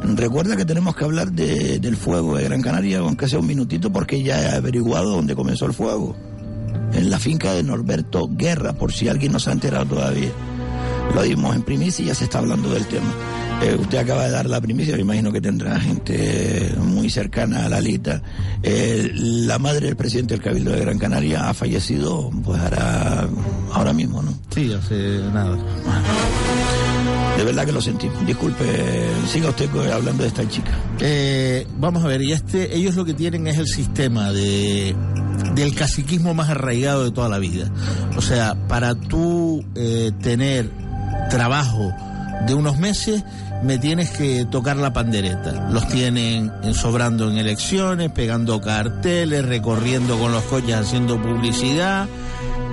Recuerda 0.04 0.56
que 0.58 0.66
tenemos 0.66 0.96
que 0.96 1.04
hablar 1.06 1.32
de- 1.32 1.80
del 1.80 1.96
fuego 1.96 2.36
de 2.36 2.44
Gran 2.46 2.62
Canaria, 2.62 3.00
aunque 3.00 3.28
sea 3.28 3.40
un 3.40 3.48
minutito, 3.48 3.92
porque 3.92 4.22
ya 4.24 4.42
he 4.42 4.56
averiguado 4.56 5.12
dónde 5.12 5.36
comenzó 5.36 5.66
el 5.66 5.74
fuego. 5.74 6.16
En 6.94 7.10
la 7.10 7.20
finca 7.20 7.54
de 7.54 7.64
Norberto 7.64 8.28
Guerra, 8.32 8.74
por 8.74 8.92
si 8.92 9.08
alguien 9.08 9.32
no 9.32 9.40
se 9.40 9.50
ha 9.50 9.54
enterado 9.54 9.86
todavía. 9.86 10.30
Lo 11.16 11.22
dimos 11.24 11.56
en 11.56 11.62
primicia 11.64 12.04
y 12.04 12.08
ya 12.08 12.16
se 12.16 12.24
está 12.26 12.40
hablando 12.40 12.70
del 12.74 12.86
tema. 12.86 13.06
Eh, 13.64 13.78
usted 13.80 14.00
acaba 14.00 14.26
de 14.26 14.32
dar 14.32 14.50
la 14.50 14.60
primicia, 14.60 14.96
me 14.96 15.02
imagino 15.02 15.32
que 15.32 15.40
tendrá 15.40 15.80
gente 15.80 16.74
muy 16.84 17.10
cercana 17.10 17.66
a 17.66 17.70
Lalita. 17.70 18.22
Eh, 18.64 19.12
la 19.14 19.60
madre 19.60 19.86
del 19.88 19.96
presidente 19.96 20.34
del 20.34 20.42
Cabildo 20.44 20.72
de 20.72 20.80
Gran 20.80 20.98
Canaria 20.98 21.48
ha 21.48 21.54
fallecido, 21.54 22.32
pues 22.44 22.60
ahora, 22.60 23.28
ahora 23.72 23.94
mismo, 23.94 24.22
¿no? 24.24 24.34
Sí, 24.54 24.74
hace 24.74 25.20
nada. 25.34 25.58
De 27.38 27.44
verdad 27.46 27.66
que 27.66 27.72
lo 27.72 27.82
sentí. 27.82 28.08
Disculpe, 28.26 28.66
siga 29.28 29.50
usted 29.50 29.70
hablando 29.92 30.24
de 30.24 30.30
esta 30.30 30.48
chica. 30.48 30.72
Eh, 31.00 31.66
vamos 31.80 32.04
a 32.04 32.08
ver, 32.08 32.22
y 32.22 32.32
este, 32.34 32.76
ellos 32.76 32.96
lo 32.96 33.04
que 33.06 33.14
tienen 33.14 33.48
es 33.48 33.58
el 33.58 33.68
sistema 33.68 34.32
de 34.32 34.96
del 35.56 35.74
caciquismo 35.74 36.34
más 36.36 36.50
arraigado 36.50 37.04
de 37.04 37.12
toda 37.12 37.28
la 37.30 37.40
vida. 37.40 37.70
O 38.16 38.22
sea, 38.22 38.56
para 38.68 38.94
tú 38.96 39.66
eh, 39.76 40.12
tener 40.22 40.70
trabajo 41.30 41.92
de 42.48 42.54
unos 42.54 42.78
meses, 42.78 43.24
me 43.64 43.78
tienes 43.80 44.12
que 44.12 44.46
tocar 44.46 44.78
la 44.78 44.94
pandereta. 44.94 45.70
Los 45.72 45.88
tienen 45.88 46.52
en- 46.64 46.74
sobrando 46.76 47.30
en 47.30 47.38
elecciones, 47.38 48.12
pegando 48.12 48.62
carteles, 48.62 49.44
recorriendo 49.46 50.18
con 50.20 50.32
los 50.32 50.44
coches, 50.44 50.76
haciendo 50.76 51.20
publicidad 51.22 52.08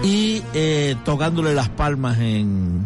y 0.05 0.43
eh, 0.55 0.95
tocándole 1.05 1.55
las 1.55 1.69
palmas 1.71 2.19
en, 2.19 2.83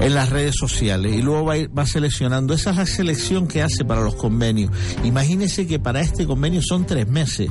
en 0.00 0.14
las 0.14 0.30
redes 0.30 0.54
sociales 0.58 1.14
y 1.14 1.22
luego 1.22 1.44
va, 1.44 1.54
va 1.76 1.86
seleccionando. 1.86 2.54
Esa 2.54 2.70
es 2.70 2.76
la 2.76 2.86
selección 2.86 3.46
que 3.46 3.62
hace 3.62 3.84
para 3.84 4.00
los 4.00 4.14
convenios. 4.14 4.70
Imagínese 5.04 5.66
que 5.66 5.78
para 5.78 6.00
este 6.00 6.26
convenio 6.26 6.62
son 6.62 6.86
tres 6.86 7.06
meses. 7.08 7.50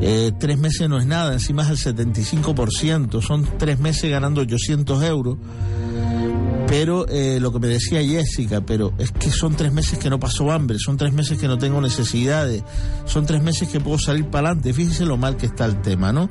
Eh, 0.00 0.32
tres 0.38 0.58
meses 0.58 0.88
no 0.88 0.98
es 0.98 1.06
nada, 1.06 1.32
encima 1.32 1.68
es 1.68 1.86
el 1.86 1.96
75%, 1.96 3.20
son 3.20 3.48
tres 3.58 3.80
meses 3.80 4.10
ganando 4.10 4.40
800 4.42 5.02
euros. 5.02 5.38
Pero 6.68 7.08
eh, 7.08 7.40
lo 7.40 7.50
que 7.50 7.60
me 7.60 7.66
decía 7.66 8.04
Jessica, 8.04 8.60
pero 8.60 8.92
es 8.98 9.10
que 9.10 9.30
son 9.30 9.56
tres 9.56 9.72
meses 9.72 9.98
que 9.98 10.10
no 10.10 10.20
paso 10.20 10.52
hambre, 10.52 10.78
son 10.78 10.98
tres 10.98 11.14
meses 11.14 11.38
que 11.38 11.48
no 11.48 11.56
tengo 11.56 11.80
necesidades, 11.80 12.62
son 13.06 13.24
tres 13.24 13.42
meses 13.42 13.68
que 13.68 13.80
puedo 13.80 13.98
salir 13.98 14.26
para 14.26 14.48
adelante. 14.48 14.74
Fíjese 14.74 15.06
lo 15.06 15.16
mal 15.16 15.38
que 15.38 15.46
está 15.46 15.64
el 15.64 15.80
tema, 15.80 16.12
¿no? 16.12 16.28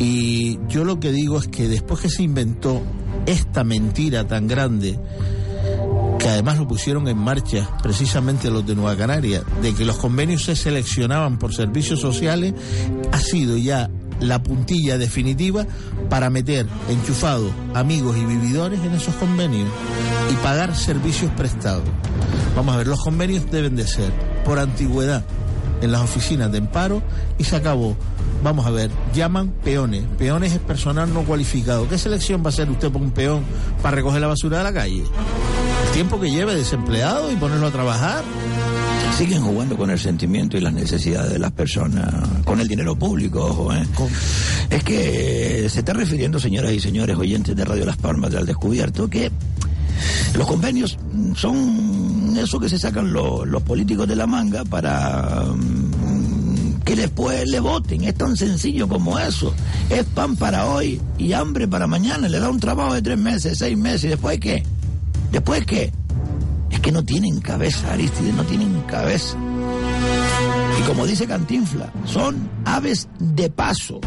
Y 0.00 0.58
yo 0.68 0.84
lo 0.84 0.98
que 0.98 1.12
digo 1.12 1.38
es 1.38 1.46
que 1.46 1.68
después 1.68 2.00
que 2.00 2.10
se 2.10 2.24
inventó 2.24 2.82
esta 3.26 3.64
mentira 3.64 4.26
tan 4.26 4.46
grande, 4.46 4.98
que 6.18 6.28
además 6.28 6.58
lo 6.58 6.66
pusieron 6.66 7.08
en 7.08 7.18
marcha 7.18 7.68
precisamente 7.82 8.50
los 8.50 8.66
de 8.66 8.74
Nueva 8.74 8.96
Canaria, 8.96 9.42
de 9.62 9.74
que 9.74 9.84
los 9.84 9.96
convenios 9.96 10.44
se 10.44 10.56
seleccionaban 10.56 11.38
por 11.38 11.54
servicios 11.54 12.00
sociales, 12.00 12.54
ha 13.12 13.18
sido 13.18 13.56
ya 13.56 13.90
la 14.20 14.42
puntilla 14.42 14.98
definitiva 14.98 15.66
para 16.08 16.30
meter 16.30 16.66
enchufados, 16.88 17.50
amigos 17.74 18.16
y 18.16 18.24
vividores 18.24 18.80
en 18.80 18.94
esos 18.94 19.14
convenios 19.16 19.68
y 20.30 20.34
pagar 20.36 20.74
servicios 20.74 21.30
prestados. 21.32 21.84
Vamos 22.54 22.74
a 22.74 22.78
ver, 22.78 22.86
los 22.86 23.00
convenios 23.00 23.50
deben 23.50 23.76
de 23.76 23.86
ser 23.86 24.10
por 24.44 24.58
antigüedad 24.58 25.24
en 25.82 25.92
las 25.92 26.00
oficinas 26.00 26.50
de 26.50 26.58
amparo 26.58 27.02
y 27.38 27.44
se 27.44 27.56
acabó. 27.56 27.96
Vamos 28.42 28.66
a 28.66 28.70
ver, 28.70 28.90
llaman 29.14 29.50
peones. 29.64 30.04
Peones 30.18 30.52
es 30.52 30.58
personal 30.60 31.12
no 31.12 31.22
cualificado. 31.24 31.88
¿Qué 31.88 31.98
selección 31.98 32.42
va 32.42 32.46
a 32.46 32.48
hacer 32.50 32.70
usted 32.70 32.90
por 32.90 33.02
un 33.02 33.10
peón 33.10 33.42
para 33.82 33.96
recoger 33.96 34.20
la 34.20 34.28
basura 34.28 34.58
de 34.58 34.64
la 34.64 34.72
calle? 34.72 35.02
El 35.02 35.92
tiempo 35.92 36.20
que 36.20 36.30
lleve 36.30 36.54
desempleado 36.54 37.32
y 37.32 37.36
ponerlo 37.36 37.66
a 37.66 37.70
trabajar. 37.70 38.22
Siguen 39.16 39.42
jugando 39.42 39.76
con 39.76 39.90
el 39.90 39.98
sentimiento 39.98 40.58
y 40.58 40.60
las 40.60 40.74
necesidades 40.74 41.32
de 41.32 41.38
las 41.38 41.50
personas, 41.52 42.04
con 42.44 42.60
el 42.60 42.68
dinero 42.68 42.96
público, 42.96 43.46
ojo, 43.46 43.72
¿eh? 43.72 43.82
Es 44.68 44.84
que 44.84 45.66
se 45.70 45.78
está 45.78 45.94
refiriendo, 45.94 46.38
señoras 46.38 46.72
y 46.72 46.80
señores 46.80 47.16
oyentes 47.16 47.56
de 47.56 47.64
Radio 47.64 47.86
Las 47.86 47.96
Palmas 47.96 48.30
del 48.30 48.44
Descubierto, 48.44 49.08
que 49.08 49.30
los 50.36 50.46
convenios 50.46 50.98
son 51.34 52.34
eso 52.38 52.60
que 52.60 52.68
se 52.68 52.78
sacan 52.78 53.10
lo- 53.10 53.46
los 53.46 53.62
políticos 53.62 54.06
de 54.06 54.16
la 54.16 54.26
manga 54.26 54.64
para 54.66 55.44
mm, 55.46 55.85
que 56.86 56.96
después 56.96 57.46
le 57.48 57.60
voten. 57.60 58.04
Es 58.04 58.14
tan 58.14 58.36
sencillo 58.36 58.88
como 58.88 59.18
eso. 59.18 59.52
Es 59.90 60.04
pan 60.04 60.36
para 60.36 60.66
hoy 60.66 61.00
y 61.18 61.32
hambre 61.32 61.66
para 61.66 61.86
mañana. 61.88 62.28
Le 62.28 62.38
da 62.38 62.48
un 62.48 62.60
trabajo 62.60 62.94
de 62.94 63.02
tres 63.02 63.18
meses, 63.18 63.58
seis 63.58 63.76
meses. 63.76 64.04
¿Y 64.04 64.08
después 64.08 64.38
qué? 64.38 64.62
¿Después 65.32 65.66
qué? 65.66 65.92
Es 66.70 66.80
que 66.80 66.92
no 66.92 67.04
tienen 67.04 67.40
cabeza, 67.40 67.92
Aristide, 67.92 68.32
no 68.32 68.44
tienen 68.44 68.80
cabeza. 68.82 69.36
Y 70.78 70.82
como 70.86 71.06
dice 71.06 71.26
Cantinfla, 71.26 71.92
son 72.04 72.48
aves 72.64 73.08
de 73.18 73.50
paso. 73.50 74.00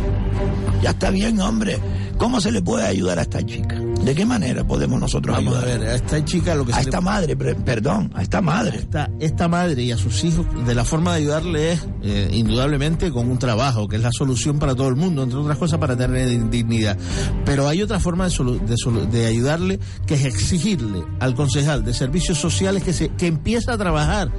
Ya 0.81 0.91
está 0.91 1.10
bien, 1.10 1.39
hombre. 1.41 1.80
¿Cómo 2.18 2.39
se 2.39 2.51
le 2.51 2.61
puede 2.61 2.85
ayudar 2.85 3.19
a 3.19 3.23
esta 3.23 3.45
chica? 3.45 3.78
¿De 4.03 4.15
qué 4.15 4.26
manera 4.26 4.65
podemos 4.65 4.99
nosotros 4.99 5.35
Vamos 5.35 5.55
a 5.55 5.59
ayudar? 5.59 5.80
ver, 5.80 5.89
a 5.89 5.95
esta 5.95 6.26
chica 6.26 6.55
lo 6.55 6.65
que 6.65 6.71
a 6.71 6.76
se 6.77 6.81
le- 6.84 6.89
esta 6.89 7.01
madre, 7.01 7.35
perdón, 7.35 8.09
a 8.15 8.21
esta 8.23 8.41
madre. 8.41 8.77
esta, 8.80 9.09
esta 9.19 9.47
madre 9.47 9.84
y 9.84 9.91
a 9.91 9.97
sus 9.97 10.23
hijos, 10.23 10.45
de 10.65 10.73
la 10.73 10.84
forma 10.85 11.11
de 11.11 11.17
ayudarle 11.19 11.73
es 11.73 11.85
eh, 12.01 12.30
indudablemente 12.34 13.11
con 13.11 13.30
un 13.30 13.38
trabajo, 13.38 13.88
que 13.88 13.97
es 13.97 14.01
la 14.01 14.11
solución 14.11 14.57
para 14.57 14.73
todo 14.73 14.88
el 14.88 14.95
mundo, 14.95 15.21
entre 15.21 15.38
otras 15.38 15.57
cosas 15.57 15.80
para 15.80 15.95
tener 15.95 16.27
dignidad. 16.49 16.97
Pero 17.45 17.67
hay 17.67 17.81
otra 17.84 17.99
forma 17.99 18.23
de, 18.23 18.31
solu- 18.31 18.59
de, 18.61 18.76
solu- 18.76 19.07
de 19.09 19.26
ayudarle, 19.27 19.80
que 20.07 20.15
es 20.15 20.26
exigirle 20.26 21.03
al 21.19 21.35
concejal 21.35 21.84
de 21.84 21.93
servicios 21.93 22.38
sociales 22.39 22.84
que, 22.84 22.93
se, 22.93 23.09
que 23.09 23.27
empiece 23.27 23.69
a 23.69 23.77
trabajar, 23.77 24.31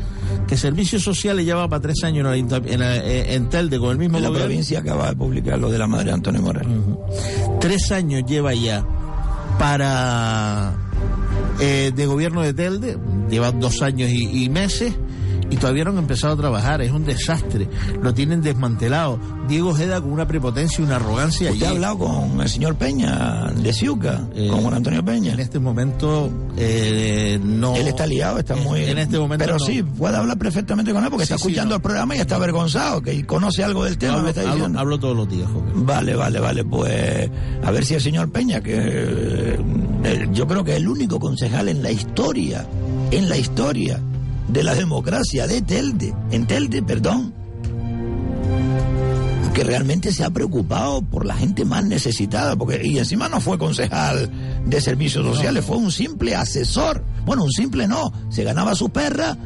que 0.48 0.56
servicios 0.56 1.02
sociales 1.02 1.44
lleva 1.44 1.68
para 1.68 1.82
tres 1.82 2.02
años 2.02 2.26
en, 2.34 2.48
en, 2.66 2.80
la- 2.80 2.96
eh, 2.96 3.34
en 3.34 3.48
Telde 3.50 3.78
con 3.78 3.90
el 3.90 3.98
mismo 3.98 4.18
La 4.18 4.28
gobierno. 4.28 4.46
provincia 4.48 4.80
acaba 4.80 5.10
de 5.10 5.16
publicar 5.16 5.58
lo 5.58 5.70
de 5.70 5.78
la 5.78 5.86
madre 5.86 6.10
Antonio 6.12 6.40
Morales. 6.42 6.72
Tres 7.60 7.92
años 7.92 8.22
lleva 8.26 8.54
ya 8.54 8.84
para 9.60 10.72
eh, 11.60 11.92
de 11.94 12.06
gobierno 12.06 12.40
de 12.40 12.54
Telde, 12.54 12.96
lleva 13.28 13.52
dos 13.52 13.82
años 13.82 14.08
y, 14.08 14.44
y 14.44 14.48
meses 14.48 14.94
y 15.50 15.56
todavía 15.56 15.84
no 15.84 15.90
han 15.90 15.98
empezado 15.98 16.34
a 16.34 16.36
trabajar, 16.36 16.80
es 16.80 16.92
un 16.92 17.04
desastre, 17.04 17.68
lo 18.00 18.14
tienen 18.14 18.40
desmantelado. 18.40 19.18
Diego 19.48 19.70
Ojeda 19.70 20.00
con 20.00 20.12
una 20.12 20.26
prepotencia 20.26 20.80
y 20.80 20.84
una 20.84 20.96
arrogancia. 20.96 21.50
¿Usted 21.50 21.66
ha 21.66 21.70
hablado 21.70 21.98
con 21.98 22.40
el 22.40 22.48
señor 22.48 22.76
Peña 22.76 23.50
de 23.56 23.72
Ciuca? 23.72 24.28
Eh, 24.34 24.46
con 24.48 24.60
Juan 24.62 24.74
Antonio 24.74 25.04
Peña. 25.04 25.32
En 25.32 25.40
este 25.40 25.58
momento 25.58 26.30
eh, 26.56 27.40
no. 27.42 27.74
Él 27.74 27.88
está 27.88 28.06
liado, 28.06 28.38
está 28.38 28.54
muy... 28.54 28.84
En 28.84 28.98
este 28.98 29.18
momento 29.18 29.44
Pero 29.44 29.58
no. 29.58 29.64
sí, 29.64 29.82
puede 29.82 30.16
hablar 30.16 30.38
perfectamente 30.38 30.92
con 30.92 31.02
él 31.04 31.10
porque 31.10 31.26
Sí, 31.26 31.32
está 31.32 31.42
sí, 31.44 31.48
escuchando 31.50 31.70
no. 31.70 31.76
el 31.76 31.82
programa 31.82 32.14
y 32.16 32.18
está 32.20 32.36
avergonzado, 32.36 33.02
que 33.02 33.26
conoce 33.26 33.64
algo 33.64 33.84
del 33.84 33.98
tema, 33.98 34.12
hablo, 34.14 34.24
me 34.24 34.30
está 34.30 34.42
diciendo. 34.42 34.78
hablo 34.78 34.98
todos 35.00 35.16
los 35.16 35.28
días, 35.28 35.48
Jorge. 35.52 35.70
Vale, 35.74 36.14
vale, 36.14 36.38
vale. 36.40 36.64
Pues 36.64 37.28
a 37.64 37.70
ver 37.72 37.84
si 37.84 37.94
el 37.94 38.00
señor 38.00 38.30
Peña, 38.30 38.60
que 38.60 39.58
eh, 40.04 40.28
yo 40.32 40.46
creo 40.46 40.62
que 40.62 40.72
es 40.72 40.76
el 40.76 40.88
único 40.88 41.18
concejal 41.18 41.68
en 41.68 41.82
la 41.82 41.90
historia, 41.90 42.64
en 43.10 43.28
la 43.28 43.36
historia 43.36 44.00
de 44.52 44.62
la 44.64 44.74
democracia 44.74 45.46
de 45.46 45.62
Telde, 45.62 46.14
en 46.30 46.46
Telde, 46.46 46.82
perdón, 46.82 47.32
que 49.54 49.64
realmente 49.64 50.12
se 50.12 50.24
ha 50.24 50.30
preocupado 50.30 51.02
por 51.02 51.26
la 51.26 51.34
gente 51.34 51.64
más 51.64 51.84
necesitada, 51.84 52.56
porque 52.56 52.84
y 52.84 52.98
encima 52.98 53.28
no 53.28 53.40
fue 53.40 53.58
concejal 53.58 54.30
de 54.64 54.80
servicios 54.80 55.24
sociales, 55.24 55.64
fue 55.64 55.76
un 55.76 55.90
simple 55.90 56.34
asesor. 56.34 57.04
Bueno, 57.24 57.44
un 57.44 57.52
simple 57.52 57.86
no, 57.86 58.12
se 58.28 58.44
ganaba 58.44 58.74
su 58.74 58.90
perra, 58.90 59.36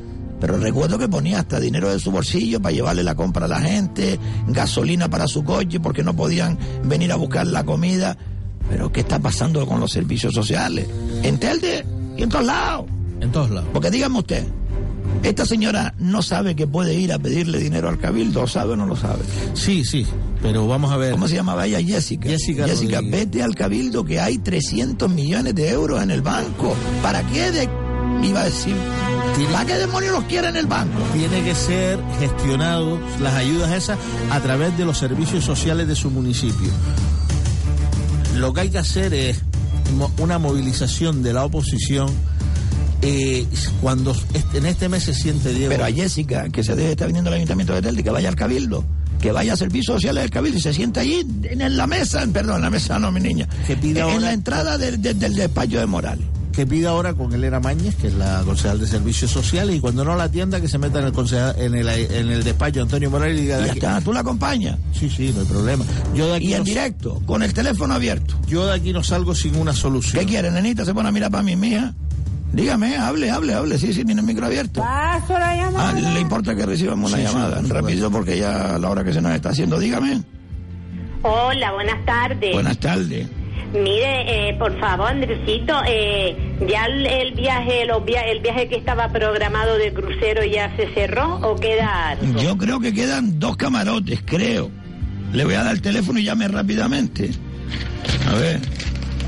pero 0.40 0.58
recuerdo 0.58 0.98
que 0.98 1.08
ponía 1.08 1.40
hasta 1.40 1.60
dinero 1.60 1.90
de 1.90 1.98
su 1.98 2.10
bolsillo 2.10 2.60
para 2.60 2.74
llevarle 2.74 3.02
la 3.02 3.14
compra 3.14 3.46
a 3.46 3.48
la 3.48 3.60
gente, 3.60 4.18
gasolina 4.48 5.08
para 5.08 5.26
su 5.26 5.44
coche 5.44 5.80
porque 5.80 6.02
no 6.02 6.14
podían 6.14 6.58
venir 6.84 7.12
a 7.12 7.16
buscar 7.16 7.46
la 7.46 7.64
comida. 7.64 8.16
Pero 8.68 8.90
¿qué 8.92 9.00
está 9.00 9.18
pasando 9.18 9.66
con 9.66 9.80
los 9.80 9.92
servicios 9.92 10.32
sociales? 10.34 10.86
En 11.22 11.38
Telde 11.38 11.84
y 12.16 12.22
en 12.22 12.28
todos 12.28 12.46
lados. 12.46 12.86
En 13.20 13.30
todos 13.30 13.50
lados. 13.50 13.68
Porque 13.72 13.90
dígame 13.90 14.18
usted, 14.18 14.46
esta 15.22 15.46
señora 15.46 15.94
no 15.98 16.22
sabe 16.22 16.54
que 16.54 16.66
puede 16.66 16.94
ir 16.94 17.12
a 17.12 17.18
pedirle 17.18 17.58
dinero 17.58 17.88
al 17.88 17.98
cabildo, 17.98 18.42
¿o 18.42 18.46
sabe 18.46 18.72
o 18.72 18.76
no 18.76 18.86
lo 18.86 18.96
sabe? 18.96 19.22
Sí, 19.54 19.84
sí, 19.84 20.06
pero 20.42 20.66
vamos 20.66 20.92
a 20.92 20.96
ver. 20.96 21.12
¿Cómo 21.12 21.28
se 21.28 21.36
llamaba 21.36 21.66
ella? 21.66 21.80
Jessica. 21.80 22.28
Jessica 22.28 22.66
Rodríguez. 22.66 23.10
vete 23.10 23.42
al 23.42 23.54
cabildo 23.54 24.04
que 24.04 24.20
hay 24.20 24.38
300 24.38 25.10
millones 25.10 25.54
de 25.54 25.70
euros 25.70 26.02
en 26.02 26.10
el 26.10 26.22
banco. 26.22 26.74
¿Para 27.02 27.22
qué 27.28 27.50
de... 27.50 27.68
Iba 28.22 28.40
a 28.40 28.44
decir, 28.44 28.74
¿para 29.52 29.66
qué 29.66 29.74
demonios 29.74 30.12
los 30.12 30.24
quiere 30.24 30.48
en 30.48 30.56
el 30.56 30.66
banco? 30.66 30.98
Tiene 31.12 31.42
que 31.42 31.54
ser 31.54 31.98
gestionado 32.18 32.98
las 33.20 33.34
ayudas 33.34 33.72
esas 33.72 33.98
a 34.30 34.40
través 34.40 34.76
de 34.78 34.84
los 34.84 34.96
servicios 34.96 35.44
sociales 35.44 35.88
de 35.88 35.94
su 35.94 36.10
municipio. 36.10 36.70
Lo 38.36 38.52
que 38.52 38.62
hay 38.62 38.70
que 38.70 38.78
hacer 38.78 39.12
es 39.12 39.42
una 40.18 40.38
movilización 40.38 41.22
de 41.22 41.32
la 41.32 41.44
oposición 41.44 42.08
eh, 43.04 43.46
cuando 43.80 44.12
este- 44.32 44.58
en 44.58 44.66
este 44.66 44.88
mes 44.88 45.04
se 45.04 45.14
siente 45.14 45.52
Diego. 45.52 45.70
Pero 45.70 45.84
a 45.84 45.92
Jessica, 45.92 46.48
que 46.48 46.62
se 46.64 46.74
debe 46.74 46.92
estar 46.92 47.06
viniendo 47.06 47.30
al 47.30 47.36
ayuntamiento 47.36 47.74
de 47.74 47.82
Telde, 47.82 48.02
que 48.02 48.10
vaya 48.10 48.28
al 48.28 48.36
cabildo. 48.36 48.84
Que 49.20 49.32
vaya 49.32 49.54
a 49.54 49.56
servicios 49.56 49.96
sociales 49.96 50.22
del 50.24 50.30
cabildo 50.30 50.58
y 50.58 50.60
se 50.60 50.74
sienta 50.74 51.00
allí 51.00 51.24
en 51.44 51.76
la 51.76 51.86
mesa, 51.86 52.26
perdón, 52.32 52.56
en 52.56 52.62
la 52.62 52.70
mesa 52.70 52.98
no, 52.98 53.10
mi 53.10 53.20
niña. 53.20 53.48
Que 53.66 53.76
pida 53.76 54.00
en 54.00 54.04
ahora- 54.06 54.20
la 54.20 54.32
entrada 54.32 54.76
del- 54.78 55.00
del- 55.00 55.18
del 55.18 55.34
despacho 55.34 55.78
de 55.78 55.86
Morales. 55.86 56.24
que 56.54 56.66
pida 56.68 56.90
ahora 56.90 57.14
con 57.14 57.32
Elena 57.34 57.58
Mañez, 57.58 57.96
que 57.96 58.06
es 58.06 58.14
la 58.14 58.42
concejal 58.44 58.78
de 58.78 58.86
servicios 58.86 59.28
sociales, 59.28 59.74
y 59.74 59.80
cuando 59.80 60.04
no 60.04 60.14
la 60.14 60.22
atienda 60.24 60.60
que 60.60 60.68
se 60.68 60.78
meta 60.78 61.00
en 61.00 61.06
el 61.06 61.12
concejal, 61.12 61.56
en 61.58 61.74
el, 61.74 61.88
en 61.88 62.30
el 62.30 62.44
despacho 62.44 62.74
de 62.76 62.82
Antonio 62.82 63.10
Morales 63.10 63.38
y 63.38 63.42
diga 63.42 63.56
de 63.58 63.64
ya 63.64 63.70
aquí- 63.72 63.78
está, 63.80 64.00
tú 64.00 64.12
la 64.12 64.20
acompañas. 64.20 64.78
Sí, 64.92 65.10
sí, 65.10 65.32
no 65.34 65.40
hay 65.40 65.46
problema. 65.46 65.84
Yo 66.14 66.28
de 66.28 66.36
aquí 66.36 66.46
Y 66.50 66.54
en 66.54 66.62
directo, 66.62 67.20
con 67.26 67.42
el 67.42 67.52
teléfono 67.52 67.94
abierto. 67.94 68.36
yo 68.46 68.66
de 68.66 68.74
aquí 68.74 68.92
no 68.92 69.02
salgo 69.02 69.34
sin 69.34 69.56
una 69.56 69.72
solución. 69.72 70.20
¿Qué 70.20 70.26
quiere, 70.30 70.48
nenita? 70.52 70.84
Se 70.84 70.94
pone 70.94 71.08
a 71.08 71.12
mirar 71.12 71.32
para 71.32 71.42
mí, 71.42 71.56
mija. 71.56 71.92
Dígame, 72.54 72.96
hable, 72.96 73.30
hable, 73.30 73.52
hable. 73.54 73.78
Sí, 73.78 73.92
sí, 73.92 74.04
tiene 74.04 74.20
el 74.20 74.26
micro 74.26 74.46
abierto. 74.46 74.80
Paso 74.80 75.32
la 75.38 75.56
llamada. 75.56 75.90
Ah, 75.90 75.92
le 76.14 76.20
importa 76.20 76.54
que 76.54 76.64
recibamos 76.64 77.10
una 77.12 77.20
Sí, 77.20 77.26
sí, 77.26 77.32
llamada. 77.32 77.60
por 77.60 77.70
Rápido, 77.70 78.10
porque 78.10 78.38
ya 78.38 78.74
a 78.76 78.78
la 78.78 78.90
hora 78.90 79.02
que 79.04 79.12
se 79.12 79.20
nos 79.20 79.32
está 79.34 79.48
haciendo. 79.50 79.78
Dígame. 79.78 80.22
Hola, 81.22 81.72
buenas 81.72 82.04
tardes. 82.04 82.52
Buenas 82.52 82.78
tardes. 82.78 83.26
Mire, 83.72 84.50
eh, 84.50 84.54
por 84.56 84.78
favor, 84.78 85.08
Andresito, 85.08 85.74
eh, 85.88 86.36
¿ya 86.68 86.84
el, 86.86 87.04
el 87.06 87.32
viaje 87.34 87.84
los 87.86 88.04
via- 88.04 88.20
el 88.22 88.38
viaje 88.40 88.68
que 88.68 88.76
estaba 88.76 89.08
programado 89.08 89.76
de 89.78 89.92
crucero 89.92 90.44
ya 90.44 90.74
se 90.76 90.86
cerró 90.94 91.36
o 91.42 91.56
queda 91.56 92.10
algo? 92.10 92.40
Yo 92.40 92.56
creo 92.56 92.78
que 92.78 92.92
quedan 92.94 93.40
dos 93.40 93.56
camarotes, 93.56 94.20
creo. 94.24 94.70
Le 95.32 95.44
voy 95.44 95.54
a 95.54 95.64
dar 95.64 95.74
el 95.74 95.82
teléfono 95.82 96.20
y 96.20 96.24
llame 96.24 96.46
rápidamente. 96.46 97.30
A 98.30 98.34
ver. 98.36 98.60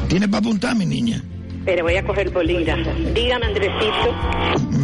¿Tiene 0.09 0.29
para 0.29 0.39
apuntar, 0.39 0.77
mi 0.77 0.87
niña? 0.87 1.21
Pero 1.67 1.83
voy 1.83 1.97
a 1.97 2.03
coger 2.05 2.31
bolígrafo. 2.31 2.91
Dígame, 3.13 3.45
Andresito. 3.47 4.15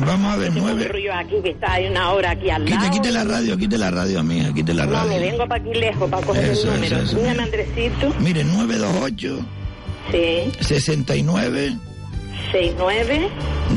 Vamos 0.04 0.34
a 0.34 0.36
ver, 0.36 0.52
rollo 0.92 1.14
aquí 1.14 1.36
que 1.42 1.50
está 1.50 1.74
hay 1.74 1.86
una 1.86 2.10
hora 2.10 2.32
aquí 2.32 2.50
al 2.50 2.64
Quite, 2.64 2.76
lado. 2.76 2.90
quite 2.90 3.12
la 3.12 3.24
radio, 3.24 3.56
quite 3.56 3.78
la 3.78 3.90
radio, 3.90 4.22
mija, 4.24 4.52
quite 4.52 4.74
la 4.74 4.84
No, 4.86 4.90
me 4.90 4.96
radio. 4.98 5.20
vengo 5.20 5.46
para 5.48 5.62
aquí 5.62 5.74
lejos 5.74 6.10
para 6.10 6.26
coger 6.26 6.44
Eso, 6.44 6.68
el 6.68 6.74
número. 6.74 6.96
eso, 6.96 7.04
eso. 7.04 7.18
Dígame, 7.20 7.42
Andresito. 7.42 8.14
Mire, 8.18 8.44
928 8.44 9.38
Sí, 10.10 10.52
69 10.60 11.76
69 12.50 13.28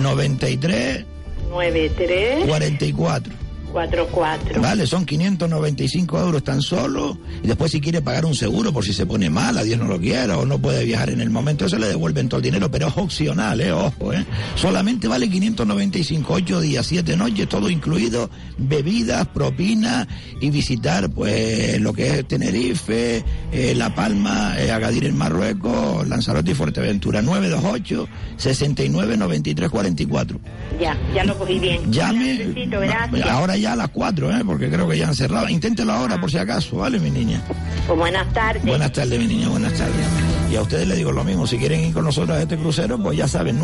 93 0.01 1.05
93 1.51 2.45
44. 2.45 3.33
44. 3.71 4.61
Vale, 4.61 4.87
son 4.87 5.05
595 5.05 6.19
euros 6.19 6.43
tan 6.43 6.61
solo. 6.61 7.17
Y 7.43 7.47
después 7.47 7.71
si 7.71 7.81
quiere 7.81 8.01
pagar 8.01 8.25
un 8.25 8.35
seguro 8.35 8.71
por 8.71 8.83
si 8.83 8.93
se 8.93 9.05
pone 9.05 9.29
mal, 9.29 9.57
a 9.57 9.63
Dios 9.63 9.79
no 9.79 9.85
lo 9.85 9.99
quiera, 9.99 10.37
o 10.37 10.45
no 10.45 10.59
puede 10.59 10.85
viajar 10.85 11.09
en 11.09 11.21
el 11.21 11.29
momento, 11.29 11.65
eso 11.65 11.77
le 11.77 11.87
devuelven 11.87 12.29
todo 12.29 12.37
el 12.39 12.43
dinero, 12.43 12.69
pero 12.71 12.87
es 12.87 12.97
opcional, 12.97 13.59
eh, 13.61 13.71
ojo, 13.71 14.13
eh. 14.13 14.25
Solamente 14.55 15.07
vale 15.07 15.29
595, 15.29 16.33
8 16.33 16.61
días, 16.61 16.85
7 16.85 17.17
noches, 17.17 17.49
todo 17.49 17.69
incluido, 17.69 18.29
bebidas, 18.57 19.27
propina 19.27 20.07
y 20.39 20.49
visitar, 20.49 21.09
pues, 21.09 21.79
lo 21.81 21.93
que 21.93 22.19
es 22.19 22.27
Tenerife, 22.27 23.23
eh, 23.51 23.73
La 23.75 23.93
Palma, 23.93 24.55
eh, 24.59 24.71
Agadir 24.71 25.05
en 25.05 25.17
Marruecos, 25.17 26.07
Lanzarote 26.07 26.51
y 26.51 26.53
Fuerteventura. 26.53 27.21
928 27.21 28.07
69 28.37 29.17
93 29.17 29.69
44. 29.69 30.39
Ya, 30.79 30.97
ya 31.13 31.23
lo 31.23 31.37
cogí 31.37 31.59
bien. 31.59 31.91
Llame. 31.91 32.53
Gracias. 32.69 33.27
Ahora 33.29 33.57
ya 33.57 33.64
a 33.73 33.75
las 33.75 33.89
4, 33.89 34.31
¿eh? 34.31 34.43
porque 34.45 34.69
creo 34.69 34.87
que 34.87 34.97
ya 34.97 35.07
han 35.07 35.15
cerrado. 35.15 35.49
Inténtelo 35.49 35.93
ahora 35.93 36.19
por 36.19 36.31
si 36.31 36.37
acaso, 36.37 36.77
¿vale, 36.77 36.99
mi 36.99 37.11
niña? 37.11 37.41
Pues 37.87 37.99
buenas 37.99 38.31
tardes. 38.33 38.63
Buenas 38.63 38.91
tardes, 38.91 39.19
mi 39.19 39.27
niña, 39.27 39.49
buenas 39.49 39.73
tardes. 39.73 40.07
Y 40.51 40.55
a 40.55 40.61
ustedes 40.61 40.87
les 40.87 40.97
digo 40.97 41.11
lo 41.11 41.23
mismo, 41.23 41.47
si 41.47 41.57
quieren 41.57 41.81
ir 41.81 41.93
con 41.93 42.05
nosotros 42.05 42.37
a 42.37 42.41
este 42.41 42.57
crucero, 42.57 42.97
pues 42.97 43.17
ya 43.17 43.27
saben, 43.27 43.59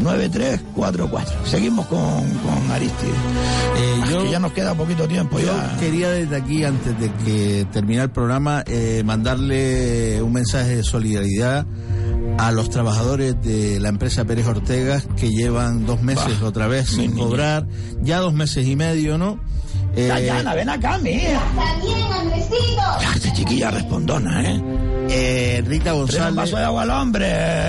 928-69-9344. 0.00 1.44
Seguimos 1.44 1.86
con, 1.86 2.00
con 2.00 2.70
Aristide. 2.70 3.10
Eh, 3.76 4.00
yo- 4.10 4.22
Que 4.24 4.30
ya 4.30 4.38
nos 4.38 4.52
queda 4.52 4.74
poquito 4.74 5.06
tiempo 5.08 5.38
Yo 5.38 5.46
ya. 5.46 5.76
quería 5.78 6.10
desde 6.10 6.36
aquí, 6.36 6.64
antes 6.64 6.98
de 6.98 7.10
que 7.24 7.66
termine 7.72 8.02
el 8.02 8.10
programa, 8.10 8.62
eh, 8.66 9.02
mandarle 9.04 10.22
un 10.22 10.32
mensaje 10.32 10.76
de 10.76 10.82
solidaridad 10.82 11.66
a 12.38 12.52
los 12.52 12.70
trabajadores 12.70 13.40
de 13.42 13.78
la 13.80 13.88
empresa 13.90 14.24
Pérez 14.24 14.46
Ortega 14.46 15.02
que 15.16 15.28
llevan 15.30 15.84
dos 15.86 16.00
meses 16.02 16.40
Bah, 16.40 16.46
otra 16.48 16.66
vez 16.68 16.88
sin 16.88 17.10
niña. 17.14 17.24
cobrar, 17.24 17.66
ya 18.02 18.18
dos 18.20 18.32
meses 18.32 18.66
y 18.66 18.76
medio, 18.76 19.18
¿no? 19.18 19.38
Eh, 19.96 20.06
Dayana, 20.06 20.54
ven 20.54 20.68
acá, 20.68 20.98
mía. 20.98 21.40
Ah, 21.58 23.12
Esta 23.14 23.32
chiquilla 23.32 23.70
respondona, 23.72 24.42
¿eh? 24.50 24.62
eh, 25.10 25.62
Rita 25.66 25.84
Trae 25.84 25.94
un 25.94 26.00
González. 26.00 26.34
vaso 26.36 26.56
de 26.56 26.64
agua 26.64 26.82
al 26.82 26.90
hombre, 26.90 27.26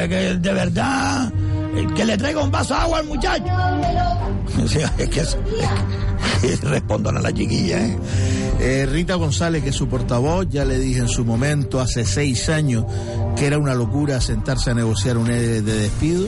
que 0.08 0.38
de 0.40 0.54
verdad 0.54 1.34
el 1.76 1.94
que 1.94 2.06
le 2.06 2.18
traiga 2.18 2.44
un 2.44 2.52
vaso 2.52 2.74
de 2.74 2.80
agua 2.80 3.00
al 3.00 3.06
muchacho. 3.06 3.44
O 3.44 4.66
que, 4.68 4.84
es, 5.20 5.38
es 6.44 6.60
que 6.60 6.68
respondan 6.68 7.18
a 7.18 7.22
la 7.22 7.34
chiquilla, 7.34 7.86
¿eh? 7.86 7.98
Eh, 8.60 8.86
Rita 8.86 9.16
González, 9.16 9.64
que 9.64 9.70
es 9.70 9.76
su 9.76 9.88
portavoz, 9.88 10.48
ya 10.50 10.66
le 10.66 10.78
dije 10.78 11.00
en 11.00 11.08
su 11.08 11.26
momento, 11.26 11.80
hace 11.80 12.06
seis 12.06 12.48
años, 12.50 12.86
que 13.36 13.48
era 13.48 13.58
una 13.58 13.74
locura 13.74 14.22
sentarse 14.22 14.70
a 14.70 14.74
negociar 14.76 15.18
un 15.18 15.32
ERE 15.32 15.62
de 15.62 15.74
despido. 15.74 16.28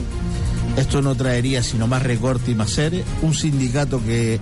Esto 0.76 1.02
no 1.02 1.14
traería 1.14 1.62
sino 1.62 1.86
más 1.86 2.02
recorte 2.02 2.50
y 2.50 2.54
más 2.54 2.70
seres. 2.70 3.04
Un 3.22 3.34
sindicato 3.34 4.02
que 4.04 4.40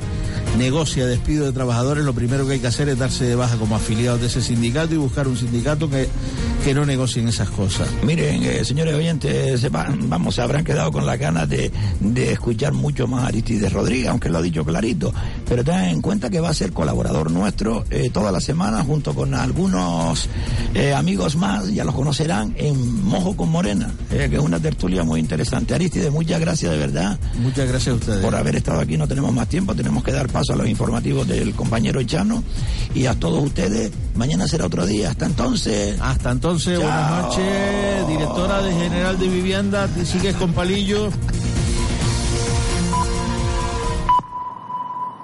negocia 0.59 1.07
despido 1.07 1.47
de 1.47 1.53
trabajadores, 1.53 2.05
lo 2.05 2.15
primero 2.15 2.47
que 2.47 2.55
hay 2.55 2.59
que 2.61 2.67
hacer 2.67 2.89
es 2.89 2.99
darse 2.99 3.25
de 3.25 3.35
baja 3.35 3.57
como 3.57 3.77
afiliados 3.77 4.21
de 4.21 4.27
ese 4.27 4.43
sindicato 4.43 4.95
y 4.95 4.99
buscar 4.99 5.29
un 5.29 5.37
sindicato 5.37 5.89
que, 5.89 6.09
que 6.65 6.75
no 6.75 6.85
negocien 6.85 7.29
esas 7.29 7.51
cosas. 7.51 7.89
Miren, 8.05 8.43
eh, 8.43 8.65
señores 8.65 8.95
oyentes, 8.95 9.71
vamos, 9.71 10.35
se 10.35 10.43
habrán 10.43 10.65
quedado 10.65 10.91
con 10.91 11.07
las 11.07 11.19
ganas 11.19 11.49
de, 11.49 11.71
de 12.01 12.33
escuchar 12.33 12.73
mucho 12.73 13.07
más 13.07 13.25
a 13.25 13.27
Aristides 13.29 13.73
Rodríguez, 13.73 14.09
aunque 14.09 14.29
lo 14.29 14.39
ha 14.39 14.43
dicho 14.43 14.65
clarito. 14.65 15.13
Pero 15.49 15.65
tengan 15.65 15.85
en 15.87 16.03
cuenta 16.03 16.31
que 16.31 16.41
va 16.41 16.51
a 16.51 16.55
ser 16.55 16.73
colaborador 16.73 17.31
nuestro 17.31 17.85
eh, 17.91 18.11
toda 18.13 18.33
la 18.33 18.41
semana 18.41 18.83
junto 18.85 19.15
con 19.15 19.35
algunos 19.35 20.29
eh, 20.75 20.93
amigos 20.93 21.37
más, 21.37 21.73
ya 21.73 21.85
los 21.85 21.95
conocerán, 21.95 22.55
en 22.57 23.05
Mojo 23.05 23.37
con 23.37 23.51
Morena, 23.51 23.91
eh, 24.11 24.29
que 24.31 24.37
es 24.37 24.43
una 24.43 24.61
tertulia 24.61 25.03
muy 25.05 25.21
interesante. 25.21 25.75
Aristides, 25.75 26.11
muchas 26.23 26.41
gracias 26.41 26.73
de 26.73 26.79
verdad. 26.79 27.19
Muchas 27.39 27.69
gracias 27.69 27.93
a 27.93 27.99
ustedes. 27.99 28.25
Por 28.25 28.35
haber 28.35 28.57
estado 28.57 28.81
aquí, 28.81 28.97
no 28.97 29.09
tenemos 29.09 29.33
más 29.33 29.49
tiempo, 29.49 29.75
tenemos 29.75 30.05
que 30.05 30.13
dar 30.13 30.29
paso 30.29 30.53
a 30.53 30.57
los 30.57 30.69
informativos 30.69 31.27
del 31.27 31.55
compañero 31.55 32.01
Echano 32.01 32.43
y 32.95 33.07
a 33.07 33.15
todos 33.15 33.43
ustedes. 33.43 33.91
Mañana 34.15 34.47
será 34.47 34.67
otro 34.67 34.87
día. 34.87 35.11
Hasta 35.11 35.27
entonces. 35.27 35.99
Hasta 36.01 36.31
entonces, 36.31 36.79
buenas 36.79 37.11
noches, 37.11 38.09
directora 38.09 38.63
de 38.63 38.73
General 38.73 39.19
de 39.19 39.29
Vivienda, 39.29 39.89
sigues 40.05 40.37
con 40.37 40.53
palillo. 40.53 41.11